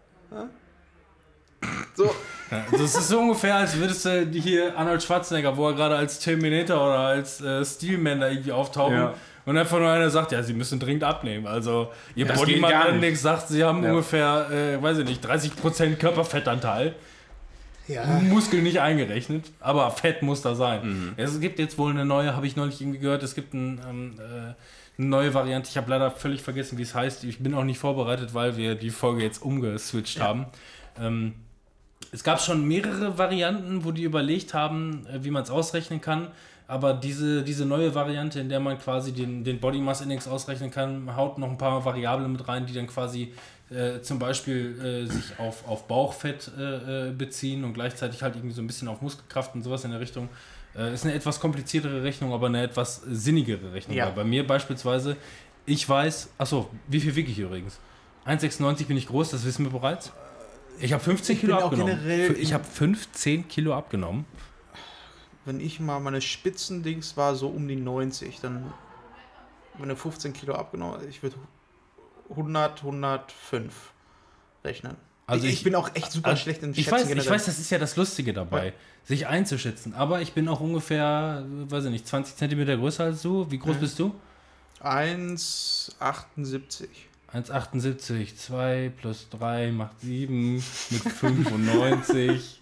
so. 1.94 2.14
Ja, 2.50 2.66
das 2.70 2.94
ist 2.94 3.08
so 3.08 3.18
ungefähr, 3.18 3.54
als 3.54 3.76
würdest 3.78 4.04
du 4.04 4.26
hier 4.30 4.76
Arnold 4.76 5.02
Schwarzenegger, 5.02 5.56
wo 5.56 5.68
er 5.68 5.74
gerade 5.74 5.96
als 5.96 6.18
Terminator 6.18 6.76
oder 6.76 6.98
als 6.98 7.40
äh, 7.40 7.64
Steelman 7.64 8.20
da 8.20 8.28
irgendwie 8.28 8.52
auftauchen. 8.52 8.94
Ja. 8.94 9.14
Und 9.44 9.58
einfach 9.58 9.78
nur 9.78 9.90
einer 9.90 10.08
sagt, 10.10 10.32
ja, 10.32 10.42
sie 10.42 10.54
müssen 10.54 10.78
dringend 10.78 11.02
abnehmen. 11.04 11.46
Also, 11.46 11.90
ihr 12.14 12.26
Das 12.26 12.38
Body 12.38 12.54
geht 12.54 12.62
gar 12.62 12.84
nicht. 12.86 12.94
Index 12.94 13.22
sagt, 13.22 13.48
sie 13.48 13.64
haben 13.64 13.82
Ja. 13.82 13.90
ungefähr, 13.90 14.48
äh, 14.50 14.82
weiß 14.82 14.98
ich 14.98 15.04
nicht, 15.04 15.24
30% 15.26 15.98
Körperfettanteil. 15.98 16.94
Ja. 17.88 18.04
Muskel 18.06 18.62
nicht 18.62 18.80
eingerechnet, 18.80 19.50
aber 19.58 19.90
Fett 19.90 20.22
muss 20.22 20.40
da 20.42 20.54
sein. 20.54 20.80
Mhm. 20.84 21.12
Es 21.16 21.40
gibt 21.40 21.58
jetzt 21.58 21.76
wohl 21.78 21.90
eine 21.90 22.04
neue, 22.04 22.36
habe 22.36 22.46
ich 22.46 22.54
neulich 22.54 22.80
irgendwie 22.80 23.00
gehört, 23.00 23.24
es 23.24 23.34
gibt 23.34 23.54
ein, 23.54 23.80
ähm, 23.88 24.14
äh, 24.20 24.54
eine 24.98 25.08
neue 25.08 25.34
Variante. 25.34 25.68
Ich 25.68 25.76
habe 25.76 25.90
leider 25.90 26.12
völlig 26.12 26.42
vergessen, 26.42 26.78
wie 26.78 26.82
es 26.82 26.94
heißt. 26.94 27.24
Ich 27.24 27.40
bin 27.40 27.54
auch 27.54 27.64
nicht 27.64 27.78
vorbereitet, 27.80 28.34
weil 28.34 28.56
wir 28.56 28.76
die 28.76 28.90
Folge 28.90 29.22
jetzt 29.24 29.42
umgeswitcht 29.42 30.20
haben. 30.20 30.46
Ähm, 31.00 31.34
es 32.12 32.22
gab 32.22 32.40
schon 32.40 32.66
mehrere 32.68 33.18
Varianten, 33.18 33.84
wo 33.84 33.90
die 33.90 34.04
überlegt 34.04 34.54
haben, 34.54 35.04
äh, 35.12 35.24
wie 35.24 35.30
man 35.30 35.42
es 35.42 35.50
ausrechnen 35.50 36.00
kann. 36.00 36.28
Aber 36.72 36.94
diese, 36.94 37.42
diese 37.42 37.66
neue 37.66 37.94
Variante, 37.94 38.40
in 38.40 38.48
der 38.48 38.58
man 38.58 38.78
quasi 38.78 39.12
den, 39.12 39.44
den 39.44 39.60
Body 39.60 39.78
Mass 39.78 40.00
Index 40.00 40.26
ausrechnen 40.26 40.70
kann, 40.70 41.14
haut 41.14 41.36
noch 41.36 41.50
ein 41.50 41.58
paar 41.58 41.84
Variablen 41.84 42.32
mit 42.32 42.48
rein, 42.48 42.64
die 42.64 42.72
dann 42.72 42.86
quasi 42.86 43.34
äh, 43.68 44.00
zum 44.00 44.18
Beispiel 44.18 44.80
äh, 44.82 45.06
sich 45.06 45.38
auf, 45.38 45.68
auf 45.68 45.86
Bauchfett 45.86 46.50
äh, 46.58 47.08
äh, 47.08 47.12
beziehen 47.12 47.64
und 47.64 47.74
gleichzeitig 47.74 48.22
halt 48.22 48.36
irgendwie 48.36 48.54
so 48.54 48.62
ein 48.62 48.66
bisschen 48.66 48.88
auf 48.88 49.02
Muskelkraft 49.02 49.54
und 49.54 49.60
sowas 49.60 49.84
in 49.84 49.90
der 49.90 50.00
Richtung. 50.00 50.30
Äh, 50.74 50.94
ist 50.94 51.04
eine 51.04 51.12
etwas 51.12 51.40
kompliziertere 51.40 52.02
Rechnung, 52.02 52.32
aber 52.32 52.46
eine 52.46 52.62
etwas 52.62 53.02
sinnigere 53.06 53.74
Rechnung. 53.74 53.94
Ja. 53.94 54.08
Bei 54.08 54.24
mir 54.24 54.46
beispielsweise, 54.46 55.18
ich 55.66 55.86
weiß, 55.86 56.30
achso, 56.38 56.70
wie 56.88 57.00
viel 57.00 57.14
wiege 57.14 57.30
ich 57.30 57.38
übrigens? 57.38 57.80
1,96 58.26 58.86
bin 58.86 58.96
ich 58.96 59.08
groß, 59.08 59.32
das 59.32 59.44
wissen 59.44 59.66
wir 59.66 59.78
bereits. 59.78 60.10
Ich 60.80 60.94
habe 60.94 61.04
15 61.04 61.34
Ich 61.34 61.40
Kilo 61.42 61.58
abgenommen. 61.58 61.98
Ich 62.40 62.54
habe 62.54 62.64
15 62.64 63.46
Kilo 63.46 63.74
abgenommen. 63.74 64.24
Wenn 65.44 65.60
ich 65.60 65.80
mal 65.80 65.98
meine 66.00 66.20
Spitzendings 66.20 67.16
war 67.16 67.34
so 67.34 67.48
um 67.48 67.66
die 67.68 67.76
90, 67.76 68.40
dann 68.40 68.72
wenn 69.78 69.88
du 69.88 69.96
15 69.96 70.32
Kilo 70.34 70.54
abgenommen, 70.54 71.00
ich 71.08 71.22
würde 71.22 71.36
100, 72.30 72.82
105 72.84 73.92
rechnen. 74.64 74.96
Also 75.26 75.46
ich, 75.46 75.52
ich 75.52 75.58
ich- 75.60 75.64
bin 75.64 75.74
auch 75.74 75.90
echt 75.94 76.12
super 76.12 76.28
Also, 76.30 76.42
schlecht 76.42 76.62
ich 76.62 76.76
Schätzen 76.76 76.92
weiß, 76.92 77.02
ich 77.02 77.08
generell. 77.08 77.30
weiß, 77.30 77.46
das 77.46 77.58
ist 77.58 77.70
ja 77.70 77.78
das 77.78 77.96
Lustige 77.96 78.32
dabei, 78.32 78.74
sich 79.04 79.26
einzuschätzen. 79.26 79.94
Aber 79.94 80.20
ich 80.20 80.32
bin 80.34 80.48
auch 80.48 80.60
ungefähr, 80.60 81.44
äh, 81.46 81.70
weiß 81.70 81.84
ich 81.86 81.90
nicht, 81.90 82.06
20 82.06 82.36
Zentimeter 82.36 82.76
größer 82.76 83.04
als 83.04 83.22
du. 83.22 83.50
Wie 83.50 83.58
groß 83.58 83.76
Mhm. 83.76 83.80
bist 83.80 83.98
du? 83.98 84.14
1,78. 84.80 86.88
1,78. 87.32 88.36
2 88.36 88.92
plus 89.00 89.28
3 89.30 89.72
macht 89.72 90.00
7 90.00 90.54
mit 90.56 90.64
95. 91.02 92.60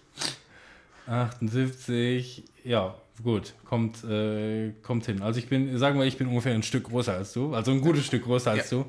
78. 1.11 2.43
Ja, 2.63 2.95
gut, 3.21 3.53
kommt, 3.65 4.03
äh, 4.03 4.71
kommt 4.81 5.05
hin. 5.05 5.21
Also 5.21 5.39
ich 5.39 5.47
bin, 5.47 5.77
sagen 5.77 5.99
wir, 5.99 6.05
ich 6.05 6.17
bin 6.17 6.27
ungefähr 6.27 6.53
ein 6.53 6.63
Stück 6.63 6.85
größer 6.85 7.13
als 7.13 7.33
du, 7.33 7.53
also 7.53 7.71
ein 7.71 7.81
gutes 7.81 8.05
Stück 8.05 8.23
größer 8.23 8.51
als 8.51 8.69
du. 8.69 8.85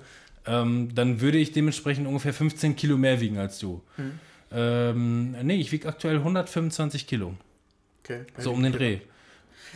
Ähm, 0.47 0.95
dann 0.95 1.21
würde 1.21 1.39
ich 1.39 1.53
dementsprechend 1.53 2.07
ungefähr 2.07 2.35
15 2.35 2.75
Kilo 2.75 2.97
mehr 2.97 3.21
wiegen 3.21 3.39
als 3.39 3.59
du. 3.59 3.81
Mhm. 3.97 4.19
Ähm, 4.51 5.37
nee, 5.43 5.57
ich 5.57 5.71
wiege 5.73 5.89
aktuell 5.89 6.17
125 6.17 7.07
Kilo. 7.07 7.35
Okay. 8.03 8.23
So 8.39 8.53
um 8.53 8.63
den 8.63 8.73
Dreh. 8.73 8.99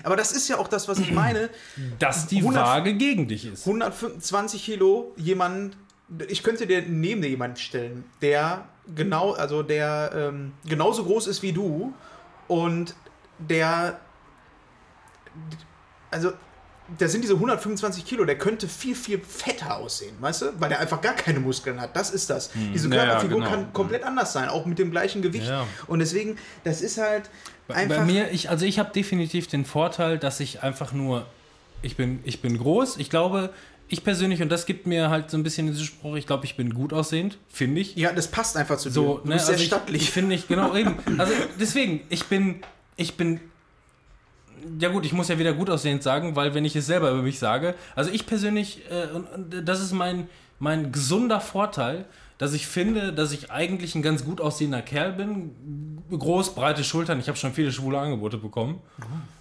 Aber 0.03 0.16
das 0.16 0.32
ist 0.32 0.49
ja 0.49 0.59
auch 0.59 0.68
das, 0.68 0.88
was 0.88 0.99
ich 0.99 1.12
meine. 1.12 1.49
Dass 1.99 2.26
die 2.26 2.38
100 2.38 2.62
Waage 2.62 2.94
gegen 2.94 3.28
dich 3.28 3.47
ist. 3.47 3.66
125 3.66 4.64
Kilo, 4.64 5.12
jemand, 5.16 5.76
ich 6.28 6.42
könnte 6.42 6.66
dir 6.66 6.82
neben 6.82 7.22
dir 7.22 7.28
jemanden 7.28 7.57
stellen, 7.57 8.05
der 8.20 8.66
genau, 8.94 9.32
also 9.32 9.62
der 9.62 10.11
ähm, 10.14 10.53
genauso 10.66 11.05
groß 11.05 11.28
ist 11.28 11.42
wie 11.42 11.53
du 11.53 11.94
und 12.49 12.94
der, 13.38 14.01
also 16.11 16.32
da 16.99 17.09
sind 17.09 17.22
diese 17.22 17.34
125 17.34 18.05
Kilo, 18.05 18.24
der 18.24 18.38
könnte 18.38 18.68
viel, 18.68 18.94
viel 18.94 19.18
fetter 19.18 19.76
aussehen, 19.76 20.14
weißt 20.20 20.42
du? 20.42 20.47
Weil 20.61 20.68
der 20.68 20.80
einfach 20.80 21.01
gar 21.01 21.14
keine 21.14 21.40
Muskeln 21.40 21.80
hat. 21.80 21.97
Das 21.97 22.11
ist 22.11 22.30
das. 22.30 22.51
Diese 22.55 22.88
Ja, 22.88 22.94
ja, 22.94 23.05
Körperfigur 23.05 23.38
genau. 23.40 23.51
kann 23.51 23.72
komplett 23.72 24.05
anders 24.05 24.32
sein, 24.32 24.49
auch 24.49 24.66
mit 24.66 24.78
dem 24.78 24.92
gleichen 24.92 25.20
Gewicht. 25.20 25.49
Ja. 25.49 25.66
Und 25.88 25.99
deswegen, 25.99 26.38
das 26.62 26.82
ist 26.82 26.99
halt 26.99 27.28
einfach. 27.68 27.97
Bei 27.97 28.05
mir, 28.05 28.30
ich, 28.30 28.51
also 28.51 28.64
ich 28.64 28.78
habe 28.78 28.92
definitiv 28.92 29.49
den 29.49 29.64
Vorteil, 29.64 30.18
dass 30.18 30.38
ich 30.38 30.62
einfach 30.62 30.92
nur, 30.92 31.26
ich 31.82 31.97
bin, 31.97 32.20
ich 32.24 32.40
bin 32.40 32.57
groß. 32.57 32.99
Ich 32.99 33.11
glaube, 33.11 33.53
ich 33.89 34.03
persönlich, 34.03 34.43
und 34.43 34.49
das 34.49 34.66
gibt 34.66 34.87
mir 34.87 35.11
halt 35.11 35.30
so 35.30 35.37
ein 35.37 35.43
bisschen 35.43 35.66
diesen 35.68 35.84
Spruch, 35.84 36.16
ich 36.16 36.26
glaube, 36.26 36.45
ich 36.45 36.57
bin 36.57 36.74
gut 36.74 36.93
aussehend, 36.93 37.39
finde 37.49 37.80
ich. 37.80 37.95
ja, 37.97 38.12
das 38.12 38.28
passt 38.28 38.57
einfach 38.57 38.78
zu 38.78 38.91
So, 38.91 39.18
dir. 39.18 39.22
Du 39.22 39.28
ne, 39.28 39.34
bist 39.34 39.47
also 39.49 39.53
sehr 39.53 39.61
ich, 39.61 39.66
stattlich. 39.66 40.03
Ich 40.03 40.11
finde 40.11 40.34
ich, 40.34 40.49
genau, 40.49 40.74
eben. 40.74 40.97
Also 41.18 41.32
deswegen, 41.61 42.01
ich 42.09 42.24
bin, 42.24 42.61
ich 42.97 43.14
bin, 43.16 43.41
ja 44.80 44.89
gut, 44.89 45.07
ich 45.07 45.12
muss 45.12 45.28
ja 45.28 45.39
wieder 45.39 45.53
gut 45.53 45.70
aussehend 45.70 46.03
sagen, 46.03 46.34
weil 46.34 46.55
wenn 46.55 46.64
ich 46.64 46.74
es 46.74 46.87
selber 46.87 47.11
über 47.11 47.22
mich 47.22 47.39
sage, 47.39 47.74
also 47.95 48.11
ich 48.11 48.26
persönlich, 48.26 48.82
äh, 48.91 49.14
und, 49.14 49.24
und 49.26 49.68
das 49.68 49.80
ist 49.80 49.93
mein, 49.93 50.28
mein 50.59 50.91
gesunder 50.91 51.41
Vorteil, 51.41 52.07
dass 52.39 52.53
ich 52.53 52.66
finde, 52.66 53.12
dass 53.12 53.32
ich 53.32 53.51
eigentlich 53.51 53.95
ein 53.95 54.03
ganz 54.03 54.24
gut 54.24 54.41
aussehender 54.41 54.82
Kerl 54.82 55.12
bin. 55.12 56.03
Groß, 56.11 56.55
breite 56.55 56.84
Schultern. 56.84 57.18
Ich 57.18 57.28
habe 57.28 57.39
schon 57.39 57.55
viele 57.55 57.72
schwule 57.72 57.99
Angebote 57.99 58.37
bekommen. 58.37 58.80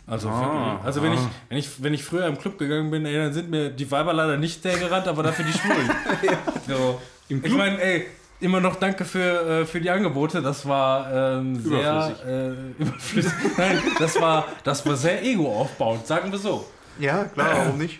Also, 0.07 0.29
Ah, 0.29 0.79
also 0.83 1.01
wenn, 1.01 1.13
ich, 1.13 1.19
wenn, 1.49 1.57
ich, 1.57 1.83
wenn 1.83 1.93
ich 1.93 2.03
früher 2.03 2.27
im 2.27 2.37
Club 2.37 2.59
gegangen 2.59 2.91
bin, 2.91 3.05
ey, 3.05 3.15
dann 3.15 3.33
sind 3.33 3.49
mir 3.49 3.71
die 3.71 3.89
Weiber 3.89 4.13
leider 4.13 4.37
nicht 4.37 4.63
der 4.63 4.77
gerannt, 4.77 5.07
aber 5.07 5.23
dafür 5.23 5.45
die 5.45 5.53
Schwulen. 5.53 5.89
so. 6.67 7.01
Ich 7.27 7.53
meine, 7.53 7.81
ey, 7.81 8.05
immer 8.39 8.59
noch 8.59 8.75
danke 8.75 9.03
für, 9.03 9.61
äh, 9.61 9.65
für 9.65 9.81
die 9.81 9.89
Angebote. 9.89 10.41
Das 10.41 10.67
war 10.67 11.11
ähm, 11.39 11.59
sehr 11.59 12.15
äh, 12.27 12.49
überflüssig. 12.81 13.33
Nein, 13.57 13.81
das 13.97 14.19
war, 14.21 14.45
das 14.63 14.85
war 14.85 14.95
sehr 14.95 15.23
ego-aufbauend, 15.23 16.05
sagen 16.05 16.31
wir 16.31 16.37
so. 16.37 16.65
Ja, 16.99 17.25
klar, 17.25 17.57
warum 17.57 17.77
nicht? 17.79 17.99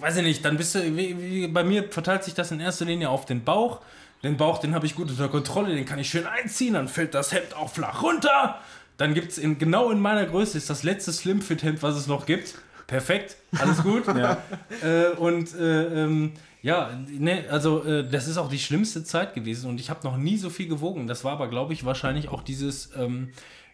Weiß 0.00 0.16
ich 0.16 0.22
nicht, 0.24 0.44
dann 0.44 0.56
bist 0.56 0.74
du, 0.74 0.82
wie, 0.96 1.16
wie, 1.18 1.48
bei 1.48 1.62
mir 1.62 1.88
verteilt 1.88 2.24
sich 2.24 2.34
das 2.34 2.50
in 2.50 2.60
erster 2.60 2.84
Linie 2.84 3.10
auf 3.10 3.26
den 3.26 3.44
Bauch. 3.44 3.80
Den 4.22 4.36
Bauch, 4.36 4.58
den 4.58 4.74
habe 4.74 4.86
ich 4.86 4.94
gut 4.94 5.10
unter 5.10 5.28
Kontrolle, 5.28 5.74
den 5.74 5.84
kann 5.84 5.98
ich 5.98 6.08
schön 6.08 6.26
einziehen, 6.26 6.74
dann 6.74 6.88
fällt 6.88 7.14
das 7.14 7.32
Hemd 7.32 7.54
auch 7.56 7.70
flach 7.70 8.02
runter. 8.02 8.58
Dann 9.02 9.14
gibt 9.14 9.32
es 9.32 9.38
in, 9.38 9.58
genau 9.58 9.90
in 9.90 9.98
meiner 9.98 10.24
Größe, 10.26 10.56
ist 10.56 10.70
das 10.70 10.84
letzte 10.84 11.12
Slimfit-Hemd, 11.12 11.82
was 11.82 11.96
es 11.96 12.06
noch 12.06 12.24
gibt. 12.24 12.54
Perfekt, 12.86 13.36
alles 13.58 13.82
gut. 13.82 14.04
äh, 14.84 15.08
und 15.18 15.52
äh, 15.56 16.04
ähm, 16.04 16.34
ja, 16.62 16.88
ne, 17.08 17.46
also 17.50 17.82
äh, 17.82 18.08
das 18.08 18.28
ist 18.28 18.36
auch 18.36 18.48
die 18.48 18.60
schlimmste 18.60 19.02
Zeit 19.02 19.34
gewesen 19.34 19.68
und 19.68 19.80
ich 19.80 19.90
habe 19.90 20.06
noch 20.06 20.16
nie 20.16 20.36
so 20.36 20.50
viel 20.50 20.68
gewogen. 20.68 21.08
Das 21.08 21.24
war 21.24 21.32
aber, 21.32 21.48
glaube 21.48 21.72
ich, 21.72 21.84
wahrscheinlich 21.84 22.28
auch 22.28 22.44
dieses, 22.44 22.90
ähm, 22.96 23.30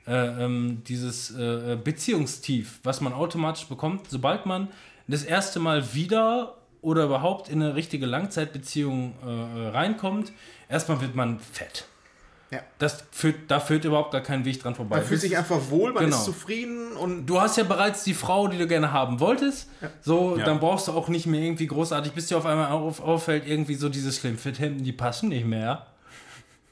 äh, 0.07 0.15
ähm, 0.15 0.83
dieses 0.89 1.31
äh, 1.37 1.77
Beziehungstief, 1.77 2.81
was 2.83 3.03
man 3.03 3.13
automatisch 3.13 3.67
bekommt, 3.67 4.09
sobald 4.09 4.47
man 4.47 4.69
das 5.09 5.25
erste 5.25 5.61
Mal 5.61 5.93
wieder 5.93 6.57
oder 6.81 7.05
überhaupt 7.05 7.51
in 7.51 7.63
eine 7.63 7.75
richtige 7.75 8.07
Langzeitbeziehung 8.07 9.13
äh, 9.23 9.69
reinkommt. 9.77 10.33
Erstmal 10.71 11.03
wird 11.03 11.15
man 11.15 11.39
fett. 11.39 11.85
Ja. 12.51 12.61
Das 12.79 13.05
führt, 13.13 13.51
da 13.51 13.61
führt 13.61 13.85
überhaupt 13.85 14.11
gar 14.11 14.23
kein 14.23 14.45
Weg 14.47 14.63
dran 14.63 14.75
vorbei. 14.75 14.97
Man 14.97 15.05
fühlt 15.05 15.21
sich 15.21 15.37
einfach 15.37 15.59
wohl, 15.69 15.93
man 15.93 16.05
Genau. 16.05 16.17
ist 16.17 16.25
zufrieden 16.25 16.93
und 16.93 17.27
Du 17.27 17.41
hast 17.41 17.57
ja 17.59 17.65
bereits 17.65 18.05
die 18.05 18.15
Frau, 18.15 18.49
die 18.49 18.57
du 18.57 18.67
gerne 18.67 18.91
haben 18.93 19.21
wolltest. 19.21 19.69
So, 20.01 20.37
Ja. 20.39 20.45
dann 20.47 20.59
brauchst 20.59 20.89
du 20.89 20.93
auch 20.93 21.09
nicht 21.09 21.27
mehr 21.27 21.41
irgendwie 21.43 21.67
großartig, 21.67 22.13
bis 22.13 22.29
dir 22.29 22.39
auf 22.39 22.47
einmal 22.47 22.71
auf, 22.73 23.01
auffällt, 23.01 23.47
irgendwie 23.47 23.75
so 23.75 23.89
diese 23.91 24.11
Slim-Fit-Hemden, 24.11 24.83
die 24.83 24.93
passen 24.93 25.29
nicht 25.29 25.45
mehr. 25.45 25.87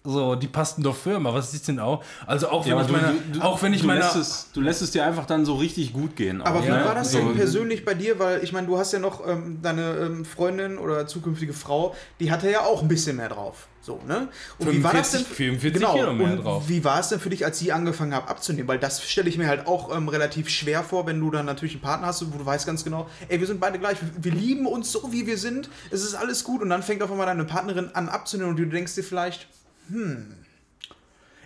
So, 0.06 0.36
die 0.36 0.46
passten 0.46 0.82
doch 0.84 0.96
mal. 1.04 1.34
Was 1.34 1.52
ist 1.52 1.66
denn 1.66 1.80
auch? 1.80 2.02
Also 2.26 2.48
auch 2.48 2.64
wenn 2.64 2.76
Ja, 2.76 2.82
ich 2.82 2.88
aber 2.88 2.98
meine, 2.98 3.14
du, 3.32 3.38
du, 3.38 3.44
auch 3.44 3.60
wenn 3.60 3.72
ich 3.74 3.80
du 3.80 3.88
meine, 3.88 4.00
lässt, 4.00 4.16
es, 4.16 4.50
du 4.52 4.60
lässt 4.60 4.80
es 4.80 4.92
dir 4.92 5.04
einfach 5.04 5.26
dann 5.26 5.44
so 5.44 5.56
richtig 5.56 5.92
gut 5.92 6.14
gehen. 6.14 6.42
Aber 6.42 6.60
auch, 6.60 6.64
wie 6.64 6.68
ne? 6.68 6.84
war 6.84 6.94
das 6.94 7.10
so, 7.10 7.18
denn 7.18 7.34
persönlich 7.34 7.84
bei 7.84 7.94
dir? 7.94 8.20
Weil 8.20 8.44
ich 8.44 8.52
meine, 8.52 8.68
du 8.68 8.78
hast 8.78 8.92
ja 8.92 9.00
noch 9.00 9.26
ähm, 9.26 9.58
deine 9.62 9.96
ähm, 9.96 10.24
Freundin 10.24 10.78
oder 10.78 11.08
zukünftige 11.08 11.52
Frau, 11.52 11.94
die 12.20 12.30
hatte 12.30 12.48
ja 12.48 12.60
auch 12.60 12.82
ein 12.82 12.88
bisschen 12.88 13.16
mehr 13.16 13.28
drauf. 13.28 13.66
So, 13.80 14.00
ne? 14.06 14.28
Und 14.58 14.72
wie 14.72 14.82
war 14.82 14.92
das 14.92 15.12
denn? 15.12 15.24
45 15.24 15.80
Kilo 15.80 16.12
mehr 16.12 16.32
und 16.32 16.44
drauf. 16.44 16.64
Wie 16.68 16.82
war 16.84 17.00
es 17.00 17.08
denn 17.08 17.20
für 17.20 17.30
dich, 17.30 17.44
als 17.44 17.58
sie 17.58 17.72
angefangen 17.72 18.14
hat 18.14 18.28
abzunehmen? 18.28 18.66
Weil 18.68 18.78
das 18.78 19.02
stelle 19.02 19.28
ich 19.28 19.38
mir 19.38 19.46
halt 19.48 19.66
auch 19.66 19.96
ähm, 19.96 20.08
relativ 20.08 20.48
schwer 20.48 20.82
vor, 20.82 21.06
wenn 21.06 21.20
du 21.20 21.30
dann 21.30 21.46
natürlich 21.46 21.74
einen 21.74 21.82
Partner 21.82 22.08
hast, 22.08 22.24
wo 22.32 22.36
du 22.36 22.44
weißt 22.46 22.66
ganz 22.66 22.82
genau, 22.82 23.08
ey, 23.28 23.38
wir 23.38 23.46
sind 23.46 23.60
beide 23.60 23.78
gleich, 23.78 23.98
wir, 24.00 24.24
wir 24.24 24.32
lieben 24.32 24.66
uns 24.66 24.90
so, 24.90 25.12
wie 25.12 25.26
wir 25.26 25.38
sind, 25.38 25.68
es 25.90 26.02
ist 26.02 26.14
alles 26.14 26.42
gut 26.42 26.62
und 26.62 26.70
dann 26.70 26.82
fängt 26.82 27.02
auf 27.02 27.10
einmal 27.12 27.26
deine 27.26 27.44
Partnerin 27.44 27.90
an 27.94 28.08
abzunehmen 28.08 28.50
und 28.50 28.56
du 28.56 28.66
denkst 28.66 28.94
dir 28.96 29.04
vielleicht, 29.04 29.46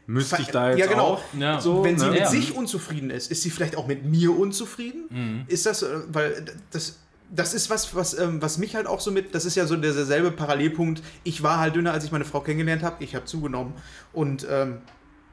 Müsste 0.07 0.43
ich 0.43 0.49
da 0.49 0.70
jetzt 0.70 0.78
Ja, 0.80 0.86
genau. 0.86 1.05
auch 1.14 1.22
Ja. 1.38 1.61
so, 1.61 1.84
wenn 1.84 1.99
sie 1.99 2.07
ne? 2.07 2.11
mit 2.12 2.20
Ja. 2.20 2.26
sich 2.28 2.55
unzufrieden 2.57 3.11
ist, 3.11 3.30
ist 3.30 3.43
sie 3.43 3.51
vielleicht 3.51 3.76
auch 3.76 3.86
mit 3.86 4.05
mir 4.05 4.36
unzufrieden? 4.36 5.05
Mhm. 5.11 5.45
Ist 5.47 5.66
das, 5.66 5.82
äh, 5.82 6.01
weil 6.09 6.45
das, 6.72 6.99
das 7.30 7.55
ist 7.55 7.70
was, 7.70 7.95
was, 7.95 8.18
ähm, 8.18 8.43
was 8.43 8.59
mich 8.59 8.74
halt 8.74 8.86
auch 8.88 8.99
so 9.01 9.12
mit, 9.12 9.34
das 9.34 9.45
ist 9.45 9.55
ja 9.55 9.66
so 9.66 9.76
der- 9.76 9.93
derselbe 9.93 10.32
Parallelpunkt. 10.32 11.01
Ich 11.22 11.43
war 11.45 11.59
halt 11.61 11.76
dünner, 11.76 11.93
als 11.93 12.05
ich 12.05 12.11
meine 12.11 12.24
Frau 12.24 12.41
kennengelernt 12.41 12.82
habe. 12.82 13.05
Ich 13.05 13.14
habe 13.14 13.24
zugenommen. 13.26 13.74
Und 14.12 14.45
ähm, 14.51 14.78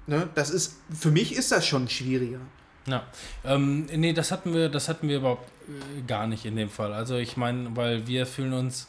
ne, 0.06 0.30
das 0.36 0.52
ist, 0.52 0.76
für 0.94 1.10
mich 1.10 1.36
ist 1.36 1.52
das 1.52 1.66
schon 1.66 1.90
schwieriger. 1.90 2.40
Ja, 2.86 3.04
ähm, 3.44 3.88
nee, 3.94 4.14
das 4.14 4.32
hatten 4.32 4.54
wir, 4.54 4.70
das 4.70 4.88
hatten 4.90 5.10
wir 5.10 5.18
überhaupt 5.18 5.50
äh, 5.68 6.02
gar 6.04 6.28
nicht 6.28 6.46
in 6.46 6.56
dem 6.56 6.70
Fall. 6.70 6.94
Also 6.94 7.16
ich 7.16 7.36
meine, 7.36 7.76
weil 7.76 8.06
wir 8.08 8.26
fühlen 8.28 8.54
uns 8.54 8.88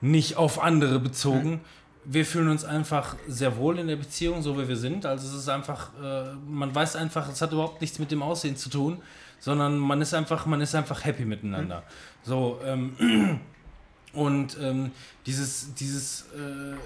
nicht 0.00 0.36
auf 0.36 0.60
andere 0.62 0.98
bezogen. 0.98 1.60
Wir 2.04 2.24
fühlen 2.24 2.48
uns 2.48 2.64
einfach 2.64 3.16
sehr 3.28 3.56
wohl 3.56 3.78
in 3.78 3.86
der 3.86 3.96
Beziehung, 3.96 4.42
so 4.42 4.58
wie 4.58 4.66
wir 4.66 4.76
sind. 4.76 5.04
Also 5.04 5.28
es 5.28 5.34
ist 5.34 5.48
einfach, 5.48 5.90
äh, 6.02 6.32
man 6.48 6.74
weiß 6.74 6.96
einfach, 6.96 7.28
es 7.28 7.42
hat 7.42 7.52
überhaupt 7.52 7.80
nichts 7.80 7.98
mit 7.98 8.10
dem 8.10 8.22
Aussehen 8.22 8.56
zu 8.56 8.70
tun, 8.70 9.02
sondern 9.38 9.78
man 9.78 10.00
ist 10.00 10.14
einfach, 10.14 10.46
man 10.46 10.60
ist 10.60 10.74
einfach 10.74 11.04
happy 11.04 11.24
miteinander. 11.24 11.82
So, 12.22 12.58
ähm, 12.64 13.40
und 14.12 14.56
ähm, 14.60 14.92
dieses, 15.26 15.74
dieses, 15.74 16.22
äh, 16.34 16.76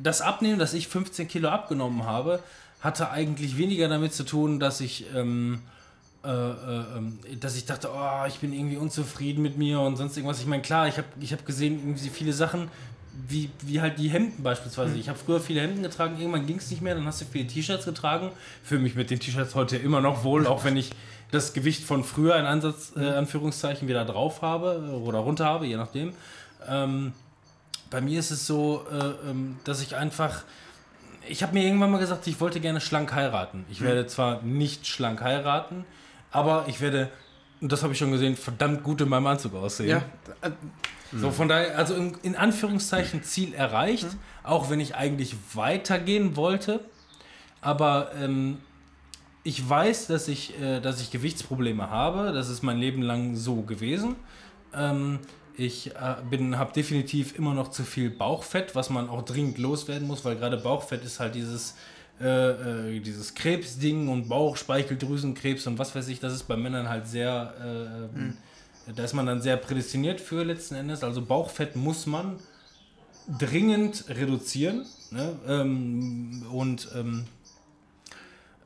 das 0.00 0.20
Abnehmen, 0.20 0.58
dass 0.58 0.74
ich 0.74 0.88
15 0.88 1.28
Kilo 1.28 1.48
abgenommen 1.48 2.04
habe, 2.04 2.40
hatte 2.80 3.10
eigentlich 3.10 3.56
weniger 3.56 3.88
damit 3.88 4.12
zu 4.12 4.24
tun, 4.24 4.58
dass 4.58 4.80
ich, 4.80 5.06
ähm, 5.14 5.60
äh, 6.24 6.28
äh, 6.28 6.84
ähm, 6.96 7.18
dass 7.38 7.56
ich 7.56 7.64
dachte, 7.64 7.90
oh, 7.94 8.26
ich 8.26 8.38
bin 8.40 8.52
irgendwie 8.52 8.76
unzufrieden 8.76 9.42
mit 9.42 9.56
mir 9.56 9.80
und 9.80 9.96
sonst 9.96 10.16
irgendwas. 10.16 10.40
Ich 10.40 10.46
meine, 10.46 10.62
klar, 10.62 10.88
ich 10.88 10.98
habe 10.98 11.06
ich 11.20 11.32
hab 11.32 11.46
gesehen, 11.46 11.78
irgendwie 11.78 12.08
viele 12.08 12.32
Sachen, 12.32 12.68
wie, 13.28 13.50
wie 13.60 13.80
halt 13.80 13.98
die 13.98 14.08
Hemden 14.08 14.42
beispielsweise. 14.42 14.96
Ich 14.96 15.08
habe 15.08 15.18
früher 15.18 15.40
viele 15.40 15.60
Hemden 15.60 15.82
getragen, 15.82 16.18
irgendwann 16.18 16.46
ging 16.46 16.56
es 16.56 16.70
nicht 16.70 16.82
mehr, 16.82 16.94
dann 16.94 17.04
hast 17.06 17.20
du 17.20 17.24
viele 17.24 17.46
T-Shirts 17.46 17.84
getragen. 17.84 18.30
Fühle 18.62 18.80
mich 18.80 18.94
mit 18.94 19.10
den 19.10 19.20
T-Shirts 19.20 19.54
heute 19.54 19.76
immer 19.76 20.00
noch 20.00 20.24
wohl, 20.24 20.46
auch 20.46 20.64
wenn 20.64 20.76
ich 20.76 20.90
das 21.30 21.52
Gewicht 21.52 21.84
von 21.84 22.04
früher 22.04 22.36
in 22.36 22.46
Ansatz, 22.46 22.92
äh, 22.96 23.08
Anführungszeichen 23.08 23.88
wieder 23.88 24.04
drauf 24.04 24.42
habe 24.42 24.88
äh, 24.88 24.94
oder 24.94 25.18
runter 25.18 25.46
habe, 25.46 25.66
je 25.66 25.76
nachdem. 25.76 26.12
Ähm, 26.66 27.12
bei 27.90 28.00
mir 28.00 28.18
ist 28.20 28.30
es 28.30 28.46
so, 28.46 28.86
äh, 28.90 29.30
ähm, 29.30 29.56
dass 29.64 29.82
ich 29.82 29.96
einfach. 29.96 30.44
Ich 31.28 31.42
habe 31.42 31.54
mir 31.54 31.64
irgendwann 31.64 31.90
mal 31.90 31.98
gesagt, 31.98 32.26
ich 32.26 32.40
wollte 32.40 32.58
gerne 32.58 32.80
schlank 32.80 33.14
heiraten. 33.14 33.64
Ich 33.70 33.80
werde 33.80 34.06
zwar 34.08 34.42
nicht 34.42 34.88
schlank 34.88 35.20
heiraten, 35.20 35.84
aber 36.32 36.64
ich 36.66 36.80
werde, 36.80 37.10
und 37.60 37.70
das 37.70 37.84
habe 37.84 37.92
ich 37.92 37.98
schon 37.98 38.10
gesehen, 38.10 38.36
verdammt 38.36 38.82
gut 38.82 39.00
in 39.00 39.08
meinem 39.08 39.28
Anzug 39.28 39.54
aussehen. 39.54 39.88
Ja, 39.88 40.02
äh, 40.40 40.50
So, 41.20 41.30
von 41.30 41.48
daher, 41.48 41.76
also 41.76 41.94
in, 41.94 42.16
in 42.22 42.36
Anführungszeichen 42.36 43.22
Ziel 43.22 43.54
erreicht, 43.54 44.06
auch 44.42 44.70
wenn 44.70 44.80
ich 44.80 44.94
eigentlich 44.94 45.34
weitergehen 45.54 46.36
wollte. 46.36 46.80
Aber 47.60 48.12
ähm, 48.20 48.58
ich 49.44 49.68
weiß, 49.68 50.06
dass 50.06 50.28
ich, 50.28 50.58
äh, 50.60 50.80
dass 50.80 51.00
ich 51.00 51.10
Gewichtsprobleme 51.10 51.90
habe. 51.90 52.32
Das 52.32 52.48
ist 52.48 52.62
mein 52.62 52.78
Leben 52.78 53.02
lang 53.02 53.36
so 53.36 53.62
gewesen. 53.62 54.16
Ähm, 54.74 55.18
ich 55.56 55.94
äh, 55.94 56.16
bin, 56.30 56.58
habe 56.58 56.72
definitiv 56.72 57.36
immer 57.38 57.54
noch 57.54 57.68
zu 57.68 57.84
viel 57.84 58.10
Bauchfett, 58.10 58.74
was 58.74 58.90
man 58.90 59.08
auch 59.08 59.22
dringend 59.22 59.58
loswerden 59.58 60.06
muss, 60.06 60.24
weil 60.24 60.36
gerade 60.36 60.56
Bauchfett 60.56 61.04
ist 61.04 61.20
halt 61.20 61.34
dieses, 61.34 61.76
äh, 62.20 62.96
äh, 62.96 63.00
dieses 63.00 63.34
Krebsding 63.34 64.08
und 64.08 64.28
Bauchspeicheldrüsenkrebs 64.28 65.66
und 65.66 65.78
was 65.78 65.94
weiß 65.94 66.08
ich, 66.08 66.20
das 66.20 66.32
ist 66.32 66.44
bei 66.44 66.56
Männern 66.56 66.88
halt 66.88 67.06
sehr, 67.06 67.54
äh, 67.60 68.18
ähm, 68.18 68.36
da 68.94 69.04
ist 69.04 69.12
man 69.12 69.26
dann 69.26 69.40
sehr 69.40 69.56
prädestiniert 69.56 70.20
für 70.20 70.44
letzten 70.44 70.74
Endes. 70.74 71.02
Also 71.04 71.22
Bauchfett 71.22 71.76
muss 71.76 72.06
man 72.06 72.38
dringend 73.38 74.04
reduzieren. 74.08 74.86
Ne? 75.10 75.36
Ähm, 75.46 76.44
und 76.50 76.88
ähm, 76.94 77.24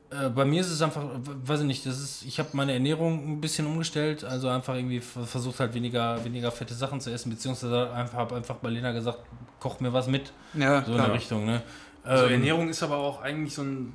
äh, 0.09 0.29
bei 0.29 0.45
mir 0.45 0.61
ist 0.61 0.71
es 0.71 0.81
einfach, 0.81 1.03
weiß 1.15 1.59
ich 1.61 1.65
nicht, 1.65 1.85
das 1.85 1.99
ist, 1.99 2.23
ich 2.23 2.39
habe 2.39 2.49
meine 2.53 2.73
Ernährung 2.73 3.33
ein 3.33 3.41
bisschen 3.41 3.67
umgestellt, 3.67 4.23
also 4.23 4.47
einfach 4.47 4.75
irgendwie 4.75 5.01
ver- 5.01 5.25
versucht 5.25 5.59
halt 5.59 5.73
weniger, 5.73 6.23
weniger 6.23 6.51
fette 6.51 6.73
Sachen 6.73 7.01
zu 7.01 7.11
essen, 7.11 7.29
beziehungsweise 7.29 7.91
einfach, 7.91 8.17
habe 8.17 8.35
einfach 8.37 8.55
bei 8.55 8.69
Lena 8.69 8.93
gesagt, 8.93 9.19
koch 9.59 9.79
mir 9.81 9.91
was 9.91 10.07
mit, 10.07 10.31
ja, 10.53 10.81
so 10.85 10.91
in 10.91 10.95
klar. 10.95 11.07
der 11.07 11.15
Richtung. 11.15 11.45
Ne? 11.45 11.61
Also 12.03 12.25
Ähm, 12.25 12.31
Ernährung 12.33 12.69
ist 12.69 12.81
aber 12.81 12.97
auch 12.97 13.21
eigentlich 13.21 13.53
so 13.53 13.63
ein, 13.63 13.93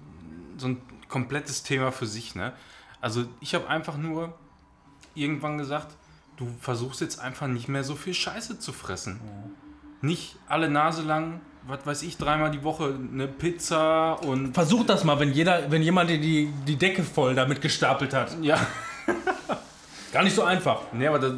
so 0.59 0.69
ein 0.69 0.83
komplettes 1.09 1.63
Thema 1.63 1.91
für 1.91 2.07
sich. 2.07 2.35
Ne? 2.35 2.53
Also 3.01 3.25
ich 3.41 3.55
habe 3.55 3.67
einfach 3.69 3.97
nur 3.97 4.35
irgendwann 5.15 5.57
gesagt, 5.57 5.97
du 6.43 6.49
versuchst 6.61 7.01
jetzt 7.01 7.21
einfach 7.21 7.47
nicht 7.47 7.69
mehr 7.69 7.85
so 7.85 7.95
viel 7.95 8.15
Scheiße 8.15 8.59
zu 8.59 8.73
fressen. 8.73 9.21
Nicht 10.01 10.37
alle 10.49 10.69
Nase 10.69 11.03
lang, 11.03 11.41
was 11.67 11.87
weiß 11.87 12.03
ich, 12.03 12.17
dreimal 12.17 12.51
die 12.51 12.65
Woche 12.65 12.99
eine 13.13 13.29
Pizza 13.29 14.15
und 14.15 14.53
Versuch 14.55 14.85
das 14.85 15.05
mal, 15.05 15.21
wenn 15.21 15.33
jeder, 15.33 15.71
wenn 15.71 15.83
jemand 15.83 16.11
dir 16.11 16.21
die, 16.21 16.53
die 16.67 16.77
Decke 16.77 17.05
voll 17.05 17.35
damit 17.35 17.61
gestapelt 17.61 18.13
hat. 18.15 18.37
ja. 18.43 18.59
Gar 20.13 20.25
nicht 20.25 20.37
so 20.37 20.43
einfach. 20.43 20.83
Nee, 20.93 21.07
aber 21.07 21.19
das, 21.19 21.33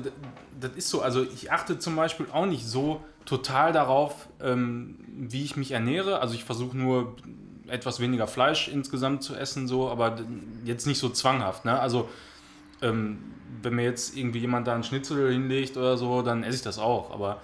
das 0.60 0.72
ist 0.72 0.88
so. 0.88 1.00
Also 1.00 1.22
ich 1.22 1.52
achte 1.52 1.78
zum 1.78 1.94
Beispiel 1.94 2.26
auch 2.32 2.46
nicht 2.46 2.66
so 2.66 3.04
total 3.24 3.72
darauf, 3.72 4.28
ähm, 4.40 4.96
wie 5.06 5.44
ich 5.44 5.56
mich 5.56 5.70
ernähre. 5.70 6.20
Also 6.20 6.34
ich 6.34 6.42
versuche 6.42 6.76
nur 6.76 7.14
etwas 7.68 8.00
weniger 8.00 8.26
Fleisch 8.26 8.66
insgesamt 8.66 9.22
zu 9.22 9.36
essen, 9.36 9.68
so, 9.68 9.88
aber 9.90 10.16
jetzt 10.64 10.88
nicht 10.88 10.98
so 10.98 11.08
zwanghaft. 11.08 11.64
Ne? 11.64 11.78
Also 11.78 12.08
ähm, 12.82 13.33
wenn 13.64 13.74
mir 13.74 13.84
jetzt 13.84 14.16
irgendwie 14.16 14.38
jemand 14.38 14.66
da 14.66 14.74
einen 14.74 14.84
Schnitzel 14.84 15.32
hinlegt 15.32 15.76
oder 15.76 15.96
so, 15.96 16.22
dann 16.22 16.42
esse 16.42 16.56
ich 16.56 16.62
das 16.62 16.78
auch. 16.78 17.10
Aber 17.10 17.40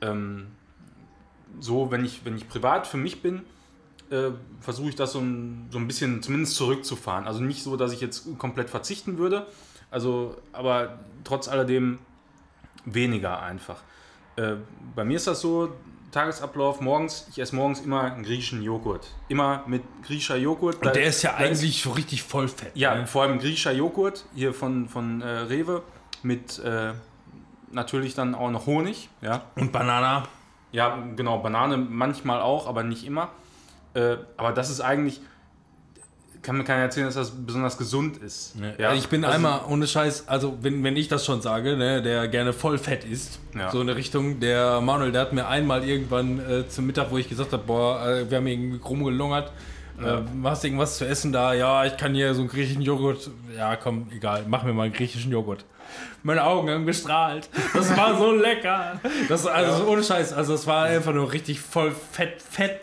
ähm, 0.00 0.48
so, 1.60 1.90
wenn 1.90 2.04
ich, 2.04 2.24
wenn 2.24 2.36
ich 2.36 2.48
privat 2.48 2.86
für 2.86 2.96
mich 2.96 3.22
bin, 3.22 3.42
äh, 4.10 4.30
versuche 4.60 4.90
ich 4.90 4.94
das 4.94 5.12
so 5.12 5.20
ein, 5.20 5.68
so 5.70 5.78
ein 5.78 5.86
bisschen 5.86 6.22
zumindest 6.22 6.54
zurückzufahren. 6.56 7.26
Also 7.26 7.40
nicht 7.40 7.62
so, 7.62 7.76
dass 7.76 7.92
ich 7.92 8.00
jetzt 8.00 8.38
komplett 8.38 8.70
verzichten 8.70 9.18
würde, 9.18 9.46
also, 9.90 10.36
aber 10.52 10.98
trotz 11.24 11.48
alledem 11.48 11.98
weniger 12.84 13.42
einfach. 13.42 13.82
Äh, 14.36 14.56
bei 14.94 15.04
mir 15.04 15.16
ist 15.16 15.26
das 15.26 15.40
so, 15.40 15.72
Tagesablauf 16.12 16.80
morgens, 16.80 17.26
ich 17.30 17.38
esse 17.38 17.54
morgens 17.54 17.80
immer 17.80 18.02
einen 18.02 18.24
griechischen 18.24 18.62
Joghurt. 18.62 19.08
Immer 19.28 19.64
mit 19.66 19.82
griechischer 20.02 20.36
Joghurt. 20.36 20.84
Und 20.84 20.96
der 20.96 21.06
ist 21.06 21.22
ja 21.22 21.34
eigentlich 21.34 21.82
so 21.82 21.90
richtig 21.90 22.22
voll 22.22 22.48
fett. 22.48 22.72
ja, 22.74 22.94
ne? 22.94 23.06
vor 23.06 23.22
allem 23.22 23.38
griechischer 23.38 23.72
Joghurt, 23.72 24.24
hier 24.34 24.54
von, 24.54 24.88
von 24.88 25.20
äh, 25.20 25.26
Rewe, 25.26 25.82
mit 26.22 26.58
äh, 26.60 26.92
natürlich 27.70 28.14
dann 28.14 28.34
auch 28.34 28.50
noch 28.50 28.66
Honig. 28.66 29.08
Ja. 29.20 29.42
Und 29.56 29.72
Banana. 29.72 30.26
ja, 30.72 30.98
genau, 31.16 31.38
Banane 31.38 31.76
manchmal 31.76 32.40
auch, 32.40 32.66
aber 32.66 32.82
nicht 32.82 33.04
immer. 33.04 33.30
Äh, 33.94 34.16
aber 34.36 34.52
das 34.52 34.70
ist 34.70 34.80
eigentlich, 34.80 35.20
kann 36.46 36.56
mir 36.56 36.64
keiner 36.64 36.82
erzählen, 36.82 37.06
dass 37.06 37.16
das 37.16 37.30
besonders 37.30 37.76
gesund 37.76 38.18
ist. 38.18 38.54
Ja, 38.78 38.94
ich 38.94 39.08
bin 39.08 39.24
also- 39.24 39.34
einmal 39.34 39.60
ohne 39.68 39.86
Scheiß, 39.86 40.28
also 40.28 40.56
wenn, 40.62 40.82
wenn 40.84 40.96
ich 40.96 41.08
das 41.08 41.26
schon 41.26 41.42
sage, 41.42 41.76
ne, 41.76 42.00
der 42.00 42.28
gerne 42.28 42.52
voll 42.52 42.78
fett 42.78 43.04
isst, 43.04 43.40
Ja. 43.54 43.70
so 43.70 43.80
in 43.80 43.88
der 43.88 43.96
Richtung, 43.96 44.40
der 44.40 44.80
Manuel, 44.80 45.10
der 45.12 45.22
hat 45.22 45.32
mir 45.32 45.46
einmal 45.48 45.84
irgendwann 45.84 46.38
äh, 46.38 46.68
zum 46.68 46.86
Mittag, 46.86 47.10
wo 47.10 47.18
ich 47.18 47.28
gesagt 47.28 47.52
habe, 47.52 47.64
boah, 47.66 48.06
äh, 48.08 48.30
wir 48.30 48.38
haben 48.38 48.46
irgendwie 48.46 48.78
rumgelungert, 48.82 49.52
Ja. 50.00 50.18
äh, 50.20 50.22
hast 50.44 50.62
du 50.62 50.68
irgendwas 50.68 50.96
zu 50.98 51.06
essen 51.06 51.32
da? 51.32 51.52
Ja, 51.52 51.84
ich 51.84 51.96
kann 51.96 52.14
hier 52.14 52.32
so 52.34 52.40
einen 52.42 52.48
griechischen 52.48 52.82
Joghurt, 52.82 53.28
ja 53.56 53.74
komm, 53.76 54.06
egal, 54.14 54.44
mach 54.46 54.62
mir 54.62 54.72
mal 54.72 54.84
einen 54.84 54.92
griechischen 54.94 55.32
Joghurt. 55.32 55.64
Meine 56.22 56.42
Augen 56.44 56.68
haben 56.70 56.86
gestrahlt. 56.86 57.48
Das 57.74 57.96
war 57.96 58.16
so 58.18 58.32
lecker. 58.32 59.00
Das, 59.28 59.46
also 59.46 59.86
ohne 59.86 60.02
Scheiß, 60.02 60.32
also 60.32 60.54
es 60.54 60.66
war 60.66 60.84
einfach 60.86 61.12
nur 61.12 61.32
richtig 61.32 61.60
voll 61.60 61.92
fett, 62.12 62.40
fett, 62.42 62.80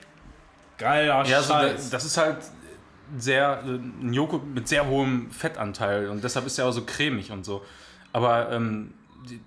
geiler 0.78 1.26
Ja, 1.26 1.41
so, 1.41 1.53
Scheiß. 1.53 1.74
das, 1.76 1.89
das 1.89 2.05
ist 2.05 2.18
halt 2.18 2.38
sehr, 3.18 3.64
äh, 3.66 3.70
ein 3.70 4.14
Joghurt 4.14 4.45
mit 4.45 4.68
sehr 4.68 4.88
hohem 4.88 5.32
Fettanteil 5.32 6.09
und 6.09 6.24
deshalb 6.24 6.45
ist 6.45 6.57
er 6.59 6.68
auch 6.68 6.72
so 6.72 6.84
cremig 6.84 7.32
und 7.32 7.45
so. 7.45 7.64
Aber 8.11 8.51
ähm, 8.51 8.93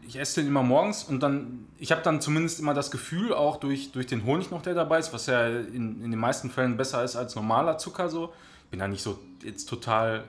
ich 0.06 0.18
esse 0.18 0.40
den 0.40 0.48
immer 0.48 0.62
morgens 0.62 1.04
und 1.04 1.20
dann, 1.20 1.66
ich 1.78 1.92
habe 1.92 2.02
dann 2.02 2.20
zumindest 2.20 2.60
immer 2.60 2.74
das 2.74 2.90
Gefühl, 2.90 3.32
auch 3.32 3.58
durch, 3.58 3.92
durch 3.92 4.06
den 4.06 4.24
Honig 4.24 4.50
noch, 4.50 4.62
der 4.62 4.74
dabei 4.74 4.98
ist, 4.98 5.12
was 5.12 5.26
ja 5.26 5.46
in, 5.46 6.02
in 6.02 6.10
den 6.10 6.20
meisten 6.20 6.50
Fällen 6.50 6.76
besser 6.76 7.04
ist 7.04 7.16
als 7.16 7.34
normaler 7.34 7.78
Zucker 7.78 8.08
so. 8.08 8.32
Ich 8.64 8.70
bin 8.70 8.80
da 8.80 8.88
nicht 8.88 9.02
so 9.02 9.18
jetzt 9.44 9.66
total 9.66 10.24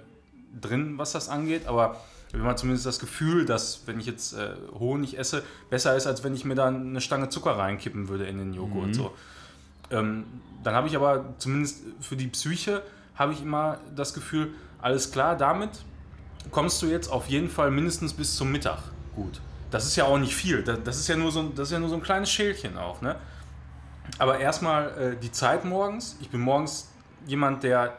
drin, 0.60 0.98
was 0.98 1.12
das 1.12 1.30
angeht, 1.30 1.66
aber 1.68 2.02
ich 2.28 2.34
habe 2.34 2.44
immer 2.44 2.56
zumindest 2.56 2.86
das 2.86 3.00
Gefühl, 3.00 3.46
dass 3.46 3.84
wenn 3.86 4.00
ich 4.00 4.06
jetzt 4.06 4.34
äh, 4.34 4.50
Honig 4.78 5.18
esse, 5.18 5.44
besser 5.70 5.96
ist, 5.96 6.08
als 6.08 6.24
wenn 6.24 6.34
ich 6.34 6.44
mir 6.44 6.56
da 6.56 6.68
eine 6.68 7.02
Stange 7.02 7.30
Zucker 7.30 7.58
reinkippen 7.58 8.10
würde 8.10 8.26
in 8.26 8.38
den 8.38 8.54
Joghurt. 8.54 8.94
So. 8.94 9.14
Ähm, 9.92 10.26
dann 10.64 10.76
habe 10.76 10.88
ich 10.88 10.96
aber 10.96 11.36
zumindest 11.38 11.84
für 12.02 12.18
die 12.18 12.28
Psyche 12.28 12.84
habe 13.18 13.34
ich 13.34 13.42
immer 13.42 13.80
das 13.96 14.14
Gefühl, 14.14 14.54
alles 14.82 15.12
klar, 15.12 15.36
damit 15.36 15.70
kommst 16.52 16.82
du 16.82 16.86
jetzt 16.88 17.10
auf 17.12 17.28
jeden 17.28 17.50
Fall 17.50 17.72
mindestens 17.72 18.14
bis 18.14 18.36
zum 18.36 18.52
Mittag 18.52 18.80
gut. 19.16 19.42
Das 19.72 19.86
ist 19.86 19.96
ja 19.98 20.06
auch 20.06 20.18
nicht 20.18 20.36
viel. 20.36 20.64
Das, 20.64 20.98
ist 20.98 21.08
ja 21.10 21.16
nur 21.18 21.32
so, 21.32 21.40
ein- 21.42 21.56
das 21.56 21.68
ist 21.68 21.72
ja 21.74 21.80
nur 21.80 21.90
so 21.90 21.96
ein 21.96 22.02
kleines 22.04 22.32
Schälchen 22.32 22.78
auch, 22.78 23.02
ne? 23.02 23.16
Aber 24.20 24.40
erstmal 24.40 24.90
äh, 24.98 25.16
die 25.22 25.32
Zeit 25.32 25.66
morgens. 25.66 26.16
Ich 26.22 26.30
bin 26.30 26.40
morgens 26.40 26.88
jemand, 27.26 27.64
der, 27.64 27.94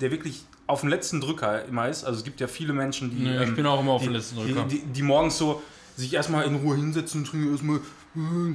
der 0.00 0.10
wirklich 0.10 0.44
auf 0.66 0.80
den 0.82 0.90
letzten 0.90 1.20
Drücker 1.20 1.64
immer 1.64 1.88
ist. 1.88 2.04
Also 2.04 2.18
es 2.18 2.24
gibt 2.24 2.40
ja 2.40 2.46
viele 2.48 2.72
Menschen, 2.74 3.10
die. 3.10 3.22
Nee, 3.22 3.36
ich 3.36 3.48
ähm, 3.48 3.56
bin 3.56 3.66
auch 3.66 3.80
immer 3.80 3.92
auf 3.92 4.02
die, 4.02 4.08
den 4.08 4.14
letzten 4.14 4.36
die, 4.36 4.52
Drücker. 4.52 4.64
die, 4.68 4.80
die 4.80 5.02
morgens 5.02 5.38
so 5.38 5.62
sich 5.96 6.12
erstmal 6.12 6.44
in 6.44 6.56
Ruhe 6.56 6.76
hinsetzen 6.76 7.20
und 7.22 7.26
trinken 7.30 7.50
erstmal 7.52 7.80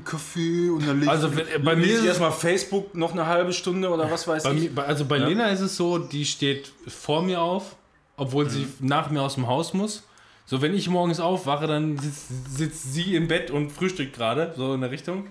Kaffee 0.04 0.70
und 0.70 0.88
dann 0.88 0.98
lesen 1.00 1.10
Also, 1.10 1.36
wenn- 1.36 1.64
bei 1.64 1.76
mir 1.76 1.86
lese 1.86 2.00
ist 2.00 2.06
erstmal 2.06 2.32
Facebook 2.32 2.96
noch 2.96 3.12
eine 3.12 3.26
halbe 3.28 3.54
Stunde 3.54 3.90
oder 3.90 4.10
was 4.10 4.28
weiß 4.28 4.44
Bei 4.44 4.54
ich. 4.54 4.72
mir, 4.72 4.84
also 4.88 5.06
bei 5.06 5.18
Ja. 5.18 5.28
Lena 5.28 5.48
ist 5.50 5.62
es 5.62 5.76
so, 5.76 5.98
die 6.00 6.26
steht 6.26 6.72
vor 6.88 7.22
mir 7.22 7.42
auf, 7.42 7.76
obwohl 8.18 8.50
sie 8.50 8.68
nach 8.80 9.10
mir 9.12 9.22
aus 9.22 9.36
dem 9.36 9.48
Haus 9.48 9.74
muss. 9.74 10.04
So, 10.46 10.62
wenn 10.62 10.74
ich 10.74 10.90
morgens 10.90 11.20
aufwache, 11.20 11.68
dann 11.68 11.98
sitzt, 11.98 12.58
sitzt 12.58 12.94
sie 12.94 13.16
im 13.16 13.28
Bett 13.28 13.52
und 13.52 13.72
frühstückt 13.72 14.16
gerade, 14.16 14.54
so 14.58 14.74
in 14.74 14.82
der 14.82 14.92
Richtung. 14.92 15.28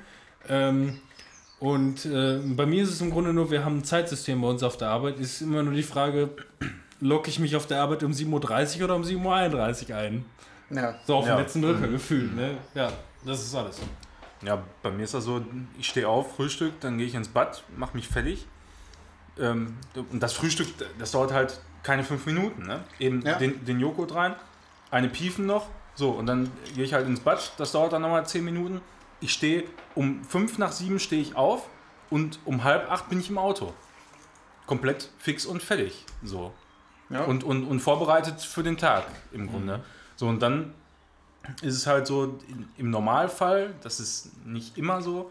Ähm, 0.49 0.99
und 1.59 2.07
äh, 2.07 2.39
bei 2.57 2.65
mir 2.67 2.83
ist 2.85 2.91
es 2.91 3.01
im 3.01 3.11
Grunde 3.11 3.33
nur, 3.35 3.51
wir 3.51 3.65
haben 3.65 3.79
ein 3.79 3.85
Zeitsystem 3.85 4.41
bei 4.41 4.49
uns 4.49 4.63
auf 4.63 4.77
der 4.77 4.89
Arbeit. 4.89 5.19
Ist 5.19 5.43
immer 5.43 5.63
nur 5.63 5.75
die 5.75 5.83
Frage, 5.83 6.31
locke 7.01 7.29
ich 7.29 7.39
mich 7.39 7.55
auf 7.57 7.67
der 7.67 7.83
Arbeit 7.83 8.03
um 8.03 8.13
7.30 8.13 8.79
Uhr 8.79 8.85
oder 8.85 8.97
um 8.97 9.03
7.31 9.03 9.91
Uhr 9.91 9.97
ein? 9.97 10.25
Ja. 10.71 10.95
So 11.07 11.17
auf 11.17 11.27
Ja. 11.27 11.35
dem 11.37 11.41
letzten 11.43 11.63
Drücker 11.63 11.89
gefühlt, 11.89 12.35
ne? 12.35 12.53
Ja, 12.75 12.91
das 13.27 13.43
ist 13.43 13.55
alles. 13.55 13.79
Ja, 14.43 14.63
bei 14.83 14.91
mir 14.91 15.05
ist 15.05 15.15
das 15.15 15.25
so, 15.25 15.45
ich 15.79 15.89
stehe 15.89 16.09
auf, 16.09 16.37
Frühstück, 16.37 16.81
dann 16.81 16.97
gehe 16.99 17.07
ich 17.07 17.15
ins 17.15 17.29
Bad, 17.29 17.63
mache 17.77 17.97
mich 17.97 18.09
fertig. 18.09 18.47
Ähm, 19.39 19.77
und 19.95 20.21
das 20.23 20.33
Frühstück, 20.33 20.69
das 20.99 21.13
dauert 21.13 21.33
halt 21.33 21.61
keine 21.83 22.05
fünf 22.05 22.27
Minuten. 22.27 22.67
Ne? 22.67 22.83
Eben 22.99 23.23
Ja. 23.23 23.37
den, 23.39 23.65
den 23.65 23.81
Joghurt 23.81 24.15
rein, 24.15 24.35
eine 24.91 25.09
Piefen 25.09 25.47
noch, 25.47 25.67
so, 25.95 26.11
und 26.11 26.27
dann 26.27 26.51
gehe 26.75 26.85
ich 26.85 26.95
halt 26.95 27.07
ins 27.07 27.21
Bad, 27.21 27.53
das 27.59 27.73
dauert 27.73 27.93
dann 27.93 28.03
nochmal 28.03 28.27
zehn 28.27 28.45
Minuten. 28.45 28.81
Ich 29.21 29.33
stehe 29.33 29.65
um 29.95 30.25
fünf 30.25 30.57
nach 30.57 30.73
sieben 30.73 30.99
stehe 30.99 31.21
ich 31.21 31.37
auf 31.37 31.69
und 32.09 32.39
um 32.47 32.65
halb 32.65 32.91
acht 32.91 33.09
bin 33.11 33.21
ich 33.21 33.29
im 33.29 33.37
Auto. 33.37 33.75
Komplett 34.67 35.11
fix 35.19 35.45
und 35.45 35.63
fertig. 35.63 36.07
So. 36.23 36.53
Ja. 37.11 37.25
Und, 37.25 37.45
und, 37.45 37.65
und 37.65 37.81
vorbereitet 37.81 38.41
für 38.41 38.63
den 38.63 38.79
Tag 38.79 39.05
im 39.33 39.49
Grunde. 39.51 39.85
So, 40.17 40.27
und 40.29 40.41
dann 40.41 40.73
ist 41.63 41.75
es 41.77 41.87
halt 41.87 42.07
so, 42.07 42.39
im 42.77 42.91
Normalfall, 42.91 43.75
das 43.83 44.01
ist 44.01 44.45
nicht 44.47 44.77
immer 44.79 45.03
so, 45.03 45.31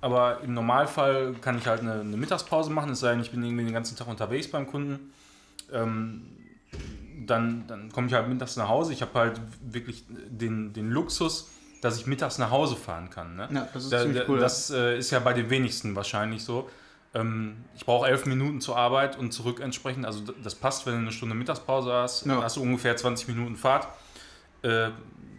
aber 0.00 0.40
im 0.42 0.54
Normalfall 0.54 1.34
kann 1.40 1.58
ich 1.58 1.66
halt 1.66 1.80
eine, 1.80 2.00
eine 2.00 2.16
Mittagspause 2.16 2.70
machen, 2.70 2.90
es 2.92 3.00
sei 3.00 3.12
denn, 3.12 3.20
ich 3.20 3.30
bin 3.30 3.42
irgendwie 3.44 3.64
den 3.64 3.72
ganzen 3.72 3.96
Tag 3.96 4.08
unterwegs 4.08 4.50
beim 4.50 4.66
Kunden. 4.66 5.12
Ähm, 5.72 6.22
dann, 7.26 7.66
dann 7.68 7.92
komme 7.92 8.08
ich 8.08 8.14
halt 8.14 8.28
mittags 8.28 8.56
nach 8.56 8.68
Hause. 8.68 8.92
Ich 8.92 9.00
habe 9.02 9.16
halt 9.18 9.40
wirklich 9.62 10.04
den, 10.08 10.72
den 10.72 10.90
Luxus, 10.90 11.50
dass 11.80 11.96
ich 11.98 12.06
mittags 12.06 12.38
nach 12.38 12.50
Hause 12.50 12.74
fahren 12.74 13.10
kann. 13.10 13.36
Ne? 13.36 13.48
Ja, 13.52 13.68
das 13.72 13.84
ist 13.84 13.92
Da- 13.92 14.02
ziemlich 14.02 14.28
cool. 14.28 14.40
Das 14.40 14.70
äh, 14.70 14.98
ist 14.98 15.10
ja 15.12 15.20
bei 15.20 15.32
den 15.32 15.48
wenigsten 15.50 15.94
wahrscheinlich 15.94 16.42
so. 16.42 16.68
Ähm, 17.14 17.58
ich 17.76 17.84
brauche 17.86 18.08
elf 18.08 18.26
Minuten 18.26 18.60
zur 18.60 18.76
Arbeit 18.76 19.16
und 19.18 19.32
zurück 19.32 19.60
entsprechend. 19.60 20.04
Also 20.04 20.24
das 20.42 20.54
passt, 20.56 20.84
wenn 20.86 20.94
du 20.94 20.98
eine 21.00 21.12
Stunde 21.12 21.34
Mittagspause 21.36 21.92
hast, 21.92 22.26
Ja. 22.26 22.42
hast 22.42 22.56
du 22.56 22.62
ungefähr 22.62 22.96
20 22.96 23.28
Minuten 23.28 23.54
Fahrt 23.56 23.86
äh, 24.62 24.88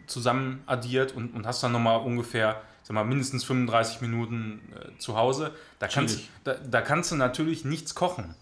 zusammen 0.07 0.63
addiert 0.65 1.13
und, 1.13 1.33
und 1.33 1.45
hast 1.45 1.63
dann 1.63 1.71
nochmal 1.71 1.99
ungefähr, 1.99 2.61
sag 2.83 2.93
mal, 2.93 3.03
mindestens 3.03 3.43
35 3.43 4.01
Minuten 4.01 4.61
äh, 4.75 4.97
zu 4.97 5.17
Hause. 5.17 5.51
Da 5.79 5.87
kannst, 5.87 6.21
da, 6.43 6.55
da 6.55 6.81
kannst 6.81 7.11
du 7.11 7.15
natürlich 7.15 7.65
nichts 7.65 7.95
kochen. 7.95 8.35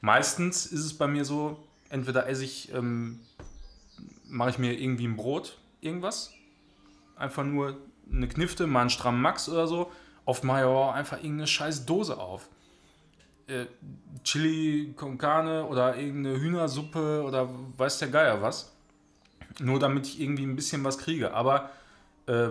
Meistens 0.00 0.66
ist 0.66 0.84
es 0.84 0.94
bei 0.94 1.06
mir 1.06 1.24
so, 1.24 1.62
entweder 1.88 2.28
esse 2.28 2.44
ich, 2.44 2.72
ähm, 2.72 3.20
mache 4.28 4.50
ich 4.50 4.58
mir 4.58 4.78
irgendwie 4.78 5.06
ein 5.06 5.16
Brot, 5.16 5.58
irgendwas. 5.80 6.32
Einfach 7.16 7.44
nur 7.44 7.76
eine 8.10 8.28
Knifte, 8.28 8.66
mal 8.66 8.82
einen 8.82 8.90
strammen 8.90 9.20
Max 9.20 9.48
oder 9.48 9.66
so. 9.66 9.90
Oft 10.24 10.44
mache 10.44 10.60
ich 10.60 10.64
auch 10.64 10.92
einfach 10.92 11.18
irgendeine 11.18 11.46
scheiß 11.46 11.86
Dose 11.86 12.18
auf. 12.18 12.48
Äh, 13.46 13.66
Chili 14.24 14.92
con 14.96 15.18
carne 15.18 15.66
oder 15.66 15.96
irgendeine 15.96 16.40
Hühnersuppe 16.40 17.22
oder 17.22 17.48
weiß 17.76 17.98
der 17.98 18.08
Geier 18.08 18.42
was. 18.42 18.75
Nur 19.60 19.78
damit 19.78 20.06
ich 20.06 20.20
irgendwie 20.20 20.44
ein 20.44 20.56
bisschen 20.56 20.84
was 20.84 20.98
kriege. 20.98 21.32
Aber 21.34 21.70
äh, 22.26 22.48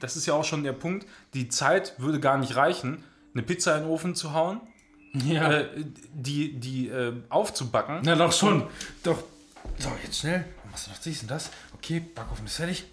das 0.00 0.16
ist 0.16 0.26
ja 0.26 0.34
auch 0.34 0.44
schon 0.44 0.62
der 0.62 0.72
Punkt. 0.72 1.06
Die 1.34 1.48
Zeit 1.48 1.94
würde 1.98 2.20
gar 2.20 2.38
nicht 2.38 2.54
reichen, 2.56 3.02
eine 3.34 3.42
Pizza 3.42 3.76
in 3.76 3.82
den 3.84 3.90
Ofen 3.90 4.14
zu 4.14 4.32
hauen, 4.32 4.60
Ja. 5.14 5.52
äh, 5.52 5.68
die, 6.12 6.52
die 6.58 6.88
äh, 6.88 7.12
aufzubacken. 7.28 8.00
Na 8.04 8.14
doch 8.14 8.32
schon. 8.32 8.66
Doch. 9.02 9.22
So, 9.78 9.90
jetzt 10.02 10.18
schnell. 10.20 10.44
Dann 10.62 10.70
machst 10.70 10.86
du 10.86 10.90
noch 10.92 10.98
dies 10.98 11.22
und 11.22 11.30
das. 11.30 11.50
Okay, 11.74 12.00
Backofen 12.00 12.46
ist 12.46 12.56
fertig. 12.56 12.84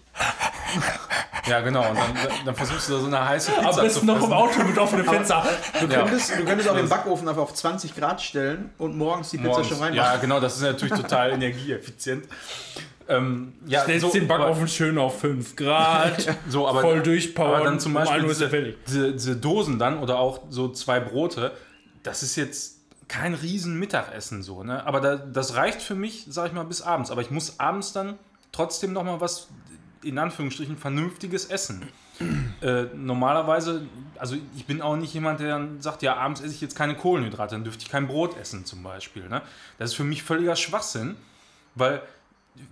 Ja, 1.48 1.60
genau. 1.60 1.88
Und 1.88 1.96
dann, 1.96 2.08
dann 2.44 2.54
versuchst 2.56 2.88
du 2.88 2.94
da 2.94 2.98
so 2.98 3.06
eine 3.06 3.24
heiße 3.28 3.52
Pizza 3.52 3.68
Am 3.68 3.72
zu 3.74 3.80
besten 3.82 4.06
noch 4.06 4.24
im. 4.24 4.32
Auto 4.32 4.64
mit 4.64 4.76
offenem 4.78 5.04
Fenster. 5.06 5.46
Du 5.78 5.86
Ja. 5.86 6.02
könntest, 6.02 6.36
du 6.36 6.44
könntest 6.44 6.68
auch 6.68 6.74
den 6.74 6.88
Backofen 6.88 7.28
einfach 7.28 7.42
auf 7.42 7.54
20 7.54 7.94
Grad 7.94 8.20
stellen 8.20 8.70
und 8.78 8.96
morgens 8.98 9.30
die 9.30 9.36
Pizza 9.36 9.50
Morgens. 9.50 9.68
schon 9.68 9.76
reinmachen. 9.78 9.94
Ja, 10.12 10.16
genau, 10.16 10.40
das 10.40 10.56
ist 10.56 10.62
natürlich 10.62 10.94
total 11.00 11.30
energieeffizient. 11.34 12.24
Ähm, 13.08 13.52
ja, 13.66 13.82
Stellst 13.82 14.12
den 14.14 14.26
Backofen 14.26 14.66
schön 14.66 14.98
auf 14.98 15.20
5 15.20 15.54
Grad. 15.54 16.36
so, 16.48 16.66
aber, 16.66 16.80
voll 16.80 17.00
durchpowern. 17.02 17.54
aber 17.54 17.64
dann 17.64 17.78
zum 17.78 17.92
Um 17.92 18.02
Beispiel 18.02 18.16
1 18.16 18.24
Uhr 18.24 18.30
ist 18.32 18.40
er 18.40 18.48
diese, 18.48 18.56
fertig. 18.62 18.78
diese, 18.88 19.12
diese 19.12 19.36
Dosen 19.36 19.78
dann 19.78 19.98
oder 20.00 20.18
auch 20.18 20.40
so 20.50 20.68
zwei 20.70 20.98
Brote, 20.98 21.52
das 22.02 22.24
ist 22.24 22.34
jetzt 22.34 22.78
kein 23.06 23.34
riesen 23.34 23.78
Mittagessen 23.78 24.42
so, 24.42 24.64
ne? 24.64 24.84
Aber 24.84 25.00
da, 25.00 25.14
das 25.14 25.54
reicht 25.54 25.80
für 25.80 25.94
mich, 25.94 26.24
sag 26.28 26.48
ich 26.48 26.52
mal, 26.52 26.64
bis 26.64 26.82
abends. 26.82 27.12
Aber 27.12 27.20
ich 27.20 27.30
muss 27.30 27.60
abends 27.60 27.92
dann 27.92 28.18
trotzdem 28.50 28.92
noch 28.92 29.04
mal 29.04 29.20
was, 29.20 29.46
in 30.08 30.18
Anführungsstrichen, 30.18 30.76
vernünftiges 30.76 31.46
essen. 31.46 31.88
Äh, 32.62 32.84
normalerweise, 32.94 33.82
also 34.18 34.36
ich 34.56 34.64
bin 34.64 34.80
auch 34.80 34.96
nicht 34.96 35.12
jemand, 35.12 35.40
der 35.40 35.48
dann 35.48 35.82
sagt, 35.82 36.02
ja, 36.02 36.16
abends 36.16 36.40
esse 36.40 36.54
ich 36.54 36.60
jetzt 36.62 36.74
keine 36.74 36.94
Kohlenhydrate, 36.94 37.54
dann 37.54 37.64
dürfte 37.64 37.82
ich 37.82 37.90
kein 37.90 38.06
Brot 38.06 38.38
essen 38.38 38.64
zum 38.64 38.82
Beispiel. 38.82 39.28
Ne? 39.28 39.42
Das 39.78 39.90
ist 39.90 39.96
für 39.96 40.04
mich 40.04 40.22
völliger 40.22 40.56
Schwachsinn, 40.56 41.16
weil 41.74 42.00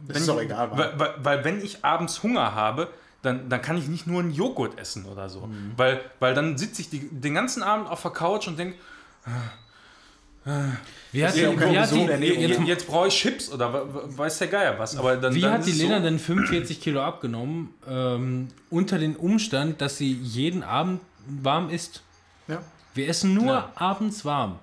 Das 0.08 0.16
ist 0.16 0.22
ich, 0.22 0.28
doch 0.28 0.40
egal, 0.40 0.70
weil, 0.72 0.98
weil, 0.98 1.14
weil 1.18 1.44
wenn 1.44 1.62
ich 1.62 1.84
abends 1.84 2.22
Hunger 2.22 2.54
habe, 2.54 2.88
dann, 3.20 3.48
dann 3.48 3.60
kann 3.60 3.76
ich 3.76 3.86
nicht 3.88 4.06
nur 4.06 4.20
einen 4.20 4.32
Joghurt 4.32 4.78
essen 4.78 5.04
oder 5.06 5.28
so. 5.28 5.46
Mhm. 5.46 5.72
Weil, 5.76 6.00
weil 6.20 6.34
dann 6.34 6.56
sitze 6.56 6.82
ich 6.82 6.90
die, 6.90 7.08
den 7.10 7.34
ganzen 7.34 7.62
Abend 7.62 7.88
auf 7.88 8.02
der 8.02 8.12
Couch 8.12 8.48
und 8.48 8.58
denke, 8.58 8.76
Wie 11.12 11.24
hat, 11.24 11.34
die, 11.34 11.40
wie 11.40 11.78
hat, 11.78 11.90
die, 11.92 12.26
jetzt, 12.26 12.60
jetzt, 12.66 12.86
brauche 12.86 13.08
ich 13.08 13.14
Chips 13.14 13.50
oder 13.50 13.72
we- 13.72 13.94
we- 13.94 14.18
weiß 14.18 14.38
der 14.38 14.48
Geier 14.48 14.78
was. 14.78 14.96
Aber 14.96 15.16
dann, 15.16 15.34
wie 15.34 15.40
dann 15.40 15.52
hat 15.54 15.66
die 15.66 15.72
Lena 15.72 15.98
so, 15.98 16.04
denn 16.04 16.18
45 16.18 16.80
Kilo 16.80 17.00
abgenommen? 17.02 17.70
Ähm, 17.88 18.48
unter 18.68 18.98
dem 18.98 19.16
Umstand, 19.16 19.80
dass 19.80 19.96
sie 19.96 20.12
jeden 20.12 20.62
Abend 20.62 21.00
warm 21.26 21.70
isst. 21.70 22.02
Ja. 22.48 22.60
Wir 22.96 23.08
essen 23.08 23.34
nur 23.34 23.46
Ja. 23.46 23.72
abends 23.74 24.24
warm. 24.24 24.58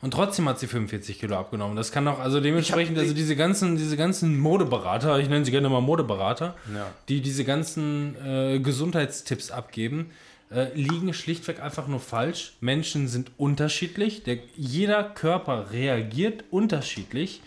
Und 0.00 0.10
trotzdem 0.12 0.48
hat 0.48 0.58
sie 0.58 0.66
45 0.68 1.18
Kilo 1.20 1.36
abgenommen. 1.36 1.76
Das 1.76 1.90
kann 1.92 2.06
auch, 2.08 2.18
also 2.18 2.40
dementsprechend, 2.40 2.96
also 2.98 3.12
diese 3.12 3.36
ganzen, 3.36 3.76
diese 3.76 3.96
ganzen 3.98 4.38
Modeberater, 4.38 5.18
ich 5.18 5.28
nenne 5.28 5.44
sie 5.44 5.50
gerne 5.50 5.68
mal 5.68 5.82
Modeberater, 5.82 6.54
Ja. 6.74 6.86
die 7.10 7.20
diese 7.20 7.44
ganzen 7.44 8.14
äh, 8.24 8.58
Gesundheitstipps 8.60 9.50
abgeben, 9.50 10.10
äh, 10.50 10.72
liegen 10.74 11.12
schlichtweg 11.14 11.60
einfach 11.60 11.86
nur 11.86 12.00
falsch. 12.00 12.54
Menschen 12.60 13.08
sind 13.08 13.32
unterschiedlich. 13.36 14.22
Der, 14.22 14.38
jeder 14.56 15.04
Körper 15.04 15.70
reagiert 15.72 16.44
unterschiedlich. 16.50 17.40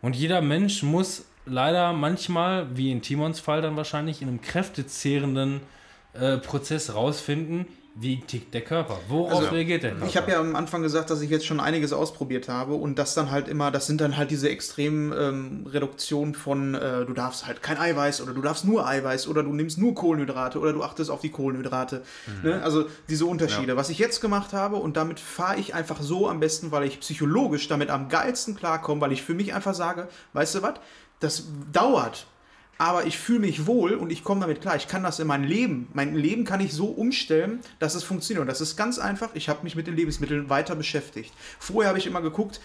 Und 0.00 0.16
jeder 0.16 0.40
Mensch 0.40 0.82
muss 0.82 1.26
leider 1.46 1.92
manchmal, 1.92 2.76
wie 2.76 2.92
in 2.92 3.02
Timons 3.02 3.40
Fall 3.40 3.62
dann 3.62 3.76
wahrscheinlich, 3.76 4.22
in 4.22 4.28
einem 4.28 4.40
kräftezehrenden 4.40 5.60
äh, 6.12 6.38
Prozess 6.38 6.94
rausfinden, 6.94 7.66
wie 7.94 8.20
tickt 8.20 8.54
der 8.54 8.62
Körper. 8.62 8.98
Worauf 9.08 9.40
Also, 9.40 9.50
reagiert 9.50 9.82
der 9.82 9.90
Körper? 9.90 10.06
Ich 10.06 10.16
habe 10.16 10.30
ja 10.30 10.40
am 10.40 10.56
Anfang 10.56 10.82
gesagt, 10.82 11.10
dass 11.10 11.20
ich 11.20 11.28
jetzt 11.28 11.44
schon 11.44 11.60
einiges 11.60 11.92
ausprobiert 11.92 12.48
habe 12.48 12.74
und 12.74 12.98
das 12.98 13.14
dann 13.14 13.30
halt 13.30 13.48
immer, 13.48 13.70
das 13.70 13.86
sind 13.86 14.00
dann 14.00 14.16
halt 14.16 14.30
diese 14.30 14.48
extremen 14.48 15.12
ähm, 15.12 15.66
Reduktionen 15.66 16.34
von, 16.34 16.74
äh, 16.74 17.04
du 17.04 17.12
darfst 17.12 17.46
halt 17.46 17.62
kein 17.62 17.76
Eiweiß 17.76 18.22
oder 18.22 18.32
du 18.32 18.40
darfst 18.40 18.64
nur 18.64 18.86
Eiweiß 18.86 19.28
oder 19.28 19.42
du 19.42 19.52
nimmst 19.52 19.76
nur 19.76 19.94
Kohlenhydrate 19.94 20.58
oder 20.58 20.72
du 20.72 20.82
achtest 20.82 21.10
auf 21.10 21.20
die 21.20 21.30
Kohlenhydrate. 21.30 22.02
Ne? 22.42 22.62
Also 22.62 22.86
diese 23.08 23.26
Unterschiede. 23.26 23.76
Was 23.76 23.90
ich 23.90 23.98
jetzt 23.98 24.20
gemacht 24.20 24.54
habe 24.54 24.76
und 24.76 24.96
damit 24.96 25.20
fahre 25.20 25.58
ich 25.58 25.74
einfach 25.74 26.00
so 26.00 26.28
am 26.28 26.40
besten, 26.40 26.72
weil 26.72 26.84
ich 26.84 27.00
psychologisch 27.00 27.68
damit 27.68 27.90
am 27.90 28.08
geilsten 28.08 28.54
klarkomme, 28.54 29.00
weil 29.02 29.12
ich 29.12 29.22
für 29.22 29.34
mich 29.34 29.52
einfach 29.54 29.74
sage, 29.74 30.08
weißt 30.32 30.54
du 30.54 30.62
was, 30.62 30.74
das 31.20 31.44
dauert. 31.72 32.26
Aber 32.82 33.06
ich 33.06 33.16
fühle 33.16 33.38
mich 33.38 33.68
wohl 33.68 33.94
und 33.94 34.10
ich 34.10 34.24
komme 34.24 34.40
damit 34.40 34.60
klar. 34.60 34.74
Ich 34.74 34.88
kann 34.88 35.04
das 35.04 35.20
in 35.20 35.28
mein 35.28 35.44
Leben. 35.44 35.86
Mein 35.92 36.16
Leben 36.16 36.42
kann 36.44 36.58
ich 36.58 36.72
so 36.72 36.86
umstellen, 36.86 37.60
dass 37.78 37.94
es 37.94 38.02
funktioniert. 38.02 38.40
Und 38.40 38.48
das 38.48 38.60
ist 38.60 38.76
ganz 38.76 38.98
einfach. 38.98 39.30
Ich 39.34 39.48
habe 39.48 39.62
mich 39.62 39.76
mit 39.76 39.86
den 39.86 39.94
Lebensmitteln 39.94 40.50
weiter 40.50 40.74
beschäftigt. 40.74 41.32
Vorher 41.60 41.90
habe 41.90 42.00
ich 42.00 42.08
immer 42.08 42.20
geguckt, 42.20 42.60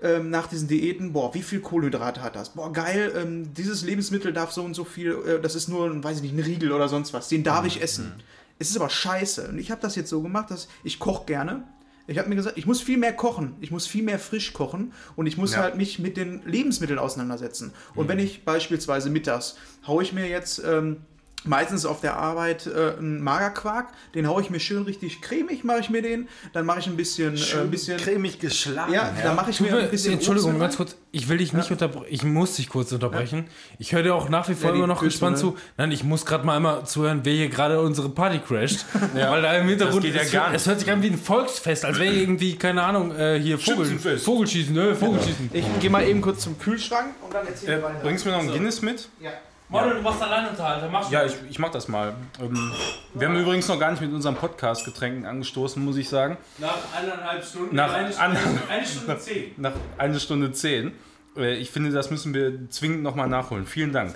ähm, 0.00 0.30
nach 0.30 0.46
diesen 0.46 0.68
Diäten, 0.68 1.12
boah, 1.12 1.34
wie 1.34 1.42
viel 1.42 1.58
Kohlenhydrate 1.58 2.22
hat 2.22 2.36
das? 2.36 2.50
Boah, 2.50 2.72
geil, 2.72 3.12
ähm, 3.16 3.54
dieses 3.54 3.82
Lebensmittel 3.82 4.32
darf 4.32 4.52
so 4.52 4.62
und 4.62 4.74
so 4.74 4.84
viel, 4.84 5.18
äh, 5.26 5.40
das 5.40 5.56
ist 5.56 5.66
nur, 5.66 6.04
weiß 6.04 6.18
ich 6.18 6.22
nicht, 6.22 6.36
ein 6.36 6.44
Riegel 6.44 6.70
oder 6.70 6.88
sonst 6.88 7.12
was, 7.12 7.26
den 7.26 7.42
darf 7.42 7.66
ich 7.66 7.82
essen. 7.82 8.12
Es 8.60 8.70
ist 8.70 8.76
aber 8.76 8.88
scheiße. 8.88 9.48
Und 9.48 9.58
ich 9.58 9.72
habe 9.72 9.80
das 9.80 9.96
jetzt 9.96 10.10
so 10.10 10.22
gemacht, 10.22 10.52
dass 10.52 10.68
ich 10.84 11.00
koche 11.00 11.26
gerne. 11.26 11.64
Ich 12.08 12.18
habe 12.18 12.28
mir 12.28 12.36
gesagt, 12.36 12.56
ich 12.56 12.66
muss 12.66 12.80
viel 12.80 12.98
mehr 12.98 13.12
kochen, 13.12 13.54
ich 13.60 13.70
muss 13.70 13.86
viel 13.86 14.02
mehr 14.04 14.18
frisch 14.18 14.52
kochen 14.52 14.92
und 15.16 15.26
ich 15.26 15.36
muss 15.36 15.52
Ja. 15.54 15.62
halt 15.62 15.76
mich 15.76 15.98
mit 15.98 16.16
den 16.16 16.40
Lebensmitteln 16.44 16.98
auseinandersetzen. 16.98 17.72
Und 17.94 18.08
wenn 18.08 18.18
ich 18.18 18.44
beispielsweise 18.44 19.10
mittags 19.10 19.56
haue 19.86 20.02
ich 20.02 20.12
mir 20.12 20.28
jetzt 20.28 20.62
ähm, 20.64 20.98
meistens 21.44 21.86
auf 21.86 22.00
der 22.00 22.16
Arbeit 22.16 22.66
äh, 22.66 22.94
einen 22.98 23.22
Magerquark, 23.22 23.88
den 24.14 24.26
haue 24.26 24.42
ich 24.42 24.50
mir 24.50 24.58
schön 24.58 24.82
richtig 24.82 25.20
cremig, 25.22 25.62
mache 25.62 25.78
ich 25.80 25.90
mir 25.90 26.02
den, 26.02 26.28
dann 26.52 26.66
mache 26.66 26.80
ich 26.80 26.86
ein 26.88 26.96
bisschen, 26.96 27.36
äh, 27.36 27.60
ein 27.60 27.70
bisschen, 27.70 27.98
cremig 27.98 28.40
geschlagen. 28.40 28.92
ja, 28.92 29.12
dann 29.22 29.36
mache 29.36 29.50
ich 29.50 29.60
mir 29.60 29.76
ein 29.76 29.90
bisschen 29.90 30.14
Entschuldigung, 30.14 30.50
Obst 30.52 30.60
ganz 30.60 30.76
kurz. 30.76 30.96
Ich 31.12 31.28
will 31.28 31.38
dich 31.38 31.52
nicht 31.52 31.70
unterbrechen. 31.70 32.06
Ich 32.10 32.24
muss 32.24 32.56
dich 32.56 32.68
kurz 32.68 32.90
unterbrechen. 32.92 33.46
Ich 33.78 33.92
höre 33.92 34.02
dir 34.02 34.14
auch 34.14 34.28
nach 34.28 34.48
wie 34.48 34.54
vor 34.54 34.70
Ja, 34.70 34.76
immer 34.76 34.86
noch 34.86 34.98
du, 34.98 35.06
gespannt 35.06 35.36
ne? 35.36 35.40
zu. 35.40 35.56
Nein, 35.78 35.90
ich 35.92 36.04
muss 36.04 36.26
gerade 36.26 36.44
mal 36.44 36.56
einmal 36.56 36.84
zuhören, 36.84 37.20
wer 37.22 37.32
hier 37.32 37.48
gerade 37.48 37.80
unsere 37.80 38.08
Party 38.10 38.40
crasht. 38.40 38.84
Weil 39.14 39.40
da 39.40 39.54
im 39.56 39.68
Hintergrund, 39.68 40.02
geht 40.02 40.14
ja 40.14 40.22
es, 40.22 40.32
gar 40.32 40.42
hört- 40.42 40.52
nicht. 40.52 40.60
es 40.62 40.66
hört 40.66 40.80
sich 40.80 40.90
an 40.90 41.00
wie 41.02 41.06
ein 41.10 41.16
Volksfest, 41.18 41.84
als 41.86 41.98
wäre 41.98 42.12
irgendwie, 42.12 42.56
keine 42.56 42.82
Ahnung, 42.82 43.14
äh, 43.16 43.38
hier 43.40 43.58
Vogel. 43.58 43.98
Vogelschießen, 44.18 44.74
ne? 44.74 44.94
Vogelschießen. 44.94 45.50
Ich 45.54 45.64
gehe 45.80 45.88
mal 45.90 46.06
eben 46.06 46.20
kurz 46.20 46.40
zum 46.42 46.58
Kühlschrank 46.58 47.14
und 47.22 47.32
dann 47.32 47.46
erzähle 47.46 47.72
Äh, 47.74 47.78
ich 47.78 47.84
weiter. 47.84 47.98
bringst 48.02 48.24
du 48.26 48.28
mir 48.30 48.36
noch 48.36 48.42
ein 48.42 48.50
Guinness 48.52 48.82
mit? 48.82 49.08
Ja. 49.20 49.30
Manuel, 49.68 49.96
du 49.96 50.02
machst 50.02 50.22
allein 50.22 50.48
unterhalten. 50.48 50.88
Mach 50.92 51.10
Ja, 51.10 51.24
ich, 51.24 51.34
ich 51.50 51.58
mach 51.58 51.70
das 51.70 51.88
mal. 51.88 52.14
Ähm, 52.40 52.72
wir 53.14 53.26
haben 53.28 53.36
übrigens 53.36 53.66
noch 53.66 53.80
gar 53.80 53.90
nicht 53.90 54.00
mit 54.00 54.12
unserem 54.12 54.36
Podcast-Getränken 54.36 55.26
angestoßen, 55.26 55.84
muss 55.84 55.96
ich 55.96 56.08
sagen. 56.08 56.36
Nach 56.58 56.76
eineinhalb 56.96 57.44
Stunden, 57.44 57.74
Nach 57.74 57.92
eine 57.92 58.12
Stunde- 58.12 58.38
eine- 58.38 58.68
eine 58.70 58.86
Stunde 58.86 59.18
zehn. 59.20 59.50
Nach 59.56 59.72
einer 59.98 60.18
Stunde 60.20 60.52
zehn. 60.52 60.92
Äh, 61.36 61.54
Ich 61.56 61.70
finde, 61.72 61.90
das 61.90 62.10
müssen 62.10 62.32
wir 62.32 62.70
zwingend 62.70 63.02
nochmal 63.02 63.28
nachholen. 63.28 63.66
Vielen 63.66 63.92
Dank, 63.92 64.14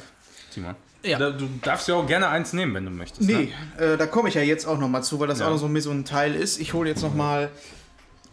Simon. 0.50 0.76
Ja. 1.02 1.18
Du 1.18 1.48
darfst 1.62 1.88
ja 1.88 1.94
auch 1.96 2.06
gerne 2.06 2.28
eins 2.28 2.52
nehmen, 2.52 2.74
wenn 2.74 2.84
du 2.84 2.90
möchtest. 2.90 3.22
Nee, 3.28 3.52
Ne? 3.78 3.84
äh, 3.94 3.96
da 3.96 4.06
komme 4.06 4.28
ich 4.28 4.34
ja 4.36 4.42
jetzt 4.42 4.66
auch 4.66 4.78
noch 4.78 4.88
mal 4.88 5.02
zu, 5.02 5.18
weil 5.18 5.28
das 5.28 5.40
Ja. 5.40 5.46
auch 5.46 5.50
noch 5.50 5.56
so 5.56 5.66
ein 5.66 5.72
bisschen 5.74 5.92
so 5.92 5.98
ein 5.98 6.04
Teil 6.04 6.34
ist. 6.34 6.60
Ich 6.60 6.74
hole 6.74 6.88
jetzt 6.90 7.02
noch 7.02 7.14
mal 7.14 7.50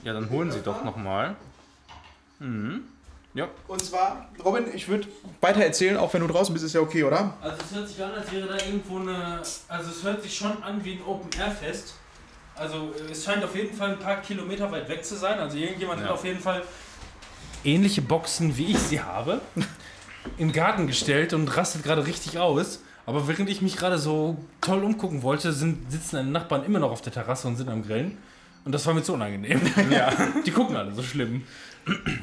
Ja, 0.03 0.13
dann 0.13 0.29
holen 0.29 0.51
Sie 0.51 0.59
doch 0.61 0.83
nochmal. 0.83 1.35
Mhm. 2.39 2.81
Ja. 3.37 3.47
Und 3.67 3.83
zwar, 3.85 4.29
Robin, 4.43 4.65
ich 4.73 4.87
würde 4.87 5.07
weiter 5.41 5.61
erzählen, 5.63 5.95
auch 5.97 6.11
wenn 6.13 6.21
du 6.21 6.27
draußen 6.27 6.51
bist, 6.53 6.65
ist 6.65 6.73
ja 6.73 6.81
okay, 6.81 7.03
oder? 7.03 7.35
Also 7.39 7.57
es 7.69 7.75
hört 7.75 7.87
sich 7.87 8.03
an, 8.03 8.11
als 8.15 8.31
wäre 8.31 8.47
da 8.47 8.55
irgendwo 8.65 8.97
eine. 8.97 9.41
Also 9.67 9.91
es 9.91 10.03
hört 10.03 10.23
sich 10.23 10.35
schon 10.35 10.63
an 10.63 10.83
wie 10.83 10.93
ein 10.93 11.01
Open-Air-Fest. 11.05 11.93
Also 12.55 12.91
es 13.11 13.23
scheint 13.23 13.43
auf 13.43 13.55
jeden 13.55 13.75
Fall 13.77 13.91
ein 13.91 13.99
paar 13.99 14.21
Kilometer 14.21 14.71
weit 14.71 14.89
weg 14.89 15.05
zu 15.05 15.15
sein. 15.15 15.37
Also 15.39 15.55
irgendjemand 15.57 15.99
Ja. 16.01 16.07
hat 16.07 16.13
auf 16.13 16.25
jeden 16.25 16.39
Fall 16.39 16.63
ähnliche 17.63 18.01
Boxen 18.01 18.57
wie 18.57 18.71
ich 18.71 18.79
sie 18.79 19.01
habe 19.01 19.41
im 20.37 20.51
Garten 20.51 20.87
gestellt 20.87 21.33
und 21.33 21.47
rastet 21.55 21.83
gerade 21.83 22.05
richtig 22.07 22.39
aus. 22.39 22.81
Aber 23.05 23.27
während 23.27 23.49
ich 23.49 23.61
mich 23.61 23.77
gerade 23.77 23.99
so 23.99 24.37
toll 24.61 24.83
umgucken 24.83 25.21
wollte, 25.23 25.53
sind, 25.53 25.91
sitzen 25.91 26.15
deine 26.17 26.29
Nachbarn 26.31 26.65
immer 26.65 26.79
noch 26.79 26.91
auf 26.91 27.01
der 27.01 27.13
Terrasse 27.13 27.47
und 27.47 27.55
sind 27.55 27.69
am 27.69 27.83
Grillen. 27.83 28.17
Und 28.65 28.73
das 28.73 28.85
war 28.85 28.93
mir 28.93 29.01
zu 29.03 29.13
unangenehm. 29.13 29.61
Ja. 29.89 30.11
Die 30.45 30.51
gucken 30.51 30.75
alle 30.75 30.91
so 30.93 31.01
schlimm. 31.03 31.45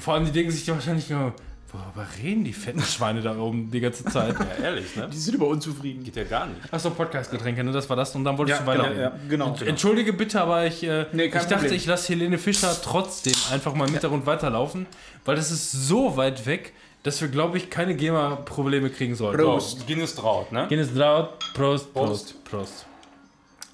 Vor 0.01 0.15
allem, 0.15 0.25
die 0.27 0.33
denken 0.33 0.51
sich 0.53 0.69
wahrscheinlich 0.69 1.09
nur, 1.11 1.33
worüber 1.73 2.07
reden 2.23 2.45
die 2.45 2.53
fetten 2.53 2.83
Schweine 2.83 3.21
da 3.21 3.37
oben 3.37 3.71
die 3.71 3.81
ganze 3.81 4.05
Zeit? 4.05 4.37
ja, 4.39 4.65
ehrlich, 4.65 4.95
ne? 4.97 5.09
Die 5.12 5.17
sind 5.17 5.35
aber 5.37 5.49
unzufrieden. 5.49 6.05
Geht 6.05 6.17
ja 6.17 6.25
gar 6.25 6.47
nicht. 6.47 6.61
Achso, 6.73 6.91
Podcast-Getränke, 6.91 7.65
ne? 7.65 7.73
Das 7.73 7.89
war 7.89 7.97
das. 7.97 8.15
Und 8.15 8.25
dann 8.25 8.39
wolltest 8.39 8.61
du 8.61 8.67
weiterreden. 8.67 9.01
ja, 9.01 9.12
genau. 9.29 9.49
Ent- 9.49 9.62
Entschuldige 9.62 10.12
bitte, 10.12 10.41
aber 10.41 10.67
ich, 10.67 10.83
äh, 10.85 11.07
Nee, 11.12 11.25
ich 11.25 11.33
dachte, 11.33 11.55
Problem. 11.57 11.73
ich 11.73 11.87
lasse 11.87 12.12
Helene 12.12 12.39
Fischer 12.39 12.77
trotzdem 12.83 13.35
einfach 13.51 13.75
mal 13.75 13.87
im 13.87 13.93
Hintergrund 13.93 14.25
weiterlaufen, 14.27 14.87
weil 15.25 15.37
das 15.37 15.51
ist 15.51 15.73
so 15.73 16.17
weit 16.17 16.47
weg, 16.47 16.73
dass 17.03 17.21
wir, 17.21 17.29
glaube 17.29 17.59
ich, 17.59 17.69
keine 17.71 17.95
GEMA-Probleme 17.97 18.89
kriegen 18.91 19.15
sollten. 19.15 19.43
Prost. 19.43 19.87
Guinness 19.87 20.15
Traut, 20.15 20.53
ne? 20.53 20.67
Guinness 20.69 20.93
laut. 20.95 21.39
Prost, 21.55 21.93
Prost. 21.93 22.45
Prost, 22.45 22.45
Prost. 22.45 22.87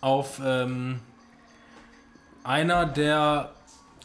Auf 0.01 0.41
ähm, 0.45 1.01
einer 2.43 2.86
der 2.86 3.51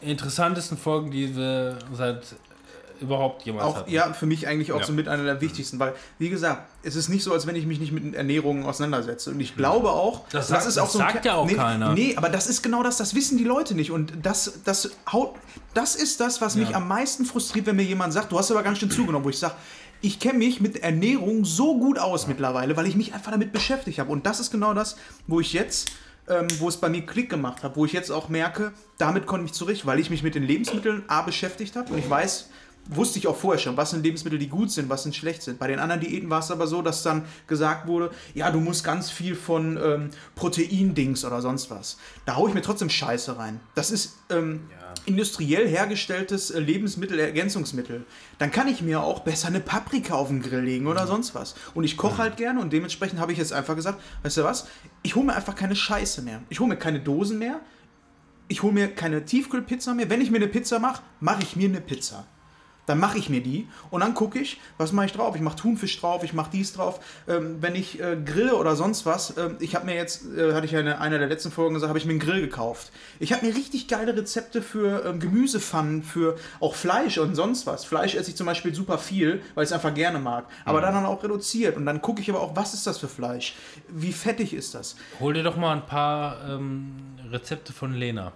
interessantesten 0.00 0.76
Folgen, 0.78 1.10
die 1.10 1.36
wir 1.36 1.78
seit 1.92 2.22
äh, 2.22 3.02
überhaupt 3.02 3.42
jemals 3.44 3.64
Auch, 3.66 3.76
hatten. 3.76 3.90
ja, 3.90 4.12
für 4.12 4.26
mich 4.26 4.46
eigentlich 4.48 4.72
auch 4.72 4.80
Ja. 4.80 4.86
so 4.86 4.92
mit 4.92 5.06
einer 5.08 5.22
der 5.24 5.40
wichtigsten, 5.40 5.78
weil, 5.78 5.94
wie 6.18 6.30
gesagt, 6.30 6.62
es 6.82 6.96
ist 6.96 7.08
nicht 7.10 7.22
so, 7.24 7.32
als 7.32 7.46
wenn 7.46 7.54
ich 7.56 7.66
mich 7.66 7.78
nicht 7.78 7.92
mit 7.92 8.14
Ernährung 8.14 8.64
auseinandersetze. 8.64 9.30
Und 9.30 9.40
ich 9.40 9.54
glaube 9.56 9.90
auch, 9.90 10.26
Das 10.30 10.48
sagt- 10.48 10.64
das 10.66 10.78
ein 10.78 10.88
sagt 10.88 11.22
Ke- 11.22 11.28
ja 11.28 11.34
auch 11.34 11.46
nee, 11.46 11.54
keiner. 11.54 11.92
Nee, 11.92 12.14
aber 12.16 12.28
das 12.30 12.46
ist 12.46 12.62
genau 12.62 12.82
das, 12.82 12.96
das 12.96 13.14
wissen 13.14 13.36
die 13.38 13.44
Leute 13.44 13.74
nicht. 13.74 13.90
Und 13.90 14.12
das, 14.22 14.60
das 14.64 14.90
haut, 15.12 15.34
das 15.74 15.94
ist 15.94 16.20
das, 16.20 16.40
was 16.40 16.54
mich 16.56 16.70
Ja. 16.70 16.76
am 16.76 16.88
meisten 16.88 17.24
frustriert, 17.26 17.66
wenn 17.66 17.76
mir 17.76 17.82
jemand 17.84 18.12
sagt, 18.12 18.32
du 18.32 18.38
hast 18.38 18.50
aber 18.50 18.62
ganz 18.62 18.78
schön 18.78 18.90
zugenommen, 18.90 19.24
wo 19.24 19.30
ich 19.30 19.38
sage, 19.38 19.54
ich 20.02 20.18
kenne 20.20 20.38
mich 20.38 20.60
mit 20.60 20.82
Ernährung 20.82 21.44
so 21.44 21.78
gut 21.78 21.98
aus 21.98 22.26
mittlerweile, 22.26 22.76
weil 22.76 22.86
ich 22.86 22.96
mich 22.96 23.12
einfach 23.14 23.32
damit 23.32 23.52
beschäftigt 23.52 23.98
habe. 23.98 24.10
Und 24.12 24.24
das 24.26 24.40
ist 24.40 24.50
genau 24.50 24.72
das, 24.74 24.96
wo 25.26 25.40
ich 25.40 25.52
jetzt, 25.54 25.88
ähm, 26.28 26.46
wo 26.58 26.68
es 26.68 26.76
bei 26.76 26.88
mir 26.88 27.04
Klick 27.04 27.30
gemacht 27.30 27.62
hat, 27.62 27.76
wo 27.76 27.84
ich 27.84 27.92
jetzt 27.92 28.10
auch 28.10 28.28
merke, 28.28 28.72
damit 28.98 29.26
konnte 29.26 29.46
ich 29.46 29.52
zurecht, 29.52 29.86
weil 29.86 30.00
ich 30.00 30.10
mich 30.10 30.22
mit 30.22 30.34
den 30.34 30.42
Lebensmitteln 30.42 31.04
A 31.08 31.22
beschäftigt 31.22 31.76
habe 31.76 31.92
und 31.92 31.98
ich 31.98 32.08
weiß, 32.08 32.48
wusste 32.88 33.18
ich 33.18 33.26
auch 33.26 33.36
vorher 33.36 33.58
schon, 33.58 33.76
was 33.76 33.90
sind 33.90 34.02
Lebensmittel, 34.02 34.38
die 34.38 34.48
gut 34.48 34.70
sind, 34.70 34.88
was 34.88 35.02
sind 35.02 35.14
schlecht 35.14 35.42
sind. 35.42 35.58
Bei 35.58 35.66
den 35.66 35.78
anderen 35.78 36.00
Diäten 36.00 36.30
war 36.30 36.40
es 36.40 36.50
aber 36.50 36.66
so, 36.66 36.82
dass 36.82 37.02
dann 37.02 37.24
gesagt 37.46 37.86
wurde, 37.86 38.10
ja, 38.34 38.50
du 38.50 38.60
musst 38.60 38.84
ganz 38.84 39.10
viel 39.10 39.34
von 39.34 39.76
ähm, 39.82 40.10
Proteindings 40.34 41.24
oder 41.24 41.42
sonst 41.42 41.70
was. 41.70 41.98
Da 42.24 42.36
haue 42.36 42.48
ich 42.48 42.54
mir 42.54 42.62
trotzdem 42.62 42.90
Scheiße 42.90 43.38
rein. 43.38 43.60
Das 43.74 43.90
ist 43.90 44.16
ähm, 44.30 44.68
industriell 45.06 45.68
hergestelltes 45.68 46.50
äh, 46.50 46.60
Lebensmittel, 46.60 48.04
Dann 48.38 48.50
kann 48.50 48.68
ich 48.68 48.82
mir 48.82 49.00
auch 49.00 49.20
besser 49.20 49.48
eine 49.48 49.60
Paprika 49.60 50.14
auf 50.14 50.28
den 50.28 50.42
Grill 50.42 50.60
legen 50.60 50.86
oder 50.86 51.06
sonst 51.06 51.34
was. 51.34 51.54
Und 51.74 51.84
ich 51.84 51.96
koche 51.96 52.18
halt 52.18 52.36
gerne 52.36 52.60
und 52.60 52.72
dementsprechend 52.72 53.20
habe 53.20 53.32
ich 53.32 53.38
jetzt 53.38 53.52
einfach 53.52 53.76
gesagt, 53.76 54.00
weißt 54.22 54.36
du 54.38 54.44
was, 54.44 54.66
ich 55.02 55.14
hole 55.14 55.26
mir 55.26 55.36
einfach 55.36 55.54
keine 55.54 55.76
Scheiße 55.76 56.22
mehr. 56.22 56.42
Ich 56.48 56.60
hole 56.60 56.68
mir 56.68 56.76
keine 56.76 57.00
Dosen 57.00 57.38
mehr. 57.38 57.60
Ich 58.48 58.62
hole 58.62 58.72
mir 58.72 58.88
keine 58.88 59.24
Tiefkühlpizza 59.24 59.94
mehr. 59.94 60.10
Wenn 60.10 60.20
ich 60.20 60.30
mir 60.30 60.36
eine 60.36 60.48
Pizza 60.48 60.78
mache, 60.78 61.02
mache 61.20 61.42
ich 61.42 61.56
mir 61.56 61.68
eine 61.68 61.80
Pizza. 61.80 62.26
Dann 62.86 62.98
mache 62.98 63.18
ich 63.18 63.28
mir 63.28 63.42
die 63.42 63.68
und 63.90 64.00
dann 64.00 64.14
gucke 64.14 64.38
ich, 64.38 64.60
was 64.78 64.92
mache 64.92 65.06
ich 65.06 65.12
drauf. 65.12 65.34
Ich 65.34 65.42
mache 65.42 65.56
Thunfisch 65.56 66.00
drauf, 66.00 66.22
ich 66.22 66.32
mache 66.32 66.50
dies 66.52 66.72
drauf. 66.72 67.00
Ähm, 67.28 67.56
wenn 67.60 67.74
ich 67.74 68.00
äh, 68.00 68.16
grille 68.24 68.56
oder 68.56 68.76
sonst 68.76 69.06
was, 69.06 69.36
ähm, 69.36 69.56
ich 69.60 69.74
habe 69.74 69.86
mir 69.86 69.94
jetzt, 69.94 70.24
äh, 70.36 70.54
hatte 70.54 70.66
ich 70.66 70.72
ja 70.72 70.80
in 70.80 70.88
einer 70.88 71.18
der 71.18 71.28
letzten 71.28 71.50
Folgen 71.50 71.74
gesagt, 71.74 71.88
habe 71.88 71.98
ich 71.98 72.06
mir 72.06 72.12
einen 72.12 72.20
Grill 72.20 72.40
gekauft. 72.40 72.92
Ich 73.18 73.32
habe 73.32 73.44
mir 73.44 73.54
richtig 73.54 73.88
geile 73.88 74.16
Rezepte 74.16 74.62
für 74.62 75.04
ähm, 75.04 75.20
Gemüsepfannen, 75.20 76.02
für 76.02 76.36
auch 76.60 76.74
Fleisch 76.74 77.18
und 77.18 77.34
sonst 77.34 77.66
was. 77.66 77.84
Fleisch 77.84 78.14
esse 78.14 78.30
ich 78.30 78.36
zum 78.36 78.46
Beispiel 78.46 78.74
super 78.74 78.98
viel, 78.98 79.42
weil 79.54 79.64
ich 79.64 79.70
es 79.70 79.72
einfach 79.72 79.94
gerne 79.94 80.18
mag. 80.18 80.46
Aber 80.64 80.80
dann, 80.80 80.94
dann 80.94 81.06
auch 81.06 81.22
reduziert. 81.22 81.76
Und 81.76 81.86
dann 81.86 82.00
gucke 82.00 82.20
ich 82.20 82.30
aber 82.30 82.40
auch, 82.40 82.56
was 82.56 82.74
ist 82.74 82.86
das 82.86 82.98
für 82.98 83.08
Fleisch? 83.08 83.54
Wie 83.88 84.12
fettig 84.12 84.54
ist 84.54 84.74
das? 84.74 84.96
Hol 85.20 85.34
dir 85.34 85.42
doch 85.42 85.56
mal 85.56 85.72
ein 85.72 85.86
paar 85.86 86.48
ähm, 86.48 86.94
Rezepte 87.30 87.72
von 87.72 87.92
Lena. 87.92 88.32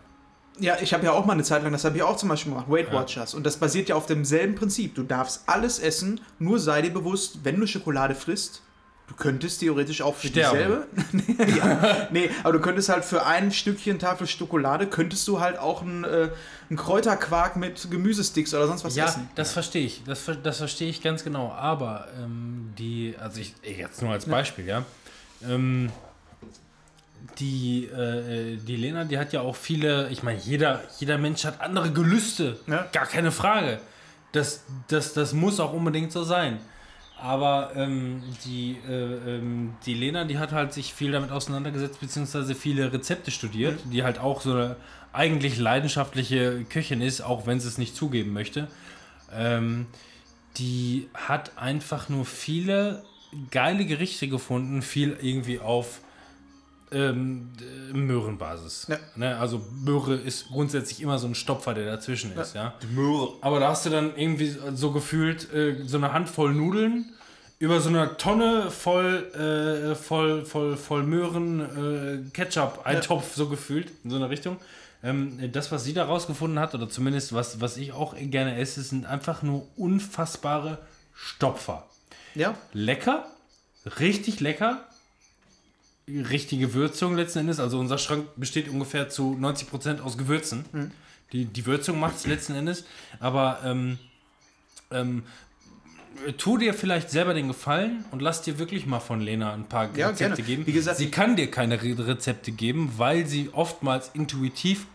Ja, 0.61 0.76
ich 0.80 0.92
habe 0.94 1.04
ja 1.04 1.12
auch 1.12 1.24
mal 1.24 1.32
eine 1.32 1.42
Zeit 1.42 1.62
lang, 1.62 1.72
das 1.72 1.84
habe 1.84 1.96
ich 1.96 2.02
auch 2.02 2.16
zum 2.16 2.28
Beispiel 2.28 2.52
gemacht, 2.52 2.70
Weight 2.70 2.92
Watchers. 2.92 3.34
Und 3.34 3.44
das 3.44 3.56
basiert 3.56 3.88
ja 3.88 3.94
auf 3.96 4.06
demselben 4.06 4.54
Prinzip. 4.54 4.94
Du 4.94 5.02
darfst 5.02 5.42
alles 5.46 5.78
essen, 5.78 6.20
nur 6.38 6.58
sei 6.58 6.82
dir 6.82 6.92
bewusst, 6.92 7.40
wenn 7.44 7.58
du 7.58 7.66
Schokolade 7.66 8.14
frisst, 8.14 8.62
du 9.08 9.14
könntest 9.16 9.58
theoretisch 9.61 10.02
auch 10.02 10.14
für 10.14 10.28
Sterben. 10.28 10.84
dieselbe. 11.26 11.56
ja, 11.58 12.08
nee, 12.12 12.30
aber 12.44 12.52
du 12.52 12.61
könntest 12.61 12.88
halt 12.90 13.04
für 13.04 13.26
ein 13.26 13.50
Stückchen 13.50 13.98
Tafel 13.98 14.26
Schokolade, 14.26 14.86
könntest 14.86 15.26
du 15.26 15.40
halt 15.40 15.58
auch 15.58 15.82
einen, 15.82 16.04
äh, 16.04 16.28
einen 16.68 16.76
Kräuterquark 16.78 17.56
mit 17.56 17.90
Gemüsesticks 17.90 18.54
oder 18.54 18.66
sonst 18.68 18.84
was 18.84 18.94
Ja, 18.94 19.06
essen. 19.06 19.28
das 19.34 19.52
verstehe 19.52 19.84
ich. 19.86 20.02
Das, 20.06 20.24
das 20.42 20.58
verstehe 20.58 20.88
ich 20.90 21.02
ganz 21.02 21.24
genau. 21.24 21.50
Aber 21.52 22.06
ähm, 22.22 22.72
die, 22.78 23.14
also 23.18 23.40
ich 23.40 23.54
jetzt 23.64 24.00
nur 24.02 24.12
als 24.12 24.26
Beispiel, 24.26 24.66
ja. 24.66 24.84
Ähm, 25.42 25.90
die, 27.38 27.86
äh, 27.86 28.56
die 28.56 28.76
Lena, 28.76 29.04
die 29.04 29.18
hat 29.18 29.32
ja 29.32 29.40
auch 29.40 29.56
viele, 29.56 30.08
ich 30.10 30.22
meine, 30.22 30.38
jeder, 30.38 30.82
jeder 30.98 31.18
Mensch 31.18 31.44
hat 31.44 31.60
andere 31.60 31.90
Gelüste. 31.92 32.58
Ja. 32.66 32.86
Gar 32.92 33.06
keine 33.06 33.32
Frage. 33.32 33.80
Das, 34.32 34.64
das, 34.88 35.12
das 35.12 35.32
muss 35.32 35.60
auch 35.60 35.72
unbedingt 35.72 36.12
so 36.12 36.24
sein. 36.24 36.58
Aber 37.20 37.72
ähm, 37.76 38.22
die, 38.44 38.78
äh, 38.88 38.92
ähm, 39.36 39.74
die 39.84 39.94
Lena, 39.94 40.24
die 40.24 40.38
hat 40.38 40.52
halt 40.52 40.72
sich 40.72 40.94
viel 40.94 41.12
damit 41.12 41.30
auseinandergesetzt, 41.30 42.00
beziehungsweise 42.00 42.54
viele 42.54 42.92
Rezepte 42.92 43.30
studiert, 43.30 43.78
die 43.92 44.02
halt 44.02 44.18
auch 44.18 44.40
so 44.40 44.52
eine 44.52 44.76
eigentlich 45.12 45.58
leidenschaftliche 45.58 46.64
Köchin 46.64 47.02
ist, 47.02 47.20
auch 47.20 47.46
wenn 47.46 47.60
sie 47.60 47.68
es 47.68 47.76
nicht 47.76 47.94
zugeben 47.94 48.32
möchte. 48.32 48.68
Ähm, 49.32 49.86
die 50.56 51.08
hat 51.14 51.58
einfach 51.58 52.08
nur 52.08 52.24
viele 52.24 53.02
geile 53.50 53.84
Gerichte 53.84 54.28
gefunden, 54.28 54.82
viel 54.82 55.16
irgendwie 55.20 55.60
auf 55.60 56.00
ähm, 56.93 57.51
äh, 57.61 57.93
Möhrenbasis. 57.93 58.86
Ja. 58.88 58.99
Ne? 59.16 59.36
Also 59.38 59.64
Möhre 59.84 60.14
ist 60.14 60.49
grundsätzlich 60.49 61.01
immer 61.01 61.18
so 61.18 61.26
ein 61.26 61.34
Stopfer, 61.34 61.74
der 61.74 61.86
dazwischen 61.86 62.36
ist, 62.36 62.55
ja. 62.55 62.74
Möhre. 62.95 63.34
Aber 63.41 63.61
da 63.61 63.70
hast 63.70 63.86
du 63.86 63.91
dann 63.91 64.16
irgendwie 64.16 64.57
so 64.74 64.91
gefühlt 64.93 65.53
äh, 65.53 65.84
so 65.86 65.97
eine 65.97 66.12
Handvoll 66.12 66.55
Nudeln 66.55 67.07
über 67.61 67.80
so 67.80 67.91
einer 67.91 68.16
Tonne 68.16 68.70
voll, 68.70 69.32
äh, 69.34 69.95
voll, 69.95 70.47
voll, 70.47 70.76
voll 70.76 71.03
Möhren, 71.03 71.61
äh, 71.61 72.30
Ketchup, 72.32 72.80
Eintopf 72.84 73.34
so 73.34 73.49
gefühlt 73.49 73.93
in 74.03 74.11
so 74.11 74.16
eine 74.16 74.30
Richtung. 74.30 74.57
Ähm, 75.03 75.53
das, 75.53 75.70
was 75.70 75.84
sie 75.84 75.93
da 75.93 76.07
rausgefunden 76.07 76.59
hat, 76.59 76.74
oder 76.74 76.88
zumindest 76.88 77.34
was, 77.34 77.61
was 77.61 77.76
ich 77.76 77.93
auch 77.93 78.14
gerne 78.16 78.57
esse, 78.57 78.82
sind 78.82 79.05
einfach 79.07 79.43
nur 79.43 79.66
unfassbare 79.76 80.78
Stopfer. 81.14 81.86
Ja, 82.34 82.55
Lecker, 82.72 83.26
richtig 83.99 84.41
lecker, 84.41 84.84
richtige 86.09 86.74
Würzung 86.74 87.16
letzten 87.16 87.40
Endes. 87.40 87.61
Also 87.61 87.78
unser 87.78 87.98
Schrank 87.98 88.26
besteht 88.36 88.68
ungefähr 88.68 89.09
zu 89.09 89.36
90% 89.40 90.01
aus 90.01 90.18
Gewürzen. 90.18 90.64
Die, 91.32 91.44
die 91.44 91.66
Würzung 91.66 92.01
macht 92.01 92.16
es 92.16 92.26
letzten 92.26 92.55
Endes. 92.55 92.84
Aber 93.20 93.61
ähm, 93.64 93.98
ähm, 94.90 95.22
tu 96.36 96.59
dir 96.59 96.74
vielleicht 96.74 97.11
selber 97.11 97.34
den 97.34 97.48
Gefallen 97.48 98.05
und 98.11 98.20
lass 98.20 98.42
dir 98.42 98.59
wirklich 98.59 98.86
mal 98.86 99.01
von 99.01 99.20
Lena 99.20 99.53
ein 99.55 99.64
paar 99.68 99.84
Ja, 99.96 100.09
Rezepte 100.09 100.42
gerne. 100.42 100.42
geben. 100.42 100.66
Wie 100.66 100.72
gesagt, 100.72 100.98
sie 100.98 101.11
kann 101.11 101.36
dir 101.36 101.51
keine 101.51 101.80
Re 101.82 101.94
Rezepte 102.07 102.51
geben, 102.53 102.92
weil 102.96 103.26
sie 103.26 103.51
oftmals 103.53 104.11
intuitiv 104.14 104.86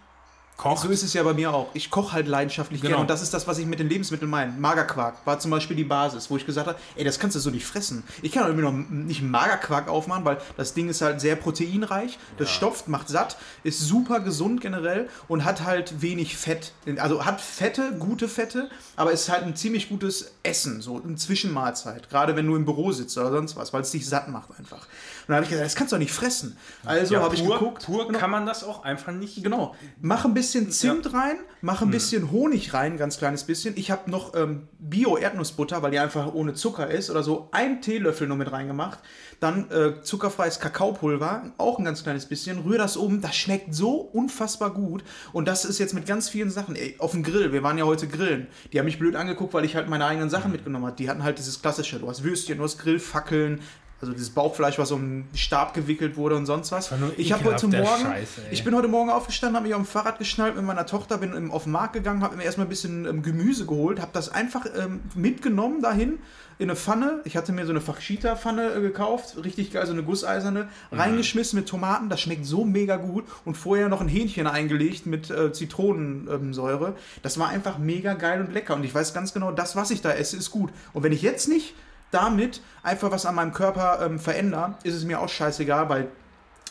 kocht. 0.58 0.82
So 0.84 0.89
ist 0.89 1.03
es 1.03 1.14
ja 1.14 1.24
bei 1.24 1.34
mir 1.34 1.53
auch. 1.53 1.70
Ich 1.74 1.89
koche 1.89 2.14
halt 2.14 2.28
leidenschaftlich 2.28 2.82
Genau. 2.82 2.89
gerne 2.91 3.01
und 3.01 3.10
das 3.10 3.22
ist 3.22 3.34
das, 3.34 3.47
was 3.47 3.58
ich 3.58 3.66
mit 3.66 3.80
den 3.80 3.89
Lebensmitteln 3.89 4.30
meine. 4.30 4.51
Magerquark 4.53 5.16
war 5.26 5.39
zum 5.39 5.51
Beispiel 5.51 5.76
die 5.76 5.84
Basis, 5.84 6.30
wo 6.30 6.38
ich 6.38 6.45
gesagt 6.45 6.68
habe, 6.68 6.78
ey, 6.95 7.03
das 7.03 7.20
kannst 7.20 7.36
du 7.36 7.39
so 7.39 7.49
nicht 7.49 7.66
fressen. 7.66 8.03
Ich 8.22 8.32
kann 8.32 8.45
irgendwie 8.45 8.64
noch 8.64 8.74
nicht 8.89 9.22
Magerquark 9.22 9.88
aufmachen, 9.88 10.26
weil 10.26 10.38
das 10.58 10.74
Ding 10.74 10.89
ist 10.89 11.01
halt 11.01 11.20
sehr 11.22 11.36
proteinreich, 11.36 12.18
das 12.38 12.49
stopft, 12.49 12.88
macht 12.88 13.10
satt, 13.10 13.38
ist 13.64 13.80
super 13.82 14.20
gesund 14.20 14.62
generell 14.62 15.10
und 15.28 15.43
hat 15.45 15.64
halt 15.64 16.01
wenig 16.01 16.38
Fett. 16.38 16.72
Also 16.98 17.26
hat 17.26 17.41
Fette, 17.41 17.94
gute 17.99 18.27
Fette, 18.27 18.69
aber 18.95 19.11
ist 19.11 19.30
halt 19.30 19.44
ein 19.44 19.56
ziemlich 19.56 19.90
gutes 19.90 20.32
Essen, 20.44 20.82
so 20.82 21.02
eine 21.03 21.15
Zwischenmahlzeit. 21.15 22.10
Gerade 22.10 22.36
wenn 22.36 22.48
du 22.48 22.56
im 22.56 22.65
Büro 22.65 22.91
sitzt 22.91 23.18
oder 23.18 23.32
sonst 23.32 23.56
was, 23.56 23.73
weil 23.73 23.82
es 23.82 23.91
dich 23.91 24.07
satt 24.07 24.30
macht 24.30 24.49
einfach. 24.57 24.88
Und 25.27 25.30
dann 25.30 25.38
habe 25.38 25.45
ich 25.45 25.49
gesagt, 25.49 25.65
das 25.65 25.76
kannst 25.76 25.91
du 25.91 25.95
doch 25.95 25.99
nicht 26.02 26.14
fressen. 26.14 26.56
Also 26.84 27.18
habe 27.18 27.34
ich 27.34 27.43
geguckt. 27.43 27.85
Pur 27.85 28.06
Genau. 28.07 28.19
kann 28.19 28.30
man 28.30 28.45
das 28.45 28.64
auch 28.64 28.84
einfach 28.84 29.11
nicht. 29.11 29.43
Genau. 29.43 29.76
Mach 30.02 30.26
ein 30.26 30.34
bisschen 30.35 30.72
Zimt 30.72 31.14
rein, 31.14 31.38
mach 31.61 31.81
ein 31.81 31.89
bisschen 31.89 32.31
Honig 32.31 32.73
rein, 32.73 32.97
ganz 32.97 33.18
kleines 33.18 33.43
bisschen. 33.43 33.73
Ich 33.77 33.89
habe 33.89 34.11
noch 34.11 34.35
ähm, 34.35 34.68
Bio-Erdnussbutter, 34.80 35.81
weil 35.81 35.91
die 35.91 35.99
einfach 35.99 36.34
ohne 36.34 36.53
Zucker 36.53 36.89
ist 36.89 37.10
oder 37.10 37.23
so. 37.23 37.49
Ein 37.52 37.81
Teelöffel 37.81 38.27
nur 38.27 38.38
mit 38.38 38.52
reingemacht. 38.52 38.99
Dann 39.39 39.69
äh, 39.72 40.02
zuckerfreies 40.02 40.60
Kakaopulver, 40.60 41.52
auch 41.57 41.77
ein 41.80 41.85
ganz 41.85 42.03
kleines 42.03 42.26
bisschen. 42.27 42.60
Rühr 42.60 42.77
das 42.77 42.95
um. 42.95 43.22
Das 43.22 43.35
schmeckt 43.35 43.73
so 43.76 43.95
unfassbar 43.95 44.73
gut. 44.73 45.03
Und 45.34 45.47
das 45.47 45.65
ist 45.65 45.80
jetzt 45.80 45.93
mit 45.93 46.06
ganz 46.06 46.30
vielen 46.30 46.49
Sachen. 46.49 46.76
Ey, 46.76 46.95
auf 46.99 47.11
dem 47.11 47.23
Grill. 47.23 47.52
Wir 47.52 47.64
waren 47.64 47.77
ja 47.77 47.85
heute 47.85 48.07
grillen. 48.07 48.47
Die 48.72 48.80
haben 48.80 48.85
mich 48.85 48.99
blöd 48.99 49.15
angeguckt, 49.15 49.53
weil 49.53 49.65
ich 49.65 49.76
halt 49.76 49.89
meine 49.89 50.06
eigenen 50.06 50.30
Sachen 50.30 50.52
mitgenommen 50.52 50.85
habe. 50.85 50.95
Die 50.95 51.10
hatten 51.10 51.23
halt 51.23 51.38
dieses 51.38 51.61
klassische. 51.61 51.99
Du 51.99 52.07
hast 52.10 52.23
Würstchen, 52.23 52.57
du 52.60 52.64
hast 52.64 52.77
Grillfackeln. 52.77 53.61
Also 54.01 54.11
dieses 54.13 54.30
Bauchfleisch, 54.31 54.77
was 54.77 54.91
um 54.91 55.01
den 55.23 55.27
Stab 55.38 55.73
gewickelt 55.73 56.17
wurde 56.17 56.35
und 56.35 56.45
sonst 56.45 56.72
was. 56.72 56.91
Ich 57.17 57.31
habe 57.31 57.45
heute 57.45 57.67
Morgen, 57.67 58.01
Scheiß, 58.03 58.27
ey. 58.45 58.53
ich 58.53 58.63
bin 58.65 58.76
heute 58.76 58.89
Morgen 58.89 59.09
aufgestanden, 59.09 59.55
habe 59.55 59.67
mich 59.67 59.73
auf 59.73 59.81
dem 59.81 59.88
Fahrrad 59.88 60.19
geschnallt 60.19 60.55
mit 60.55 60.65
meiner 60.65 60.85
Tochter, 60.85 61.17
bin 61.17 61.34
im- 61.34 61.49
auf 61.49 61.63
den 61.63 61.72
Markt 61.72 61.93
gegangen, 61.93 62.22
habe 62.22 62.35
mir 62.35 62.43
erstmal 62.43 62.65
ein 62.67 62.69
bisschen 62.69 63.05
ähm, 63.05 63.23
Gemüse 63.23 63.65
geholt, 63.65 64.01
habe 64.01 64.11
das 64.13 64.30
einfach 64.30 64.65
ähm, 64.77 64.99
mitgenommen 65.15 65.81
dahin 65.81 66.19
in 66.59 66.69
eine 66.69 66.76
Pfanne. 66.76 67.22
Ich 67.23 67.35
hatte 67.38 67.51
mir 67.53 67.65
so 67.65 67.72
eine 67.72 67.80
Fachschita-Pfanne 67.81 68.73
äh, 68.76 68.81
gekauft, 68.81 69.38
richtig 69.43 69.72
geil, 69.72 69.85
so 69.88 69.93
eine 69.93 70.03
gusseiserne, 70.03 70.67
reingeschmissen 70.91 71.57
mit 71.57 71.67
Tomaten. 71.69 72.09
Das 72.09 72.19
schmeckt 72.19 72.45
so 72.45 72.65
mega 72.65 72.97
gut 72.97 73.23
und 73.45 73.55
vorher 73.55 73.88
noch 73.89 74.01
ein 74.01 74.07
Hähnchen 74.09 74.45
eingelegt 74.45 75.05
mit 75.05 75.30
äh, 75.31 75.53
Zitronensäure. 75.53 76.95
das 77.23 77.39
war 77.39 77.47
einfach 77.49 77.77
mega 77.77 78.13
geil 78.13 78.41
und 78.41 78.53
lecker 78.53 78.76
und 78.76 78.84
ich 78.84 78.93
weiß 78.93 79.13
ganz 79.13 79.34
genau, 79.34 79.51
das, 79.51 79.76
was 79.76 79.91
ich 79.91 80.01
da 80.01 80.11
esse, 80.11 80.38
ist 80.38 80.51
gut. 80.51 80.72
Und 80.93 81.03
wenn 81.03 81.11
ich 81.13 81.22
jetzt 81.22 81.47
nicht 81.47 81.73
damit 82.16 82.62
einfach 82.82 83.12
was 83.12 83.26
an 83.26 83.36
meinem 83.36 83.54
Körper 83.54 84.00
ähm, 84.02 84.20
verändere, 84.20 84.78
ist 84.84 84.96
es 84.96 85.04
mir 85.04 85.20
auch 85.20 85.30
scheißegal, 85.30 85.90
weil 85.90 86.08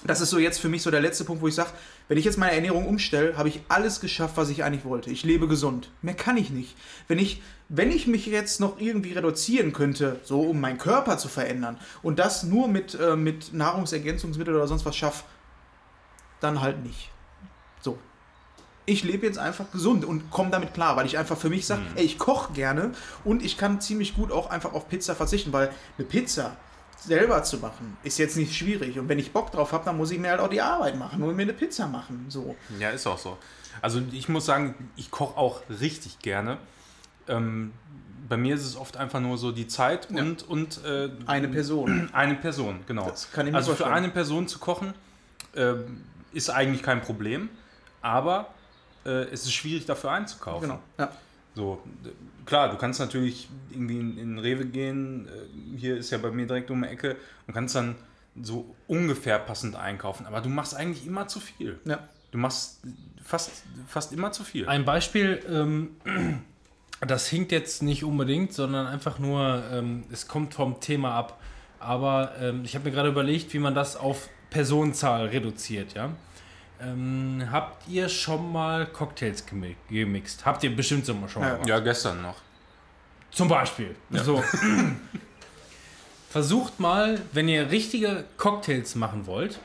das 0.07 0.21
ist 0.21 0.31
so 0.31 0.39
jetzt 0.39 0.59
für 0.59 0.69
mich 0.69 0.83
so 0.83 0.91
der 0.91 1.01
letzte 1.01 1.25
Punkt, 1.25 1.43
wo 1.43 1.49
ich 1.49 1.55
sage, 1.55 1.71
wenn 2.09 2.19
ich 2.19 2.25
jetzt 2.27 2.37
meine 2.37 2.55
Ernährung 2.55 2.87
umstelle, 2.87 3.37
habe 3.39 3.49
ich 3.49 3.63
alles 3.69 4.01
geschafft, 4.01 4.37
was 4.37 4.51
ich 4.51 4.63
eigentlich 4.63 4.85
wollte. 4.85 5.11
Ich 5.11 5.25
lebe 5.25 5.49
gesund. 5.49 5.91
Mehr 6.03 6.15
kann 6.15 6.37
ich 6.37 6.51
nicht. 6.51 6.77
Wenn 7.09 7.19
ich, 7.19 7.43
wenn 7.71 7.91
ich 7.91 8.07
mich 8.07 8.27
jetzt 8.27 8.61
noch 8.61 8.79
irgendwie 8.79 9.15
reduzieren 9.15 9.73
könnte, 9.73 10.21
so 10.23 10.43
um 10.43 10.61
meinen 10.61 10.77
Körper 10.77 11.17
zu 11.17 11.29
verändern 11.29 11.79
und 12.03 12.19
das 12.19 12.43
nur 12.43 12.69
mit, 12.69 12.99
äh, 13.01 13.17
mit 13.17 13.55
Nahrungsergänzungsmitteln 13.55 14.57
oder 14.57 14.67
sonst 14.67 14.85
was 14.85 14.97
schaffe, 14.97 15.25
dann 16.41 16.61
halt 16.61 16.85
nicht. 16.85 17.11
So. 17.81 17.99
Ich 18.87 19.03
lebe 19.03 19.27
jetzt 19.27 19.39
einfach 19.39 19.71
gesund 19.73 20.05
und 20.05 20.31
komme 20.31 20.51
damit 20.51 20.75
klar, 20.75 20.97
weil 20.97 21.07
ich 21.07 21.17
einfach 21.17 21.39
für 21.39 21.49
mich 21.49 21.67
sage, 21.67 21.83
ey, 21.95 22.05
ich 22.05 22.19
koche 22.19 22.53
gerne 22.53 22.91
und 23.25 23.43
ich 23.43 23.57
kann 23.57 23.81
ziemlich 23.81 24.15
gut 24.15 24.31
auch 24.31 24.51
einfach 24.51 24.75
auf 24.75 24.89
Pizza 24.89 25.15
verzichten, 25.15 25.53
weil 25.53 25.71
eine 25.97 26.07
Pizza 26.07 26.57
selber 27.01 27.43
zu 27.43 27.59
machen 27.59 27.97
ist 28.03 28.19
jetzt 28.19 28.37
nicht 28.37 28.55
schwierig 28.55 28.99
und 28.99 29.09
wenn 29.09 29.19
ich 29.19 29.33
Bock 29.33 29.51
drauf 29.53 29.73
habe, 29.73 29.85
dann 29.85 29.97
muss 29.97 30.11
ich 30.11 30.19
mir 30.19 30.31
halt 30.31 30.41
auch 30.41 30.49
die 30.49 30.61
Arbeit 30.61 30.99
machen 30.99 31.23
und 31.23 31.35
mir 31.37 31.43
eine 31.43 31.53
Pizza 31.53 31.87
machen, 31.87 32.27
so. 32.29 32.57
Ja, 32.79 32.91
ist 32.91 33.07
auch 33.07 33.19
so. 33.19 33.37
Also 33.83 34.01
ich 34.13 34.29
muss 34.29 34.47
sagen, 34.47 34.75
ich 34.97 35.11
koche 35.11 35.37
auch 35.37 35.61
richtig 35.69 36.19
gerne. 36.21 36.59
Ähm, 37.29 37.73
bei 38.29 38.37
mir 38.37 38.55
ist 38.55 38.65
es 38.65 38.77
oft 38.77 38.97
einfach 38.97 39.21
nur 39.21 39.37
so 39.37 39.53
die 39.53 39.67
Zeit 39.67 40.09
Ja. 40.11 40.23
und, 40.23 40.43
und 40.49 40.83
äh, 40.85 41.11
Eine 41.27 41.49
Person. 41.49 42.09
eine 42.13 42.35
Person, 42.37 42.81
genau. 42.87 43.09
Das 43.09 43.31
kann 43.33 43.47
ich 43.47 43.53
mir 43.53 43.59
also 43.59 43.75
für 43.75 43.87
eine 43.87 44.09
Person 44.09 44.49
zu 44.49 44.59
kochen 44.59 44.95
ähm, 45.57 46.03
ist 46.33 46.51
eigentlich 46.51 46.83
kein 46.83 47.01
Problem, 47.01 47.49
aber 48.01 48.49
äh, 49.05 49.25
es 49.25 49.43
ist 49.43 49.53
schwierig 49.53 49.87
dafür 49.87 50.13
einzukaufen. 50.13 50.69
Genau. 50.69 50.81
Ja. 50.99 51.13
So, 51.55 51.83
klar, 52.47 52.71
du 52.71 52.77
kannst 52.77 53.01
natürlich 53.01 53.49
irgendwie 53.71 53.99
in, 53.99 54.19
in 54.19 54.39
Rewe 54.39 54.67
gehen, 54.67 55.29
äh, 55.29 55.77
hier 55.79 55.97
ist 55.97 56.11
ja 56.11 56.19
bei 56.19 56.31
mir 56.31 56.47
direkt 56.47 56.71
um 56.71 56.83
die 56.83 56.89
Ecke 56.89 57.17
und 57.47 57.55
kannst 57.55 57.75
dann 57.75 57.95
so 58.43 58.75
ungefähr 58.89 59.39
passend 59.39 59.77
einkaufen, 59.77 60.27
aber 60.27 60.41
du 60.41 60.49
machst 60.49 60.75
eigentlich 60.75 61.07
immer 61.07 61.29
zu 61.29 61.39
viel. 61.41 61.79
Ja. 61.85 62.09
Du 62.33 62.39
machst 62.39 62.81
fast, 63.23 63.63
fast 63.87 64.13
immer 64.13 64.33
zu 64.33 64.43
viel. 64.43 64.67
Ein 64.67 64.85
Beispiel, 64.85 65.41
ähm, 65.49 65.91
das 67.01 67.29
hinkt 67.29 67.53
jetzt 67.53 67.83
nicht 67.83 68.03
unbedingt, 68.03 68.53
sondern 68.53 68.87
einfach 68.87 69.21
nur, 69.21 69.63
ähm, 69.73 70.05
es 70.11 70.27
kommt 70.27 70.55
vom 70.55 70.81
Thema 70.81 71.15
ab. 71.15 71.41
Aber 71.79 72.33
ähm, 72.41 72.63
ich 72.65 72.75
habe 72.75 72.87
mir 72.87 72.95
gerade 72.95 73.11
überlegt, 73.11 73.53
wie 73.53 73.59
man 73.59 73.75
das 73.75 73.97
auf 73.97 74.29
Personenzahl 74.51 75.27
reduziert, 75.27 75.95
ja. 75.95 76.11
Ähm, 76.81 77.47
habt 77.51 77.87
ihr 77.89 78.09
schon 78.09 78.51
mal 78.53 78.87
Cocktails 78.87 79.47
gemi 79.47 79.77
gemixt? 79.89 80.45
Habt 80.45 80.63
ihr 80.65 80.75
bestimmt 80.75 81.07
schon 81.07 81.21
mal 81.21 81.29
schon 81.29 81.43
Ja. 81.43 81.51
gemacht. 81.53 81.69
Ja, 81.69 81.79
gestern 81.81 82.21
noch. 82.23 82.37
Zum 83.31 83.49
Beispiel. 83.49 83.95
So. 84.11 84.43
Versucht 86.31 86.81
mal, 86.81 87.21
wenn 87.33 87.49
ihr 87.49 87.71
richtige 87.71 88.25
Cocktails 88.37 88.97
machen 88.97 89.27
wollt, 89.27 89.61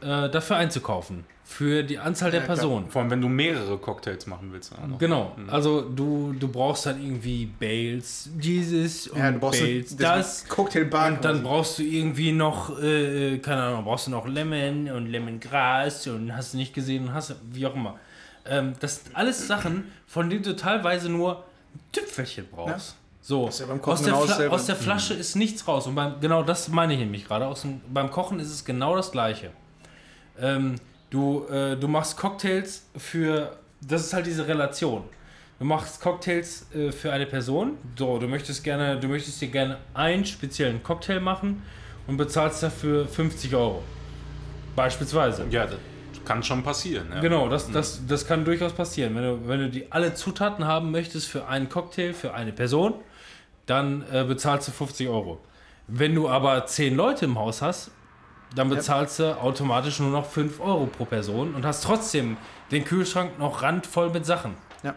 äh, 0.00 0.28
dafür 0.30 0.56
einzukaufen. 0.56 1.24
Für 1.46 1.82
die 1.82 1.98
Anzahl 1.98 2.30
der 2.30 2.40
Ja. 2.40 2.46
Personen. 2.46 2.88
Vor 2.88 3.02
allem, 3.02 3.10
wenn 3.10 3.20
du 3.20 3.28
mehrere 3.28 3.76
Cocktails 3.76 4.26
machen 4.26 4.48
willst. 4.50 4.72
Auch 4.72 4.86
noch. 4.86 4.98
Genau, 4.98 5.36
also 5.48 5.82
du, 5.82 6.32
du 6.32 6.48
brauchst 6.48 6.86
dann 6.86 7.00
irgendwie 7.00 7.44
Bales, 7.46 8.30
dieses 8.34 9.08
und 9.08 9.18
Ja, 9.18 9.30
Bales, 9.30 9.92
eine- 9.92 10.00
das. 10.00 10.48
Cocktailbar. 10.48 11.08
Und 11.12 11.24
dann 11.24 11.42
brauchst 11.42 11.78
du 11.78 11.82
irgendwie 11.82 12.32
noch, 12.32 12.80
äh, 12.82 13.38
keine 13.38 13.62
Ahnung, 13.62 13.84
brauchst 13.84 14.06
du 14.06 14.10
noch 14.10 14.26
Lemon 14.26 14.90
und 14.90 15.06
Lemongras 15.06 16.06
und 16.06 16.34
hast 16.34 16.54
du 16.54 16.56
nicht 16.56 16.72
gesehen 16.72 17.08
und 17.08 17.14
hast, 17.14 17.36
wie 17.52 17.66
auch 17.66 17.74
immer. 17.74 17.98
Ähm, 18.46 18.72
das 18.80 19.04
sind 19.04 19.14
alles 19.14 19.46
Sachen, 19.46 19.84
von 20.06 20.30
denen 20.30 20.42
du 20.44 20.56
teilweise 20.56 21.10
nur 21.10 21.36
ein 21.74 21.80
Tüpfelchen 21.92 22.46
brauchst. 22.50 22.96
So, 23.20 23.48
ja 23.50 23.66
beim 23.66 23.80
Kochen 23.82 24.10
aus, 24.12 24.26
der 24.28 24.36
Fla 24.36 24.48
aus 24.48 24.66
der 24.66 24.76
Flasche 24.76 25.12
ist 25.14 25.34
nichts 25.36 25.68
raus. 25.68 25.86
Und 25.86 25.94
beim, 25.94 26.20
genau 26.20 26.42
das 26.42 26.68
meine 26.68 26.94
ich 26.94 26.98
nämlich 27.00 27.26
gerade. 27.26 27.46
Aus 27.46 27.62
dem, 27.62 27.80
beim 27.92 28.10
Kochen 28.10 28.40
ist 28.40 28.50
es 28.50 28.64
genau 28.64 28.96
das 28.96 29.12
Gleiche. 29.12 29.50
Ähm, 30.40 30.76
du, 31.14 31.46
äh, 31.46 31.76
du 31.76 31.88
machst 31.88 32.16
Cocktails 32.16 32.86
für. 32.96 33.56
Das 33.80 34.02
ist 34.02 34.12
halt 34.12 34.26
diese 34.26 34.46
Relation. 34.46 35.04
Du 35.58 35.64
machst 35.64 36.00
Cocktails 36.00 36.66
äh, 36.74 36.90
für 36.90 37.12
eine 37.12 37.26
Person. 37.26 37.78
So, 37.96 38.18
du 38.18 38.26
möchtest 38.26 38.64
gerne, 38.64 38.98
du 38.98 39.08
möchtest 39.08 39.40
dir 39.40 39.48
gerne 39.48 39.78
einen 39.94 40.24
speziellen 40.24 40.82
Cocktail 40.82 41.20
machen 41.20 41.62
und 42.06 42.16
bezahlst 42.16 42.62
dafür 42.62 43.06
50 43.06 43.54
Euro. 43.54 43.82
Beispielsweise. 44.74 45.46
Ja, 45.50 45.66
das 45.66 45.78
kann 46.24 46.42
schon 46.42 46.62
passieren. 46.62 47.06
Ja. 47.14 47.20
Genau, 47.20 47.48
das, 47.48 47.70
das, 47.70 48.04
das 48.06 48.26
kann 48.26 48.44
durchaus 48.44 48.72
passieren. 48.72 49.14
Wenn 49.14 49.22
du, 49.22 49.48
wenn 49.48 49.60
du 49.60 49.70
die 49.70 49.92
alle 49.92 50.14
Zutaten 50.14 50.64
haben 50.66 50.90
möchtest 50.90 51.28
für 51.28 51.46
einen 51.46 51.68
Cocktail, 51.68 52.12
für 52.14 52.34
eine 52.34 52.52
Person, 52.52 52.94
dann 53.66 54.04
äh, 54.10 54.24
bezahlst 54.24 54.68
du 54.68 54.72
50 54.72 55.08
Euro. 55.08 55.38
Wenn 55.86 56.14
du 56.14 56.28
aber 56.28 56.66
10 56.66 56.96
Leute 56.96 57.26
im 57.26 57.38
Haus 57.38 57.62
hast, 57.62 57.90
dann 58.54 58.68
bezahlst 58.68 59.18
du 59.18 59.40
automatisch 59.40 60.00
nur 60.00 60.10
noch 60.10 60.26
5 60.26 60.60
Euro 60.60 60.86
pro 60.86 61.04
Person 61.04 61.54
und 61.54 61.64
hast 61.64 61.84
trotzdem 61.84 62.36
den 62.70 62.84
Kühlschrank 62.84 63.38
noch 63.38 63.62
randvoll 63.62 64.10
mit 64.10 64.24
Sachen. 64.26 64.54
Ja. 64.82 64.94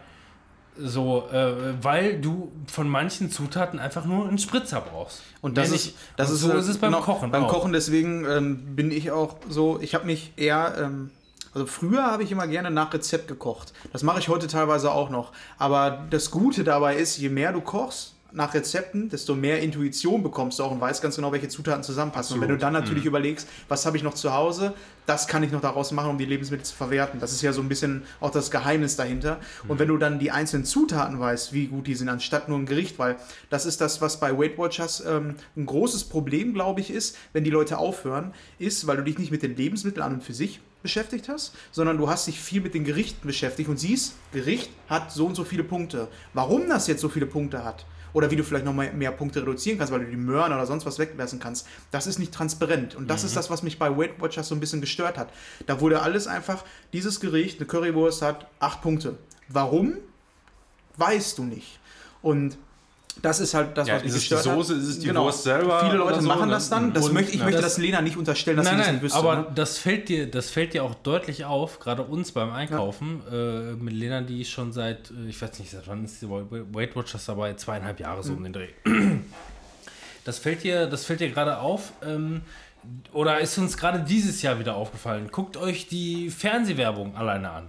So, 0.80 1.28
äh, 1.32 1.74
weil 1.82 2.20
du 2.20 2.52
von 2.70 2.88
manchen 2.88 3.30
Zutaten 3.30 3.80
einfach 3.80 4.04
nur 4.04 4.28
einen 4.28 4.38
Spritzer 4.38 4.80
brauchst. 4.80 5.22
Und 5.40 5.58
das 5.58 5.70
ist, 5.70 5.96
das 6.16 6.28
Und 6.28 6.34
ist, 6.36 6.40
so 6.42 6.52
äh, 6.52 6.58
ist 6.58 6.68
es 6.68 6.78
beim 6.78 6.92
genau, 6.92 7.02
Kochen. 7.02 7.30
Beim 7.32 7.44
auch. 7.44 7.52
Kochen 7.52 7.72
deswegen 7.72 8.24
ähm, 8.24 8.76
bin 8.76 8.92
ich 8.92 9.10
auch 9.10 9.36
so, 9.48 9.80
ich 9.80 9.94
habe 9.94 10.06
mich 10.06 10.32
eher, 10.36 10.74
ähm, 10.80 11.10
also 11.52 11.66
früher 11.66 12.04
habe 12.04 12.22
ich 12.22 12.30
immer 12.30 12.46
gerne 12.46 12.70
nach 12.70 12.92
Rezept 12.94 13.26
gekocht. 13.26 13.72
Das 13.92 14.04
mache 14.04 14.20
ich 14.20 14.28
heute 14.28 14.46
teilweise 14.46 14.92
auch 14.92 15.10
noch. 15.10 15.32
Aber 15.56 16.06
das 16.10 16.30
Gute 16.30 16.62
dabei 16.62 16.94
ist, 16.94 17.18
je 17.18 17.28
mehr 17.28 17.52
du 17.52 17.60
kochst 17.60 18.14
nach 18.30 18.52
Rezepten, 18.52 19.08
desto 19.08 19.34
mehr 19.34 19.62
Intuition 19.62 20.22
bekommst 20.22 20.58
du 20.58 20.64
auch 20.64 20.70
und 20.70 20.80
weißt 20.80 21.00
ganz 21.00 21.16
genau, 21.16 21.32
welche 21.32 21.48
Zutaten 21.48 21.82
zusammenpassen. 21.82 22.34
Und 22.34 22.42
wenn 22.42 22.50
du 22.50 22.58
dann 22.58 22.74
natürlich 22.74 23.06
überlegst, 23.06 23.48
was 23.68 23.86
habe 23.86 23.96
ich 23.96 24.02
noch 24.02 24.14
zu 24.14 24.34
Hause, 24.34 24.74
das 25.06 25.26
kann 25.26 25.42
ich 25.42 25.50
noch 25.50 25.62
daraus 25.62 25.92
machen, 25.92 26.10
um 26.10 26.18
die 26.18 26.26
Lebensmittel 26.26 26.66
zu 26.66 26.74
verwerten. 26.74 27.20
Das 27.20 27.32
ist 27.32 27.40
ja 27.40 27.54
so 27.54 27.62
ein 27.62 27.68
bisschen 27.68 28.02
auch 28.20 28.30
das 28.30 28.50
Geheimnis 28.50 28.96
dahinter. 28.96 29.40
Und 29.66 29.78
wenn 29.78 29.88
du 29.88 29.96
dann 29.96 30.18
die 30.18 30.30
einzelnen 30.30 30.66
Zutaten 30.66 31.18
weißt, 31.18 31.54
wie 31.54 31.68
gut 31.68 31.86
die 31.86 31.94
sind, 31.94 32.10
anstatt 32.10 32.50
nur 32.50 32.58
ein 32.58 32.66
Gericht, 32.66 32.98
weil 32.98 33.16
das 33.48 33.64
ist 33.64 33.80
das, 33.80 34.02
was 34.02 34.20
bei 34.20 34.36
Weight 34.36 34.58
Watchers 34.58 35.02
ähm, 35.06 35.36
ein 35.56 35.64
großes 35.64 36.04
Problem, 36.04 36.52
glaube 36.52 36.80
ich, 36.80 36.90
ist, 36.90 37.16
wenn 37.32 37.44
die 37.44 37.50
Leute 37.50 37.78
aufhören, 37.78 38.34
ist, 38.58 38.86
weil 38.86 38.98
du 38.98 39.04
dich 39.04 39.18
nicht 39.18 39.30
mit 39.30 39.42
den 39.42 39.56
Lebensmitteln 39.56 40.04
an 40.04 40.14
und 40.14 40.22
für 40.22 40.34
sich 40.34 40.60
beschäftigt 40.82 41.28
hast, 41.30 41.54
sondern 41.72 41.96
du 41.96 42.10
hast 42.10 42.26
dich 42.26 42.38
viel 42.38 42.60
mit 42.60 42.74
den 42.74 42.84
Gerichten 42.84 43.26
beschäftigt 43.26 43.70
und 43.70 43.78
siehst, 43.78 44.14
Gericht 44.32 44.70
hat 44.88 45.10
so 45.10 45.26
und 45.26 45.34
so 45.34 45.44
viele 45.44 45.64
Punkte. 45.64 46.08
Warum 46.34 46.68
das 46.68 46.86
jetzt 46.86 47.00
so 47.00 47.08
viele 47.08 47.26
Punkte 47.26 47.64
hat 47.64 47.86
oder 48.12 48.30
wie 48.30 48.36
du 48.36 48.44
vielleicht 48.44 48.64
noch 48.64 48.74
mal 48.74 48.92
mehr 48.92 49.12
Punkte 49.12 49.42
reduzieren 49.42 49.78
kannst, 49.78 49.92
weil 49.92 50.00
du 50.00 50.10
die 50.10 50.16
Möhren 50.16 50.52
oder 50.52 50.66
sonst 50.66 50.86
was 50.86 50.98
weglassen 50.98 51.40
kannst, 51.40 51.66
das 51.90 52.06
ist 52.06 52.18
nicht 52.18 52.32
transparent. 52.32 52.94
Und 52.94 53.08
das 53.08 53.24
ist 53.24 53.36
das, 53.36 53.50
was 53.50 53.62
mich 53.62 53.78
bei 53.78 53.96
Weight 53.96 54.20
Watchers 54.20 54.48
so 54.48 54.54
ein 54.54 54.60
bisschen 54.60 54.80
gestört 54.80 55.18
hat. 55.18 55.32
Da 55.66 55.80
wurde 55.80 56.02
alles 56.02 56.26
einfach, 56.26 56.64
dieses 56.92 57.20
Gericht, 57.20 57.58
eine 57.58 57.66
Currywurst 57.66 58.22
hat 58.22 58.46
acht 58.60 58.82
Punkte. 58.82 59.18
Warum? 59.48 59.94
Weißt 60.96 61.38
du 61.38 61.44
nicht. 61.44 61.78
Und 62.22 62.58
das 63.22 63.40
ist 63.40 63.54
halt 63.54 63.76
das, 63.76 63.88
Ja, 63.88 63.94
was 63.96 64.02
mich 64.04 64.10
ist 64.12 64.16
es 64.16 64.22
die 64.22 64.34
gestört 64.34 64.46
hat. 64.46 64.52
Genau. 64.52 64.62
Soße, 64.62 64.74
ist 64.80 64.88
es 64.88 64.98
die 65.00 65.14
Wurst 65.14 65.42
selber 65.42 65.80
Viele 65.80 65.96
Leute 65.98 66.20
so, 66.20 66.28
machen 66.28 66.48
das 66.50 66.68
dann. 66.70 66.92
Das 66.92 67.06
Und- 67.06 67.14
möchte, 67.14 67.32
ich 67.32 67.38
ja, 67.38 67.44
möchte 67.44 67.60
das- 67.62 67.74
das 67.74 67.82
Lena 67.82 68.00
nicht 68.00 68.16
unterstellen, 68.16 68.56
dass 68.56 68.66
nein, 68.66 68.74
sie 68.74 68.78
das 68.78 68.86
nein, 68.86 68.94
nicht 68.96 69.04
wüsste. 69.04 69.18
aber 69.18 69.36
ne? 69.36 69.46
das 69.54 69.78
fällt 69.78 70.08
dir, 70.08 70.30
das 70.30 70.50
fällt 70.50 70.74
dir 70.74 70.84
auch 70.84 70.94
deutlich 70.94 71.44
auf, 71.44 71.80
gerade 71.80 72.02
uns 72.02 72.32
beim 72.32 72.52
Einkaufen 72.52 73.22
äh, 73.30 73.72
mit 73.74 73.94
Lena, 73.94 74.20
die 74.20 74.44
schon 74.44 74.72
seit, 74.72 75.10
äh, 75.10 75.28
ich 75.28 75.40
weiß 75.42 75.58
nicht, 75.58 75.70
seit 75.70 75.88
wann 75.88 76.04
ist 76.04 76.22
die 76.22 76.28
Weight 76.30 76.94
Watchers 76.96 77.26
dabei, 77.26 77.54
zweieinhalb 77.54 77.98
Jahre 78.00 78.22
so 78.22 78.32
um 78.32 78.42
den 78.44 78.52
Dreh. 78.52 78.68
Das 80.24 80.38
fällt 80.38 80.62
dir, 80.62 80.86
das 80.86 81.04
fällt 81.04 81.20
dir 81.20 81.30
gerade 81.30 81.58
auf. 81.58 81.92
Ähm, 82.04 82.42
oder 83.12 83.40
ist 83.40 83.58
uns 83.58 83.76
gerade 83.76 84.00
dieses 84.00 84.42
Jahr 84.42 84.58
wieder 84.58 84.74
aufgefallen? 84.76 85.28
Guckt 85.32 85.56
euch 85.56 85.88
die 85.88 86.30
Fernsehwerbung 86.30 87.16
alleine 87.16 87.50
an. 87.50 87.66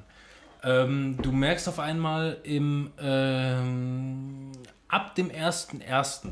Ähm, 0.64 1.18
du 1.22 1.32
merkst 1.32 1.68
auf 1.70 1.80
einmal 1.80 2.38
im 2.44 2.92
ähm, 3.02 4.52
ab 4.90 5.16
dem 5.16 5.30
1.1. 5.32 6.30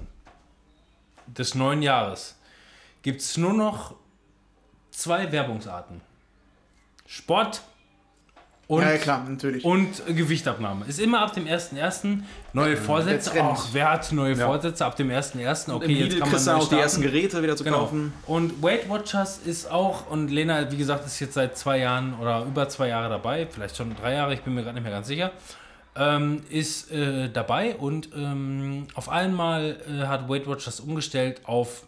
des 1.28 1.56
neuen 1.56 1.82
Jahres 1.82 2.36
gibt 3.04 3.22
es 3.22 3.38
nur 3.38 3.54
noch 3.54 3.96
zwei 4.92 5.32
Werbungsarten. 5.32 6.02
Sport 7.06 7.62
Und, 8.68 8.82
ja, 8.82 8.92
ja, 8.92 8.98
klar, 8.98 9.24
natürlich. 9.24 9.64
und 9.64 10.06
Gewichtabnahme. 10.08 10.86
Ist 10.88 11.00
immer 11.00 11.22
ab 11.22 11.32
dem 11.34 11.46
1.1. 11.46 12.20
neue 12.52 12.76
Vorsätze. 12.76 13.32
Ach, 13.42 13.66
wer 13.72 13.92
hat 13.92 14.12
neue 14.12 14.36
Vorsätze 14.36 14.86
ab 14.86 14.98
dem 14.98 15.10
1.1.? 15.10 15.72
Okay, 15.74 15.94
jetzt 15.94 16.20
kann 16.20 16.30
man 16.32 16.50
auch 16.62 16.68
die 16.68 16.76
ersten 16.76 17.02
Geräte 17.02 17.42
wieder 17.42 17.56
zu 17.56 17.64
Genau. 17.64 17.80
kaufen. 17.80 18.12
Und 18.26 18.62
Weight 18.62 18.90
Watchers 18.90 19.38
ist 19.46 19.72
auch, 19.72 20.08
und 20.10 20.30
Lena, 20.30 20.70
wie 20.70 20.76
gesagt, 20.78 21.06
ist 21.06 21.18
jetzt 21.22 21.36
seit 21.36 21.58
zwei 21.58 21.78
Jahren 21.78 22.16
oder 22.20 22.44
über 22.44 22.68
zwei 22.68 22.90
Jahre 22.90 23.08
dabei, 23.10 23.48
vielleicht 23.50 23.78
schon 23.78 23.96
drei 23.96 24.16
Jahre, 24.16 24.34
ich 24.34 24.42
bin 24.42 24.54
mir 24.54 24.64
gerade 24.64 24.74
nicht 24.76 24.84
mehr 24.84 24.92
ganz 24.92 25.08
sicher, 25.08 25.32
ähm, 25.98 26.44
ist 26.50 26.92
äh, 26.92 27.30
dabei 27.30 27.76
und 27.76 28.10
ähm, 28.16 28.88
auf 28.94 29.10
einmal 29.10 29.78
äh, 29.88 30.06
hat 30.06 30.30
Weight 30.30 30.48
Watchers 30.48 30.80
umgestellt 30.80 31.42
auf 31.46 31.88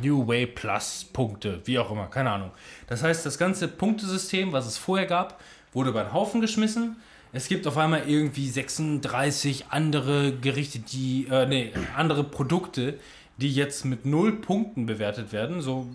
New 0.00 0.26
Way 0.26 0.46
Plus 0.46 1.04
Punkte, 1.12 1.60
wie 1.64 1.78
auch 1.78 1.90
immer, 1.90 2.06
keine 2.06 2.30
Ahnung. 2.30 2.50
Das 2.86 3.02
heißt, 3.02 3.24
das 3.24 3.38
ganze 3.38 3.68
Punktesystem, 3.68 4.52
was 4.52 4.66
es 4.66 4.78
vorher 4.78 5.06
gab, 5.06 5.40
wurde 5.72 5.90
über 5.90 6.02
den 6.02 6.12
Haufen 6.12 6.40
geschmissen. 6.40 6.96
Es 7.32 7.48
gibt 7.48 7.66
auf 7.66 7.78
einmal 7.78 8.02
irgendwie 8.06 8.48
36 8.48 9.66
andere 9.70 10.32
Gerichte, 10.32 10.80
die, 10.80 11.26
äh, 11.30 11.46
nee, 11.46 11.72
andere 11.96 12.24
Produkte, 12.24 12.98
die 13.38 13.52
jetzt 13.52 13.84
mit 13.84 14.04
null 14.04 14.32
Punkten 14.32 14.86
bewertet 14.86 15.32
werden. 15.32 15.62
So, 15.62 15.86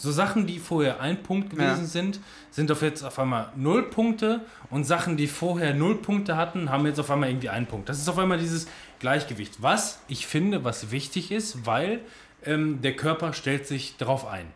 so 0.00 0.10
Sachen, 0.12 0.46
die 0.46 0.58
vorher 0.58 1.00
ein 1.00 1.22
Punkt 1.22 1.50
gewesen 1.50 1.82
Ja. 1.82 1.86
sind, 1.86 2.20
sind 2.50 2.72
auf 2.72 2.80
jetzt 2.82 3.02
auf 3.04 3.18
einmal 3.18 3.52
null 3.54 3.82
Punkte 3.90 4.40
und 4.70 4.84
Sachen, 4.84 5.16
die 5.16 5.26
vorher 5.26 5.74
null 5.74 5.96
Punkte 5.96 6.36
hatten, 6.36 6.70
haben 6.70 6.86
jetzt 6.86 6.98
auf 6.98 7.10
einmal 7.10 7.28
irgendwie 7.28 7.50
einen 7.50 7.66
Punkt. 7.66 7.88
Das 7.88 7.98
ist 7.98 8.08
auf 8.08 8.18
einmal 8.18 8.38
dieses 8.38 8.66
Gleichgewicht, 8.98 9.62
was 9.62 10.00
ich 10.08 10.26
finde, 10.26 10.64
was 10.64 10.90
wichtig 10.90 11.30
ist, 11.32 11.66
weil 11.66 12.00
ähm, 12.44 12.80
der 12.80 12.96
Körper 12.96 13.32
stellt 13.34 13.66
sich 13.66 13.96
darauf 13.98 14.26
ein. 14.26 14.46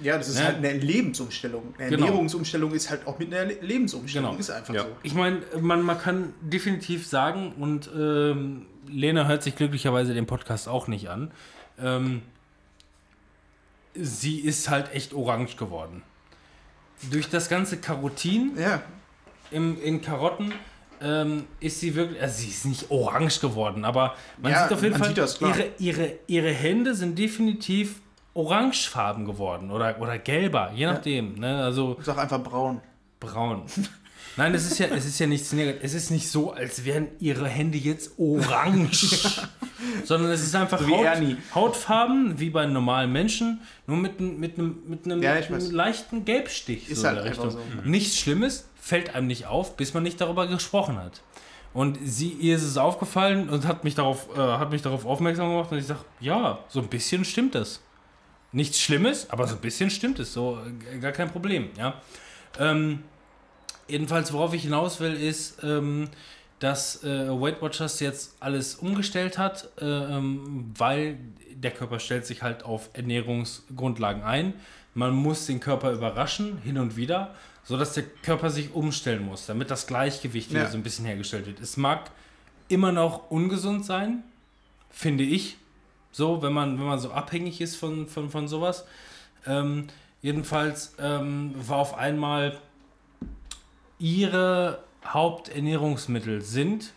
Ja, 0.00 0.16
das 0.16 0.28
ist 0.28 0.38
Ja. 0.40 0.46
halt 0.46 0.56
eine 0.56 0.72
Lebensumstellung. 0.72 1.74
Eine 1.78 1.90
Genau. 1.90 2.06
Ernährungsumstellung 2.06 2.72
ist 2.72 2.90
halt 2.90 3.06
auch 3.06 3.18
mit 3.18 3.32
einer 3.32 3.44
Le- 3.44 3.58
Lebensumstellung. 3.60 4.30
Genau. 4.30 4.40
Ist 4.40 4.50
einfach 4.50 4.74
Ja. 4.74 4.82
so. 4.82 4.88
Ich 5.02 5.14
meine, 5.14 5.40
man, 5.60 5.82
man 5.82 5.98
kann 6.00 6.32
definitiv 6.40 7.06
sagen, 7.06 7.52
und 7.58 7.88
ähm, 7.96 8.66
Lena 8.88 9.26
hört 9.28 9.42
sich 9.42 9.54
glücklicherweise 9.54 10.14
den 10.14 10.26
Podcast 10.26 10.66
auch 10.68 10.88
nicht 10.88 11.08
an, 11.10 11.30
ähm, 11.80 12.22
sie 13.94 14.40
ist 14.40 14.68
halt 14.70 14.92
echt 14.94 15.14
orange 15.14 15.56
geworden. 15.56 16.02
Durch 17.10 17.28
das 17.28 17.48
ganze 17.48 17.78
Carotin 17.78 18.52
Ja, 18.58 18.82
im, 19.50 19.80
in 19.82 20.00
Karotten 20.00 20.52
ähm, 21.00 21.44
ist 21.60 21.80
sie 21.80 21.94
wirklich, 21.94 22.20
also 22.20 22.40
sie 22.40 22.48
ist 22.48 22.64
nicht 22.64 22.90
orange 22.90 23.40
geworden, 23.40 23.84
aber 23.84 24.14
man 24.38 24.52
Ja, 24.52 24.62
sieht 24.64 24.72
auf 24.72 24.82
jeden 24.82 24.96
Fall, 24.96 25.12
das, 25.14 25.40
ihre, 25.40 25.66
ihre, 25.78 26.12
ihre 26.26 26.52
Hände 26.52 26.94
sind 26.94 27.18
definitiv 27.18 28.00
orangefarben 28.32 29.26
geworden 29.26 29.70
oder, 29.70 30.00
oder 30.00 30.18
gelber, 30.18 30.72
je 30.74 30.86
nachdem. 30.86 31.34
Ne? 31.34 31.62
Also 31.62 31.96
sag 32.02 32.18
einfach 32.18 32.42
braun. 32.42 32.80
braun. 33.20 33.64
Nein, 34.36 34.54
es 34.54 34.66
ist 34.70 34.78
ja, 34.78 34.86
es 34.88 35.04
ist 35.06 35.18
ja 35.20 35.26
nichts 35.26 35.52
Negatives. 35.52 35.84
Es 35.94 35.94
ist 36.04 36.10
nicht 36.10 36.28
so, 36.28 36.52
als 36.52 36.84
wären 36.84 37.08
ihre 37.20 37.46
Hände 37.48 37.78
jetzt 37.78 38.18
orange. 38.18 39.16
sondern 40.04 40.32
es 40.32 40.42
ist 40.42 40.54
einfach 40.56 40.80
So 40.80 40.88
wie 40.88 40.92
Haut. 40.94 41.36
Hautfarben, 41.54 42.38
wie 42.40 42.50
bei 42.50 42.66
normalen 42.66 43.12
Menschen, 43.12 43.60
nur 43.86 43.96
mit, 43.96 44.18
einem- 44.18 44.40
mit 44.40 44.58
einem, 44.58 44.82
mit 44.86 45.04
einem, 45.04 45.22
Ja, 45.22 45.32
einem 45.32 45.70
leichten 45.70 46.24
Gelbstich. 46.24 46.88
Ist 46.88 47.00
so 47.02 47.08
in 47.08 47.14
halt 47.14 47.24
der 47.24 47.30
einfach 47.32 47.44
Richtung. 47.46 47.62
so. 47.84 47.88
Nichts 47.88 48.18
Schlimmes, 48.18 48.68
fällt 48.80 49.14
einem 49.14 49.26
nicht 49.28 49.46
auf, 49.46 49.76
bis 49.76 49.94
man 49.94 50.02
nicht 50.02 50.20
darüber 50.20 50.46
gesprochen 50.46 50.96
hat. 50.98 51.22
Und 51.72 51.98
sie, 52.04 52.28
ihr 52.30 52.56
ist 52.56 52.62
es 52.62 52.76
aufgefallen 52.76 53.48
und 53.48 53.66
hat 53.66 53.82
mich 53.84 53.94
darauf, 53.94 54.28
äh, 54.36 54.40
hat 54.40 54.70
mich 54.70 54.82
darauf 54.82 55.04
aufmerksam 55.06 55.48
gemacht 55.50 55.70
und 55.72 55.78
ich 55.78 55.86
sage, 55.86 56.00
ja, 56.20 56.58
so 56.68 56.80
ein 56.80 56.88
bisschen 56.88 57.24
stimmt 57.24 57.54
das. 57.56 57.80
Nichts 58.52 58.80
Schlimmes, 58.80 59.28
aber 59.30 59.46
so 59.48 59.56
ein 59.56 59.60
bisschen 59.60 59.90
stimmt 59.90 60.18
es, 60.20 60.32
so 60.32 60.58
äh, 60.92 60.98
gar 60.98 61.10
kein 61.12 61.30
Problem, 61.30 61.70
ja. 61.76 62.00
Ähm, 62.60 63.00
jedenfalls, 63.88 64.32
worauf 64.32 64.54
ich 64.54 64.62
hinaus 64.62 65.00
will, 65.00 65.14
ist, 65.14 65.62
ähm, 65.62 66.08
dass 66.58 67.02
äh, 67.04 67.28
Weight 67.28 67.60
Watchers 67.60 68.00
jetzt 68.00 68.36
alles 68.40 68.76
umgestellt 68.76 69.38
hat, 69.38 69.68
äh, 69.80 69.84
ähm, 69.84 70.72
weil 70.76 71.18
der 71.54 71.70
Körper 71.70 71.98
stellt 71.98 72.26
sich 72.26 72.42
halt 72.42 72.64
auf 72.64 72.90
Ernährungsgrundlagen 72.94 74.22
ein. 74.22 74.54
Man 74.94 75.12
muss 75.14 75.46
den 75.46 75.60
Körper 75.60 75.92
überraschen, 75.92 76.58
hin 76.58 76.78
und 76.78 76.96
wieder, 76.96 77.34
sodass 77.64 77.94
der 77.94 78.04
Körper 78.22 78.50
sich 78.50 78.72
umstellen 78.74 79.24
muss, 79.24 79.46
damit 79.46 79.70
das 79.70 79.86
Gleichgewicht 79.86 80.50
wieder 80.50 80.62
Ja. 80.64 80.70
so 80.70 80.76
ein 80.76 80.82
bisschen 80.82 81.04
hergestellt 81.04 81.46
wird. 81.46 81.60
Es 81.60 81.76
mag 81.76 82.10
immer 82.68 82.92
noch 82.92 83.30
ungesund 83.30 83.84
sein, 83.84 84.22
finde 84.90 85.24
ich, 85.24 85.56
so, 86.12 86.42
wenn 86.42 86.52
man, 86.52 86.78
wenn 86.78 86.86
man 86.86 87.00
so 87.00 87.10
abhängig 87.10 87.60
ist 87.60 87.74
von, 87.74 88.06
von, 88.06 88.30
von 88.30 88.46
sowas. 88.46 88.84
Ähm, 89.46 89.88
jedenfalls 90.22 90.94
ähm, 91.00 91.52
war 91.56 91.78
auf 91.78 91.94
einmal 91.98 92.56
ihre 94.04 94.84
Haupternährungsmittel 95.06 96.42
sind 96.42 96.92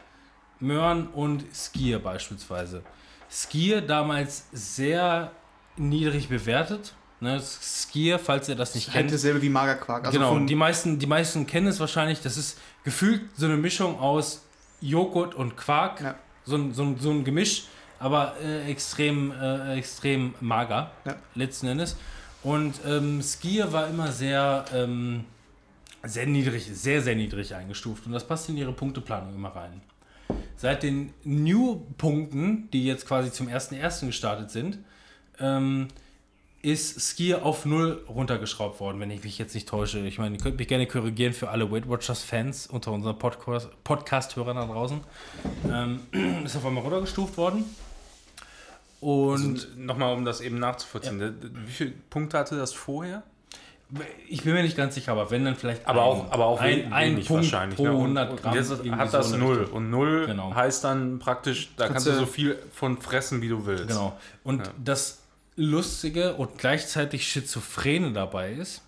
Möhren 0.60 1.08
und 1.08 1.46
Skier 1.56 2.00
beispielsweise. 2.00 2.84
Skier 3.32 3.80
damals 3.82 4.48
sehr 4.52 5.32
niedrig 5.78 6.28
bewertet. 6.28 6.94
Ne, 7.22 7.40
Skier, 7.42 8.20
falls 8.20 8.50
ihr 8.50 8.56
das 8.56 8.76
nicht 8.76 8.88
Halt 8.90 8.98
kennt. 9.06 9.14
dasselbe 9.14 9.42
wie 9.42 9.50
Magerquark. 9.50 10.06
Also 10.06 10.20
genau, 10.20 10.38
die 10.40 10.56
meisten, 10.56 11.00
die 11.00 11.08
meisten 11.08 11.48
kennen 11.48 11.68
es 11.68 11.80
wahrscheinlich. 11.80 12.22
Das 12.22 12.36
ist 12.38 12.60
gefühlt 12.84 13.22
so 13.38 13.46
eine 13.46 13.56
Mischung 13.58 14.00
aus 14.00 14.44
Joghurt 14.82 15.34
und 15.34 15.56
Quark. 15.56 16.02
Ja. 16.02 16.16
So, 16.44 16.56
ein, 16.58 16.74
so, 16.74 16.96
so 17.00 17.10
ein 17.12 17.24
Gemisch, 17.24 17.64
aber 18.00 18.36
äh, 18.44 18.70
extrem, 18.70 19.32
äh, 19.32 19.78
extrem 19.78 20.36
mager, 20.42 20.92
Ja. 21.06 21.16
letzten 21.36 21.68
Endes. 21.68 21.96
Und 22.44 22.76
ähm, 22.86 23.22
Skier 23.22 23.72
war 23.74 23.88
immer 23.88 24.12
sehr, 24.12 24.66
ähm, 24.74 25.24
sehr 26.04 26.26
niedrig, 26.26 26.66
sehr, 26.72 27.02
sehr 27.02 27.16
niedrig 27.16 27.54
eingestuft. 27.56 28.06
Und 28.06 28.14
das 28.14 28.28
passt 28.28 28.50
in 28.50 28.58
ihre 28.58 28.74
Punkteplanung 28.74 29.36
immer 29.36 29.50
rein. 29.50 29.82
Seit 30.56 30.84
den 30.84 31.14
New-Punkten, 31.24 32.70
die 32.72 32.86
jetzt 32.86 33.08
quasi 33.08 33.32
zum 33.32 33.48
1.1. 33.48 34.08
gestartet 34.08 34.52
sind, 34.52 34.80
ähm, 35.40 35.88
ist 36.64 37.00
Skier 37.00 37.46
auf 37.46 37.66
0 37.66 38.04
runtergeschraubt 38.10 38.80
worden, 38.80 39.00
wenn 39.00 39.12
ich 39.12 39.24
mich 39.24 39.38
jetzt 39.38 39.54
nicht 39.54 39.70
täusche. 39.70 40.00
Ich 40.00 40.18
meine, 40.18 40.36
ihr 40.36 40.42
könnt 40.42 40.58
mich 40.58 40.68
gerne 40.68 40.88
korrigieren 40.88 41.34
für 41.34 41.50
alle 41.50 41.72
Weight 41.72 41.88
Watchers-Fans 41.88 42.68
unter 42.68 42.92
unseren 42.92 43.18
Podcast- 43.18 43.70
Podcast-Hörern 43.84 44.58
da 44.58 44.66
draußen. 44.66 45.00
Ähm, 45.72 46.00
ist 46.44 46.56
auf 46.56 46.66
einmal 46.66 46.84
runtergestuft 46.84 47.38
worden. 47.38 47.64
Und 49.00 49.46
Und 49.46 49.78
nochmal, 49.78 50.16
um 50.16 50.26
das 50.26 50.42
eben 50.42 50.58
nachzuvollziehen, 50.58 51.36
wie 51.68 51.72
viele 51.72 51.92
Punkte 52.10 52.40
hatte 52.40 52.58
das 52.58 52.74
vorher? 52.74 53.22
Ich 54.28 54.44
bin 54.44 54.54
mir 54.54 54.64
nicht 54.64 54.76
ganz 54.76 54.96
sicher, 54.96 55.14
aber 55.14 55.32
wenn 55.32 55.46
dann 55.46 55.56
vielleicht 55.56 55.88
Aber 55.88 56.02
ein, 56.02 56.08
auch, 56.08 56.32
aber 56.32 56.46
auch 56.46 56.60
ein, 56.60 56.92
ein 56.92 57.16
Punkt 57.16 57.30
wahrscheinlich. 57.30 57.78
pro 57.78 57.84
ne? 57.86 57.92
Und- 57.94 57.98
100 58.02 58.30
und 58.32 58.42
Gramm. 58.42 58.56
Jetzt 58.56 58.70
irgendwie 58.72 58.92
hat 58.92 59.12
so 59.12 59.18
das 59.18 59.30
der 59.30 59.40
null. 59.40 59.64
Und 59.66 59.90
null 59.90 60.26
Genau. 60.28 60.54
heißt 60.54 60.84
dann 60.84 61.20
praktisch, 61.20 61.70
da 61.78 61.88
kannst 61.88 62.06
du- 62.08 62.12
du 62.12 62.18
so 62.20 62.26
viel 62.26 62.60
von 62.74 62.98
fressen, 62.98 63.42
wie 63.42 63.48
du 63.50 63.66
willst. 63.66 63.88
Genau. 63.88 64.18
Und 64.44 64.66
Ja. 64.68 64.74
das 64.84 65.22
Lustige 65.56 66.34
und 66.36 66.58
gleichzeitig 66.58 67.28
Schizophrene 67.28 68.12
dabei 68.12 68.52
ist, 68.52 68.82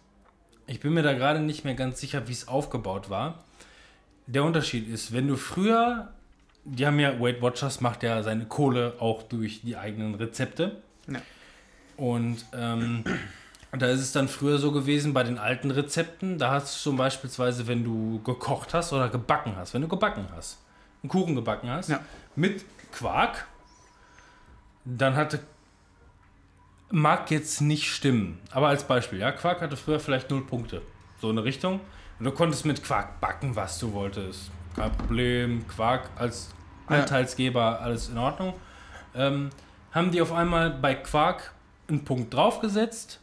ich 0.68 0.80
bin 0.82 0.94
mir 0.94 1.02
da 1.02 1.14
gerade 1.14 1.40
nicht 1.40 1.64
mehr 1.66 1.74
ganz 1.76 2.00
sicher, 2.00 2.28
wie 2.28 2.32
es 2.34 2.48
aufgebaut 2.48 3.10
war. 3.10 3.44
Der 4.28 4.44
Unterschied 4.44 4.88
ist, 4.88 5.14
wenn 5.14 5.28
du 5.28 5.36
früher, 5.38 6.10
die 6.66 6.86
haben 6.86 7.00
ja, 7.00 7.20
Weight 7.20 7.42
Watchers 7.42 7.82
macht 7.82 8.04
ja 8.04 8.22
seine 8.22 8.46
Kohle 8.46 8.94
auch 9.00 9.24
durch 9.24 9.62
die 9.62 9.78
eigenen 9.78 10.14
Rezepte. 10.16 10.76
Ja. 11.08 11.22
Und 11.98 12.46
ähm, 12.54 13.04
da 13.72 13.88
ist 13.88 14.00
es 14.00 14.12
dann 14.12 14.28
früher 14.28 14.58
so 14.58 14.72
gewesen 14.72 15.14
bei 15.14 15.24
den 15.24 15.38
alten 15.38 15.70
Rezepten, 15.72 16.38
da 16.40 16.52
hast 16.52 16.76
du 16.76 16.90
zum 16.90 16.98
beispielsweise, 16.98 17.68
wenn 17.68 17.84
du 17.84 18.22
gekocht 18.24 18.74
hast 18.74 18.94
oder 18.94 19.10
gebacken 19.10 19.54
hast, 19.56 19.74
wenn 19.74 19.82
du 19.84 19.88
gebacken 19.88 20.28
hast, 20.36 20.58
einen 21.04 21.10
Kuchen 21.10 21.36
gebacken 21.36 21.70
hast, 21.70 21.90
Ja. 21.90 22.00
mit 22.36 22.66
Quark, 22.92 23.46
dann 24.86 25.16
hatte 25.16 25.40
mag 26.92 27.30
jetzt 27.30 27.62
nicht 27.62 27.92
stimmen, 27.94 28.40
aber 28.52 28.70
als 28.70 28.84
Beispiel, 28.84 29.20
ja, 29.20 29.32
Quark 29.32 29.62
hatte 29.62 29.78
früher 29.78 30.00
vielleicht 30.00 30.32
null 30.32 30.42
Punkte, 30.46 30.82
so 31.22 31.30
eine 31.30 31.44
Richtung. 31.44 31.80
Und 32.18 32.26
du 32.26 32.32
konntest 32.32 32.66
mit 32.66 32.84
Quark 32.84 33.22
backen, 33.22 33.56
was 33.56 33.78
du 33.80 33.94
wolltest. 33.94 34.50
Kein 34.76 34.92
Problem, 34.92 35.68
Quark 35.68 36.10
als 36.18 36.50
Ja. 36.90 36.98
Anteilsgeber, 37.02 37.80
alles 37.80 38.10
in 38.10 38.18
Ordnung. 38.18 38.56
Ähm, 39.16 39.52
haben 39.92 40.12
die 40.12 40.22
auf 40.22 40.32
einmal 40.34 40.72
bei 40.72 40.96
Quark 40.96 41.54
einen 41.88 42.04
Punkt 42.04 42.34
draufgesetzt 42.34 43.19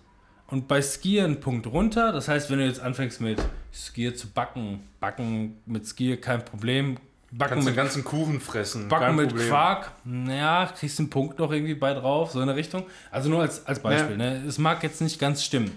und 0.48 0.68
bei 0.68 0.81
Skier 0.81 1.24
einen 1.24 1.40
Punkt 1.40 1.66
runter. 1.66 2.12
Das 2.12 2.28
heißt, 2.28 2.51
wenn 2.51 2.59
du 2.59 2.66
jetzt 2.66 2.81
anfängst 2.81 3.20
mit 3.20 3.43
Skier 3.73 4.14
zu 4.14 4.28
backen, 4.28 4.89
backen 5.01 5.59
mit 5.66 5.86
Skier 5.86 6.20
kein 6.20 6.44
Problem. 6.44 6.98
Backen 7.32 7.55
Kannst 7.55 7.66
den 7.66 7.73
mit 7.73 7.77
ganzen 7.77 8.05
Kuchen 8.05 8.40
fressen. 8.40 8.89
Backen 8.89 9.06
kein 9.06 9.16
mit 9.16 9.28
Problem. 9.31 9.48
Quark, 9.48 9.93
naja, 10.05 10.73
kriegst 10.78 10.98
du 10.98 11.02
einen 11.02 11.10
Punkt 11.10 11.39
noch 11.39 11.51
irgendwie 11.51 11.74
bei 11.74 11.93
drauf, 11.93 12.31
so 12.31 12.40
in 12.40 12.47
der 12.47 12.56
Richtung. 12.56 12.85
Also 13.10 13.28
nur 13.28 13.43
als, 13.43 13.66
als 13.66 13.81
Beispiel, 13.81 14.16
ne? 14.16 14.44
Es 14.47 14.59
mag 14.59 14.82
jetzt 14.82 15.01
nicht 15.01 15.18
ganz 15.18 15.43
stimmen. 15.43 15.77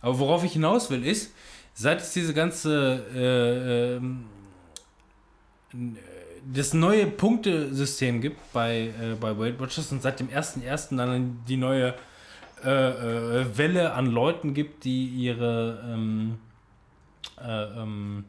Aber 0.00 0.18
worauf 0.18 0.44
ich 0.44 0.52
hinaus 0.52 0.90
will, 0.90 1.06
ist, 1.06 1.32
seit 1.74 2.00
es 2.00 2.12
diese 2.12 2.34
ganze, 2.34 3.04
äh, 3.14 3.96
ähm, 3.96 4.26
das 6.52 6.74
neue 6.74 7.06
Punktesystem 7.06 8.20
gibt 8.20 8.52
bei, 8.52 8.92
äh, 9.00 9.14
bei 9.18 9.38
Weight 9.38 9.58
Watchers 9.60 9.90
und 9.92 10.02
seit 10.02 10.20
dem 10.20 10.28
1.1. 10.28 10.96
dann 10.96 11.38
die 11.48 11.56
neue 11.56 11.94
äh, 12.64 13.40
äh, 13.40 13.58
Welle 13.58 13.92
an 13.92 14.06
Leuten 14.06 14.54
gibt, 14.54 14.84
die 14.84 15.06
ihre, 15.06 15.82
ähm, 15.86 16.38
äh, 17.40 17.64
ähm, 17.80 18.24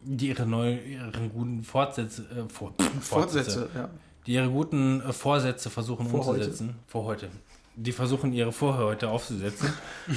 die 0.00 0.28
ihre 0.28 0.46
neuen, 0.46 0.86
ihren 0.86 1.32
guten 1.32 1.62
Fortsätze, 1.62 2.22
äh, 2.22 2.52
vor, 2.52 2.74
Fortsätze, 3.00 3.68
ja. 3.74 3.88
die 4.26 4.34
ihre 4.34 4.50
guten 4.50 5.00
äh, 5.00 5.12
Vorsätze 5.12 5.70
versuchen 5.70 6.08
Vorhäute. 6.08 6.40
umzusetzen. 6.40 6.74
Vor 6.86 7.04
heute. 7.04 7.30
Die 7.76 7.92
versuchen 7.92 8.32
ihre 8.32 8.52
Vorhäute 8.52 9.08
aufzusetzen. 9.08 9.72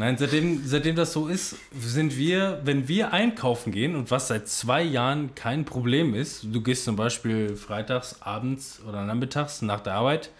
Nein, 0.00 0.16
seitdem, 0.16 0.66
seitdem 0.66 0.96
das 0.96 1.12
so 1.12 1.28
ist, 1.28 1.56
sind 1.78 2.16
wir, 2.16 2.62
wenn 2.64 2.88
wir 2.88 3.12
einkaufen 3.12 3.70
gehen 3.70 3.94
und 3.94 4.10
was 4.10 4.28
seit 4.28 4.48
zwei 4.48 4.82
Jahren 4.82 5.34
kein 5.34 5.66
Problem 5.66 6.14
ist, 6.14 6.42
du 6.42 6.62
gehst 6.62 6.86
zum 6.86 6.96
Beispiel 6.96 7.54
freitags, 7.54 8.22
abends 8.22 8.80
oder 8.88 9.04
nachmittags 9.04 9.60
nach 9.60 9.80
der 9.80 9.96
Arbeit, 9.96 10.30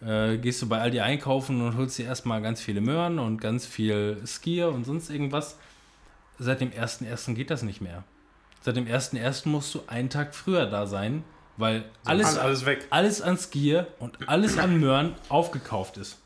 äh, 0.00 0.36
gehst 0.36 0.62
du 0.62 0.68
bei 0.68 0.80
Aldi 0.80 1.00
einkaufen 1.00 1.60
und 1.60 1.76
holst 1.76 1.98
dir 1.98 2.06
erstmal 2.06 2.40
ganz 2.40 2.60
viele 2.60 2.80
Möhren 2.80 3.18
und 3.18 3.40
ganz 3.40 3.66
viel 3.66 4.22
Skier 4.24 4.68
und 4.68 4.84
sonst 4.84 5.10
irgendwas. 5.10 5.58
Seit 6.38 6.60
dem 6.60 6.70
1.1. 6.70 7.34
geht 7.34 7.50
das 7.50 7.64
nicht 7.64 7.80
mehr. 7.80 8.04
Seit 8.60 8.76
dem 8.76 8.86
1.1. 8.86 9.48
musst 9.48 9.74
du 9.74 9.80
einen 9.88 10.08
Tag 10.08 10.36
früher 10.36 10.66
da 10.66 10.86
sein, 10.86 11.24
weil 11.56 11.84
alles, 12.04 12.38
alles 12.38 12.64
weg. 12.64 12.86
alles 12.90 13.20
an 13.20 13.38
Skier 13.38 13.88
und 13.98 14.28
alles 14.28 14.56
an 14.56 14.78
Möhren 14.78 15.16
aufgekauft 15.28 15.96
ist. 15.96 16.20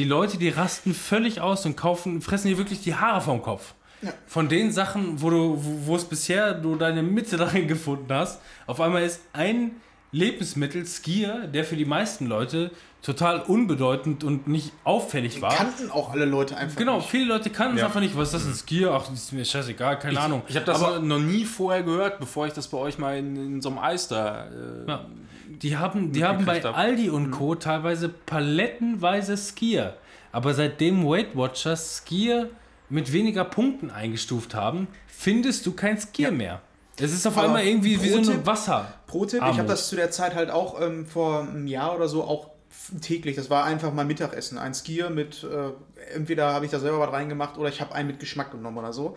Die 0.00 0.06
Leute, 0.06 0.38
die 0.38 0.48
rasten 0.48 0.94
völlig 0.94 1.42
aus 1.42 1.66
und 1.66 1.76
kaufen, 1.76 2.22
fressen 2.22 2.48
dir 2.48 2.56
wirklich 2.56 2.80
die 2.80 2.94
Haare 2.94 3.20
vom 3.20 3.42
Kopf. 3.42 3.74
Ja. 4.00 4.14
Von 4.26 4.48
den 4.48 4.72
Sachen, 4.72 5.20
wo 5.20 5.28
du, 5.28 5.62
wo, 5.62 5.88
wo 5.88 5.96
es 5.96 6.06
bisher 6.06 6.54
du 6.54 6.74
deine 6.74 7.02
Mitte 7.02 7.36
darin 7.36 7.68
gefunden 7.68 8.10
hast, 8.10 8.40
auf 8.66 8.80
einmal 8.80 9.02
ist 9.02 9.20
ein 9.34 9.72
Lebensmittel 10.10 10.86
Skier, 10.86 11.46
der 11.48 11.64
für 11.64 11.76
die 11.76 11.84
meisten 11.84 12.24
Leute 12.24 12.70
total 13.02 13.40
unbedeutend 13.40 14.24
und 14.24 14.46
nicht 14.46 14.72
auffällig 14.84 15.40
war. 15.40 15.54
Kannten 15.54 15.90
auch 15.90 16.10
alle 16.12 16.24
Leute 16.26 16.56
einfach. 16.56 16.76
genau, 16.76 16.96
nicht. 16.98 17.08
viele 17.08 17.24
Leute 17.24 17.50
kannten 17.50 17.74
es 17.76 17.80
Ja. 17.80 17.86
einfach 17.86 18.00
nicht. 18.00 18.16
Was 18.16 18.28
ist 18.34 18.34
das, 18.34 18.46
ein 18.46 18.54
Skier? 18.54 18.92
Ach, 18.92 19.06
das 19.08 19.14
ist 19.24 19.32
mir 19.32 19.44
scheißegal, 19.44 19.98
keine 19.98 20.20
Ahnung. 20.20 20.42
Ich 20.48 20.56
habe 20.56 20.66
das 20.66 20.82
Aber 20.82 20.98
noch 21.00 21.18
nie 21.18 21.44
vorher 21.44 21.82
gehört, 21.82 22.18
bevor 22.20 22.46
ich 22.46 22.52
das 22.52 22.68
bei 22.68 22.78
euch 22.78 22.98
mal 22.98 23.16
in, 23.16 23.36
in 23.36 23.60
so 23.62 23.70
einem 23.70 23.78
Eister. 23.78 24.48
Äh, 24.86 24.90
Ja. 24.90 25.04
Die 25.62 25.76
haben, 25.76 26.12
die 26.12 26.24
haben 26.24 26.44
bei 26.46 26.60
hab. 26.62 26.76
Aldi 26.78 27.10
und 27.10 27.32
Co. 27.32 27.54
teilweise 27.54 28.08
palettenweise 28.08 29.36
Skier. 29.36 29.94
Aber 30.32 30.54
seitdem 30.54 31.04
Weight 31.06 31.36
Watchers 31.36 31.98
Skier 32.04 32.48
mit 32.88 33.12
weniger 33.12 33.44
Punkten 33.44 33.90
eingestuft 33.90 34.54
haben, 34.54 34.88
findest 35.06 35.66
du 35.66 35.72
kein 35.72 35.98
Skier 35.98 36.30
mehr. 36.30 36.60
Es 36.98 37.12
ist 37.12 37.26
auf 37.26 37.36
Aber 37.38 37.46
einmal 37.46 37.64
irgendwie 37.64 38.00
wie 38.02 38.08
so 38.22 38.30
ein 38.30 38.46
Wasser. 38.46 38.92
Pro-Tipp, 39.06 39.38
ich 39.38 39.42
Armut. 39.42 39.58
habe 39.58 39.68
das 39.68 39.88
zu 39.88 39.96
der 39.96 40.10
Zeit 40.10 40.34
halt 40.34 40.50
auch 40.50 40.80
ähm, 40.80 41.06
vor 41.06 41.40
einem 41.40 41.66
Jahr 41.66 41.96
oder 41.96 42.08
so 42.08 42.22
auch 42.24 42.49
täglich. 43.00 43.36
Das 43.36 43.50
war 43.50 43.64
einfach 43.64 43.92
mein 43.92 44.06
Mittagessen. 44.06 44.58
Ein 44.58 44.74
Skier 44.74 45.10
mit, 45.10 45.44
äh, 45.44 46.14
entweder 46.14 46.52
habe 46.52 46.64
ich 46.64 46.70
da 46.70 46.78
selber 46.78 47.00
was 47.00 47.12
reingemacht 47.12 47.58
oder 47.58 47.68
ich 47.68 47.80
habe 47.80 47.94
einen 47.94 48.08
mit 48.08 48.20
Geschmack 48.20 48.52
genommen 48.52 48.78
oder 48.78 48.92
so. 48.92 49.16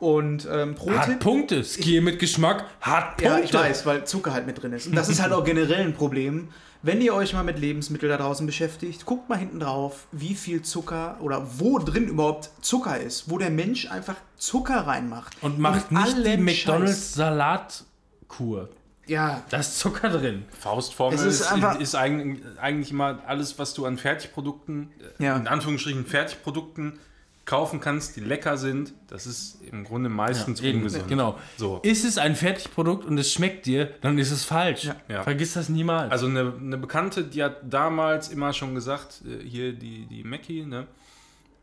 Und 0.00 0.48
ähm, 0.50 0.70
Hat 0.70 0.76
Pro-Tipp. 0.76 1.20
Punkte. 1.20 1.62
Skier 1.62 2.00
mit 2.00 2.18
Geschmack 2.18 2.64
hat 2.80 3.18
Punkte. 3.18 3.24
Ja, 3.24 3.38
ich 3.38 3.52
weiß, 3.52 3.84
weil 3.84 4.04
Zucker 4.04 4.32
halt 4.32 4.46
mit 4.46 4.62
drin 4.62 4.72
ist. 4.72 4.86
Und 4.86 4.96
das 4.96 5.10
ist 5.10 5.20
halt 5.20 5.32
auch 5.32 5.44
generell 5.44 5.84
ein 5.84 5.92
Problem. 5.92 6.48
Wenn 6.82 7.02
ihr 7.02 7.12
euch 7.12 7.34
mal 7.34 7.44
mit 7.44 7.58
Lebensmitteln 7.58 8.08
da 8.08 8.16
draußen 8.16 8.46
beschäftigt, 8.46 9.04
guckt 9.04 9.28
mal 9.28 9.36
hinten 9.36 9.60
drauf, 9.60 10.06
wie 10.12 10.34
viel 10.34 10.62
Zucker 10.62 11.18
oder 11.20 11.46
wo 11.58 11.78
drin 11.78 12.08
überhaupt 12.08 12.48
Zucker 12.62 12.98
ist, 12.98 13.28
wo 13.30 13.36
der 13.36 13.50
Mensch 13.50 13.90
einfach 13.90 14.16
Zucker 14.38 14.86
reinmacht. 14.86 15.36
Und 15.42 15.58
macht 15.58 15.92
nicht 15.92 16.16
die 16.16 16.26
allen 16.26 16.44
McDonalds 16.44 17.12
Salatkur. 17.12 18.70
Scheiß. 18.70 18.79
Ja, 19.10 19.42
Da 19.50 19.56
ist 19.58 19.78
Zucker 19.78 20.08
drin. 20.08 20.44
Faustformel 20.58 21.18
Es 21.18 21.24
ist 21.24 21.40
ist, 21.40 21.52
einfach- 21.52 21.80
ist 21.80 21.94
eigentlich, 21.96 22.42
eigentlich 22.60 22.90
immer 22.92 23.18
alles, 23.26 23.58
was 23.58 23.74
du 23.74 23.84
an 23.84 23.98
Fertigprodukten, 23.98 24.90
äh, 25.18 25.24
Ja. 25.24 25.36
in 25.36 25.48
Anführungsstrichen 25.48 26.06
Fertigprodukten 26.06 26.98
kaufen 27.44 27.80
kannst, 27.80 28.14
die 28.14 28.20
lecker 28.20 28.56
sind. 28.56 28.92
Das 29.08 29.26
ist 29.26 29.58
im 29.72 29.82
Grunde 29.82 30.08
meistens 30.08 30.60
Eben, 30.60 30.78
ungesund. 30.78 31.08
Genau. 31.08 31.36
So. 31.56 31.80
Ist 31.82 32.04
es 32.04 32.18
ein 32.18 32.36
Fertigprodukt 32.36 33.04
und 33.04 33.18
es 33.18 33.32
schmeckt 33.32 33.66
dir, 33.66 33.90
dann 34.02 34.16
ist 34.18 34.30
es 34.30 34.44
falsch. 34.44 34.88
Ja. 35.08 35.24
Vergiss 35.24 35.54
das 35.54 35.68
niemals. 35.68 36.12
Also 36.12 36.26
eine, 36.26 36.52
eine 36.60 36.78
Bekannte, 36.78 37.24
die 37.24 37.42
hat 37.42 37.56
damals 37.68 38.28
immer 38.28 38.52
schon 38.52 38.76
gesagt, 38.76 39.22
äh, 39.26 39.44
hier 39.44 39.72
die, 39.72 40.06
die 40.06 40.22
Mackie, 40.22 40.64
ne? 40.64 40.86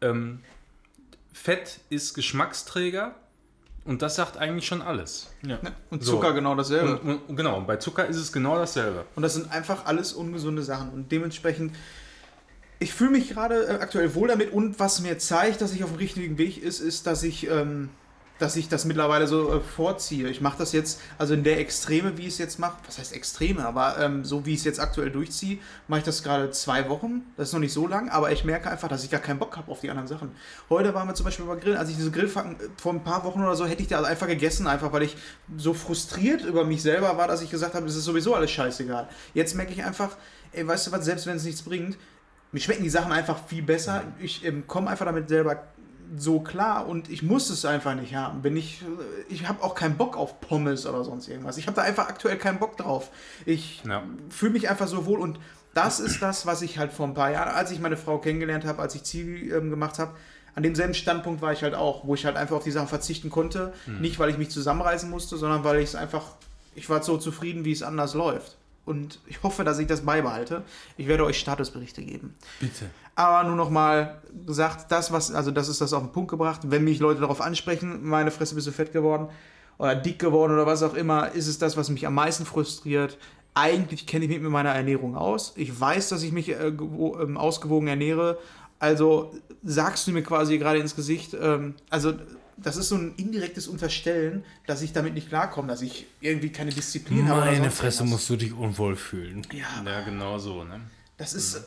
ähm, 0.02 0.42
Fett 1.32 1.80
ist 1.90 2.14
Geschmacksträger 2.16 3.16
und 3.88 4.02
das 4.02 4.16
sagt 4.16 4.38
eigentlich 4.38 4.68
schon 4.68 4.82
alles. 4.82 5.30
ja. 5.42 5.60
und 5.90 6.04
So. 6.04 6.14
Zucker 6.14 6.34
genau 6.34 6.56
dasselbe. 6.56 7.00
Und, 7.00 7.22
und, 7.28 7.36
genau, 7.36 7.58
und 7.58 7.66
bei 7.68 7.78
Zucker 7.78 8.06
ist 8.06 8.18
es 8.18 8.32
genau 8.32 8.56
dasselbe. 8.58 9.06
Und 9.16 9.24
das 9.24 9.34
sind 9.34 9.52
einfach 9.52 9.86
alles 9.86 10.14
ungesunde 10.14 10.62
Sachen. 10.62 10.90
Und 10.90 11.12
dementsprechend, 11.12 11.74
ich 12.80 12.94
fühle 12.94 13.12
mich 13.12 13.30
gerade 13.30 13.66
äh, 13.66 13.72
aktuell 13.80 14.14
wohl 14.14 14.28
damit. 14.28 14.52
Und 14.52 14.80
was 14.80 15.02
mir 15.02 15.18
zeigt, 15.18 15.62
dass 15.62 15.74
ich 15.74 15.84
auf 15.84 15.92
dem 15.92 15.98
richtigen 15.98 16.38
Weg 16.38 16.62
ist, 16.62 16.80
ist, 16.82 17.08
dass 17.08 17.24
ich, 17.24 17.50
ähm, 17.50 17.90
dass 18.40 18.56
ich 18.56 18.70
das 18.70 18.86
mittlerweile 18.86 19.28
so 19.28 19.54
äh, 19.54 19.60
vorziehe. 19.60 20.30
Ich 20.30 20.42
mache 20.42 20.58
das 20.58 20.72
jetzt, 20.72 21.02
also 21.18 21.34
in 21.34 21.44
der 21.44 21.60
Extreme, 21.60 22.18
wie 22.18 22.24
ich 22.24 22.34
es 22.34 22.38
jetzt 22.38 22.60
mache, 22.60 22.78
was 22.86 22.98
heißt 22.98 23.14
Extreme, 23.14 23.66
aber 23.66 23.98
ähm, 24.00 24.24
so 24.24 24.46
wie 24.46 24.54
ich 24.54 24.60
es 24.60 24.66
jetzt 24.66 24.80
aktuell 24.80 25.10
durchziehe, 25.10 25.60
mache 25.88 26.00
ich 26.00 26.06
das 26.06 26.24
gerade 26.24 26.52
zwei 26.52 26.90
Wochen. 26.90 27.24
Das 27.36 27.50
ist 27.50 27.54
noch 27.54 27.60
nicht 27.60 27.74
so 27.74 27.88
lang, 27.88 28.10
aber 28.10 28.32
ich 28.32 28.44
merke 28.44 28.70
einfach, 28.70 28.88
dass 28.88 29.04
ich 29.04 29.10
gar 29.10 29.22
keinen 29.22 29.40
Bock 29.40 29.58
habe 29.58 29.72
auf 29.72 29.82
die 29.82 29.90
anderen 29.90 30.08
Sachen. 30.08 30.32
Heute 30.70 30.94
waren 30.94 31.08
wir 31.08 31.16
zum 31.16 31.26
Beispiel 31.26 31.46
beim 31.46 31.60
Grillen, 31.60 31.78
als 31.78 31.90
ich 31.90 31.96
diese 31.96 32.12
Grillfacken 32.12 32.54
äh, 32.54 32.70
vor 32.78 32.94
ein 32.94 33.04
paar 33.04 33.24
Wochen 33.24 33.42
oder 33.42 33.56
so 33.56 33.66
hätte 33.66 33.82
ich 33.82 33.88
da 33.88 34.02
einfach 34.04 34.28
gegessen, 34.28 34.68
einfach 34.68 34.92
weil 34.92 35.04
ich 35.04 35.18
so 35.58 35.74
frustriert 35.74 36.44
über 36.44 36.64
mich 36.66 36.82
selber 36.82 37.18
war, 37.18 37.28
dass 37.28 37.42
ich 37.42 37.50
gesagt 37.50 37.74
habe, 37.74 37.86
das 37.86 37.96
ist 37.96 38.06
sowieso 38.06 38.36
alles 38.36 38.52
scheißegal. 38.52 39.08
Jetzt 39.34 39.56
merke 39.56 39.72
ich 39.72 39.84
einfach, 39.84 40.16
ey, 40.52 40.68
weißt 40.68 40.88
du 40.88 40.92
was, 40.92 41.06
selbst 41.06 41.26
wenn 41.26 41.38
es 41.38 41.44
nichts 41.44 41.62
bringt, 41.62 41.98
mir 42.52 42.60
schmecken 42.60 42.84
die 42.84 42.90
Sachen 42.90 43.12
einfach 43.12 43.46
viel 43.46 43.62
besser. 43.62 44.04
Ich 44.20 44.46
ähm, 44.46 44.66
komme 44.68 44.90
einfach 44.90 45.06
damit 45.06 45.28
selber 45.30 45.64
so 46.18 46.40
klar 46.40 46.88
und 46.88 47.10
ich 47.10 47.24
muss 47.24 47.50
es 47.50 47.66
einfach 47.66 47.96
nicht 47.96 48.16
haben. 48.16 48.42
Bin 48.42 48.56
ich, 48.56 48.82
ich 49.30 49.48
habe 49.48 49.64
auch 49.64 49.76
keinen 49.76 49.98
Bock 49.98 50.16
auf 50.16 50.40
Pommes 50.42 50.86
oder 50.86 51.04
sonst 51.04 51.28
irgendwas. 51.28 51.58
Ich 51.58 51.68
habe 51.68 51.76
da 51.76 51.82
einfach 51.82 52.08
aktuell 52.08 52.38
keinen 52.38 52.60
Bock 52.60 52.78
drauf. 52.78 53.10
Ich 53.46 53.84
Ja. 53.88 54.04
fühle 54.30 54.54
mich 54.54 54.70
einfach 54.70 54.88
so 54.88 55.06
wohl 55.06 55.20
und 55.20 55.40
das 55.74 56.00
ist 56.00 56.22
das, 56.22 56.46
was 56.46 56.62
ich 56.62 56.78
halt 56.80 56.92
vor 56.92 57.06
ein 57.08 57.14
paar 57.14 57.32
Jahren, 57.32 57.50
als 57.54 57.72
ich 57.72 57.80
meine 57.80 57.98
Frau 57.98 58.18
kennengelernt 58.18 58.66
habe, 58.66 58.82
als 58.82 58.96
ich 58.96 59.04
Zivi 59.04 59.52
ähm, 59.52 59.70
gemacht 59.70 60.00
habe, 60.00 60.14
an 60.56 60.64
demselben 60.64 60.96
Standpunkt 60.96 61.42
war 61.44 61.54
ich 61.54 61.62
halt 61.62 61.76
auch, 61.76 62.08
wo 62.08 62.16
ich 62.16 62.26
halt 62.26 62.36
einfach 62.36 62.56
auf 62.56 62.64
die 62.64 62.72
Sachen 62.72 62.88
verzichten 62.88 63.30
konnte. 63.30 63.74
Nicht, 64.00 64.18
weil 64.18 64.32
ich 64.32 64.40
mich 64.40 64.50
zusammenreißen 64.50 65.08
musste, 65.08 65.38
sondern 65.38 65.64
weil 65.64 65.78
ich 65.78 65.90
es 65.90 65.96
einfach, 65.96 66.24
ich 66.74 66.90
war 66.90 67.04
so 67.04 67.18
zufrieden, 67.20 67.64
wie 67.64 67.72
es 67.72 67.84
anders 67.84 68.16
läuft. 68.16 68.58
Und 68.84 69.20
ich 69.28 69.44
hoffe, 69.44 69.64
dass 69.64 69.78
ich 69.78 69.86
das 69.86 70.02
beibehalte. 70.02 70.64
Ich 70.96 71.08
werde 71.08 71.26
euch 71.26 71.38
Statusberichte 71.38 72.02
geben. 72.02 72.34
Bitte. 72.60 72.86
Aber 73.18 73.48
nur 73.48 73.56
noch 73.56 73.72
mal 73.72 74.22
gesagt, 74.46 74.92
das 74.92 75.12
was, 75.12 75.32
also 75.34 75.50
das 75.50 75.70
ist 75.70 75.82
das 75.82 75.92
auf 75.92 76.04
den 76.04 76.12
Punkt 76.12 76.30
gebracht. 76.30 76.62
Wenn 76.66 76.84
mich 76.84 77.00
Leute 77.00 77.20
darauf 77.20 77.42
ansprechen, 77.42 78.08
meine 78.08 78.30
Fresse 78.30 78.54
bist 78.54 78.68
du 78.68 78.72
fett 78.72 78.94
geworden 78.94 79.30
oder 79.80 79.96
dick 79.96 80.20
geworden 80.20 80.54
oder 80.54 80.68
was 80.68 80.84
auch 80.84 80.94
immer, 80.94 81.32
ist 81.32 81.48
es 81.48 81.58
das, 81.58 81.76
was 81.76 81.90
mich 81.90 82.06
am 82.06 82.14
meisten 82.14 82.46
frustriert. 82.46 83.18
Eigentlich 83.56 84.06
kenne 84.06 84.26
ich 84.26 84.30
mich 84.30 84.40
mit 84.40 84.52
meiner 84.52 84.70
Ernährung 84.70 85.16
aus. 85.16 85.54
Ich 85.56 85.80
weiß, 85.80 86.10
dass 86.10 86.22
ich 86.22 86.32
mich 86.32 86.50
äh, 86.50 86.68
ähm, 86.68 87.38
ausgewogen 87.38 87.88
ernähre. 87.88 88.38
Also 88.78 89.34
sagst 89.64 90.06
du 90.06 90.12
mir 90.12 90.22
quasi 90.22 90.60
gerade 90.60 90.78
ins 90.78 90.96
Gesicht, 90.96 91.36
ähm, 91.42 91.74
also 91.90 92.14
das 92.56 92.78
ist 92.78 92.90
so 92.90 92.98
ein 92.98 93.16
indirektes 93.18 93.68
Unterstellen, 93.68 94.44
dass 94.68 94.84
ich 94.84 94.94
damit 94.94 95.16
nicht 95.16 95.30
klarkomme, 95.30 95.70
dass 95.70 95.82
ich 95.82 96.06
irgendwie 96.22 96.52
keine 96.52 96.70
Disziplin 96.70 97.28
habe. 97.30 97.42
oder 97.42 97.52
Meine 97.52 97.72
Fresse 97.72 98.04
irgendwas. 98.04 98.20
musst 98.20 98.30
du 98.30 98.36
dich 98.36 98.54
unwohl 98.54 98.96
fühlen. 98.96 99.42
Ja, 99.52 99.84
Ja, 99.84 100.02
genau 100.02 100.38
so. 100.38 100.64
Ne? 100.64 100.82
das 101.18 101.34
ist. 101.34 101.64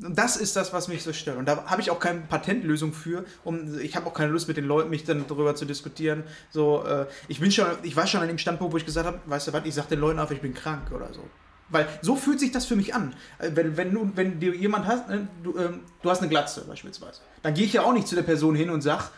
Das 0.00 0.36
ist 0.36 0.54
das, 0.54 0.72
was 0.72 0.86
mich 0.86 1.02
so 1.02 1.12
stört. 1.12 1.38
Und 1.38 1.46
da 1.46 1.64
habe 1.66 1.82
ich 1.82 1.90
auch 1.90 1.98
keine 1.98 2.20
Patentlösung 2.20 2.92
für. 2.92 3.24
Um, 3.42 3.80
ich 3.80 3.96
habe 3.96 4.06
auch 4.06 4.14
keine 4.14 4.30
Lust, 4.30 4.46
mit 4.46 4.56
den 4.56 4.66
Leuten 4.66 4.90
mich 4.90 5.02
dann 5.02 5.24
darüber 5.26 5.56
zu 5.56 5.64
diskutieren. 5.64 6.22
So, 6.50 6.84
äh, 6.84 7.06
ich 7.26 7.40
bin 7.40 7.50
schon, 7.50 7.66
ich 7.82 7.96
war 7.96 8.06
schon 8.06 8.20
an 8.20 8.28
dem 8.28 8.38
Standpunkt, 8.38 8.72
wo 8.72 8.76
ich 8.76 8.86
gesagt 8.86 9.06
habe, 9.06 9.18
weißt 9.26 9.48
du 9.48 9.52
was, 9.52 9.64
ich 9.64 9.74
sage 9.74 9.88
den 9.88 10.00
Leuten 10.00 10.20
auf, 10.20 10.30
ich 10.30 10.40
bin 10.40 10.54
krank 10.54 10.92
oder 10.92 11.12
so. 11.12 11.24
Weil 11.70 11.86
so 12.00 12.14
fühlt 12.14 12.38
sich 12.38 12.52
das 12.52 12.64
für 12.64 12.76
mich 12.76 12.94
an. 12.94 13.14
Äh, 13.38 13.50
Wenn, 13.54 13.76
wenn, 13.76 13.92
du, 13.92 14.10
wenn 14.14 14.38
dir 14.38 14.54
jemand 14.54 14.86
hast, 14.86 15.08
ne, 15.08 15.26
du, 15.42 15.58
ähm, 15.58 15.80
du 16.00 16.10
hast 16.10 16.20
eine 16.20 16.28
Glatze 16.28 16.64
beispielsweise, 16.64 17.20
dann 17.42 17.54
gehe 17.54 17.64
ich 17.64 17.72
ja 17.72 17.82
auch 17.82 17.92
nicht 17.92 18.06
zu 18.06 18.14
der 18.14 18.22
Person 18.22 18.54
hin 18.54 18.70
und 18.70 18.82
sag, 18.82 19.10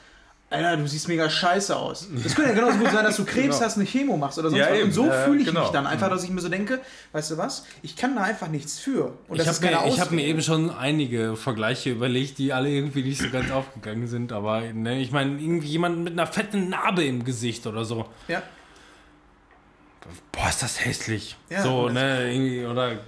Alter, 0.53 0.77
du 0.79 0.87
siehst 0.89 1.07
mega 1.07 1.31
scheiße 1.31 1.77
aus. 1.77 2.09
Das 2.25 2.35
könnte 2.35 2.51
ja 2.51 2.57
genauso 2.57 2.79
gut 2.79 2.91
sein, 2.91 3.05
dass 3.05 3.17
du 3.17 3.25
Krebs 3.25 3.55
Genau. 3.57 3.61
hast, 3.67 3.77
eine 3.77 3.87
Chemo 3.87 4.17
machst 4.17 4.37
oder 4.39 4.51
sonst 4.51 4.59
Ja, 4.59 4.71
was. 4.71 4.77
eben. 4.79 4.87
Und 4.89 4.93
so 4.93 5.07
Ja, 5.07 5.25
fühle 5.25 5.39
ich 5.41 5.47
genau. 5.47 5.61
mich 5.63 5.71
dann 5.71 5.87
einfach, 5.87 6.11
dass 6.11 6.25
ich 6.25 6.31
mir 6.31 6.41
so 6.41 6.49
denke, 6.49 6.81
weißt 7.13 7.31
du 7.31 7.39
was, 7.39 7.65
ich 7.83 7.95
kann 7.95 8.17
da 8.17 8.23
einfach 8.25 8.49
nichts 8.49 8.81
für. 8.81 9.13
Und 9.29 9.41
Ich 9.41 9.47
habe 9.47 9.61
mir, 9.65 9.87
ich 9.87 10.01
hab 10.01 10.11
mir 10.11 10.25
eben 10.27 10.43
schon 10.43 10.71
einige 10.71 11.37
Vergleiche 11.37 11.91
überlegt, 11.91 12.39
die 12.39 12.53
alle 12.53 12.69
irgendwie 12.69 13.05
nicht 13.05 13.21
so 13.23 13.31
ganz 13.31 13.51
aufgegangen 13.53 14.09
sind. 14.09 14.33
Aber 14.33 14.61
ne, 14.61 15.01
ich 15.01 15.13
meine, 15.13 15.41
irgendwie 15.41 15.69
jemand 15.69 15.99
mit 16.01 16.15
einer 16.15 16.27
fetten 16.27 16.69
Narbe 16.69 17.05
im 17.05 17.25
Gesicht 17.25 17.67
oder 17.69 17.85
so. 17.85 18.07
Ja. 18.27 18.43
Boah, 20.33 20.49
ist 20.49 20.63
das 20.63 20.85
hässlich. 20.85 21.37
Ja, 21.49 21.63
so, 21.63 21.89
ne, 21.89 22.33
irgendwie, 22.33 22.65
oder 22.65 22.99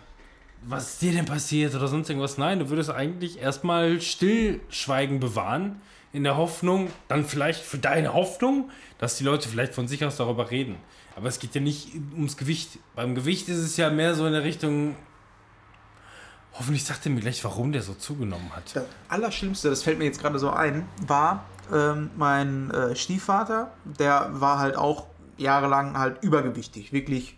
was 0.65 0.91
ist 0.95 1.03
dir 1.03 1.13
denn 1.13 1.25
passiert 1.25 1.75
oder 1.75 1.89
sonst 1.89 2.09
irgendwas? 2.09 2.39
Nein, 2.39 2.61
du 2.61 2.69
würdest 2.71 2.91
eigentlich 2.91 3.41
erstmal 3.41 4.01
Stillschweigen 4.01 5.19
bewahren, 5.19 5.81
in 6.13 6.25
der 6.25 6.37
Hoffnung, 6.37 6.91
dann 7.09 7.25
vielleicht 7.25 7.63
für 7.63 7.79
deine 7.79 8.15
Hoffnung, 8.15 8.71
dass 8.99 9.17
die 9.17 9.25
Leute 9.25 9.49
vielleicht 9.49 9.75
von 9.75 9.89
sich 9.89 10.05
aus 10.05 10.17
darüber 10.17 10.51
reden. 10.51 10.77
Aber 11.17 11.29
es 11.29 11.39
geht 11.39 11.55
ja 11.55 11.61
nicht 11.61 11.95
ums 12.15 12.37
Gewicht. 12.37 12.79
Beim 12.95 13.15
Gewicht 13.15 13.49
ist 13.49 13.59
es 13.59 13.77
ja 13.77 13.91
mehr 13.91 14.15
so 14.15 14.27
in 14.27 14.33
der 14.33 14.45
Richtung, 14.45 14.97
Hoffentlich 16.55 16.85
sagt 16.85 17.07
er 17.07 17.13
mir 17.13 17.21
gleich, 17.21 17.43
warum 17.45 17.73
der 17.73 17.83
so 17.83 17.95
zugenommen 17.95 18.55
hat. 18.55 18.77
Das 18.77 18.85
Allerschlimmste, 19.09 19.71
das 19.71 19.83
fällt 19.83 19.99
mir 19.99 20.05
jetzt 20.05 20.21
gerade 20.21 20.39
so 20.39 20.51
ein, 20.51 20.87
war 21.07 21.47
ähm, 21.73 22.11
mein 22.17 22.71
äh, 22.71 22.95
Stiefvater, 22.95 23.73
der 23.85 24.29
war 24.33 24.59
halt 24.59 24.77
auch 24.77 25.07
jahrelang 25.39 25.97
halt 25.97 26.23
übergewichtig, 26.23 26.93
wirklich 26.93 27.37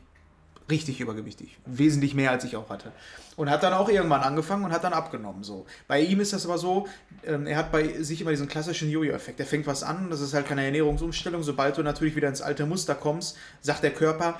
richtig 0.68 1.00
übergewichtig. 1.00 1.58
Wesentlich 1.64 2.14
mehr, 2.14 2.32
als 2.32 2.44
ich 2.44 2.56
auch 2.56 2.70
hatte. 2.70 2.90
Und 3.36 3.50
hat 3.50 3.62
dann 3.62 3.72
auch 3.72 3.88
irgendwann 3.88 4.22
angefangen 4.22 4.64
und 4.64 4.72
hat 4.72 4.84
dann 4.84 4.92
abgenommen. 4.92 5.42
So. 5.42 5.66
Bei 5.88 6.00
ihm 6.00 6.20
ist 6.20 6.32
das 6.32 6.44
aber 6.44 6.58
so, 6.58 6.86
ähm, 7.26 7.46
er 7.46 7.56
hat 7.56 7.72
bei 7.72 8.02
sich 8.02 8.20
immer 8.20 8.30
diesen 8.30 8.48
klassischen 8.48 8.90
Jojo-Effekt. 8.90 9.40
Er 9.40 9.46
fängt 9.46 9.66
was 9.66 9.82
an, 9.82 10.10
das 10.10 10.20
ist 10.20 10.34
halt 10.34 10.46
keine 10.46 10.64
Ernährungsumstellung. 10.64 11.42
Sobald 11.42 11.76
du 11.76 11.82
natürlich 11.82 12.16
wieder 12.16 12.28
ins 12.28 12.42
alte 12.42 12.66
Muster 12.66 12.94
kommst, 12.94 13.36
sagt 13.60 13.82
der 13.82 13.92
Körper, 13.92 14.38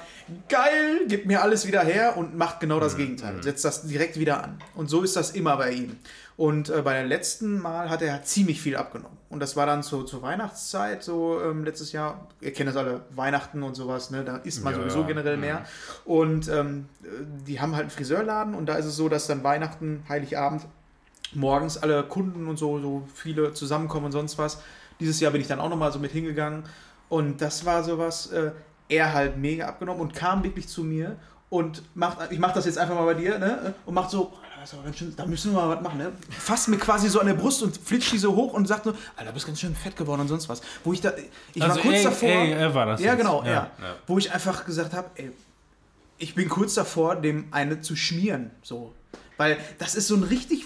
geil, 0.48 1.00
gib 1.08 1.26
mir 1.26 1.42
alles 1.42 1.66
wieder 1.66 1.82
her 1.82 2.16
und 2.16 2.36
macht 2.36 2.60
genau 2.60 2.80
das 2.80 2.96
Gegenteil. 2.96 3.42
Setzt 3.42 3.64
das 3.64 3.86
direkt 3.86 4.18
wieder 4.18 4.42
an. 4.44 4.58
Und 4.74 4.88
so 4.88 5.02
ist 5.02 5.16
das 5.16 5.32
immer 5.32 5.56
bei 5.56 5.72
ihm. 5.72 5.96
Und 6.36 6.69
äh, 6.69 6.82
bei 6.82 6.98
dem 7.01 7.09
letzten 7.09 7.61
Mal 7.61 7.90
hat 7.90 8.02
er 8.02 8.23
ziemlich 8.24 8.61
viel 8.61 8.77
abgenommen. 8.77 9.16
Und 9.31 9.40
das 9.40 9.56
war 9.56 9.66
dann 9.66 9.82
so 9.82 10.02
zur 10.02 10.23
Weihnachtszeit, 10.23 11.02
so 11.02 11.40
ähm, 11.40 11.65
letztes 11.65 11.93
Jahr. 11.93 12.28
Ihr 12.40 12.52
kennt 12.52 12.69
das 12.69 12.77
alle, 12.77 13.02
Weihnachten 13.11 13.62
und 13.62 13.74
sowas, 13.74 14.11
ne? 14.11 14.24
Da 14.24 14.39
isst 14.39 14.65
man 14.65 14.74
Ja, 14.74 14.81
sowieso 14.81 15.02
ja. 15.02 15.06
generell 15.06 15.36
mehr. 15.36 15.65
Und 16.05 16.48
ähm, 16.48 16.89
die 17.47 17.61
haben 17.61 17.73
halt 17.73 17.82
einen 17.82 17.90
Friseurladen 17.90 18.55
und 18.55 18.66
da 18.66 18.74
ist 18.74 18.86
es 18.86 18.97
so, 18.97 19.09
dass 19.09 19.27
dann 19.28 19.44
Weihnachten, 19.44 20.02
Heiligabend, 20.09 20.66
morgens 21.35 21.78
alle 21.78 22.02
Kunden 22.02 22.48
und 22.48 22.56
so, 22.56 22.81
so 22.81 23.09
viele 23.15 23.52
zusammenkommen 23.55 24.06
und 24.06 24.12
sonst 24.12 24.36
was. 24.39 24.61
Dieses 25.01 25.20
Jahr 25.20 25.32
bin 25.32 25.40
ich 25.40 25.48
dann 25.48 25.61
auch 25.61 25.69
nochmal 25.69 25.93
so 25.93 25.98
mit 25.98 26.12
hingegangen. 26.12 26.65
Und 27.09 27.40
das 27.40 27.65
war 27.65 27.85
sowas, 27.85 28.28
äh, 28.32 28.51
er 28.89 29.12
halt 29.12 29.36
mega 29.36 29.66
abgenommen 29.66 30.01
und 30.01 30.15
kam 30.15 30.43
wirklich 30.43 30.69
zu 30.69 30.82
mir 30.82 31.16
und 31.48 31.82
macht, 31.94 32.19
ich 32.31 32.39
mach 32.39 32.52
das 32.52 32.66
jetzt 32.66 32.78
einfach 32.78 32.94
mal 32.94 33.05
bei 33.05 33.15
dir, 33.15 33.39
ne? 33.39 33.74
Und 33.86 33.94
macht 33.94 34.11
so, 34.11 34.32
aber 34.72 34.84
ganz 34.84 34.96
schön, 34.96 35.14
da 35.14 35.26
müssen 35.26 35.52
wir 35.52 35.60
mal 35.60 35.76
was 35.76 35.82
machen, 35.82 35.98
ne? 35.98 36.12
Fasst 36.30 36.68
mir 36.68 36.78
quasi 36.78 37.08
so 37.08 37.20
an 37.20 37.26
der 37.26 37.34
Brust 37.34 37.62
und 37.62 37.76
flitscht 37.76 38.12
die 38.12 38.18
so 38.18 38.34
hoch 38.34 38.54
und 38.54 38.66
sagt 38.66 38.86
nur, 38.86 38.94
Alter, 39.16 39.30
du 39.30 39.34
bist 39.34 39.46
ganz 39.46 39.60
schön 39.60 39.74
fett 39.74 39.96
geworden 39.96 40.22
und 40.22 40.28
sonst 40.28 40.48
was. 40.48 40.62
Wo 40.84 40.92
ich 40.92 41.00
da, 41.02 41.12
ich 41.52 41.62
Also 41.62 41.76
war 41.76 41.82
kurz 41.82 41.96
ey, 41.96 42.04
davor. 42.04 42.28
ey, 42.28 42.52
er 42.52 42.74
war 42.74 42.86
das 42.86 43.00
Ja, 43.00 43.10
jetzt. 43.12 43.18
genau, 43.18 43.42
Ja, 43.42 43.50
ja, 43.50 43.70
ja. 43.82 43.96
Wo 44.06 44.16
ich 44.16 44.32
einfach 44.32 44.64
gesagt 44.64 44.94
habe, 44.94 45.10
ey, 45.16 45.30
ich 46.16 46.34
bin 46.34 46.48
kurz 46.48 46.74
davor, 46.74 47.16
dem 47.16 47.48
eine 47.50 47.80
zu 47.82 47.96
schmieren, 47.96 48.52
so. 48.62 48.94
Weil 49.36 49.58
das 49.78 49.96
ist 49.96 50.06
so 50.06 50.14
ein 50.14 50.22
richtig, 50.22 50.64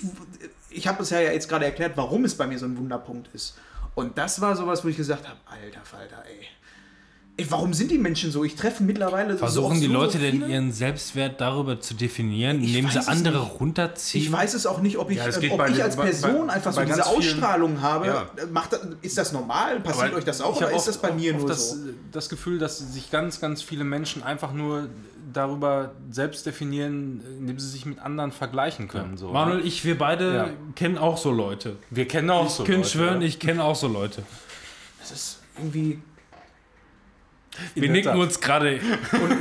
ich 0.71 0.87
habe 0.87 1.03
es 1.03 1.11
ja 1.11 1.21
jetzt 1.21 1.49
gerade 1.49 1.65
erklärt, 1.65 1.97
warum 1.97 2.25
es 2.25 2.37
bei 2.37 2.47
mir 2.47 2.59
so 2.59 2.67
ein 2.67 2.77
Wunderpunkt 2.77 3.35
ist. 3.35 3.57
Und 3.95 4.17
das 4.19 4.41
war 4.41 4.55
sowas, 4.55 4.85
wo 4.85 4.89
ich 4.89 4.97
gesagt 4.97 5.27
habe, 5.27 5.39
alter 5.47 5.81
Falter, 5.85 6.23
ey. 6.29 6.47
Ey. 7.39 7.47
Warum 7.51 7.73
sind 7.73 7.91
die 7.91 7.97
Menschen 7.99 8.31
so? 8.31 8.45
Ich 8.45 8.55
treffe 8.57 8.83
mittlerweile 8.83 9.33
so 9.33 9.39
Versuchen 9.39 9.73
oft 9.73 9.81
die 9.83 9.87
so, 9.87 9.93
Leute 9.93 10.13
so 10.15 10.19
denn 10.19 10.49
ihren 10.51 10.73
Selbstwert 10.73 11.41
darüber 11.41 11.81
zu 11.81 11.95
definieren, 11.95 12.63
Ich 12.63 12.75
indem 12.77 12.91
sie 12.91 12.99
andere 13.09 13.41
nicht. 13.45 13.61
runterziehen? 13.61 14.25
Ich 14.25 14.31
weiß 14.33 14.55
es 14.55 14.67
auch 14.67 14.81
nicht, 14.81 14.99
ob 14.99 15.11
ich, 15.11 15.17
Ja, 15.19 15.25
äh, 15.27 15.29
ob 15.29 15.43
ich 15.43 15.51
den- 15.51 15.83
als 15.83 15.97
Person 15.97 16.49
bei- 16.49 16.53
einfach 16.53 16.73
so 16.73 16.81
bei 16.81 16.85
diese 16.85 16.99
ganz 16.99 17.09
vielen- 17.11 17.19
Ausstrahlung 17.21 17.81
habe. 17.81 18.07
Ja. 18.09 18.31
Macht 18.53 18.73
das, 18.75 18.81
ist 19.03 19.17
das 19.17 19.33
normal? 19.33 19.81
Passiert 19.81 20.09
Aber 20.09 20.17
euch 20.19 20.25
das 20.25 20.41
auch 20.41 20.53
ich 20.53 20.59
oder 20.59 20.71
ist 20.71 20.77
oft- 20.77 20.89
das 20.89 20.99
bei 20.99 21.13
mir 21.13 21.33
nur 21.35 21.47
das, 21.49 21.71
so? 21.71 21.77
das 22.13 22.29
Gefühl, 22.29 22.59
dass 22.59 22.79
sich 22.79 23.11
ganz, 23.11 23.41
ganz 23.41 23.63
viele 23.63 23.85
Menschen 23.85 24.23
einfach 24.23 24.53
nur 24.53 24.89
darüber 25.33 25.93
selbst 26.11 26.47
definieren, 26.47 27.21
indem 27.39 27.59
sie 27.59 27.69
sich 27.69 27.85
mit 27.85 27.99
anderen 27.99 28.33
vergleichen 28.33 28.89
können. 28.89 29.19
So, 29.19 29.29
Manuel, 29.31 29.59
ne? 29.59 29.63
ich, 29.65 29.85
wir 29.85 29.99
beide 29.99 30.35
Ja. 30.35 30.49
kennen 30.75 30.97
auch 30.97 31.19
so 31.19 31.31
Leute. 31.31 31.77
wir 31.91 32.09
kennen 32.09 32.31
auch 32.31 32.47
Ich 32.47 32.53
so. 32.53 32.65
kann 32.65 32.77
Leute, 32.77 32.89
schwören, 32.89 33.21
ja. 33.21 33.29
ich 33.29 33.39
kenne 33.39 33.63
auch 33.63 33.77
so 33.77 33.89
Leute. 33.89 34.23
Das 35.01 35.11
ist 35.13 35.39
irgendwie. 35.59 36.01
Wir 37.75 37.91
nicken 37.91 38.13
Tat. 38.13 38.19
uns 38.21 38.41
gerade 38.41 38.81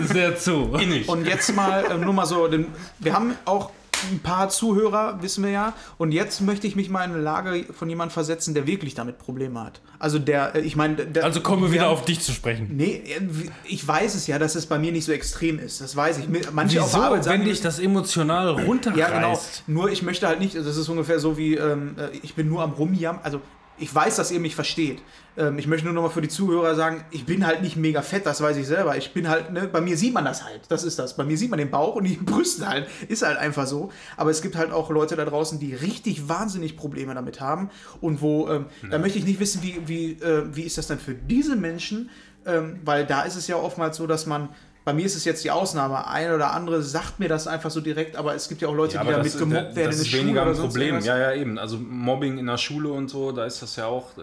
sehr 0.06 0.38
zu. 0.38 0.74
Innig. 0.80 1.08
Und 1.10 1.26
jetzt 1.26 1.56
mal 1.56 1.86
ähm, 1.92 2.02
nur 2.02 2.14
mal 2.14 2.26
so, 2.26 2.48
denn 2.48 2.68
wir 3.00 3.14
haben 3.14 3.34
auch 3.46 3.72
ein 4.12 4.20
paar 4.20 4.48
Zuhörer, 4.50 5.18
wissen 5.24 5.44
wir 5.44 5.50
ja. 5.50 5.74
Und 5.98 6.12
jetzt 6.12 6.42
möchte 6.42 6.68
ich 6.68 6.76
mich 6.76 6.88
mal 6.88 7.04
in 7.04 7.14
eine 7.14 7.22
Lage 7.22 7.66
von 7.74 7.90
jemandem 7.90 8.14
versetzen, 8.14 8.54
der 8.54 8.68
wirklich 8.68 8.94
damit 8.94 9.18
Probleme 9.18 9.60
hat. 9.64 9.82
Also 9.98 10.20
der, 10.20 10.54
äh, 10.56 10.60
ich 10.62 10.76
meine, 10.76 10.98
der- 10.98 11.24
Also 11.24 11.42
kommen 11.42 11.64
wir 11.64 11.72
wieder 11.72 11.86
haben- 11.86 11.94
auf 11.94 12.06
dich 12.06 12.20
zu 12.20 12.32
sprechen. 12.32 12.70
Nee, 12.78 13.02
äh, 13.08 13.22
ich 13.66 13.88
weiß 13.88 14.14
es 14.14 14.28
ja, 14.28 14.38
dass 14.38 14.54
es 14.54 14.68
bei 14.68 14.78
mir 14.78 14.92
nicht 14.92 15.06
so 15.06 15.12
extrem 15.14 15.58
ist. 15.58 15.82
Das 15.82 15.96
weiß 15.96 16.20
ich. 16.20 16.26
Manche 16.52 16.80
auf 16.80 16.90
Wieso, 16.90 16.98
der 17.00 17.08
Arbeit 17.08 17.24
sagen, 17.24 17.40
wenn 17.42 17.48
dich 17.50 17.62
das 17.62 17.80
emotional 17.80 18.50
runterreißt? 18.50 19.00
Ja, 19.00 19.10
genau. 19.10 19.40
Nur 19.66 19.90
ich 19.90 20.04
möchte 20.04 20.28
halt 20.28 20.40
nicht, 20.42 20.56
also 20.56 20.70
das 20.70 20.78
ist 20.78 20.90
ungefähr 20.90 21.20
so 21.20 21.36
wie, 21.40 21.56
ähm, 21.56 21.96
äh, 21.98 22.16
ich 22.22 22.36
bin 22.36 22.48
nur 22.50 22.62
am 22.62 22.74
Rumjammern. 22.74 23.22
Also 23.24 23.42
ich 23.80 23.94
weiß, 23.94 24.16
dass 24.16 24.32
ihr 24.32 24.40
mich 24.40 24.56
versteht. 24.56 25.02
Ähm, 25.38 25.60
ich 25.60 25.68
möchte 25.68 25.86
nur 25.86 25.94
noch 25.94 26.02
mal 26.02 26.10
für 26.10 26.22
die 26.22 26.28
Zuhörer 26.28 26.76
sagen, 26.76 27.06
ich 27.12 27.26
bin 27.26 27.46
halt 27.46 27.62
nicht 27.62 27.76
mega 27.76 28.02
fett, 28.02 28.26
das 28.26 28.42
weiß 28.42 28.58
ich 28.58 28.68
selber. 28.68 28.98
Ich 28.98 29.14
bin 29.14 29.30
halt, 29.30 29.52
ne, 29.52 29.68
bei 29.68 29.82
mir 29.82 29.98
sieht 29.98 30.14
man 30.14 30.26
das 30.26 30.44
halt. 30.44 30.62
Das 30.70 30.84
ist 30.84 30.98
das. 31.00 31.16
Bei 31.16 31.24
mir 31.24 31.38
sieht 31.38 31.50
man 31.50 31.60
den 31.60 31.70
Bauch 31.70 31.96
und 31.96 32.06
die 32.06 32.16
Brüste 32.22 32.68
halt. 32.68 32.88
Ist 33.08 33.24
halt 33.24 33.38
einfach 33.38 33.68
so. 33.68 33.92
Aber 34.16 34.32
es 34.32 34.42
gibt 34.42 34.56
halt 34.56 34.72
auch 34.72 34.90
Leute 34.90 35.16
da 35.16 35.26
draußen, 35.26 35.60
die 35.60 35.74
richtig 35.74 36.28
wahnsinnig 36.28 36.76
Probleme 36.76 37.14
damit 37.14 37.40
haben. 37.40 37.70
Und 38.02 38.22
wo, 38.22 38.50
ähm, 38.50 38.66
da 38.90 38.98
möchte 38.98 39.20
ich 39.20 39.26
nicht 39.26 39.40
wissen, 39.40 39.62
wie, 39.62 39.88
wie, 39.88 40.12
äh, 40.14 40.44
wie 40.56 40.64
ist 40.64 40.78
das 40.78 40.88
dann 40.88 41.00
für 41.00 41.14
diese 41.14 41.56
Menschen? 41.56 42.10
Ähm, 42.46 42.80
weil 42.84 43.06
da 43.06 43.24
ist 43.24 43.36
es 43.36 43.48
ja 43.48 43.58
oftmals 43.58 43.98
so, 43.98 44.08
dass 44.08 44.26
man, 44.26 44.50
bei 44.88 44.94
mir 44.94 45.06
ist 45.06 45.18
es 45.18 45.26
jetzt 45.26 45.44
die 45.44 45.52
Ausnahme, 45.52 46.08
ein 46.08 46.32
oder 46.32 46.54
andere 46.54 46.82
sagt 46.82 47.20
mir 47.20 47.28
das 47.28 47.46
einfach 47.46 47.70
so 47.70 47.82
direkt, 47.82 48.16
aber 48.16 48.34
es 48.36 48.48
gibt 48.48 48.62
ja 48.62 48.70
auch 48.70 48.74
Leute, 48.74 48.96
Ja, 48.96 49.04
die 49.04 49.10
damit 49.12 49.26
das, 49.26 49.38
gemobbt 49.38 49.68
das 49.68 49.76
werden 49.76 49.86
in 49.92 49.98
ist 49.98 50.00
der 50.06 50.10
Schule 50.12 50.24
weniger 50.24 50.42
oder 50.44 50.52
ein 50.52 50.58
Problem. 50.58 50.88
irgendwas. 50.88 51.06
Ja, 51.08 51.18
ja, 51.18 51.34
eben. 51.34 51.58
Also 51.60 51.78
Mobbing 51.78 52.38
in 52.38 52.46
der 52.46 52.58
Schule 52.58 52.90
und 52.94 53.10
so, 53.10 53.34
da 53.34 53.44
ist 53.44 53.62
das 53.62 53.76
ja 53.76 53.86
auch 53.88 54.18
äh, 54.18 54.22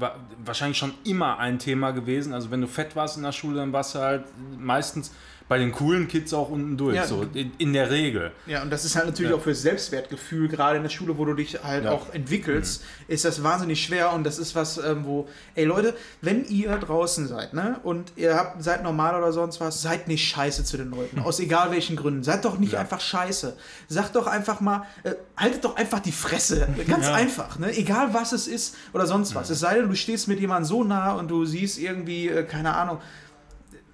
wa- 0.00 0.16
wahrscheinlich 0.44 0.76
schon 0.76 0.92
immer 1.04 1.38
ein 1.38 1.60
Thema 1.60 1.92
gewesen. 1.92 2.32
Also 2.34 2.50
wenn 2.50 2.60
du 2.60 2.66
fett 2.66 2.96
warst 2.96 3.16
in 3.16 3.22
der 3.22 3.30
Schule, 3.30 3.58
dann 3.58 3.72
warst 3.72 3.94
du 3.94 4.00
halt 4.00 4.24
meistens 4.58 5.12
bei 5.48 5.58
den 5.58 5.72
coolen 5.72 6.08
Kids 6.08 6.32
auch 6.32 6.48
unten 6.50 6.76
durch. 6.76 6.96
Ja. 6.96 7.06
So 7.06 7.26
in, 7.34 7.52
in 7.58 7.72
der 7.72 7.90
Regel. 7.90 8.32
Ja, 8.46 8.62
und 8.62 8.70
das 8.70 8.84
ist 8.84 8.96
halt 8.96 9.06
natürlich 9.06 9.30
Ja. 9.32 9.36
auch 9.36 9.42
fürs 9.42 9.62
Selbstwertgefühl, 9.62 10.48
gerade 10.48 10.76
in 10.76 10.82
der 10.82 10.90
Schule, 10.90 11.18
wo 11.18 11.24
du 11.24 11.34
dich 11.34 11.62
halt 11.62 11.84
Ja. 11.84 11.90
Mhm. 11.90 11.96
auch 11.96 12.14
entwickelst, 12.14 12.82
ist 13.08 13.24
das 13.24 13.42
wahnsinnig 13.42 13.82
schwer 13.82 14.12
und 14.12 14.24
das 14.24 14.38
ist 14.38 14.54
was, 14.54 14.78
ähm, 14.78 15.04
wo, 15.04 15.28
ey 15.54 15.64
Leute, 15.64 15.94
wenn 16.20 16.44
ihr 16.46 16.76
draußen 16.78 17.26
seid, 17.28 17.54
ne, 17.54 17.80
und 17.82 18.12
ihr 18.16 18.34
habt, 18.34 18.62
seid 18.62 18.82
normal 18.82 19.16
oder 19.16 19.32
sonst 19.32 19.60
was, 19.60 19.82
seid 19.82 20.08
nicht 20.08 20.26
scheiße 20.28 20.64
zu 20.64 20.76
den 20.76 20.90
Leuten, 20.90 21.18
aus 21.24 21.40
egal 21.40 21.70
welchen 21.70 21.96
Gründen. 21.96 22.22
Seid 22.22 22.44
doch 22.44 22.58
nicht 22.58 22.74
einfach 22.76 23.00
scheiße. 23.00 23.56
Sagt 23.88 24.16
doch 24.16 24.26
einfach 24.26 24.60
mal, 24.60 24.84
äh, 25.02 25.12
haltet 25.36 25.64
doch 25.64 25.76
einfach 25.76 26.00
die 26.00 26.12
Fresse. 26.12 26.68
Ganz 26.88 27.08
einfach, 27.08 27.58
ne, 27.58 27.76
egal 27.76 28.14
was 28.14 28.32
es 28.32 28.46
ist 28.46 28.76
oder 28.92 29.06
sonst 29.06 29.34
was. 29.34 29.50
Es 29.50 29.60
sei 29.60 29.74
denn, 29.76 29.88
du 29.88 29.94
stehst 29.96 30.28
mit 30.28 30.40
jemandem 30.40 30.64
so 30.66 30.84
nah 30.84 31.12
und 31.12 31.30
du 31.30 31.44
siehst 31.44 31.78
irgendwie, 31.78 32.28
äh, 32.28 32.44
keine 32.44 32.74
Ahnung, 32.74 32.98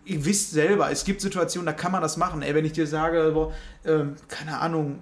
ihr 0.09 0.25
wisst 0.25 0.53
selber, 0.53 0.91
es 0.91 1.05
gibt 1.05 1.21
Situationen, 1.21 1.67
da 1.67 1.73
kann 1.73 1.93
man 1.93 2.03
das 2.03 2.17
machen. 2.17 2.43
Ey, 2.43 2.55
wenn 2.55 2.65
ich 2.65 2.73
dir 2.73 2.87
sage, 2.87 3.31
boah, 3.33 3.53
ähm, 3.85 4.17
keine 4.29 4.59
Ahnung, 4.59 4.99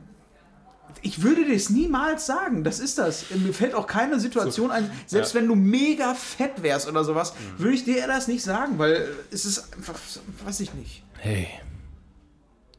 ich 1.02 1.22
würde 1.22 1.44
dir 1.44 1.54
es 1.54 1.70
niemals 1.70 2.26
sagen. 2.26 2.64
Das 2.64 2.80
ist 2.80 2.98
das. 2.98 3.30
Mir 3.30 3.54
fällt 3.54 3.74
auch 3.74 3.86
keine 3.86 4.18
Situation 4.18 4.70
ein, 4.70 4.90
selbst 5.06 5.34
wenn 5.34 5.46
du 5.46 5.54
mega 5.54 6.14
fett 6.14 6.62
wärst 6.62 6.88
oder 6.88 7.04
sowas, 7.04 7.34
würde 7.58 7.74
ich 7.74 7.84
dir 7.84 8.06
das 8.06 8.28
nicht 8.28 8.42
sagen, 8.42 8.78
weil 8.78 9.08
es 9.30 9.44
ist 9.44 9.72
einfach, 9.74 9.98
weiß 10.44 10.60
ich 10.60 10.74
nicht. 10.74 11.04
Hey, 11.18 11.48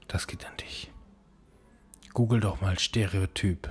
das 0.07 0.27
geht 0.27 0.45
an 0.45 0.55
dich. 0.57 0.91
Google 2.13 2.39
doch 2.39 2.61
mal 2.61 2.77
Stereotyp. 2.79 3.69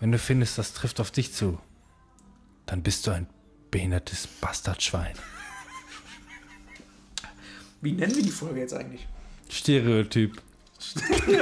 Wenn 0.00 0.12
du 0.12 0.18
findest, 0.18 0.58
das 0.58 0.74
trifft 0.74 1.00
auf 1.00 1.10
dich 1.10 1.32
zu, 1.34 1.58
dann 2.66 2.82
bist 2.82 3.06
du 3.06 3.10
ein 3.10 3.26
behindertes 3.70 4.26
Bastardschwein. 4.26 5.14
Wie 7.80 7.92
nennen 7.92 8.14
wir 8.14 8.22
die 8.22 8.30
Folge 8.30 8.60
jetzt 8.60 8.74
eigentlich? 8.74 9.06
Stereotyp. 9.50 10.40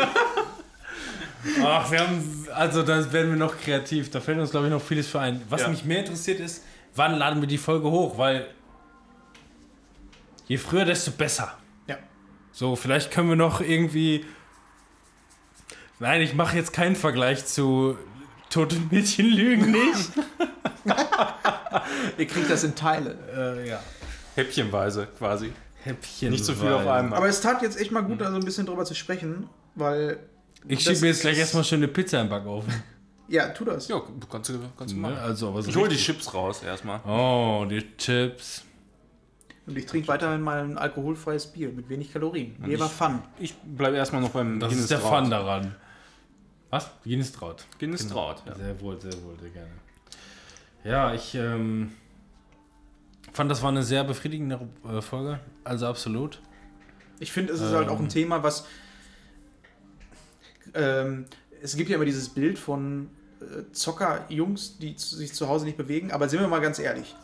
Ach, 1.63 1.91
wir 1.91 2.01
haben, 2.01 2.47
also 2.55 2.83
da 2.83 3.13
werden 3.13 3.31
wir 3.31 3.39
noch 3.39 3.57
kreativ. 3.59 4.11
Da 4.11 4.21
fällt 4.21 4.39
uns, 4.39 4.51
glaube 4.51 4.67
ich, 4.67 4.73
noch 4.73 4.83
vieles 4.83 5.07
für 5.09 5.21
ein. 5.21 5.43
Was 5.49 5.63
Ja. 5.63 5.69
mich 5.69 5.85
mehr 5.85 6.01
interessiert 6.01 6.41
ist, 6.41 6.63
wann 6.95 7.17
laden 7.19 7.41
wir 7.41 7.49
die 7.49 7.59
Folge 7.59 7.91
hoch? 7.91 8.19
Weil 8.19 8.49
je 10.47 10.57
früher, 10.59 10.85
desto 10.85 11.13
besser. 11.13 11.57
Ja. 11.87 11.97
So, 12.53 12.75
vielleicht 12.77 13.11
können 13.11 13.29
wir 13.29 13.37
noch 13.37 13.61
irgendwie. 13.61 14.25
Nein, 15.99 16.21
ich 16.21 16.35
mache 16.35 16.57
jetzt 16.57 16.73
keinen 16.73 16.97
Vergleich 16.97 17.47
zu 17.47 17.97
Tote 18.51 18.77
Mädchen 18.91 19.27
lügen 19.27 19.71
nicht. 19.71 20.11
Ihr 22.19 22.27
kriegt 22.27 22.51
das 22.51 22.65
in 22.65 22.75
Teile. 22.75 23.17
äh, 23.35 23.69
ja. 23.69 23.81
Häppchenweise 24.35 25.09
quasi. 25.19 25.53
Häppchen. 25.87 26.31
Nicht 26.31 26.45
so 26.45 26.55
viel 26.55 26.69
auf 26.73 26.87
einmal. 26.87 27.17
Aber 27.19 27.29
es 27.29 27.41
tat 27.41 27.63
jetzt 27.63 27.81
echt 27.81 27.91
mal 27.93 28.03
gut, 28.03 28.21
da 28.21 28.31
so 28.31 28.37
ein 28.37 28.45
bisschen 28.45 28.67
drüber 28.67 28.85
zu 28.85 28.95
sprechen, 28.95 29.49
weil. 29.75 30.19
Ich 30.69 30.85
das 30.85 30.95
schiebe 30.95 31.01
mir 31.03 31.07
jetzt 31.13 31.21
gleich 31.23 31.39
erstmal 31.39 31.65
schön 31.65 31.79
eine 31.79 31.89
Pizza 31.89 32.21
im 32.21 32.29
Backofen. 32.29 32.73
Ja, 33.29 33.49
tu 33.49 33.65
das. 33.65 33.89
ja, 33.89 34.01
kannst 34.31 34.51
du, 34.51 34.61
kannst 34.79 34.95
du 34.95 34.99
Ne? 35.01 35.03
machen. 35.03 35.19
Also, 35.19 35.49
aber 35.49 35.61
so 35.61 35.69
Ich 35.71 35.77
hol 35.77 35.89
die 35.89 35.97
Chips 35.97 36.33
raus 36.33 36.63
erstmal. 36.63 37.01
Oh, 37.05 37.65
die 37.69 37.83
Chips. 37.97 38.63
Und 39.67 39.77
ich 39.77 39.85
trinke 39.87 40.07
weiterhin 40.07 40.41
mal 40.43 40.63
ein 40.63 40.79
alkoholfreies 40.79 41.49
Bier 41.49 41.71
mit 41.71 41.89
wenig 41.89 42.13
Kalorien. 42.13 42.55
Leber 42.65 42.87
ich- 42.87 42.93
Fun. 42.93 43.19
Ich 43.41 43.55
bleibe 43.57 43.97
erstmal 43.97 44.23
noch 44.23 44.31
beim 44.31 44.61
Das 44.61 44.69
Guinness 44.69 44.85
ist 44.85 44.91
der 44.93 44.99
Draut. 45.01 45.23
Fun 45.23 45.31
daran. 45.31 45.75
Was? 46.71 46.89
Guinness 47.03 47.33
Traut. 47.33 47.65
Guinness 47.81 48.07
Traut, 48.07 48.45
ja. 48.47 48.55
Sehr 48.55 48.81
wohl, 48.81 49.01
sehr 49.01 49.13
wohl, 49.25 49.35
sehr 49.41 49.51
gerne. 49.51 49.71
Ja, 50.85 51.13
ich 51.13 51.35
ähm, 51.35 51.95
fand, 53.37 53.51
das 53.51 53.63
war 53.63 53.69
eine 53.69 53.83
sehr 53.83 54.03
befriedigende 54.03 54.59
äh, 54.89 55.01
Folge. 55.01 55.39
Also 55.63 55.87
absolut. 55.87 56.41
Ich 57.21 57.33
finde, 57.33 57.53
es 57.53 57.61
ist 57.61 57.73
halt 57.73 57.89
auch 57.89 57.99
ein 57.99 58.05
Ähm. 58.05 58.09
Thema, 58.11 58.43
was 58.43 58.67
ähm, 60.75 61.27
es 61.63 61.77
gibt 61.77 61.89
ja 61.89 61.97
immer 61.97 62.05
dieses 62.05 62.29
Bild 62.29 62.59
von 62.59 63.09
äh, 63.41 63.73
Zocker-Jungs, 63.73 64.79
die 64.79 64.95
sich 64.97 65.33
zu 65.33 65.49
Hause 65.49 65.65
nicht 65.65 65.77
bewegen, 65.77 66.11
aber 66.13 66.29
sind 66.29 66.41
wir 66.41 66.49
mal 66.49 66.61
ganz 66.61 66.79
ehrlich, 66.79 67.15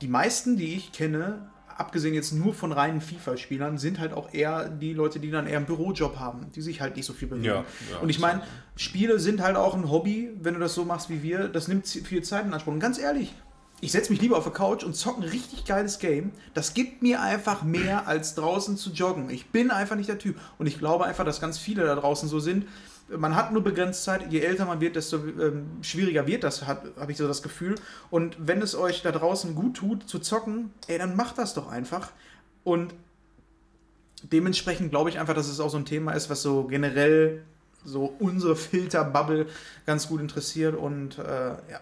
die 0.00 0.08
meisten, 0.08 0.56
die 0.56 0.74
ich 0.74 0.92
kenne, 0.92 1.50
abgesehen 1.76 2.14
jetzt 2.14 2.32
nur 2.32 2.54
von 2.54 2.72
reinen 2.72 3.00
FIFA-Spielern, 3.00 3.78
sind 3.78 3.98
halt 3.98 4.12
auch 4.12 4.32
eher 4.32 4.68
die 4.68 4.92
Leute, 4.92 5.20
die 5.20 5.30
dann 5.30 5.46
eher 5.46 5.58
einen 5.58 5.66
Bürojob 5.66 6.18
haben, 6.18 6.46
die 6.54 6.62
sich 6.62 6.80
halt 6.80 6.96
nicht 6.96 7.04
so 7.06 7.12
viel 7.12 7.28
bewegen. 7.28 7.44
Ja, 7.44 7.64
ja, 7.90 7.98
und 8.00 8.08
ich 8.08 8.20
meine, 8.20 8.42
Spiele 8.76 9.18
sind 9.18 9.42
halt 9.42 9.56
auch 9.56 9.74
ein 9.74 9.90
Hobby, 9.90 10.30
wenn 10.40 10.54
du 10.54 10.60
das 10.60 10.74
so 10.74 10.84
machst 10.84 11.10
wie 11.10 11.22
wir, 11.22 11.48
das 11.48 11.68
nimmt 11.68 11.86
viel 11.86 12.22
Zeit 12.22 12.46
in 12.46 12.52
Anspruch. 12.52 12.72
Und 12.72 12.80
ganz 12.80 12.98
ehrlich, 12.98 13.34
ich 13.80 13.92
setze 13.92 14.10
mich 14.12 14.20
lieber 14.20 14.38
auf 14.38 14.44
der 14.44 14.52
Couch 14.52 14.82
und 14.82 14.94
zocke 14.94 15.22
ein 15.22 15.28
richtig 15.28 15.64
geiles 15.66 15.98
Game. 15.98 16.32
Das 16.54 16.74
gibt 16.74 17.02
mir 17.02 17.20
einfach 17.20 17.62
mehr 17.62 18.08
als 18.08 18.34
draußen 18.34 18.76
zu 18.76 18.90
joggen. 18.90 19.28
Ich 19.30 19.50
bin 19.50 19.70
einfach 19.70 19.96
nicht 19.96 20.08
der 20.08 20.18
Typ. 20.18 20.36
Und 20.58 20.66
ich 20.66 20.78
glaube 20.78 21.04
einfach, 21.04 21.24
dass 21.24 21.40
ganz 21.40 21.58
viele 21.58 21.84
da 21.84 21.94
draußen 21.94 22.28
so 22.28 22.40
sind. 22.40 22.66
Man 23.08 23.36
hat 23.36 23.52
nur 23.52 23.62
begrenzt 23.62 24.04
Zeit. 24.04 24.32
Je 24.32 24.40
älter 24.40 24.64
man 24.64 24.80
wird, 24.80 24.96
desto 24.96 25.18
ähm, 25.18 25.66
schwieriger 25.82 26.26
wird 26.26 26.44
das, 26.44 26.66
habe 26.66 26.94
ich 27.08 27.18
so 27.18 27.28
das 27.28 27.42
Gefühl. 27.42 27.74
Und 28.10 28.36
wenn 28.38 28.62
es 28.62 28.74
euch 28.74 29.02
da 29.02 29.12
draußen 29.12 29.54
gut 29.54 29.76
tut, 29.76 30.08
zu 30.08 30.18
zocken, 30.18 30.72
ey, 30.86 30.96
dann 30.96 31.14
macht 31.14 31.36
das 31.36 31.52
doch 31.52 31.68
einfach. 31.68 32.10
Und 32.62 32.94
dementsprechend 34.22 34.90
glaube 34.90 35.10
ich 35.10 35.18
einfach, 35.18 35.34
dass 35.34 35.48
es 35.48 35.60
auch 35.60 35.68
so 35.68 35.76
ein 35.76 35.84
Thema 35.84 36.12
ist, 36.12 36.30
was 36.30 36.40
so 36.40 36.64
generell 36.64 37.44
so 37.84 38.14
unsere 38.18 38.56
Filterbubble 38.56 39.46
ganz 39.84 40.08
gut 40.08 40.20
interessiert. 40.20 40.74
Und 40.74 41.18
äh, 41.18 41.48
ja, 41.70 41.80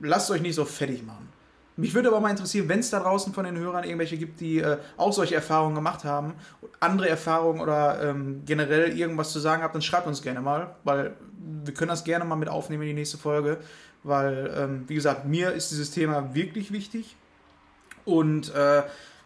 lasst 0.00 0.30
euch 0.30 0.40
nicht 0.40 0.54
so 0.54 0.64
fertig 0.64 1.04
machen. 1.04 1.28
Mich 1.76 1.94
würde 1.94 2.08
aber 2.08 2.20
mal 2.20 2.30
interessieren, 2.30 2.68
wenn 2.68 2.80
es 2.80 2.90
da 2.90 2.98
draußen 2.98 3.32
von 3.32 3.44
den 3.44 3.56
Hörern 3.56 3.84
irgendwelche 3.84 4.16
gibt, 4.16 4.40
die 4.40 4.58
äh, 4.58 4.78
auch 4.96 5.12
solche 5.12 5.36
Erfahrungen 5.36 5.76
gemacht 5.76 6.02
haben, 6.02 6.34
andere 6.80 7.08
Erfahrungen 7.08 7.60
oder 7.60 8.02
ähm, 8.02 8.42
generell 8.44 8.98
irgendwas 8.98 9.32
zu 9.32 9.38
sagen 9.38 9.62
habt, 9.62 9.76
dann 9.76 9.82
schreibt 9.82 10.08
uns 10.08 10.20
gerne 10.20 10.40
mal, 10.40 10.74
weil 10.82 11.14
wir 11.64 11.72
können 11.72 11.90
das 11.90 12.02
gerne 12.02 12.24
mal 12.24 12.34
mit 12.34 12.48
aufnehmen 12.48 12.82
in 12.82 12.88
die 12.88 12.94
nächste 12.94 13.16
Folge, 13.16 13.58
weil, 14.02 14.52
ähm, 14.56 14.84
wie 14.88 14.96
gesagt, 14.96 15.26
mir 15.26 15.52
ist 15.52 15.70
dieses 15.70 15.92
Thema 15.92 16.34
wirklich 16.34 16.72
wichtig 16.72 17.14
und 18.04 18.48
äh, 18.50 18.82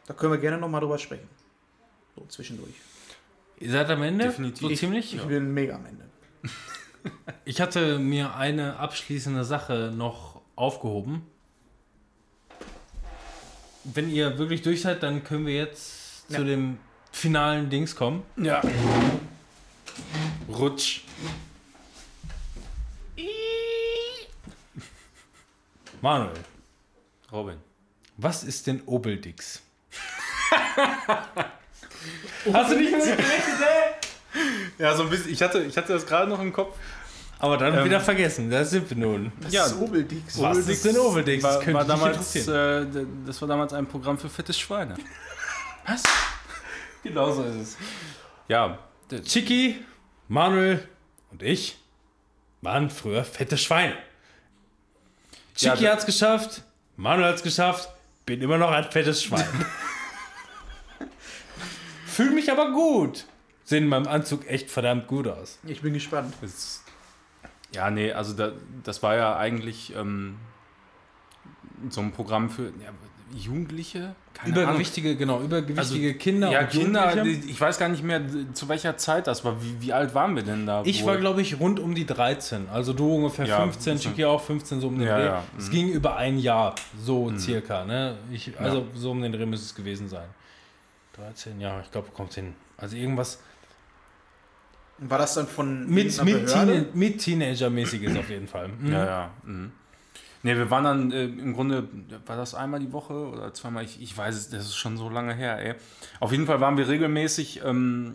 da 0.07 0.15
können 0.15 0.33
wir 0.33 0.39
gerne 0.39 0.59
nochmal 0.59 0.83
drüber 0.83 0.99
sprechen. 0.99 1.29
So 2.17 2.27
zwischendurch. 2.29 2.75
Ihr 3.61 3.71
seid 3.71 3.89
am 3.89 4.03
Ende? 4.03 4.27
Definitiv. 4.27 4.69
So 4.69 4.75
ziemlich? 4.75 5.15
Ich 5.15 5.23
bin 5.23 5.55
mega 5.55 5.77
am 5.77 5.87
Ende. 5.87 6.05
Ich 7.45 7.61
hatte 7.61 7.99
mir 7.99 8.37
eine 8.37 8.77
abschließende 8.77 9.43
Sache 9.43 9.93
noch 9.93 10.32
aufgehoben. 10.57 11.27
Wenn 13.85 14.11
ihr 14.11 14.39
wirklich 14.39 14.63
durch 14.63 14.83
seid, 14.83 15.03
dann 15.03 15.25
können 15.25 15.47
wir 15.47 15.55
jetzt 15.55 16.25
Ja. 16.29 16.39
zu 16.39 16.45
dem 16.45 16.79
finalen 17.11 17.69
Dings 17.71 17.97
kommen. 17.97 18.23
Ja. 18.37 18.63
Rutsch. 20.49 21.03
Manuel, 26.01 26.33
Robin. 27.31 27.57
was 28.17 28.43
ist 28.45 28.67
denn 28.67 28.83
Obeldix? 28.87 29.63
Hast 32.53 32.73
du 32.73 32.77
nicht 32.77 32.91
mehr 32.91 33.17
Ja, 34.79 34.97
so 34.97 35.05
ein 35.05 35.11
bisschen. 35.11 35.31
Ich 35.33 35.41
hatte, 35.43 35.63
ich 35.63 35.77
hatte 35.77 35.93
das 35.93 36.05
gerade 36.07 36.29
noch 36.29 36.41
im 36.41 36.53
Kopf. 36.53 36.77
Aber 37.43 37.57
dann 37.59 37.77
Ähm, 37.77 37.85
wieder 37.85 38.01
vergessen. 38.01 38.49
Da 38.51 38.65
sind 38.65 38.89
wir 38.89 38.97
nun. 38.97 39.33
Das 39.41 39.53
Ja, 39.53 39.67
ist 39.67 39.75
Obeldix. 39.77 40.41
Was 40.41 40.59
ist 40.59 40.85
denn 40.85 40.97
Obeldix? 40.97 41.43
Das 41.43 41.55
War, 41.57 41.61
könnte 41.61 41.75
war 41.81 41.85
damals, 41.85 42.17
interessieren. 42.37 42.97
äh, 42.97 43.27
das 43.27 43.41
war 43.43 43.49
damals 43.49 43.73
ein 43.73 43.85
Programm 43.87 44.17
für 44.17 44.29
fette 44.31 44.53
Schweine. 44.55 44.95
Was? 45.87 46.03
Genau 47.03 47.33
so 47.33 47.43
ist 47.43 47.57
es. 47.57 47.77
Ja, 48.47 48.79
Chicky, 49.25 49.85
Manuel 50.29 50.87
und 51.33 51.43
ich 51.43 51.77
waren 52.61 52.91
früher 52.91 53.25
fette 53.25 53.59
Schweine. 53.59 53.97
Ja, 55.57 55.73
Chicky 55.73 55.85
da- 55.87 55.93
hat's 55.95 56.07
geschafft, 56.07 56.63
Manuel 56.97 57.31
hat's 57.33 57.43
geschafft, 57.43 57.89
bin 58.25 58.41
immer 58.41 58.57
noch 58.57 58.71
ein 58.71 58.85
fettes 58.85 59.21
Schwein. 59.25 59.49
Fühl 62.07 62.31
mich 62.31 62.53
aber 62.53 62.71
gut. 62.71 63.25
Sehen 63.65 63.83
in 63.85 63.89
meinem 63.89 64.07
Anzug 64.07 64.49
echt 64.49 64.71
verdammt 64.71 65.09
gut 65.09 65.27
aus. 65.27 65.59
Ich 65.67 65.81
bin 65.83 65.95
gespannt. 65.95 66.33
es, 66.43 66.85
ja, 67.75 67.91
nee, 67.91 68.13
also 68.13 68.35
da, 68.35 68.53
das 68.85 69.03
war 69.03 69.17
ja 69.17 69.37
eigentlich 69.37 69.95
ähm, 69.97 70.37
so 71.91 72.01
ein 72.01 72.13
Programm 72.13 72.51
für 72.51 72.65
ja, 72.65 72.93
Jugendliche. 73.35 74.15
Keine 74.35 74.53
Ahnung. 74.55 74.65
Übergewichtige, 74.65 75.17
genau, 75.17 75.41
übergewichtige 75.41 76.15
Kinder 76.15 76.51
Ja, 76.51 76.65
Kinder, 76.65 77.25
ich 77.25 77.61
weiß 77.61 77.79
gar 77.79 77.89
nicht 77.89 78.03
mehr, 78.03 78.21
zu 78.53 78.69
welcher 78.69 78.97
Zeit 78.97 79.27
das 79.27 79.45
war. 79.45 79.63
Wie, 79.63 79.81
wie 79.81 79.93
alt 79.93 80.15
waren 80.15 80.37
wir 80.37 80.43
denn 80.43 80.67
da? 80.67 80.83
Ich 80.85 81.05
war, 81.07 81.17
glaube 81.17 81.41
ich, 81.41 81.59
rund 81.61 81.81
um 81.81 81.95
die 81.95 82.07
13. 82.07 82.69
Also 82.71 82.93
du 82.93 83.15
ungefähr 83.15 83.47
Ja, 83.47 83.61
15, 83.63 83.95
bisschen. 83.95 84.11
Chicky 84.11 84.25
auch 84.25 84.41
15, 84.41 84.81
so 84.81 84.89
um 84.89 84.99
den 84.99 85.07
Ja, 85.09 85.17
Dreh. 85.17 85.27
ja, 85.27 85.45
Es 85.59 85.69
mhm. 85.69 85.73
ging 85.73 85.89
über 85.93 86.17
ein 86.17 86.39
Jahr, 86.39 86.75
so 87.03 87.33
circa. 87.39 87.85
Ne? 87.85 88.17
Ich, 88.31 88.59
also 88.59 88.87
so 88.95 89.11
um 89.13 89.23
den 89.23 89.33
Dreh 89.33 89.47
müsste 89.47 89.67
es 89.67 89.75
gewesen 89.75 90.09
sein. 90.09 90.29
13, 91.17 91.61
ja, 91.61 91.81
ich 91.81 91.91
glaube, 91.91 92.09
kommt 92.13 92.35
hin. 92.35 92.55
Also 92.77 92.97
irgendwas 92.97 93.39
War 95.09 95.19
das 95.19 95.35
dann 95.35 95.47
von 95.47 95.87
mit, 95.89 96.23
mit? 96.25 96.47
Teen, 96.49 96.87
mit 96.95 97.19
Teenager-mäßiges 97.21 98.17
auf 98.19 98.29
jeden 98.31 98.49
Fall. 98.49 98.69
Mhm. 98.69 98.93
Ja, 98.93 99.05
ja. 99.05 99.31
Mhm. 99.45 99.73
Nee, 100.45 100.57
wir 100.57 100.69
waren 100.71 100.85
dann 100.85 101.13
äh, 101.13 101.25
im 101.25 101.53
Grunde, 101.55 101.89
war 102.27 102.37
das 102.37 102.55
einmal 102.55 102.81
die 102.81 102.93
Woche 102.93 103.13
oder 103.15 103.55
zweimal? 103.55 103.85
Ich, 103.85 104.03
ich 104.03 104.17
weiß 104.17 104.35
es, 104.35 104.51
das 104.51 104.65
ist 104.65 104.75
schon 104.77 104.97
so 104.97 105.09
lange 105.09 105.35
her, 105.35 105.59
ey. 105.65 105.75
Auf 106.19 106.33
jeden 106.33 106.47
Fall 106.47 106.61
waren 106.61 106.77
wir 106.77 106.89
regelmäßig 106.89 107.63
ähm, 107.65 108.15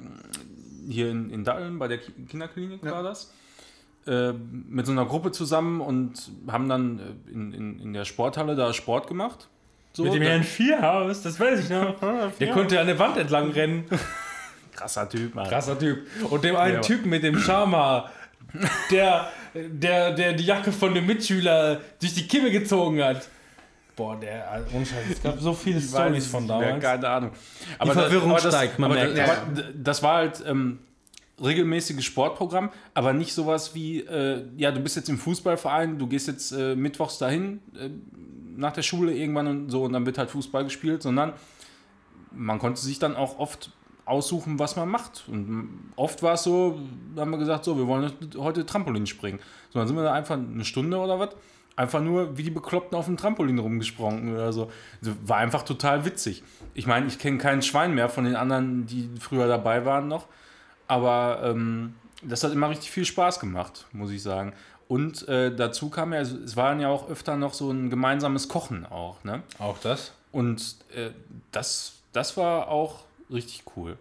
hier 0.89 1.09
in, 1.09 1.30
in 1.30 1.43
Datteln 1.45 1.80
bei 1.80 1.88
der 1.88 1.99
Ki- 1.99 2.11
Kinderklinik, 2.30 2.84
Ja. 2.84 2.91
war 2.91 3.03
das. 3.03 3.31
Äh, 4.07 4.34
mit 4.34 4.85
so 4.85 4.91
einer 4.91 5.05
Gruppe 5.05 5.31
zusammen 5.31 5.80
und 5.81 6.30
haben 6.47 6.68
dann 6.69 6.99
äh, 6.99 7.31
in, 7.34 7.53
in, 7.53 7.80
in 7.80 7.93
der 7.93 8.03
Sporthalle 8.05 8.55
da 8.55 8.73
Sport 8.73 9.07
gemacht. 9.07 9.47
So, 9.93 10.03
Mit 10.03 10.14
dem 10.14 10.22
Herrn 10.22 10.43
Vierhaus, 10.43 11.22
das 11.23 11.39
weiß 11.39 11.61
ich 11.61 11.69
noch. 11.69 11.95
Der 12.39 12.51
konnte 12.51 12.80
an 12.80 12.88
der 12.88 12.99
Wand 12.99 13.18
entlang 13.18 13.51
rennen. 13.51 13.85
krasser 14.77 15.09
Typ, 15.09 15.35
Mann. 15.35 15.47
Krasser 15.49 15.77
Typ. 15.77 16.05
Und 16.29 16.43
dem 16.43 16.55
einen 16.55 16.75
Ja. 16.75 16.81
Typen 16.81 17.09
mit 17.09 17.23
dem 17.23 17.37
Schama, 17.39 18.09
der, 18.91 19.27
der, 19.53 20.13
der 20.13 20.33
die 20.33 20.45
Jacke 20.45 20.71
von 20.71 20.93
dem 20.93 21.05
Mitschüler 21.05 21.81
durch 21.99 22.13
die 22.13 22.27
Kimme 22.27 22.49
gezogen 22.51 23.03
hat. 23.03 23.27
Boah, 23.95 24.15
der, 24.19 24.49
also 24.51 24.67
es 25.11 25.21
gab 25.23 25.39
so 25.39 25.53
viele 25.53 25.81
Stories 25.81 26.25
es 26.25 26.29
von 26.29 26.47
damals. 26.47 26.81
Keine 26.83 27.07
Ahnung. 27.09 27.31
Aber 27.79 27.93
Verwirrung 27.93 28.29
aber 28.31 28.39
steigt, 28.39 28.77
man 28.79 28.91
aber 28.91 29.03
merkt 29.11 29.17
das, 29.17 29.63
d- 29.65 29.73
das 29.75 30.03
war 30.03 30.17
halt 30.17 30.43
ähm, 30.45 30.77
regelmäßiges 31.43 32.05
Sportprogramm, 32.05 32.69
aber 32.93 33.13
nicht 33.13 33.33
sowas 33.33 33.73
wie, 33.73 34.01
äh, 34.01 34.43
ja, 34.55 34.71
du 34.71 34.79
bist 34.81 34.95
jetzt 34.97 35.09
im 35.09 35.17
Fußballverein, 35.17 35.97
du 35.97 36.05
gehst 36.05 36.27
jetzt 36.27 36.51
äh, 36.51 36.75
mittwochs 36.75 37.17
dahin 37.17 37.59
äh, 37.75 37.89
nach 38.55 38.71
der 38.73 38.83
Schule 38.83 39.13
irgendwann 39.13 39.47
und 39.47 39.69
so 39.71 39.83
und 39.83 39.93
dann 39.93 40.05
wird 40.05 40.19
halt 40.19 40.29
Fußball 40.29 40.63
gespielt, 40.63 41.01
sondern 41.01 41.33
man 42.31 42.59
konnte 42.59 42.79
sich 42.79 42.99
dann 42.99 43.15
auch 43.15 43.39
oft 43.39 43.71
aussuchen, 44.07 44.57
was 44.57 44.75
man 44.75 44.89
macht. 44.89 45.25
Und 45.27 45.91
oft 45.95 46.23
war 46.23 46.34
es 46.34 46.43
so, 46.43 46.79
da 47.15 47.21
haben 47.21 47.31
wir 47.31 47.38
gesagt, 47.38 47.65
so, 47.65 47.77
wir 47.77 47.88
wollen 47.88 48.11
heute 48.38 48.65
Trampolin 48.65 49.05
springen. 49.05 49.39
So, 49.69 49.79
dann 49.79 49.88
sind 49.88 49.97
wir 49.97 50.03
da 50.03 50.13
einfach 50.13 50.35
eine 50.35 50.65
Stunde 50.65 50.97
oder 50.97 51.19
was, 51.19 51.29
einfach 51.75 52.01
nur 52.01 52.38
wie 52.38 52.43
die 52.43 52.49
Bekloppten 52.49 52.97
auf 52.97 53.05
dem 53.05 53.17
Trampolin 53.17 53.59
rumgesprungen 53.59 54.34
oder 54.34 54.53
so. 54.53 54.71
Also, 55.01 55.15
War 55.25 55.38
einfach 55.38 55.63
total 55.63 56.05
witzig. 56.05 56.43
Ich 56.73 56.88
meine, 56.88 57.07
ich 57.07 57.19
kenne 57.19 57.38
keinen 57.38 57.61
Schwein 57.61 57.93
mehr 57.93 58.09
von 58.09 58.23
den 58.23 58.35
anderen, 58.35 58.85
die 58.88 59.09
früher 59.19 59.47
dabei 59.47 59.85
waren 59.85 60.07
noch. 60.07 60.27
Aber 60.88 61.41
ähm, 61.43 61.95
das 62.23 62.43
hat 62.43 62.53
immer 62.53 62.69
richtig 62.69 62.89
viel 62.89 63.05
Spaß 63.05 63.39
gemacht, 63.39 63.85
muss 63.91 64.11
ich 64.11 64.23
sagen. 64.23 64.53
Und 64.88 65.27
äh, 65.27 65.53
dazu 65.53 65.89
kam 65.89 66.13
ja, 66.13 66.19
also 66.19 66.38
es 66.38 66.55
waren 66.55 66.79
ja 66.79 66.88
auch 66.88 67.09
öfter 67.09 67.35
noch 67.35 67.53
so 67.53 67.69
ein 67.71 67.89
gemeinsames 67.89 68.47
Kochen 68.47 68.85
auch, 68.85 69.21
ne? 69.25 69.43
Auch 69.59 69.77
das? 69.79 70.13
Und 70.31 70.77
äh, 70.95 71.09
das, 71.51 71.97
das 72.13 72.38
war 72.38 72.69
auch 72.69 73.06
richtig 73.31 73.63
cool, 73.75 73.97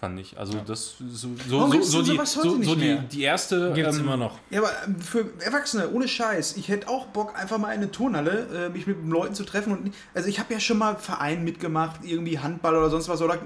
fand 0.00 0.18
ich. 0.20 0.36
Also 0.38 0.58
das 0.66 0.96
so, 0.98 1.28
so, 1.48 1.60
Warum 1.60 1.72
so, 1.82 1.82
so, 1.82 2.02
die, 2.02 2.10
sowas 2.10 2.36
heute 2.36 2.48
so, 2.50 2.56
nicht 2.56 2.68
so 2.68 2.74
die, 2.74 2.98
die 3.12 3.22
erste. 3.22 3.72
Gibt's 3.74 3.96
ähm, 3.96 4.02
immer 4.04 4.16
noch. 4.16 4.38
Ja, 4.50 4.58
aber 4.60 4.70
ähm, 4.86 5.00
für 5.00 5.24
Erwachsene, 5.40 5.88
ohne 5.90 6.08
Scheiß, 6.08 6.56
ich 6.56 6.68
hätte 6.68 6.88
auch 6.88 7.06
Bock, 7.06 7.38
einfach 7.38 7.58
mal 7.58 7.68
in 7.72 7.80
eine 7.80 7.90
Turnhalle, 7.90 8.66
äh, 8.66 8.68
mich 8.70 8.86
mit 8.86 8.96
Leuten 9.06 9.34
zu 9.34 9.44
treffen. 9.44 9.72
Und, 9.72 9.94
also 10.14 10.28
ich 10.28 10.38
habe 10.40 10.52
ja 10.52 10.58
schon 10.60 10.78
mal 10.78 10.96
Verein 10.96 11.44
mitgemacht, 11.44 12.00
irgendwie 12.04 12.38
Handball 12.40 12.76
oder 12.76 12.90
sonst 12.90 13.08
was 13.08 13.22
oder 13.22 13.38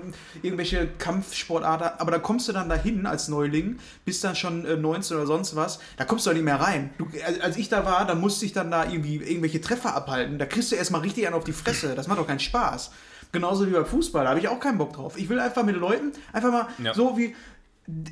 irgendwelche 0.43 0.89
Kampfsportarten, 0.99 2.01
aber 2.01 2.11
da 2.11 2.19
kommst 2.19 2.49
du 2.49 2.53
dann 2.53 2.69
dahin 2.69 3.05
als 3.07 3.29
Neuling, 3.29 3.79
bist 4.05 4.25
dann 4.25 4.35
schon 4.35 4.65
äh, 4.65 4.77
19 4.77 5.17
oder 5.19 5.27
sonst 5.27 5.55
was, 5.55 5.79
da 5.99 6.05
kommst 6.07 6.25
du 6.27 6.31
doch 6.31 6.35
nicht 6.35 6.45
mehr 6.45 6.61
rein. 6.61 6.91
Du, 6.99 7.07
als- 7.27 7.41
als 7.41 7.57
ich 7.57 7.69
da 7.69 7.85
war, 7.85 8.07
da 8.07 8.15
musste 8.15 8.47
ich 8.47 8.53
dann 8.53 8.71
da 8.71 8.85
irgendwie 8.91 9.17
irgendwelche 9.17 9.61
Treffer 9.61 9.95
abhalten. 9.95 10.39
Da 10.39 10.47
kriegst 10.47 10.73
du 10.73 10.77
erstmal 10.77 11.03
richtig 11.03 11.27
einen 11.27 11.37
auf 11.37 11.45
die 11.45 11.53
Fresse. 11.53 11.95
Das 11.95 12.09
macht 12.09 12.19
doch 12.19 12.27
keinen 12.27 12.41
Spaß. 12.41 12.91
Genauso 13.33 13.67
wie 13.67 13.73
beim 13.73 13.87
Fußball, 13.87 14.25
da 14.25 14.31
habe 14.31 14.41
ich 14.41 14.49
auch 14.49 14.61
keinen 14.61 14.79
Bock 14.79 14.93
drauf. 14.95 15.19
Ich 15.19 15.29
will 15.29 15.39
einfach 15.39 15.63
mit 15.65 15.77
Leuten, 15.77 16.13
einfach 16.33 16.51
mal 16.51 16.67
Ja. 16.83 16.95
so 16.95 17.17
wie 17.19 17.35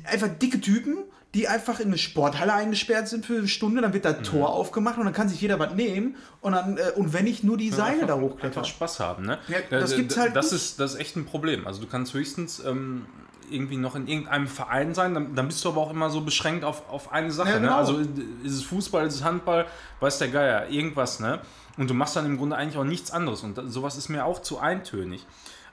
einfach 0.05 0.27
dicke 0.27 0.59
Typen, 0.61 0.97
die 1.33 1.47
einfach 1.47 1.79
in 1.79 1.87
eine 1.87 1.97
Sporthalle 1.97 2.53
eingesperrt 2.53 3.07
sind 3.07 3.25
für 3.25 3.37
eine 3.37 3.47
Stunde, 3.47 3.81
dann 3.81 3.93
wird 3.93 4.05
da 4.05 4.13
Tor 4.13 4.49
aufgemacht 4.49 4.97
und 4.97 5.05
dann 5.05 5.13
kann 5.13 5.27
sich 5.29 5.39
jeder 5.41 5.59
was 5.59 5.73
nehmen 5.73 6.15
und 6.41 6.53
dann 6.53 6.77
äh, 6.77 6.91
und 6.95 7.13
wenn 7.13 7.27
ich 7.27 7.43
nur 7.43 7.57
die 7.57 7.69
Seile 7.69 8.05
da 8.05 8.15
hochklettern. 8.15 8.59
einfach 8.59 8.65
Spaß 8.65 8.99
haben, 9.01 9.25
ne? 9.25 9.37
Ja, 9.47 9.57
das 9.69 9.91
Äh, 9.91 9.97
gibt's 9.97 10.17
halt 10.17 10.35
das 10.35 10.51
nicht. 10.51 10.61
ist 10.61 10.79
das 10.79 10.93
ist 10.93 10.99
echt 10.99 11.15
ein 11.15 11.25
Problem. 11.25 11.67
Also 11.67 11.81
du 11.81 11.87
kannst 11.87 12.13
höchstens 12.13 12.63
ähm, 12.65 13.05
irgendwie 13.51 13.77
noch 13.77 13.95
in 13.95 14.07
irgendeinem 14.07 14.47
Verein 14.47 14.93
sein, 14.95 15.13
dann, 15.13 15.35
dann 15.35 15.47
bist 15.47 15.63
du 15.63 15.69
aber 15.69 15.81
auch 15.81 15.91
immer 15.91 16.09
so 16.09 16.21
beschränkt 16.21 16.63
auf, 16.63 16.89
auf 16.89 17.11
eine 17.11 17.31
Sache. 17.31 17.49
Ja, 17.49 17.55
ne? 17.55 17.61
genau. 17.61 17.77
Also 17.77 17.99
ist 17.99 18.53
es 18.53 18.63
Fußball, 18.63 19.05
ist 19.05 19.15
es 19.15 19.23
Handball, 19.23 19.65
weiß 19.99 20.17
der 20.19 20.29
Geier, 20.29 20.69
irgendwas, 20.69 21.19
ne? 21.19 21.39
Und 21.77 21.89
du 21.89 21.93
machst 21.93 22.15
dann 22.15 22.25
im 22.25 22.37
Grunde 22.37 22.55
eigentlich 22.55 22.77
auch 22.77 22.83
nichts 22.83 23.11
anderes. 23.11 23.43
Und 23.43 23.59
sowas 23.71 23.97
ist 23.97 24.09
mir 24.09 24.25
auch 24.25 24.41
zu 24.41 24.59
eintönig. 24.59 25.25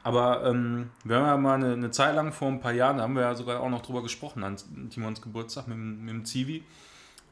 Aber 0.02 0.44
ähm, 0.44 0.90
wir 1.02 1.16
haben 1.16 1.26
ja 1.26 1.36
mal 1.38 1.54
eine, 1.54 1.72
eine 1.72 1.90
Zeit 1.90 2.14
lang 2.14 2.30
vor 2.32 2.48
ein 2.48 2.60
paar 2.60 2.72
Jahren, 2.72 2.98
da 2.98 3.04
haben 3.04 3.14
wir 3.14 3.22
ja 3.22 3.34
sogar 3.34 3.60
auch 3.60 3.70
noch 3.70 3.80
drüber 3.80 4.02
gesprochen, 4.02 4.44
an 4.44 4.56
Timons 4.90 5.22
Geburtstag 5.22 5.66
mit, 5.66 5.78
dem- 5.78 6.04
mit 6.04 6.10
dem 6.14 6.24
Zivi. 6.26 6.62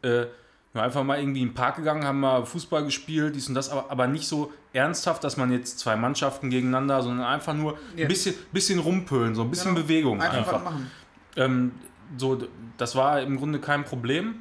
Äh, 0.00 0.08
wir 0.08 0.80
sind 0.80 0.80
einfach 0.80 1.04
mal 1.04 1.18
irgendwie 1.18 1.42
in 1.42 1.48
den 1.48 1.54
Park 1.54 1.76
gegangen, 1.76 2.02
haben 2.06 2.20
mal 2.20 2.46
Fußball 2.46 2.82
gespielt, 2.82 3.36
dies 3.36 3.46
und 3.46 3.54
das, 3.54 3.68
aber, 3.68 3.90
aber 3.90 4.06
nicht 4.06 4.26
so 4.26 4.50
ernsthaft, 4.72 5.22
dass 5.22 5.36
man 5.36 5.52
jetzt 5.52 5.80
zwei 5.80 5.96
Mannschaften 5.96 6.48
gegeneinander, 6.48 7.02
sondern 7.02 7.26
einfach 7.26 7.52
nur 7.52 7.76
ein 7.94 8.08
bisschen, 8.08 8.34
bisschen 8.52 8.78
rumpölen, 8.78 9.34
so 9.34 9.42
ein 9.42 9.50
bisschen 9.50 9.74
Genau. 9.74 9.82
Bewegung 9.86 10.22
Einfach, 10.22 10.38
einfach. 10.38 10.64
machen. 10.64 10.90
Ähm, 11.36 11.72
so, 12.16 12.38
das 12.78 12.96
war 12.96 13.20
im 13.20 13.36
Grunde 13.36 13.58
kein 13.58 13.84
Problem. 13.84 14.36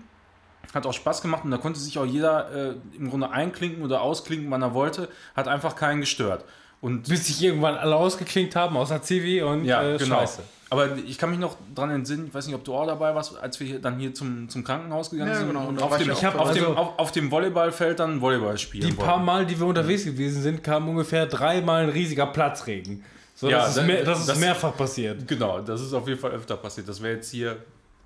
Hat 0.73 0.85
auch 0.85 0.93
Spaß 0.93 1.21
gemacht 1.21 1.43
und 1.43 1.51
da 1.51 1.57
konnte 1.57 1.79
sich 1.79 1.97
auch 1.99 2.05
jeder 2.05 2.49
äh, 2.71 2.73
im 2.97 3.09
Grunde 3.09 3.29
einklinken 3.29 3.83
oder 3.83 4.01
ausklinken, 4.01 4.49
wann 4.51 4.61
er 4.61 4.73
wollte. 4.73 5.09
Hat 5.35 5.47
einfach 5.47 5.75
keinen 5.75 5.99
gestört. 5.99 6.45
Und 6.79 7.09
Bis 7.09 7.27
sich 7.27 7.43
irgendwann 7.43 7.75
alle 7.75 7.95
ausgeklinkt 7.95 8.55
haben, 8.55 8.75
außer 8.77 9.01
Zivi 9.03 9.41
und 9.43 9.65
ja, 9.65 9.83
äh, 9.83 9.97
genau. 9.97 10.19
Scheiße. 10.19 10.41
Aber 10.71 10.95
ich 11.05 11.17
kann 11.17 11.29
mich 11.29 11.37
noch 11.39 11.57
dran 11.75 11.91
entsinnen, 11.91 12.27
ich 12.27 12.33
weiß 12.33 12.47
nicht, 12.47 12.55
ob 12.55 12.63
du 12.63 12.73
auch 12.73 12.87
dabei 12.87 13.13
warst, 13.13 13.37
als 13.37 13.59
wir 13.59 13.67
hier, 13.67 13.79
dann 13.79 13.99
hier 13.99 14.13
zum, 14.13 14.47
zum 14.47 14.63
Krankenhaus 14.63 15.09
gegangen 15.09 15.31
Ja, 15.31 15.37
sind 15.37 15.47
genau. 15.49 15.67
und 15.67 15.81
auf 15.81 15.97
dem, 15.97 16.09
auf, 16.09 16.19
dabei. 16.21 16.53
dem, 16.53 16.63
Also- 16.65 16.75
auf, 16.77 16.99
auf 16.99 17.11
dem 17.11 17.29
Volleyballfeld 17.29 17.99
dann 17.99 18.21
Volleyball 18.21 18.57
spielen 18.57 18.87
Die 18.87 18.93
paar. 18.93 19.19
Mal, 19.19 19.45
die 19.45 19.59
wir 19.59 19.67
unterwegs 19.67 20.05
gewesen 20.05 20.41
sind, 20.41 20.63
kam 20.63 20.87
ungefähr 20.87 21.25
dreimal 21.25 21.83
ein 21.83 21.89
riesiger 21.89 22.27
Platzregen. 22.27 23.03
So, 23.35 23.49
Ja, 23.49 23.57
das, 23.59 23.69
ist 23.69 23.77
das- 23.79 23.85
mehr, 23.85 24.03
das 24.05 24.19
ist 24.21 24.29
das- 24.29 24.39
mehrfach 24.39 24.75
passiert. 24.77 25.27
Genau, 25.27 25.59
das 25.59 25.81
ist 25.81 25.93
auf 25.93 26.07
jeden 26.07 26.19
Fall 26.21 26.31
öfter 26.31 26.55
passiert. 26.55 26.87
Das 26.87 27.01
wäre 27.03 27.15
jetzt 27.15 27.29
hier 27.29 27.57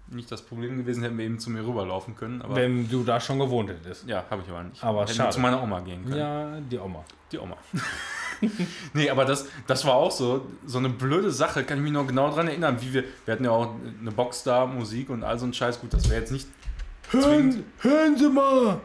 nicht 0.07 0.31
das 0.31 0.41
Problem 0.41 0.77
gewesen, 0.77 1.03
hätten 1.03 1.17
wir 1.17 1.25
eben 1.25 1.39
zu 1.39 1.49
mir 1.49 1.65
rüberlaufen 1.65 2.15
können. 2.15 2.41
Aber 2.41 2.55
Wenn 2.55 2.89
du 2.89 3.03
da 3.03 3.19
schon 3.19 3.39
gewohnt 3.39 3.69
hättest. 3.69 4.07
ja, 4.07 4.23
habe 4.29 4.43
ich 4.43 4.49
aber 4.49 4.63
nicht. 4.63 4.83
Aber 4.83 5.01
Hätten 5.01 5.09
wir 5.09 5.15
schade. 5.15 5.31
zu 5.31 5.39
meiner 5.39 5.61
Oma 5.61 5.79
gehen 5.81 6.03
können. 6.03 6.17
Ja, 6.17 6.59
die 6.59 6.77
Oma. 6.77 7.03
Die 7.31 7.39
Oma. 7.39 7.57
nee, 8.93 9.09
aber 9.09 9.25
das, 9.25 9.47
das 9.67 9.83
war 9.85 9.95
auch 9.95 10.11
so, 10.11 10.45
so 10.65 10.77
eine 10.77 10.89
blöde 10.89 11.31
Sache, 11.31 11.63
kann 11.63 11.77
ich 11.79 11.83
mich 11.83 11.93
noch 11.93 12.05
genau 12.05 12.29
daran 12.29 12.47
erinnern, 12.47 12.77
wie 12.81 12.93
wir, 12.93 13.03
wir 13.25 13.31
hatten 13.33 13.45
ja 13.45 13.51
auch 13.51 13.73
eine 13.99 14.11
Box 14.11 14.43
da, 14.43 14.65
Musik 14.65 15.09
und 15.09 15.23
all 15.23 15.39
so 15.39 15.45
ein 15.45 15.53
Scheiß, 15.53 15.79
gut, 15.81 15.93
das 15.93 16.09
wäre 16.09 16.19
jetzt 16.21 16.31
nicht 16.31 16.47
zwingend. 17.09 17.63
hören 17.79 18.17
Sie 18.17 18.29
mal! 18.29 18.79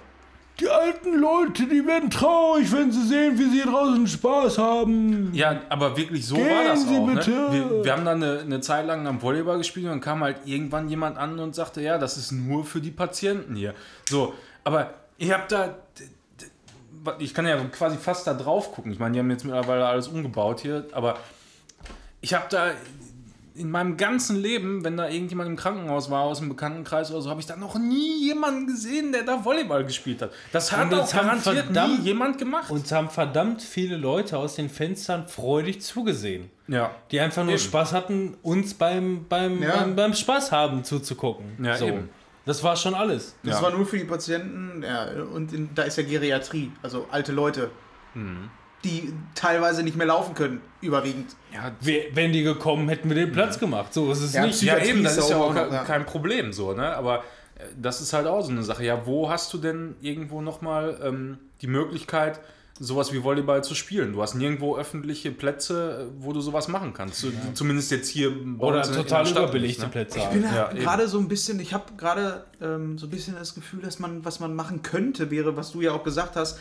Die 0.61 0.69
alten 0.69 1.15
Leute, 1.19 1.67
die 1.67 1.87
werden 1.87 2.11
traurig, 2.11 2.71
wenn 2.73 2.93
sie 2.93 3.07
sehen, 3.07 3.39
wie 3.39 3.49
sie 3.51 3.63
draußen 3.63 4.07
Spaß 4.07 4.59
haben. 4.59 5.33
Ja, 5.33 5.63
aber 5.71 5.97
wirklich 5.97 6.27
so 6.27 6.35
Gehen 6.37 6.49
war 6.51 6.65
das 6.65 6.87
Sie 6.87 6.97
auch. 6.99 7.07
bitte. 7.07 7.31
Ne? 7.31 7.49
Wir, 7.53 7.85
wir 7.85 7.93
haben 7.93 8.05
dann 8.05 8.23
eine, 8.23 8.41
eine 8.41 8.61
Zeit 8.61 8.87
lang 8.87 9.07
am 9.07 9.23
Volleyball 9.23 9.59
gespielt 9.59 9.87
und 9.87 9.93
dann 9.93 10.01
kam 10.01 10.23
halt 10.23 10.37
irgendwann 10.45 10.89
jemand 10.89 11.17
an 11.17 11.39
und 11.39 11.55
sagte, 11.55 11.81
ja, 11.81 11.97
das 11.97 12.17
ist 12.19 12.33
nur 12.33 12.65
für 12.65 12.81
die 12.81 12.91
Patienten 12.91 13.57
hier. 13.57 13.75
So, 14.09 14.35
aber 14.65 14.93
ich 15.17 15.33
habe 15.33 15.45
da, 15.49 15.77
ich 17.19 17.33
kann 17.33 17.47
ja 17.47 17.57
quasi 17.73 17.97
fast 17.97 18.27
da 18.27 18.35
drauf 18.35 18.73
gucken. 18.73 18.93
Ich 18.93 18.99
meine, 18.99 19.15
die 19.15 19.19
haben 19.21 19.31
jetzt 19.31 19.45
mittlerweile 19.45 19.87
alles 19.87 20.09
umgebaut 20.09 20.61
hier, 20.61 20.87
aber 20.93 21.17
ich 22.21 22.35
habe 22.35 22.45
da 22.51 22.73
in 23.61 23.71
meinem 23.71 23.97
ganzen 23.97 24.37
Leben, 24.41 24.83
wenn 24.85 24.97
da 24.97 25.09
irgendjemand 25.09 25.49
im 25.51 25.57
Krankenhaus 25.57 26.11
war 26.11 26.23
aus 26.23 26.39
dem 26.41 26.49
Bekanntenkreis 26.49 27.11
oder 27.11 27.21
so, 27.23 27.31
habe 27.31 27.41
ich 27.41 27.47
da 27.47 27.57
noch 27.57 27.79
nie 27.79 28.25
jemanden 28.27 28.67
gesehen, 28.67 29.13
der 29.13 29.23
da 29.23 29.45
Volleyball 29.45 29.85
gespielt 29.85 30.23
hat. 30.23 30.31
Das 30.53 30.73
hat 30.73 30.91
Und 30.93 30.99
auch 30.99 31.13
garantiert 31.13 31.67
verdammt- 31.67 31.99
nie 32.01 32.05
jemand 32.07 32.39
gemacht. 32.39 32.71
Uns 32.71 32.91
haben 32.91 33.11
verdammt 33.11 33.63
viele 33.63 33.97
Leute 33.97 34.39
aus 34.39 34.55
den 34.57 34.69
Fenstern 34.69 35.29
freudig 35.29 35.81
zugesehen. 35.83 36.51
ja. 36.67 36.91
Die 37.11 37.21
einfach 37.21 37.43
nur 37.45 37.55
Eben. 37.55 37.63
Spaß 37.63 37.93
hatten, 37.93 38.37
uns 38.43 38.75
beim, 38.75 39.27
beim, 39.29 39.63
Ja. 39.63 39.77
beim, 39.77 39.95
beim 39.97 40.15
Spaß 40.15 40.51
haben 40.53 40.83
zuzugucken. 40.85 41.65
Ja, 41.65 41.77
so. 41.77 41.87
eben. 41.87 42.09
Das 42.47 42.63
war 42.65 42.75
schon 42.77 42.95
alles. 42.95 43.37
Das 43.43 43.57
Ja. 43.57 43.63
war 43.63 43.71
nur 43.71 43.85
für 43.87 43.99
die 43.99 44.05
Patienten, 44.05 44.83
ja, 44.83 45.05
und 45.35 45.53
in, 45.53 45.69
da 45.75 45.83
ist 45.83 45.97
ja 45.99 46.03
Geriatrie, 46.05 46.73
also 46.83 47.07
alte 47.11 47.33
Leute, 47.33 47.71
Mhm. 48.15 48.49
Die 48.85 49.13
teilweise 49.35 49.83
nicht 49.83 49.97
mehr 49.97 50.07
laufen 50.07 50.35
können, 50.35 50.61
überwiegend. 50.81 51.37
Ja, 51.53 51.73
wenn 52.15 52.33
die 52.33 52.43
gekommen, 52.43 52.89
hätten 52.89 53.09
wir 53.09 53.17
den 53.17 53.33
Platz 53.33 53.59
gemacht. 53.59 53.93
So 53.93 54.11
ist 54.13 54.21
es 54.21 54.33
Ja, 54.33 54.47
nicht. 54.47 54.63
Ja, 54.63 54.79
eben, 54.79 55.03
das 55.05 55.17
ist 55.19 55.25
ist 55.25 55.31
ja 55.31 55.37
auch 55.37 55.51
auch 55.51 55.55
noch, 55.55 55.69
ke- 55.69 55.75
ja. 55.75 55.85
kein 55.85 56.07
Problem 56.07 56.53
so, 56.53 56.73
ne? 56.73 56.95
Aber 56.97 57.19
äh, 57.59 57.65
das 57.81 58.01
ist 58.01 58.13
halt 58.13 58.27
auch 58.27 58.41
so 58.43 58.51
eine 58.51 58.63
Sache. 58.63 58.85
Ja, 58.85 59.07
wo 59.07 59.29
hast 59.29 59.53
du 59.53 59.59
denn 59.59 59.97
irgendwo 60.01 60.41
nochmal 60.41 60.99
ähm, 61.05 61.39
die 61.61 61.67
Möglichkeit, 61.67 62.41
sowas 62.83 63.13
wie 63.13 63.23
Volleyball 63.23 63.63
zu 63.63 63.75
spielen? 63.75 64.13
Du 64.15 64.23
hast 64.23 64.35
nirgendwo 64.35 64.79
öffentliche 64.79 65.31
Plätze, 65.31 66.09
äh, 66.09 66.23
wo 66.25 66.33
du 66.33 66.41
sowas 66.41 66.69
machen 66.69 66.95
kannst. 66.95 67.17
So, 67.21 67.29
Zumindest 67.53 67.91
jetzt 67.91 68.09
hier 68.09 68.31
bei 68.31 68.65
Oder 68.67 68.79
uns 68.79 68.89
in- 68.89 68.95
in 68.95 69.01
total 69.03 69.25
der 69.25 69.31
Stadt 69.31 69.43
überbelegte 69.43 69.83
ne? 69.83 69.89
Plätze. 69.89 70.19
Ich 70.21 70.27
bin. 70.29 70.43
Ja, 70.45 70.51
halt 70.53 70.73
eben. 70.73 70.81
gerade 70.81 71.07
so 71.07 71.19
ein 71.19 71.29
bisschen, 71.29 71.61
ich 71.61 71.75
habe 71.75 71.85
gerade 71.99 72.47
ähm, 72.63 72.97
so 72.97 73.07
ein 73.07 73.11
bisschen 73.11 73.35
das 73.35 73.55
Gefühl, 73.55 73.83
dass 73.83 73.99
man, 73.99 74.25
was 74.25 74.41
man 74.41 74.55
machen 74.55 74.81
könnte, 74.81 75.31
wäre, 75.31 75.55
was 75.59 75.73
du 75.73 75.83
ja 75.83 75.93
auch 75.93 76.03
gesagt 76.05 76.37
hast. 76.37 76.59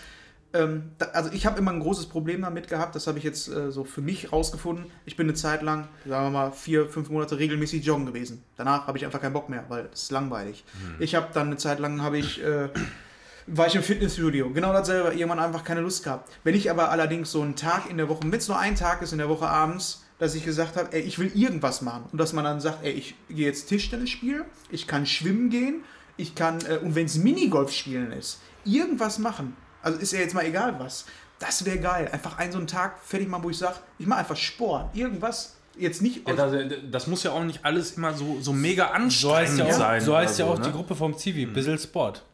Ähm, 0.52 0.92
da, 0.98 1.08
also 1.08 1.32
ich 1.32 1.46
habe 1.46 1.60
immer 1.60 1.72
ein 1.72 1.80
großes 1.80 2.08
Problem 2.08 2.42
damit 2.42 2.68
gehabt, 2.68 2.96
das 2.96 3.06
habe 3.06 3.20
ich 3.20 3.24
jetzt 3.24 3.50
äh, 3.50 3.72
so 3.72 3.84
für 3.84 4.02
mich 4.02 4.32
rausgefunden. 4.32 4.86
Ich 5.06 5.16
bin 5.16 5.28
eine 5.28 5.36
Zeit 5.36 5.62
lang, 5.62 5.88
sagen 6.08 6.26
wir 6.26 6.32
mal, 6.32 6.52
vier, 6.52 6.90
fünf 6.90 7.10
Monate 7.10 7.38
regelmäßig 7.38 7.86
joggen 7.86 8.08
gewesen. 8.08 8.44
Danach 8.58 8.88
habe 8.88 8.98
ich 8.98 9.06
einfach 9.06 9.22
keinen 9.22 9.34
Bock 9.34 9.50
mehr, 9.50 9.66
weil 9.70 9.90
es 9.94 10.04
ist 10.04 10.12
langweilig. 10.12 10.64
Ich 10.98 11.14
habe 11.14 11.28
dann 11.34 11.48
eine 11.48 11.58
Zeit 11.58 11.80
lang, 11.80 12.02
habe 12.02 12.18
ich, 12.18 12.44
äh, 12.44 12.70
war 13.46 13.68
ich 13.68 13.76
im 13.76 13.84
Fitnessstudio, 13.84 14.50
genau 14.50 14.74
dasselbe, 14.74 15.14
irgendwann 15.14 15.40
einfach 15.40 15.64
keine 15.64 15.82
Lust 15.82 16.04
gehabt. 16.04 16.32
Wenn 16.44 16.56
ich 16.56 16.72
aber 16.72 16.90
allerdings 16.90 17.32
so 17.32 17.42
einen 17.42 17.56
Tag 17.56 17.90
in 17.90 17.98
der 17.98 18.10
Woche, 18.10 18.22
wenn 18.24 18.34
es 18.34 18.48
nur 18.48 18.58
ein 18.58 18.76
Tag 18.76 19.04
ist 19.04 19.12
in 19.12 19.20
der 19.20 19.30
Woche 19.30 19.48
abends, 19.48 20.04
dass 20.18 20.36
ich 20.36 20.44
gesagt 20.44 20.76
habe, 20.76 20.92
ey, 20.92 21.02
ich 21.02 21.18
will 21.20 21.32
irgendwas 21.34 21.82
machen. 21.82 22.06
Und 22.12 22.18
dass 22.18 22.34
man 22.34 22.44
dann 22.44 22.60
sagt, 22.60 22.84
ey, 22.84 22.92
ich 22.92 23.16
gehe 23.30 23.46
jetzt 23.46 23.68
Tischtennis 23.68 24.10
spielen, 24.10 24.46
ich 24.70 24.88
kann 24.88 25.06
schwimmen 25.06 25.50
gehen, 25.50 25.84
ich 26.18 26.36
kann, 26.36 26.60
äh, 26.68 26.78
und 26.78 26.96
wenn 26.96 27.06
es 27.06 27.18
Minigolf 27.18 27.72
spielen 27.72 28.12
ist, 28.12 28.40
irgendwas 28.66 29.20
machen. 29.20 29.56
Also 29.81 29.99
ist 29.99 30.14
ja 30.14 30.19
jetzt 30.19 30.34
mal 30.34 30.45
egal 30.45 30.76
was. 30.80 31.06
Das 31.39 31.64
wäre 31.65 31.80
geil. 31.80 32.10
Einfach 32.11 32.38
einen 32.38 32.51
so 32.51 32.57
einen 32.57 32.68
Tag 32.68 32.99
fertig 33.03 33.30
machen, 33.30 33.43
wo 33.43 33.49
ich 33.49 33.57
sage, 33.57 33.77
ich 33.97 34.06
mache 34.06 34.19
einfach 34.19 34.35
Sport. 34.35 34.95
Irgendwas. 34.95 35.56
Jetzt 35.77 36.01
nicht. 36.01 36.27
Ja, 36.27 36.35
das, 36.35 36.53
das 36.91 37.07
muss 37.07 37.23
ja 37.23 37.31
auch 37.31 37.43
nicht 37.43 37.64
alles 37.64 37.93
immer 37.93 38.14
so, 38.14 38.39
so 38.41 38.51
mega 38.51 38.88
So 38.88 38.93
anstrengend 38.93 39.38
heißt 39.39 39.57
ja 39.60 39.65
auch, 39.65 39.72
sein. 39.72 40.01
so 40.01 40.18
heißt 40.18 40.39
ja 40.39 40.45
auch 40.45 40.60
die 40.60 40.68
ne? 40.68 40.73
Gruppe 40.73 40.95
vom 40.95 41.18
Zivi, 41.18 41.45
Bissel 41.45 41.80
Sport. 41.80 42.26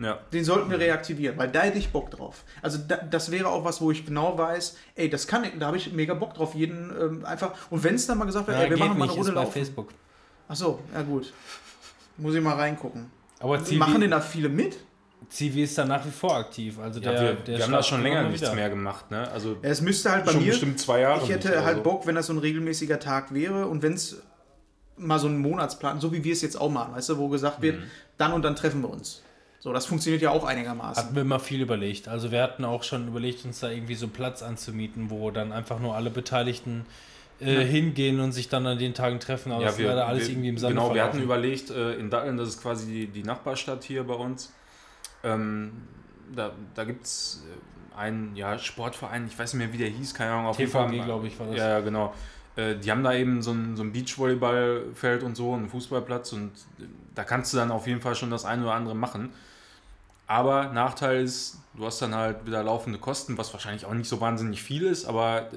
Ja. 0.00 0.18
den 0.32 0.44
sollten 0.44 0.70
wir 0.70 0.78
reaktivieren, 0.78 1.38
weil 1.38 1.48
da 1.48 1.62
hätte 1.62 1.78
ich 1.78 1.90
Bock 1.90 2.10
drauf. 2.10 2.42
Also 2.60 2.78
da, 2.86 2.96
das 2.96 3.30
wäre 3.30 3.48
auch 3.48 3.64
was, 3.64 3.80
wo 3.80 3.92
ich 3.92 4.04
genau 4.04 4.36
weiß, 4.36 4.76
ey, 4.96 5.08
das 5.08 5.28
kann 5.28 5.44
ich, 5.44 5.52
da 5.56 5.66
habe 5.66 5.76
ich 5.76 5.92
mega 5.92 6.14
Bock 6.14 6.34
drauf, 6.34 6.54
jeden 6.54 6.90
ähm, 7.00 7.24
einfach. 7.24 7.52
Und 7.70 7.84
wenn 7.84 7.94
es 7.94 8.06
dann 8.06 8.18
mal 8.18 8.24
gesagt 8.24 8.48
wird, 8.48 8.58
ey, 8.58 8.70
wir 8.70 8.76
machen 8.76 8.98
mal 8.98 9.04
eine 9.04 9.12
Runde 9.12 9.30
laufen. 9.30 9.52
Facebook. 9.52 9.90
Ach 10.48 10.56
so, 10.56 10.80
ja 10.92 11.00
gut. 11.02 11.32
Muss 12.16 12.34
ich 12.34 12.42
mal 12.42 12.56
reingucken. 12.56 13.10
Aber 13.38 13.56
Die 13.58 13.64
Zivi, 13.64 13.78
machen 13.78 14.00
denn 14.00 14.10
da 14.10 14.20
viele 14.20 14.48
mit? 14.48 14.76
Zivi 15.34 15.62
ist 15.64 15.76
da 15.76 15.84
nach 15.84 16.06
wie 16.06 16.10
vor 16.10 16.34
aktiv. 16.36 16.78
Also 16.78 17.00
Ja, 17.00 17.10
der, 17.12 17.20
wir, 17.22 17.32
der 17.34 17.56
wir 17.58 17.64
haben 17.64 17.72
da 17.72 17.82
schon 17.82 18.02
länger 18.02 18.22
mal 18.22 18.28
nichts 18.30 18.42
wieder. 18.42 18.54
mehr 18.54 18.70
gemacht. 18.70 19.10
Ne? 19.10 19.28
Also 19.32 19.56
Ja, 19.62 19.68
es 19.70 19.80
müsste 19.80 20.10
halt 20.12 20.24
bei 20.24 20.32
schon 20.32 20.42
mir. 20.42 20.50
bestimmt 20.50 20.78
zwei 20.80 21.00
Jahre. 21.00 21.22
Ich 21.24 21.28
hätte 21.30 21.64
halt 21.64 21.78
so. 21.78 21.82
Bock, 21.82 22.06
wenn 22.06 22.14
das 22.14 22.26
so 22.26 22.32
ein 22.32 22.38
regelmäßiger 22.38 23.00
Tag 23.00 23.34
wäre 23.34 23.66
und 23.66 23.82
wenn 23.82 23.94
es 23.94 24.22
mal 24.96 25.18
so 25.18 25.26
ein 25.26 25.38
Monatsplan, 25.38 26.00
so 26.00 26.12
wie 26.12 26.22
wir 26.22 26.32
es 26.32 26.40
jetzt 26.42 26.60
auch 26.60 26.70
machen, 26.70 26.94
weißt 26.94 27.08
du, 27.08 27.18
wo 27.18 27.28
gesagt 27.28 27.60
wird, 27.62 27.78
Mhm. 27.80 27.82
dann 28.16 28.32
und 28.32 28.42
dann 28.42 28.54
treffen 28.54 28.80
wir 28.82 28.90
uns. 28.90 29.22
So, 29.58 29.72
das 29.72 29.86
funktioniert 29.86 30.22
ja 30.22 30.30
auch 30.30 30.44
einigermaßen. 30.44 31.02
Hatten 31.02 31.14
wir 31.16 31.22
immer 31.22 31.40
viel 31.40 31.60
überlegt. 31.62 32.06
Also 32.06 32.30
wir 32.30 32.42
hatten 32.42 32.64
auch 32.64 32.82
schon 32.84 33.08
überlegt, 33.08 33.44
uns 33.44 33.60
da 33.60 33.70
irgendwie 33.70 33.94
so 33.96 34.06
einen 34.06 34.12
Platz 34.12 34.42
anzumieten, 34.42 35.10
wo 35.10 35.30
dann 35.30 35.52
einfach 35.52 35.80
nur 35.80 35.94
alle 35.96 36.10
Beteiligten 36.10 36.84
äh, 37.40 37.64
hingehen 37.64 38.20
und 38.20 38.30
sich 38.32 38.48
dann 38.48 38.66
an 38.66 38.78
den 38.78 38.94
Tagen 38.94 39.18
treffen. 39.20 39.50
Aber 39.52 39.64
das 39.64 39.78
ist 39.78 39.84
leider 39.84 40.06
alles 40.06 40.24
wir, 40.28 40.34
irgendwie 40.34 40.50
im 40.50 40.58
Sande 40.58 40.76
Genau, 40.76 40.94
wir 40.94 41.02
hatten 41.02 41.20
überlegt, 41.20 41.70
äh, 41.70 41.94
in 41.94 42.08
Datteln, 42.10 42.36
das 42.36 42.50
ist 42.50 42.62
quasi 42.62 42.86
die, 42.86 43.06
die 43.08 43.22
Nachbarstadt 43.24 43.82
hier 43.82 44.04
bei 44.04 44.14
uns. 44.14 44.52
Ähm, 45.24 45.72
da 46.34 46.52
da 46.74 46.84
gibt 46.84 47.04
es 47.04 47.42
einen 47.96 48.34
ja, 48.36 48.58
Sportverein, 48.58 49.26
ich 49.26 49.38
weiß 49.38 49.54
nicht 49.54 49.64
mehr, 49.64 49.72
wie 49.72 49.78
der 49.78 49.88
hieß, 49.88 50.14
keine 50.14 50.32
Ahnung. 50.32 50.46
Auf 50.46 50.56
TVG, 50.56 51.04
glaube 51.04 51.26
ich, 51.28 51.38
war 51.38 51.46
das. 51.46 51.56
Ja, 51.56 51.68
ja, 51.68 51.80
genau. 51.80 52.12
Äh, 52.56 52.76
die 52.76 52.90
haben 52.90 53.02
da 53.02 53.12
eben 53.14 53.42
so 53.42 53.52
ein, 53.52 53.76
so 53.76 53.82
ein 53.82 53.92
Beachvolleyballfeld 53.92 55.22
und 55.22 55.36
so, 55.36 55.54
einen 55.54 55.68
Fußballplatz 55.68 56.32
und 56.32 56.50
äh, 56.78 56.84
da 57.14 57.24
kannst 57.24 57.52
du 57.52 57.56
dann 57.56 57.70
auf 57.70 57.86
jeden 57.86 58.00
Fall 58.00 58.14
schon 58.14 58.30
das 58.30 58.44
eine 58.44 58.62
oder 58.62 58.74
andere 58.74 58.94
machen. 58.94 59.32
Aber 60.26 60.72
Nachteil 60.72 61.22
ist, 61.22 61.60
du 61.74 61.84
hast 61.84 62.00
dann 62.00 62.14
halt 62.14 62.46
wieder 62.46 62.62
laufende 62.62 62.98
Kosten, 62.98 63.36
was 63.36 63.52
wahrscheinlich 63.52 63.84
auch 63.84 63.92
nicht 63.92 64.08
so 64.08 64.20
wahnsinnig 64.20 64.62
viel 64.62 64.84
ist, 64.84 65.04
aber 65.04 65.52
äh, 65.52 65.56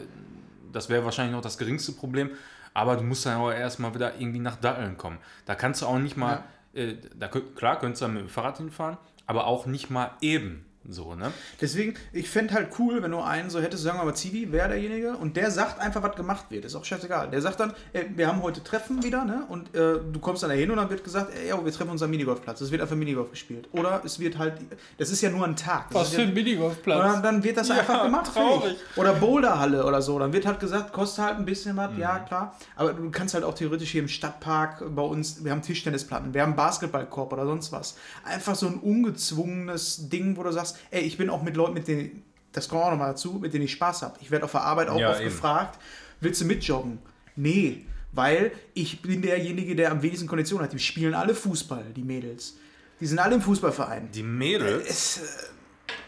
das 0.72 0.90
wäre 0.90 1.06
wahrscheinlich 1.06 1.34
noch 1.36 1.42
das 1.42 1.58
geringste 1.58 1.92
Problem. 1.94 2.32
Aber 2.74 2.96
du 2.96 3.04
musst 3.04 3.26
dann 3.26 3.40
aber 3.40 3.56
erstmal 3.56 3.96
wieder 3.96 4.20
irgendwie 4.20 4.40
nach 4.40 4.58
Datteln 4.58 4.98
kommen. 4.98 5.18
Da 5.46 5.56
kannst 5.56 5.82
du 5.82 5.88
auch 5.88 5.98
nicht 5.98 6.16
mal, 6.16 6.44
äh, 6.74 6.94
da, 7.16 7.28
klar 7.28 7.80
könntest 7.80 8.02
du 8.02 8.06
dann 8.06 8.14
mit 8.14 8.24
dem 8.24 8.30
Fahrrad 8.30 8.58
hinfahren, 8.58 8.98
aber 9.28 9.46
auch 9.46 9.66
nicht 9.68 9.90
mal 9.92 10.12
eben. 10.22 10.66
So, 10.90 11.16
ne? 11.16 11.34
Deswegen, 11.60 11.96
ich 12.14 12.30
fände 12.30 12.54
halt 12.54 12.70
cool, 12.80 13.04
wenn 13.04 13.12
du 13.12 13.20
einen 13.20 13.50
so 13.50 13.60
hättest, 13.60 13.84
sagen 13.84 14.00
wir 14.00 14.06
mal, 14.06 14.14
Zivi 14.16 14.52
wäre 14.54 14.70
derjenige 14.70 15.18
und 15.18 15.36
der 15.36 15.52
sagt 15.52 15.82
einfach, 15.82 16.02
was 16.02 16.16
gemacht 16.16 16.46
wird. 16.50 16.64
Ist 16.64 16.76
auch 16.76 16.86
scheißegal. 16.86 17.30
Der 17.30 17.42
sagt 17.42 17.60
dann, 17.60 17.74
ey, 17.92 18.06
wir 18.16 18.28
haben 18.28 18.42
heute 18.42 18.64
Treffen 18.64 19.04
wieder, 19.04 19.26
ne? 19.26 19.44
Und 19.50 19.76
äh, 19.76 20.00
du 20.12 20.20
kommst 20.22 20.44
dann 20.44 20.50
dahin 20.50 20.72
und 20.72 20.78
dann 20.78 20.90
wird 20.90 21.04
gesagt, 21.04 21.32
ey, 21.36 21.50
ja, 21.50 21.66
wir 21.66 21.72
treffen 21.74 21.92
uns 21.92 22.02
am 22.02 22.10
Minigolfplatz. 22.10 22.62
Es 22.62 22.72
wird 22.72 22.82
einfach 22.82 22.96
Minigolf 22.96 23.30
gespielt. 23.32 23.68
Oder 23.74 24.02
es 24.06 24.18
wird 24.20 24.38
halt, 24.38 24.54
das 24.98 25.10
ist 25.10 25.22
ja 25.22 25.30
nur 25.30 25.46
ein 25.46 25.58
Tag. 25.58 25.90
Das 25.90 26.02
Was 26.04 26.10
für 26.12 26.22
ja, 26.22 26.28
ein 26.30 26.34
Minigolfplatz. 26.34 27.00
Oder 27.00 27.22
dann 27.22 27.44
wird 27.44 27.58
das 27.58 27.68
Ja, 27.68 27.76
einfach 27.80 28.04
gemacht. 28.04 28.32
traurig. 28.34 28.78
Oder 28.96 29.14
Boulderhalle 29.14 29.86
oder 29.86 30.02
so. 30.02 30.18
Dann 30.20 30.32
wird 30.32 30.46
halt 30.46 30.60
gesagt, 30.62 30.94
kostet 30.94 31.26
halt 31.26 31.38
ein 31.38 31.46
bisschen 31.46 31.76
was, 31.76 31.92
Mhm. 31.92 32.00
ja 32.00 32.20
klar. 32.20 32.56
Aber 32.78 32.94
du 32.94 33.12
kannst 33.12 33.34
halt 33.34 33.44
auch 33.44 33.54
theoretisch 33.56 33.92
hier 33.92 34.02
im 34.02 34.08
Stadtpark 34.08 34.84
bei 34.96 35.02
uns, 35.02 35.44
wir 35.44 35.52
haben 35.52 35.62
Tischtennisplatten, 35.62 36.34
wir 36.34 36.42
haben 36.44 36.56
Basketballkorb 36.56 37.34
oder 37.34 37.46
sonst 37.46 37.72
was. 37.74 37.96
Einfach 38.24 38.56
so 38.56 38.68
ein 38.68 38.76
ungezwungenes 38.80 40.10
Ding, 40.10 40.38
wo 40.38 40.44
du 40.44 40.52
sagst, 40.52 40.77
ey, 40.92 41.02
ich 41.02 41.18
bin 41.18 41.30
auch 41.30 41.42
mit 41.44 41.56
Leuten, 41.56 41.74
mit 41.74 41.88
denen, 41.88 42.24
das 42.52 42.70
kommt 42.70 42.84
auch 42.84 42.92
nochmal 42.92 43.10
dazu, 43.12 43.34
mit 43.34 43.54
denen 43.54 43.66
ich 43.66 43.72
Spaß 43.74 44.02
habe. 44.04 44.18
Ich 44.22 44.32
werde 44.32 44.46
auf 44.46 44.52
der 44.52 44.62
Arbeit 44.62 44.90
auch 44.90 45.00
Ja, 45.00 45.12
oft 45.12 45.20
eben. 45.22 45.30
gefragt, 45.30 45.80
willst 46.22 46.42
du 46.42 46.46
mitjoggen? 46.46 47.00
Nee. 47.36 47.86
Weil 48.14 48.52
ich 48.74 49.02
bin 49.02 49.22
derjenige, 49.22 49.76
der 49.76 49.92
am 49.92 50.02
wenigsten 50.02 50.28
Kondition 50.28 50.62
hat. 50.62 50.74
Die 50.74 50.80
spielen 50.80 51.14
alle 51.14 51.36
Fußball, 51.36 51.86
die 51.96 52.04
Mädels. 52.04 52.58
Die 53.00 53.06
sind 53.06 53.20
alle 53.20 53.36
im 53.36 53.42
Fußballverein. 53.42 54.10
Die 54.12 54.24
Mädels. 54.24 54.90
Es, 54.90 55.18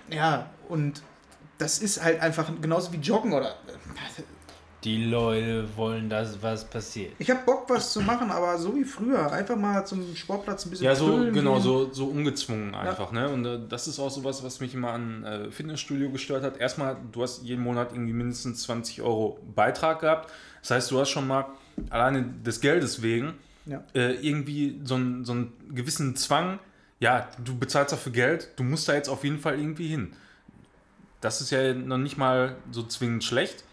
äh, 0.10 0.16
ja, 0.16 0.50
und 0.70 1.04
das 1.60 1.80
ist 1.80 2.02
halt 2.02 2.20
einfach 2.22 2.50
genauso 2.62 2.92
wie 2.94 2.98
Joggen 2.98 3.34
oder. 3.34 3.56
Die 4.86 5.04
Leute 5.04 5.68
wollen, 5.76 6.10
dass 6.10 6.42
was 6.42 6.64
passiert. 6.64 7.12
Ich 7.20 7.30
habe 7.30 7.42
Bock, 7.46 7.66
was 7.70 7.92
zu 7.92 8.00
machen, 8.00 8.32
aber 8.32 8.58
so 8.58 8.74
wie 8.76 8.86
früher. 8.86 9.30
Einfach 9.30 9.58
mal 9.58 9.84
zum 9.86 10.16
Sportplatz 10.16 10.66
ein 10.66 10.70
bisschen 10.70 10.86
Ja, 10.86 10.96
so, 10.96 11.18
genau, 11.34 11.56
gehen. 11.56 11.62
so, 11.64 11.92
so 11.92 12.06
ungezwungen 12.06 12.74
einfach, 12.74 13.12
ne? 13.12 13.28
Und 13.28 13.46
äh, 13.46 13.60
das 13.68 13.88
ist 13.90 14.00
auch 14.00 14.10
sowas, 14.10 14.42
was 14.42 14.62
mich 14.62 14.74
immer 14.74 14.92
an 14.92 15.24
äh, 15.26 15.52
Fitnessstudio 15.52 16.10
gestört 16.12 16.44
hat. 16.44 16.58
Erstmal, 16.58 16.96
du 17.12 17.22
hast 17.24 17.44
jeden 17.44 17.62
Monat 17.62 17.92
irgendwie 17.92 18.14
mindestens 18.14 18.64
20 18.64 19.02
Euro 19.02 19.38
Beitrag 19.54 20.00
gehabt. 20.00 20.32
Das 20.62 20.72
heißt, 20.72 20.92
du 20.92 21.00
hast 21.02 21.10
schon 21.10 21.28
mal 21.28 21.46
alleine 21.90 22.24
des 22.46 22.62
Geldes 22.62 23.02
wegen 23.02 23.34
Ja. 23.66 23.84
äh, 23.94 24.14
irgendwie 24.26 24.80
so, 24.86 24.96
einen- 24.96 25.26
so 25.26 25.34
einen 25.34 25.52
gewissen 25.76 26.16
Zwang. 26.16 26.60
Ja, 27.02 27.28
du 27.44 27.58
bezahlst 27.58 27.92
dafür 27.92 28.14
Geld, 28.14 28.50
du 28.56 28.64
musst 28.64 28.88
da 28.88 28.94
jetzt 28.94 29.10
auf 29.10 29.26
jeden 29.26 29.40
Fall 29.40 29.60
irgendwie 29.60 29.88
hin. 29.88 30.14
Das 31.20 31.42
ist 31.42 31.50
ja 31.52 31.74
noch 31.74 31.98
nicht 31.98 32.18
mal 32.18 32.56
so 32.72 32.84
zwingend 32.84 33.26
schlecht. 33.26 33.66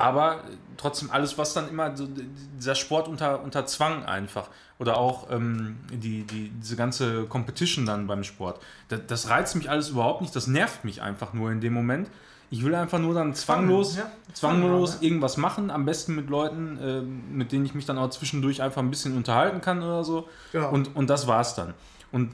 Aber 0.00 0.40
trotzdem 0.78 1.10
alles, 1.10 1.36
was 1.36 1.52
dann 1.52 1.68
immer, 1.68 1.96
so 1.96 2.08
dieser 2.56 2.74
Sport 2.74 3.06
unter, 3.06 3.42
unter 3.42 3.66
Zwang 3.66 4.04
einfach. 4.04 4.48
Oder 4.78 4.96
auch 4.96 5.30
ähm, 5.30 5.76
die, 5.92 6.22
die, 6.24 6.50
diese 6.50 6.74
ganze 6.74 7.24
Competition 7.24 7.84
dann 7.84 8.06
beim 8.06 8.24
Sport. 8.24 8.62
Das, 8.88 9.00
das 9.06 9.28
reizt 9.28 9.56
mich 9.56 9.68
alles 9.68 9.90
überhaupt 9.90 10.22
nicht. 10.22 10.34
Das 10.34 10.46
nervt 10.46 10.84
mich 10.84 11.02
einfach 11.02 11.34
nur 11.34 11.52
in 11.52 11.60
dem 11.60 11.74
Moment. 11.74 12.08
Ich 12.48 12.64
will 12.64 12.74
einfach 12.74 12.98
nur 12.98 13.14
dann 13.14 13.34
zwanglos, 13.34 13.96
ja. 13.96 14.10
zwanglos 14.32 14.94
haben, 14.94 15.02
irgendwas 15.04 15.36
machen. 15.36 15.70
Am 15.70 15.84
besten 15.84 16.16
mit 16.16 16.30
Leuten, 16.30 16.78
ähm, 16.82 17.36
mit 17.36 17.52
denen 17.52 17.66
ich 17.66 17.74
mich 17.74 17.84
dann 17.84 17.98
auch 17.98 18.08
zwischendurch 18.08 18.62
einfach 18.62 18.82
ein 18.82 18.90
bisschen 18.90 19.16
unterhalten 19.16 19.60
kann 19.60 19.82
oder 19.82 20.02
so. 20.02 20.28
Genau. 20.52 20.70
Und, 20.70 20.96
und 20.96 21.10
das 21.10 21.26
war's 21.26 21.54
dann. 21.54 21.74
Und 22.12 22.30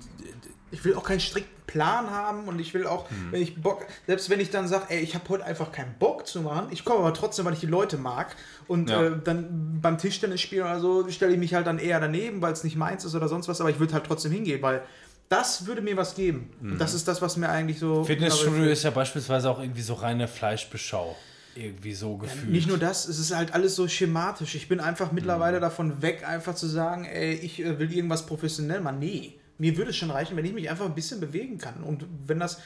Ich 0.72 0.84
will 0.84 0.94
auch 0.96 1.04
keinen 1.04 1.20
strikten 1.20 1.54
Plan 1.68 2.10
haben 2.10 2.48
und 2.48 2.58
ich 2.58 2.74
will 2.74 2.86
auch, 2.86 3.08
Mhm. 3.10 3.30
wenn 3.32 3.40
ich 3.40 3.62
Bock, 3.62 3.86
selbst 4.08 4.28
wenn 4.30 4.40
ich 4.40 4.50
dann 4.50 4.66
sage, 4.66 4.86
ey, 4.88 4.98
ich 5.00 5.14
habe 5.14 5.26
heute 5.28 5.44
einfach 5.44 5.70
keinen 5.70 5.94
Bock 5.98 6.26
zu 6.26 6.40
machen, 6.42 6.66
ich 6.70 6.84
komme 6.84 6.98
aber 7.00 7.14
trotzdem, 7.14 7.44
weil 7.44 7.54
ich 7.54 7.60
die 7.60 7.66
Leute 7.66 7.96
mag 7.96 8.34
und 8.66 8.90
Ja. 8.90 9.04
äh, 9.04 9.12
dann 9.22 9.78
beim 9.80 9.96
Tischtennis 9.96 10.40
spielen 10.40 10.62
oder 10.64 10.80
so 10.80 11.08
stelle 11.08 11.32
ich 11.32 11.38
mich 11.38 11.54
halt 11.54 11.66
dann 11.68 11.78
eher 11.78 12.00
daneben, 12.00 12.42
weil 12.42 12.52
es 12.52 12.64
nicht 12.64 12.76
meins 12.76 13.04
ist 13.04 13.14
oder 13.14 13.28
sonst 13.28 13.46
was, 13.48 13.60
aber 13.60 13.70
ich 13.70 13.78
würde 13.78 13.94
halt 13.94 14.04
trotzdem 14.04 14.32
hingehen, 14.32 14.60
weil 14.60 14.82
das 15.28 15.66
würde 15.66 15.82
mir 15.82 15.96
was 15.96 16.14
geben. 16.16 16.50
Mhm. 16.60 16.72
Und 16.72 16.78
das 16.80 16.94
ist 16.94 17.06
das, 17.06 17.22
was 17.22 17.36
mir 17.36 17.48
eigentlich 17.48 17.78
so. 17.78 18.02
Fitnessstudio 18.04 18.64
ist 18.64 18.82
ja 18.82 18.90
beispielsweise 18.90 19.48
auch 19.50 19.60
irgendwie 19.60 19.82
so 19.82 19.94
reine 19.94 20.26
Fleischbeschau. 20.28 21.16
Irgendwie 21.54 21.94
so 21.94 22.16
gefühlt. 22.16 22.50
Nicht 22.50 22.68
nur 22.68 22.76
das, 22.78 23.08
es 23.08 23.18
ist 23.18 23.34
halt 23.34 23.54
alles 23.54 23.76
so 23.76 23.86
schematisch. 23.88 24.54
Ich 24.56 24.68
bin 24.68 24.78
einfach 24.80 25.12
mittlerweile 25.12 25.58
davon 25.60 26.02
weg, 26.02 26.26
einfach 26.28 26.54
zu 26.54 26.66
sagen, 26.66 27.04
ey, 27.06 27.32
ich 27.34 27.60
äh, 27.64 27.78
will 27.78 27.90
irgendwas 27.92 28.26
professionell 28.26 28.80
machen. 28.80 28.98
Nee, 28.98 29.34
mir 29.58 29.76
würde 29.76 29.90
es 29.90 29.96
schon 29.96 30.10
reichen, 30.10 30.36
wenn 30.36 30.44
ich 30.44 30.52
mich 30.52 30.70
einfach 30.70 30.86
ein 30.86 30.94
bisschen 30.94 31.20
bewegen 31.20 31.58
kann. 31.58 31.82
Und 31.82 32.06
wenn 32.26 32.38
das 32.38 32.60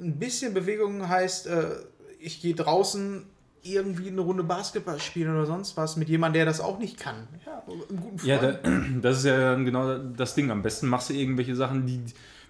ein 0.00 0.18
bisschen 0.18 0.54
Bewegung 0.54 1.08
heißt, 1.08 1.46
äh, 1.46 1.76
ich 2.20 2.40
gehe 2.40 2.54
draußen 2.54 3.24
irgendwie 3.62 4.08
eine 4.08 4.20
Runde 4.20 4.44
Basketball 4.44 5.00
spielen 5.00 5.30
oder 5.32 5.46
sonst 5.46 5.76
was 5.76 5.96
mit 5.96 6.08
jemandem, 6.08 6.40
der 6.40 6.44
das 6.46 6.60
auch 6.60 6.78
nicht 6.78 6.98
kann. 6.98 7.26
Ja, 7.44 7.62
einen 7.68 8.00
guten 8.00 8.18
Freund. 8.18 8.28
Ja, 8.28 8.38
da, 8.38 8.58
das 9.00 9.18
ist 9.18 9.24
ja 9.24 9.54
genau 9.54 9.98
das 9.98 10.34
Ding. 10.34 10.50
Am 10.50 10.62
besten 10.62 10.86
machst 10.88 11.10
du 11.10 11.14
irgendwelche 11.14 11.56
Sachen, 11.56 11.86
die, 11.86 12.00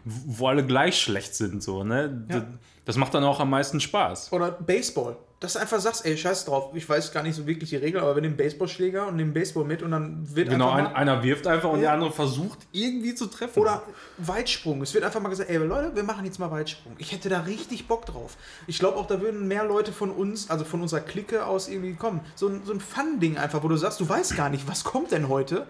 wo 0.05 0.49
alle 0.49 0.65
gleich 0.65 1.01
schlecht 1.01 1.35
sind. 1.35 1.63
So, 1.63 1.85
ne? 1.85 2.27
Ja. 2.31 2.47
Das 2.85 2.97
macht 2.97 3.15
dann 3.15 3.25
auch 3.25 3.41
am 3.41 3.51
meisten 3.51 3.81
Spaß. 3.81 4.33
Oder 4.33 4.53
Baseball. 4.53 5.17
Dass 5.39 5.53
du 5.53 5.59
einfach 5.59 5.79
sagst, 5.81 6.07
ey, 6.07 6.17
scheiß 6.17 6.47
drauf, 6.47 6.71
ich 6.75 6.89
weiß 6.89 7.13
gar 7.13 7.23
nicht 7.23 7.35
so 7.35 7.47
wirklich 7.47 7.69
die 7.69 7.77
Regel, 7.77 8.01
aber 8.01 8.15
wir 8.15 8.23
nehmen 8.23 8.39
Baseballschläger 8.39 9.07
und 9.07 9.17
nehmen 9.17 9.35
Baseball 9.35 9.65
mit 9.65 9.83
und 9.83 9.91
dann 9.91 10.35
wird 10.35 10.49
Genau, 10.49 10.71
einfach 10.71 10.79
ein, 10.79 10.93
mal, 10.95 10.95
einer 10.95 11.23
wirft 11.23 11.47
einfach 11.47 11.69
und 11.69 11.83
der 11.83 11.93
andere 11.93 12.11
versucht 12.11 12.61
irgendwie 12.73 13.15
zu 13.15 13.27
treffen. 13.27 13.61
Oder 13.61 13.83
Weitsprung. 14.17 14.81
Es 14.81 14.95
wird 14.95 15.05
einfach 15.05 15.21
mal 15.21 15.29
gesagt, 15.29 15.51
ey 15.51 15.59
Leute, 15.59 15.95
wir 15.95 16.05
machen 16.05 16.25
jetzt 16.25 16.39
mal 16.39 16.51
Weitsprung. 16.51 16.95
Ich 16.97 17.13
hätte 17.13 17.29
da 17.29 17.41
richtig 17.41 17.87
Bock 17.87 18.07
drauf. 18.07 18.39
Ich 18.67 18.79
glaube 18.79 18.97
auch, 18.97 19.07
da 19.07 19.21
würden 19.21 19.47
mehr 19.47 19.65
Leute 19.65 19.93
von 19.93 20.11
uns, 20.11 20.49
also 20.49 20.65
von 20.65 20.81
unserer 20.81 21.01
Clique 21.01 21.45
aus 21.45 21.69
irgendwie 21.69 21.93
kommen. 21.93 22.21
So 22.35 22.49
ein, 22.49 22.63
so 22.65 22.73
ein 22.73 22.81
Fun-Ding 22.81 23.37
einfach, 23.37 23.63
wo 23.63 23.69
du 23.69 23.77
sagst, 23.77 24.01
du 24.01 24.09
weißt 24.09 24.37
gar 24.37 24.49
nicht, 24.49 24.67
was 24.67 24.85
kommt 24.85 25.13
denn 25.13 25.29
heute. 25.29 25.67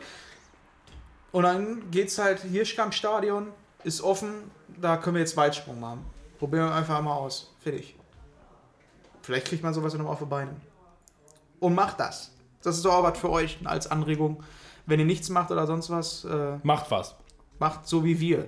Und 1.32 1.43
dann 1.43 1.90
geht's 1.90 2.18
halt, 2.18 2.38
Hirschkampfstadion 2.40 3.48
ist 3.82 4.01
offen, 4.01 4.28
da 4.80 4.97
können 4.97 5.16
wir 5.16 5.20
jetzt 5.22 5.36
Weitsprung 5.36 5.80
machen. 5.80 6.05
Probieren 6.38 6.66
wir 6.66 6.74
einfach 6.74 7.02
mal 7.02 7.16
aus. 7.16 7.52
Fertig. 7.59 7.95
Vielleicht 9.27 9.48
kriegt 9.48 9.65
man 9.65 9.74
sowas 9.74 9.93
ja 9.93 9.98
noch 9.98 10.09
auf 10.09 10.20
die 10.20 10.24
Beine. 10.24 10.53
Und 11.59 11.74
macht 11.74 11.98
das. 11.98 12.31
Das 12.62 12.77
ist 12.77 12.85
doch 12.85 12.94
auch 12.94 13.03
was 13.03 13.19
für 13.19 13.28
euch 13.28 13.59
als 13.65 13.90
Anregung. 13.90 14.40
Wenn 14.86 15.01
ihr 15.01 15.05
nichts 15.05 15.31
macht 15.31 15.51
oder 15.51 15.66
sonst 15.66 15.90
was, 15.90 16.24
äh, 16.24 16.59
Macht 16.62 16.93
was. 16.93 17.16
macht 17.59 17.89
so 17.89 18.05
wie 18.05 18.20
wir. 18.20 18.47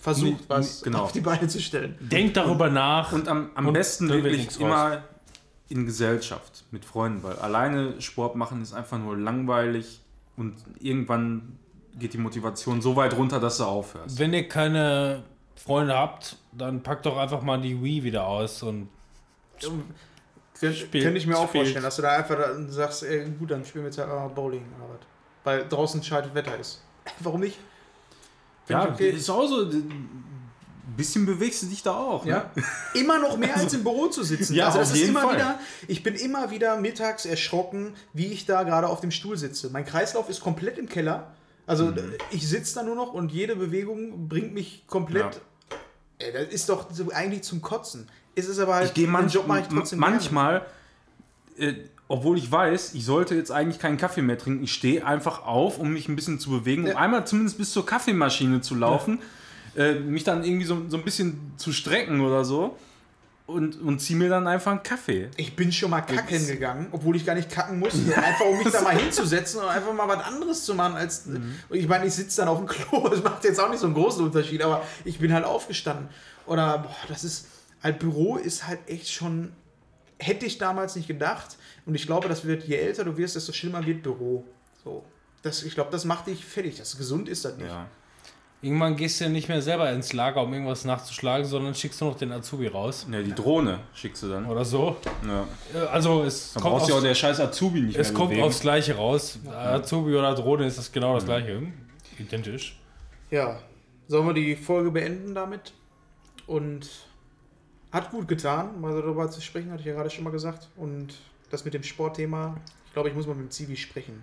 Versucht 0.00 0.40
Nee, 0.40 0.44
was 0.48 0.80
genau. 0.80 1.02
auf 1.02 1.12
die 1.12 1.20
Beine 1.20 1.48
zu 1.48 1.60
stellen. 1.60 1.98
Denkt 2.00 2.38
darüber 2.38 2.70
nach. 2.70 3.12
Und 3.12 3.28
am, 3.28 3.50
am 3.54 3.66
Und 3.66 3.74
besten 3.74 4.08
wirklich 4.08 4.58
immer 4.58 5.02
in 5.68 5.84
Gesellschaft 5.84 6.64
mit 6.70 6.86
Freunden, 6.86 7.22
weil 7.22 7.36
alleine 7.36 8.00
Sport 8.00 8.36
machen 8.36 8.62
ist 8.62 8.72
einfach 8.72 8.98
nur 8.98 9.18
langweilig 9.18 10.00
und 10.38 10.54
irgendwann 10.80 11.58
geht 11.98 12.14
die 12.14 12.18
Motivation 12.18 12.80
so 12.80 12.96
weit 12.96 13.14
runter, 13.18 13.38
dass 13.38 13.58
du 13.58 13.64
aufhörst. 13.64 14.18
Wenn 14.18 14.32
ihr 14.32 14.48
keine 14.48 15.24
Freunde 15.56 15.94
habt, 15.94 16.38
dann 16.52 16.82
packt 16.82 17.04
doch 17.04 17.18
einfach 17.18 17.42
mal 17.42 17.60
die 17.60 17.82
Wii 17.82 18.02
wieder 18.04 18.26
aus 18.26 18.62
und 18.62 18.88
Spielt- 19.58 21.04
Könnte 21.04 21.18
ich 21.18 21.26
mir 21.26 21.36
auch 21.36 21.50
vorstellen, 21.50 21.82
dass 21.82 21.96
du 21.96 22.02
da 22.02 22.12
einfach 22.16 22.38
dann 22.38 22.70
sagst, 22.70 23.02
ey, 23.02 23.28
gut, 23.38 23.50
dann 23.50 23.64
spielen 23.64 23.84
wir 23.84 23.90
jetzt 23.90 23.98
halt 23.98 24.08
mal 24.08 24.26
Bowling 24.28 24.64
oder 24.78 24.88
was. 24.94 25.00
Weil 25.44 25.68
draußen 25.68 26.02
scheidet 26.02 26.34
Wetter 26.34 26.58
ist. 26.58 26.82
Warum 27.20 27.40
nicht? 27.40 27.58
Find 28.64 28.78
Ja, 28.80 28.84
ich 28.88 28.94
okay. 28.94 29.10
ist 29.10 29.28
auch 29.30 29.46
so. 29.46 29.62
Ein 30.88 30.94
bisschen 30.96 31.26
bewegst 31.26 31.62
du 31.62 31.66
dich 31.66 31.82
da 31.82 31.94
auch. 31.96 32.24
Ne? 32.24 32.30
Ja. 32.30 32.50
Immer 32.94 33.18
noch 33.18 33.36
mehr 33.36 33.54
als 33.56 33.74
im 33.74 33.82
Büro 33.82 34.06
zu 34.06 34.22
sitzen. 34.22 34.54
Ja, 34.54 34.66
also 34.66 34.78
das 34.78 34.88
auf 34.90 34.94
ist 34.94 35.00
jeden 35.00 35.10
immer 35.10 35.22
Fall. 35.22 35.34
wieder, 35.34 35.58
ich 35.88 36.02
bin 36.04 36.14
immer 36.14 36.50
wieder 36.52 36.80
mittags 36.80 37.26
erschrocken, 37.26 37.94
wie 38.12 38.26
ich 38.26 38.46
da 38.46 38.62
gerade 38.62 38.88
auf 38.88 39.00
dem 39.00 39.10
Stuhl 39.10 39.36
sitze. 39.36 39.68
Mein 39.70 39.84
Kreislauf 39.84 40.28
ist 40.30 40.40
komplett 40.40 40.78
im 40.78 40.88
Keller. 40.88 41.34
Also 41.66 41.86
Mhm. 41.86 42.14
ich 42.30 42.48
sitze 42.48 42.76
da 42.76 42.82
nur 42.84 42.94
noch 42.94 43.12
und 43.12 43.30
jede 43.32 43.56
Bewegung 43.56 44.28
bringt 44.28 44.54
mich 44.54 44.86
komplett. 44.86 45.34
Ja. 45.34 45.40
Ey, 46.18 46.32
das 46.32 46.48
ist 46.54 46.68
doch 46.68 46.86
so 46.92 47.10
eigentlich 47.10 47.42
zum 47.42 47.60
Kotzen. 47.60 48.08
Es 48.36 48.46
ist 48.48 48.58
aber 48.60 48.74
halt, 48.76 48.88
Ich 48.88 48.94
gehe 48.94 49.06
gerne. 49.10 49.28
manchmal, 49.96 50.62
äh, 51.58 51.72
obwohl 52.06 52.38
ich 52.38 52.50
weiß, 52.52 52.94
ich 52.94 53.04
sollte 53.04 53.34
jetzt 53.34 53.50
eigentlich 53.50 53.78
keinen 53.80 53.96
Kaffee 53.96 54.22
mehr 54.22 54.38
trinken, 54.38 54.62
ich 54.62 54.72
stehe 54.72 55.04
einfach 55.04 55.44
auf, 55.44 55.78
um 55.78 55.92
mich 55.92 56.08
ein 56.08 56.14
bisschen 56.16 56.38
zu 56.38 56.50
bewegen, 56.50 56.82
um 56.84 56.90
Ja. 56.90 56.96
einmal 56.98 57.26
zumindest 57.26 57.58
bis 57.58 57.72
zur 57.72 57.84
Kaffeemaschine 57.84 58.60
zu 58.60 58.74
laufen, 58.76 59.18
äh, 59.76 59.94
mich 59.94 60.22
dann 60.22 60.44
irgendwie 60.44 60.66
so, 60.66 60.82
so 60.88 60.96
ein 60.98 61.02
bisschen 61.02 61.52
zu 61.56 61.72
strecken 61.72 62.20
oder 62.20 62.44
so 62.44 62.76
und, 63.46 63.80
und 63.80 64.00
ziehe 64.00 64.18
mir 64.18 64.28
dann 64.28 64.46
einfach 64.46 64.72
einen 64.72 64.82
Kaffee. 64.82 65.30
Ich 65.36 65.56
bin 65.56 65.72
schon 65.72 65.90
mal 65.90 66.02
kacken 66.02 66.28
Jetzt- 66.28 66.48
gegangen, 66.48 66.88
obwohl 66.92 67.16
ich 67.16 67.24
gar 67.24 67.34
nicht 67.34 67.50
kacken 67.50 67.78
musste. 67.78 68.14
Einfach 68.16 68.44
um 68.44 68.58
mich 68.58 68.68
da 68.70 68.82
mal 68.82 68.96
hinzusetzen 68.96 69.60
und 69.60 69.68
einfach 69.68 69.92
mal 69.94 70.08
was 70.08 70.24
anderes 70.24 70.64
zu 70.64 70.74
machen 70.74 70.94
als. 70.96 71.26
Mhm. 71.26 71.54
Ich 71.70 71.88
meine, 71.88 72.06
ich 72.06 72.12
sitze 72.14 72.38
dann 72.42 72.48
auf 72.48 72.58
dem 72.58 72.66
Klo. 72.66 73.08
Das 73.10 73.22
macht 73.22 73.44
jetzt 73.44 73.58
auch 73.60 73.70
nicht 73.70 73.78
so 73.80 73.86
einen 73.86 73.94
großen 73.94 74.24
Unterschied, 74.24 74.62
aber 74.62 74.82
ich 75.04 75.18
bin 75.18 75.32
halt 75.32 75.44
aufgestanden. 75.44 76.08
Oder, 76.46 76.78
boah, 76.78 76.96
das 77.08 77.24
ist. 77.24 77.46
Halt, 77.82 77.98
Büro 77.98 78.36
ist 78.36 78.66
halt 78.66 78.80
echt 78.88 79.10
schon. 79.10 79.52
Hätte 80.18 80.46
ich 80.46 80.56
damals 80.58 80.96
nicht 80.96 81.08
gedacht. 81.08 81.56
Und 81.84 81.94
ich 81.94 82.06
glaube, 82.06 82.28
das 82.28 82.44
wird, 82.46 82.64
je 82.64 82.76
älter 82.76 83.04
du 83.04 83.16
wirst, 83.18 83.36
desto 83.36 83.52
schlimmer 83.52 83.84
wird 83.84 84.02
Büro. 84.02 84.44
So. 84.82 85.04
Das, 85.42 85.62
ich 85.62 85.74
glaube, 85.74 85.90
das 85.90 86.04
macht 86.06 86.26
dich 86.26 86.44
fertig. 86.44 86.76
Das 86.78 86.96
gesund 86.96 87.28
ist 87.28 87.44
das 87.44 87.56
nicht. 87.58 87.66
Ja. 87.66 87.86
irgendwann 88.62 88.96
gehst 88.96 89.20
du 89.20 89.24
ja 89.24 89.30
nicht 89.30 89.48
mehr 89.50 89.60
selber 89.60 89.92
ins 89.92 90.12
Lager, 90.14 90.42
um 90.42 90.52
irgendwas 90.52 90.86
nachzuschlagen, 90.86 91.46
sondern 91.46 91.74
schickst 91.74 92.00
du 92.00 92.06
noch 92.06 92.16
den 92.16 92.32
Azubi 92.32 92.66
raus. 92.66 93.06
ja, 93.12 93.20
die 93.22 93.34
Drohne 93.34 93.80
schickst 93.94 94.22
du 94.22 94.28
dann. 94.30 94.46
Oder 94.46 94.64
so. 94.64 94.96
Ja. 95.26 95.46
Äh, 95.74 95.86
Also 95.86 96.22
es 96.24 96.54
Dann 96.54 96.62
kommt, 96.62 96.72
brauchst 96.76 96.86
du 96.86 96.90
ja 96.92 96.94
auch 96.94 96.98
aufs, 97.00 97.08
der 97.08 97.14
scheiß 97.14 97.40
Azubi 97.40 97.80
nicht 97.82 97.96
es 97.98 98.08
mehr 98.08 98.16
kommt 98.16 98.30
bewegen. 98.30 98.46
aufs 98.46 98.60
Gleiche 98.60 98.96
raus. 98.96 99.38
Azubi 99.52 100.14
oder 100.16 100.34
Drohne 100.34 100.66
ist 100.66 100.78
das 100.78 100.90
genau 100.90 101.14
das 101.14 101.26
Gleiche. 101.26 101.62
Identisch. 102.18 102.80
Ja. 103.30 103.60
Sollen 104.08 104.26
wir 104.26 104.34
die 104.34 104.56
Folge 104.56 104.90
beenden 104.90 105.34
damit? 105.34 105.74
Und 106.46 106.88
Hat 107.96 108.10
gut 108.10 108.28
getan, 108.28 108.78
mal 108.80 108.92
darüber 108.94 109.30
zu 109.30 109.40
sprechen, 109.40 109.70
hatte 109.70 109.80
ich 109.80 109.86
ja 109.86 109.94
gerade 109.94 110.10
schon 110.10 110.22
mal 110.22 110.30
gesagt. 110.30 110.68
Und 110.76 111.14
das 111.50 111.64
mit 111.64 111.72
dem 111.72 111.82
Sportthema, 111.82 112.54
ich 112.86 112.92
glaube, 112.92 113.08
ich 113.08 113.14
muss 113.14 113.26
mal 113.26 113.34
mit 113.34 113.46
dem 113.46 113.50
Zivi 113.50 113.74
sprechen. 113.76 114.22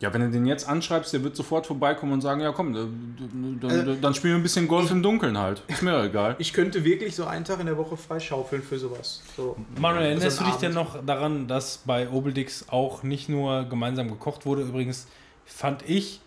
Ja, 0.00 0.14
wenn 0.14 0.22
du 0.22 0.30
den 0.30 0.46
jetzt 0.46 0.66
anschreibst, 0.66 1.12
der 1.12 1.22
wird 1.22 1.36
sofort 1.36 1.66
vorbeikommen 1.66 2.12
und 2.14 2.22
sagen, 2.22 2.40
ja 2.40 2.52
komm, 2.52 2.72
dann, 2.72 3.58
dann, 3.60 3.70
Also- 3.70 3.94
dann 3.96 4.14
spielen 4.14 4.32
wir 4.32 4.38
ein 4.40 4.42
bisschen 4.42 4.66
Golf 4.66 4.90
im 4.90 5.02
Dunkeln 5.02 5.36
halt. 5.36 5.62
Ist 5.68 5.82
mir 5.82 6.04
egal. 6.04 6.36
Ich 6.38 6.54
könnte 6.54 6.82
wirklich 6.84 7.14
so 7.14 7.26
einen 7.26 7.44
Tag 7.44 7.60
in 7.60 7.66
der 7.66 7.76
Woche 7.76 7.98
freischaufeln 7.98 8.62
für 8.62 8.78
sowas. 8.78 9.20
So. 9.36 9.56
Manuel, 9.78 10.06
erinnerst 10.06 10.38
So 10.38 10.44
du 10.44 10.50
dich 10.50 10.58
denn 10.58 10.74
Abend. 10.74 10.94
noch 10.94 11.04
daran, 11.04 11.48
dass 11.48 11.82
bei 11.84 12.08
Obelix 12.08 12.70
auch 12.70 13.02
nicht 13.02 13.28
nur 13.28 13.64
gemeinsam 13.64 14.08
gekocht 14.08 14.46
wurde? 14.46 14.62
Übrigens 14.62 15.06
fand 15.44 15.86
ich, 15.86 16.22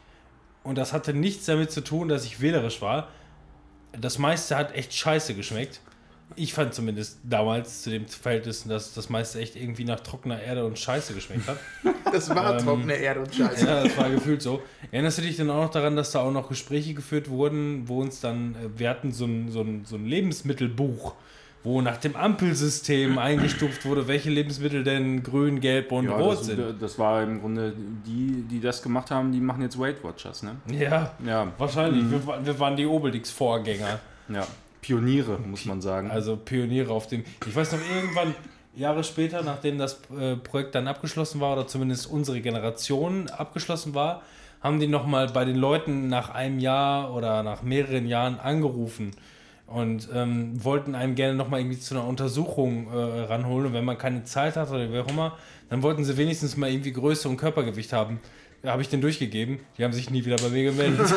und 0.63 0.77
das 0.77 0.93
hatte 0.93 1.15
nichts 1.15 1.45
damit 1.47 1.71
zu 1.71 1.81
tun, 1.81 2.09
dass 2.09 2.25
ich 2.25 2.41
wählerisch 2.41 2.79
war, 2.79 3.07
das 3.99 4.19
meiste 4.19 4.55
hat 4.55 4.75
echt 4.75 4.93
scheiße 4.93 5.33
geschmeckt. 5.33 5.81
Ich 6.35 6.53
fand 6.53 6.73
zumindest 6.73 7.19
damals 7.23 7.83
zu 7.83 7.91
dem 7.91 8.07
Verhältnis, 8.07 8.63
dass 8.63 8.93
das 8.95 9.09
meiste 9.09 9.39
echt 9.39 9.55
irgendwie 9.55 9.83
nach 9.85 9.99
trockener 9.99 10.41
Erde 10.41 10.65
und 10.65 10.79
Scheiße 10.79 11.13
geschmeckt 11.13 11.47
hat. 11.47 11.57
Das 12.11 12.29
war 12.29 12.59
Ähm, 12.59 12.63
trockene 12.65 12.93
Erde 12.93 13.21
und 13.21 13.33
Scheiße. 13.33 13.65
Ja, 13.65 13.83
das 13.83 13.97
war 13.97 14.07
gefühlt 14.09 14.39
so. 14.41 14.61
Erinnerst 14.91 15.17
du 15.17 15.23
dich 15.23 15.35
denn 15.35 15.49
auch 15.49 15.63
noch 15.63 15.71
daran, 15.71 15.95
dass 15.95 16.11
da 16.11 16.19
auch 16.19 16.31
noch 16.31 16.47
Gespräche 16.47 16.93
geführt 16.93 17.27
wurden, 17.27 17.87
wo 17.87 18.01
uns 18.01 18.19
dann, 18.21 18.53
äh, 18.53 18.69
wir 18.79 18.89
hatten 18.91 19.11
so 19.11 19.25
ein, 19.25 19.49
so 19.49 19.61
ein, 19.61 19.83
so 19.85 19.95
ein 19.95 20.05
Lebensmittelbuch, 20.05 21.15
wo 21.63 21.81
nach 21.81 21.97
dem 21.97 22.15
Ampelsystem 22.15 23.17
eingestuft 23.17 23.85
wurde, 23.85 24.07
welche 24.07 24.29
Lebensmittel 24.29 24.83
denn 24.83 25.23
grün, 25.23 25.59
gelb 25.59 25.91
und 25.91 26.05
Ja, 26.05 26.17
rot 26.17 26.39
das, 26.41 26.45
sind. 26.45 26.61
das 26.79 26.99
war 26.99 27.23
im 27.23 27.41
Grunde, 27.41 27.73
die, 28.05 28.43
die 28.47 28.59
das 28.61 28.83
gemacht 28.83 29.09
haben, 29.09 29.31
die 29.31 29.39
machen 29.39 29.63
jetzt 29.63 29.79
Weight 29.79 30.03
Watchers, 30.03 30.43
ne? 30.43 30.55
Ja, 30.71 31.13
Ja, 31.25 31.51
wahrscheinlich. 31.57 32.11
Wir, 32.11 32.27
wa- 32.27 32.39
wir 32.43 32.59
waren 32.59 32.75
die 32.75 32.85
Obelix-Vorgänger. 32.85 33.99
ja. 34.29 34.47
Pioniere, 34.83 35.39
muss 35.39 35.65
man 35.65 35.81
sagen. 35.81 36.11
Also 36.11 36.35
Pioniere 36.37 36.91
auf 36.91 37.07
dem. 37.07 37.23
Ich 37.47 37.55
weiß 37.55 37.71
noch, 37.71 37.79
irgendwann, 37.95 38.35
Jahre 38.75 39.03
später, 39.03 39.41
nachdem 39.43 39.77
das 39.77 40.01
äh, 40.19 40.35
Projekt 40.35 40.75
dann 40.75 40.87
abgeschlossen 40.87 41.39
war, 41.39 41.53
oder 41.53 41.67
zumindest 41.67 42.05
unsere 42.11 42.41
Generation 42.41 43.29
abgeschlossen 43.29 43.95
war, 43.95 44.23
haben 44.61 44.79
die 44.79 44.87
nochmal 44.87 45.27
bei 45.29 45.45
den 45.45 45.55
Leuten 45.55 46.09
nach 46.09 46.29
einem 46.29 46.59
Jahr 46.59 47.13
oder 47.13 47.43
nach 47.43 47.63
mehreren 47.63 48.07
Jahren 48.07 48.39
angerufen 48.39 49.11
und 49.67 50.09
ähm, 50.13 50.63
wollten 50.63 50.95
einem 50.95 51.15
gerne 51.15 51.35
nochmal 51.35 51.61
irgendwie 51.61 51.79
zu 51.79 51.95
einer 51.95 52.05
Untersuchung 52.07 52.87
äh, 52.91 53.21
ranholen. 53.21 53.67
Und 53.67 53.73
wenn 53.73 53.85
man 53.85 53.97
keine 53.97 54.23
Zeit 54.23 54.55
hat 54.55 54.69
oder 54.69 54.91
wie 54.91 54.99
auch 54.99 55.07
immer, 55.07 55.37
dann 55.69 55.81
wollten 55.81 56.03
sie 56.03 56.17
wenigstens 56.17 56.57
mal 56.57 56.69
irgendwie 56.69 56.91
Größe 56.91 57.29
und 57.29 57.37
Körpergewicht 57.37 57.93
haben. 57.93 58.19
Habe 58.65 58.81
ich 58.81 58.89
den 58.89 59.01
durchgegeben. 59.01 59.59
Die 59.77 59.83
haben 59.83 59.93
sich 59.93 60.09
nie 60.09 60.25
wieder 60.25 60.37
bei 60.37 60.49
mir 60.49 60.63
gemeldet. 60.63 61.07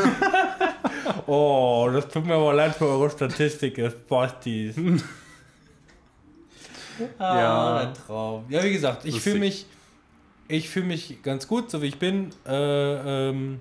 oh, 1.26 1.88
das 1.92 2.08
tut 2.08 2.26
mir 2.26 2.34
aber 2.34 2.54
leid 2.54 2.74
für 2.76 2.86
eure 2.86 3.10
Statistik, 3.10 3.78
ihr 3.78 3.90
Spastis. 3.90 4.76
Ah, 7.18 7.38
Ja. 7.38 7.76
ein 7.80 7.94
Traum. 7.94 8.44
Ja, 8.48 8.62
wie 8.64 8.72
gesagt, 8.72 9.04
ich 9.04 9.20
fühle 9.20 9.38
mich, 9.40 9.66
ich 10.48 10.70
fühle 10.70 10.86
mich 10.86 11.22
ganz 11.22 11.46
gut, 11.46 11.70
so 11.70 11.82
wie 11.82 11.88
ich 11.88 11.98
bin. 11.98 12.30
Äh, 12.46 13.28
ähm, 13.28 13.60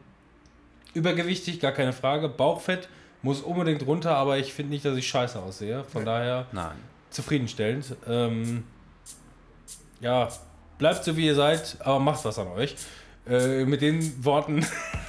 übergewichtig, 0.93 1.59
gar 1.59 1.73
keine 1.73 1.91
Frage. 1.91 2.29
Bauchfett 2.29 2.87
muss 3.23 3.41
unbedingt 3.41 3.85
runter, 3.85 4.15
aber 4.15 4.37
ich 4.37 4.53
finde 4.53 4.71
nicht, 4.71 4.85
dass 4.85 4.95
ich 4.97 5.05
scheiße 5.07 5.37
aussehe. 5.37 5.83
Von 5.83 6.05
daher 6.05 6.45
Nein. 6.53 6.77
zufriedenstellend. 7.09 7.97
Ähm, 8.07 8.63
ja, 9.99 10.29
bleibt 10.77 11.03
so 11.03 11.17
wie 11.17 11.25
ihr 11.25 11.35
seid, 11.35 11.75
aber 11.81 11.99
macht 11.99 12.23
was 12.23 12.39
an 12.39 12.47
euch. 12.47 12.75
Äh, 13.27 13.65
mit 13.65 13.81
den 13.81 14.23
Worten 14.23 14.65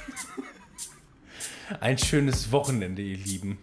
ein 1.79 1.97
schönes 1.97 2.51
Wochenende, 2.51 3.01
ihr 3.01 3.17
Lieben. 3.17 3.57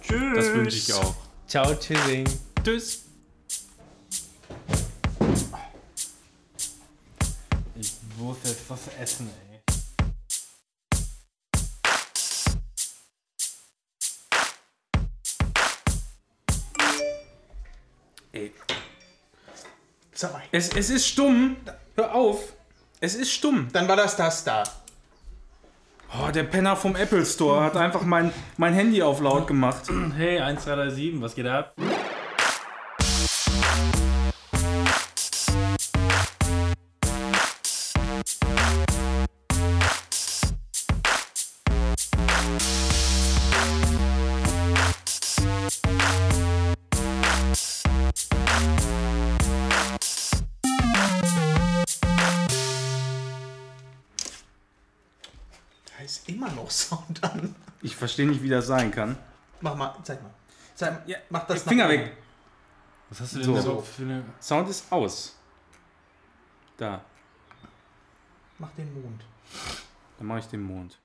Tschüss. 0.00 0.34
Das 0.34 0.46
wünsche 0.46 0.76
ich 0.76 0.92
auch. 0.94 1.14
Ciao, 1.46 1.74
tschüssing. 1.74 2.28
Tschüss. 2.64 3.02
Ich 7.78 7.92
muss 8.18 8.38
jetzt 8.44 8.68
was 8.68 8.80
essen, 9.00 9.28
ey. 9.28 9.60
Ey, 18.32 18.52
es, 20.52 20.68
es 20.70 20.90
ist 20.90 21.06
stumm. 21.06 21.56
Hör 21.94 22.14
auf. 22.14 22.52
Es 23.00 23.14
ist 23.14 23.32
stumm. 23.32 23.68
Dann 23.72 23.86
war 23.86 23.96
das 23.96 24.16
das 24.16 24.44
da. 24.44 24.64
Oh, 26.12 26.30
der 26.30 26.44
Penner 26.44 26.76
vom 26.76 26.96
Apple 26.96 27.24
Store 27.26 27.62
hat 27.62 27.76
einfach 27.76 28.02
mein, 28.02 28.32
mein 28.56 28.72
Handy 28.74 29.02
auf 29.02 29.20
laut 29.20 29.46
gemacht. 29.46 29.82
Hey, 30.16 30.38
1337, 30.38 31.20
was 31.20 31.34
geht 31.34 31.46
ab? 31.46 31.74
Verstehe 58.16 58.26
nicht, 58.28 58.42
wie 58.42 58.48
das 58.48 58.66
sein 58.66 58.90
kann. 58.90 59.16
Mach 59.60 59.74
mal, 59.74 59.94
zeig 60.02 60.22
mal. 60.22 60.30
Zeig 60.74 60.92
mal. 60.92 61.02
Ja, 61.06 61.18
mach 61.28 61.46
das 61.46 61.62
Finger 61.62 61.84
nach 61.84 61.90
weg. 61.90 62.00
oben. 62.06 62.16
Was 63.10 63.20
hast 63.20 63.36
du 63.36 63.42
So. 63.44 63.52
denn 63.54 63.62
so 63.62 63.80
für 63.80 64.02
eine. 64.02 64.24
Sound 64.40 64.68
ist 64.68 64.90
aus. 64.90 65.36
Da. 66.78 67.04
Mach 68.58 68.70
den 68.72 68.92
Mond. 69.02 69.22
Dann 70.18 70.26
mache 70.26 70.38
ich 70.40 70.46
den 70.46 70.62
Mond. 70.62 70.98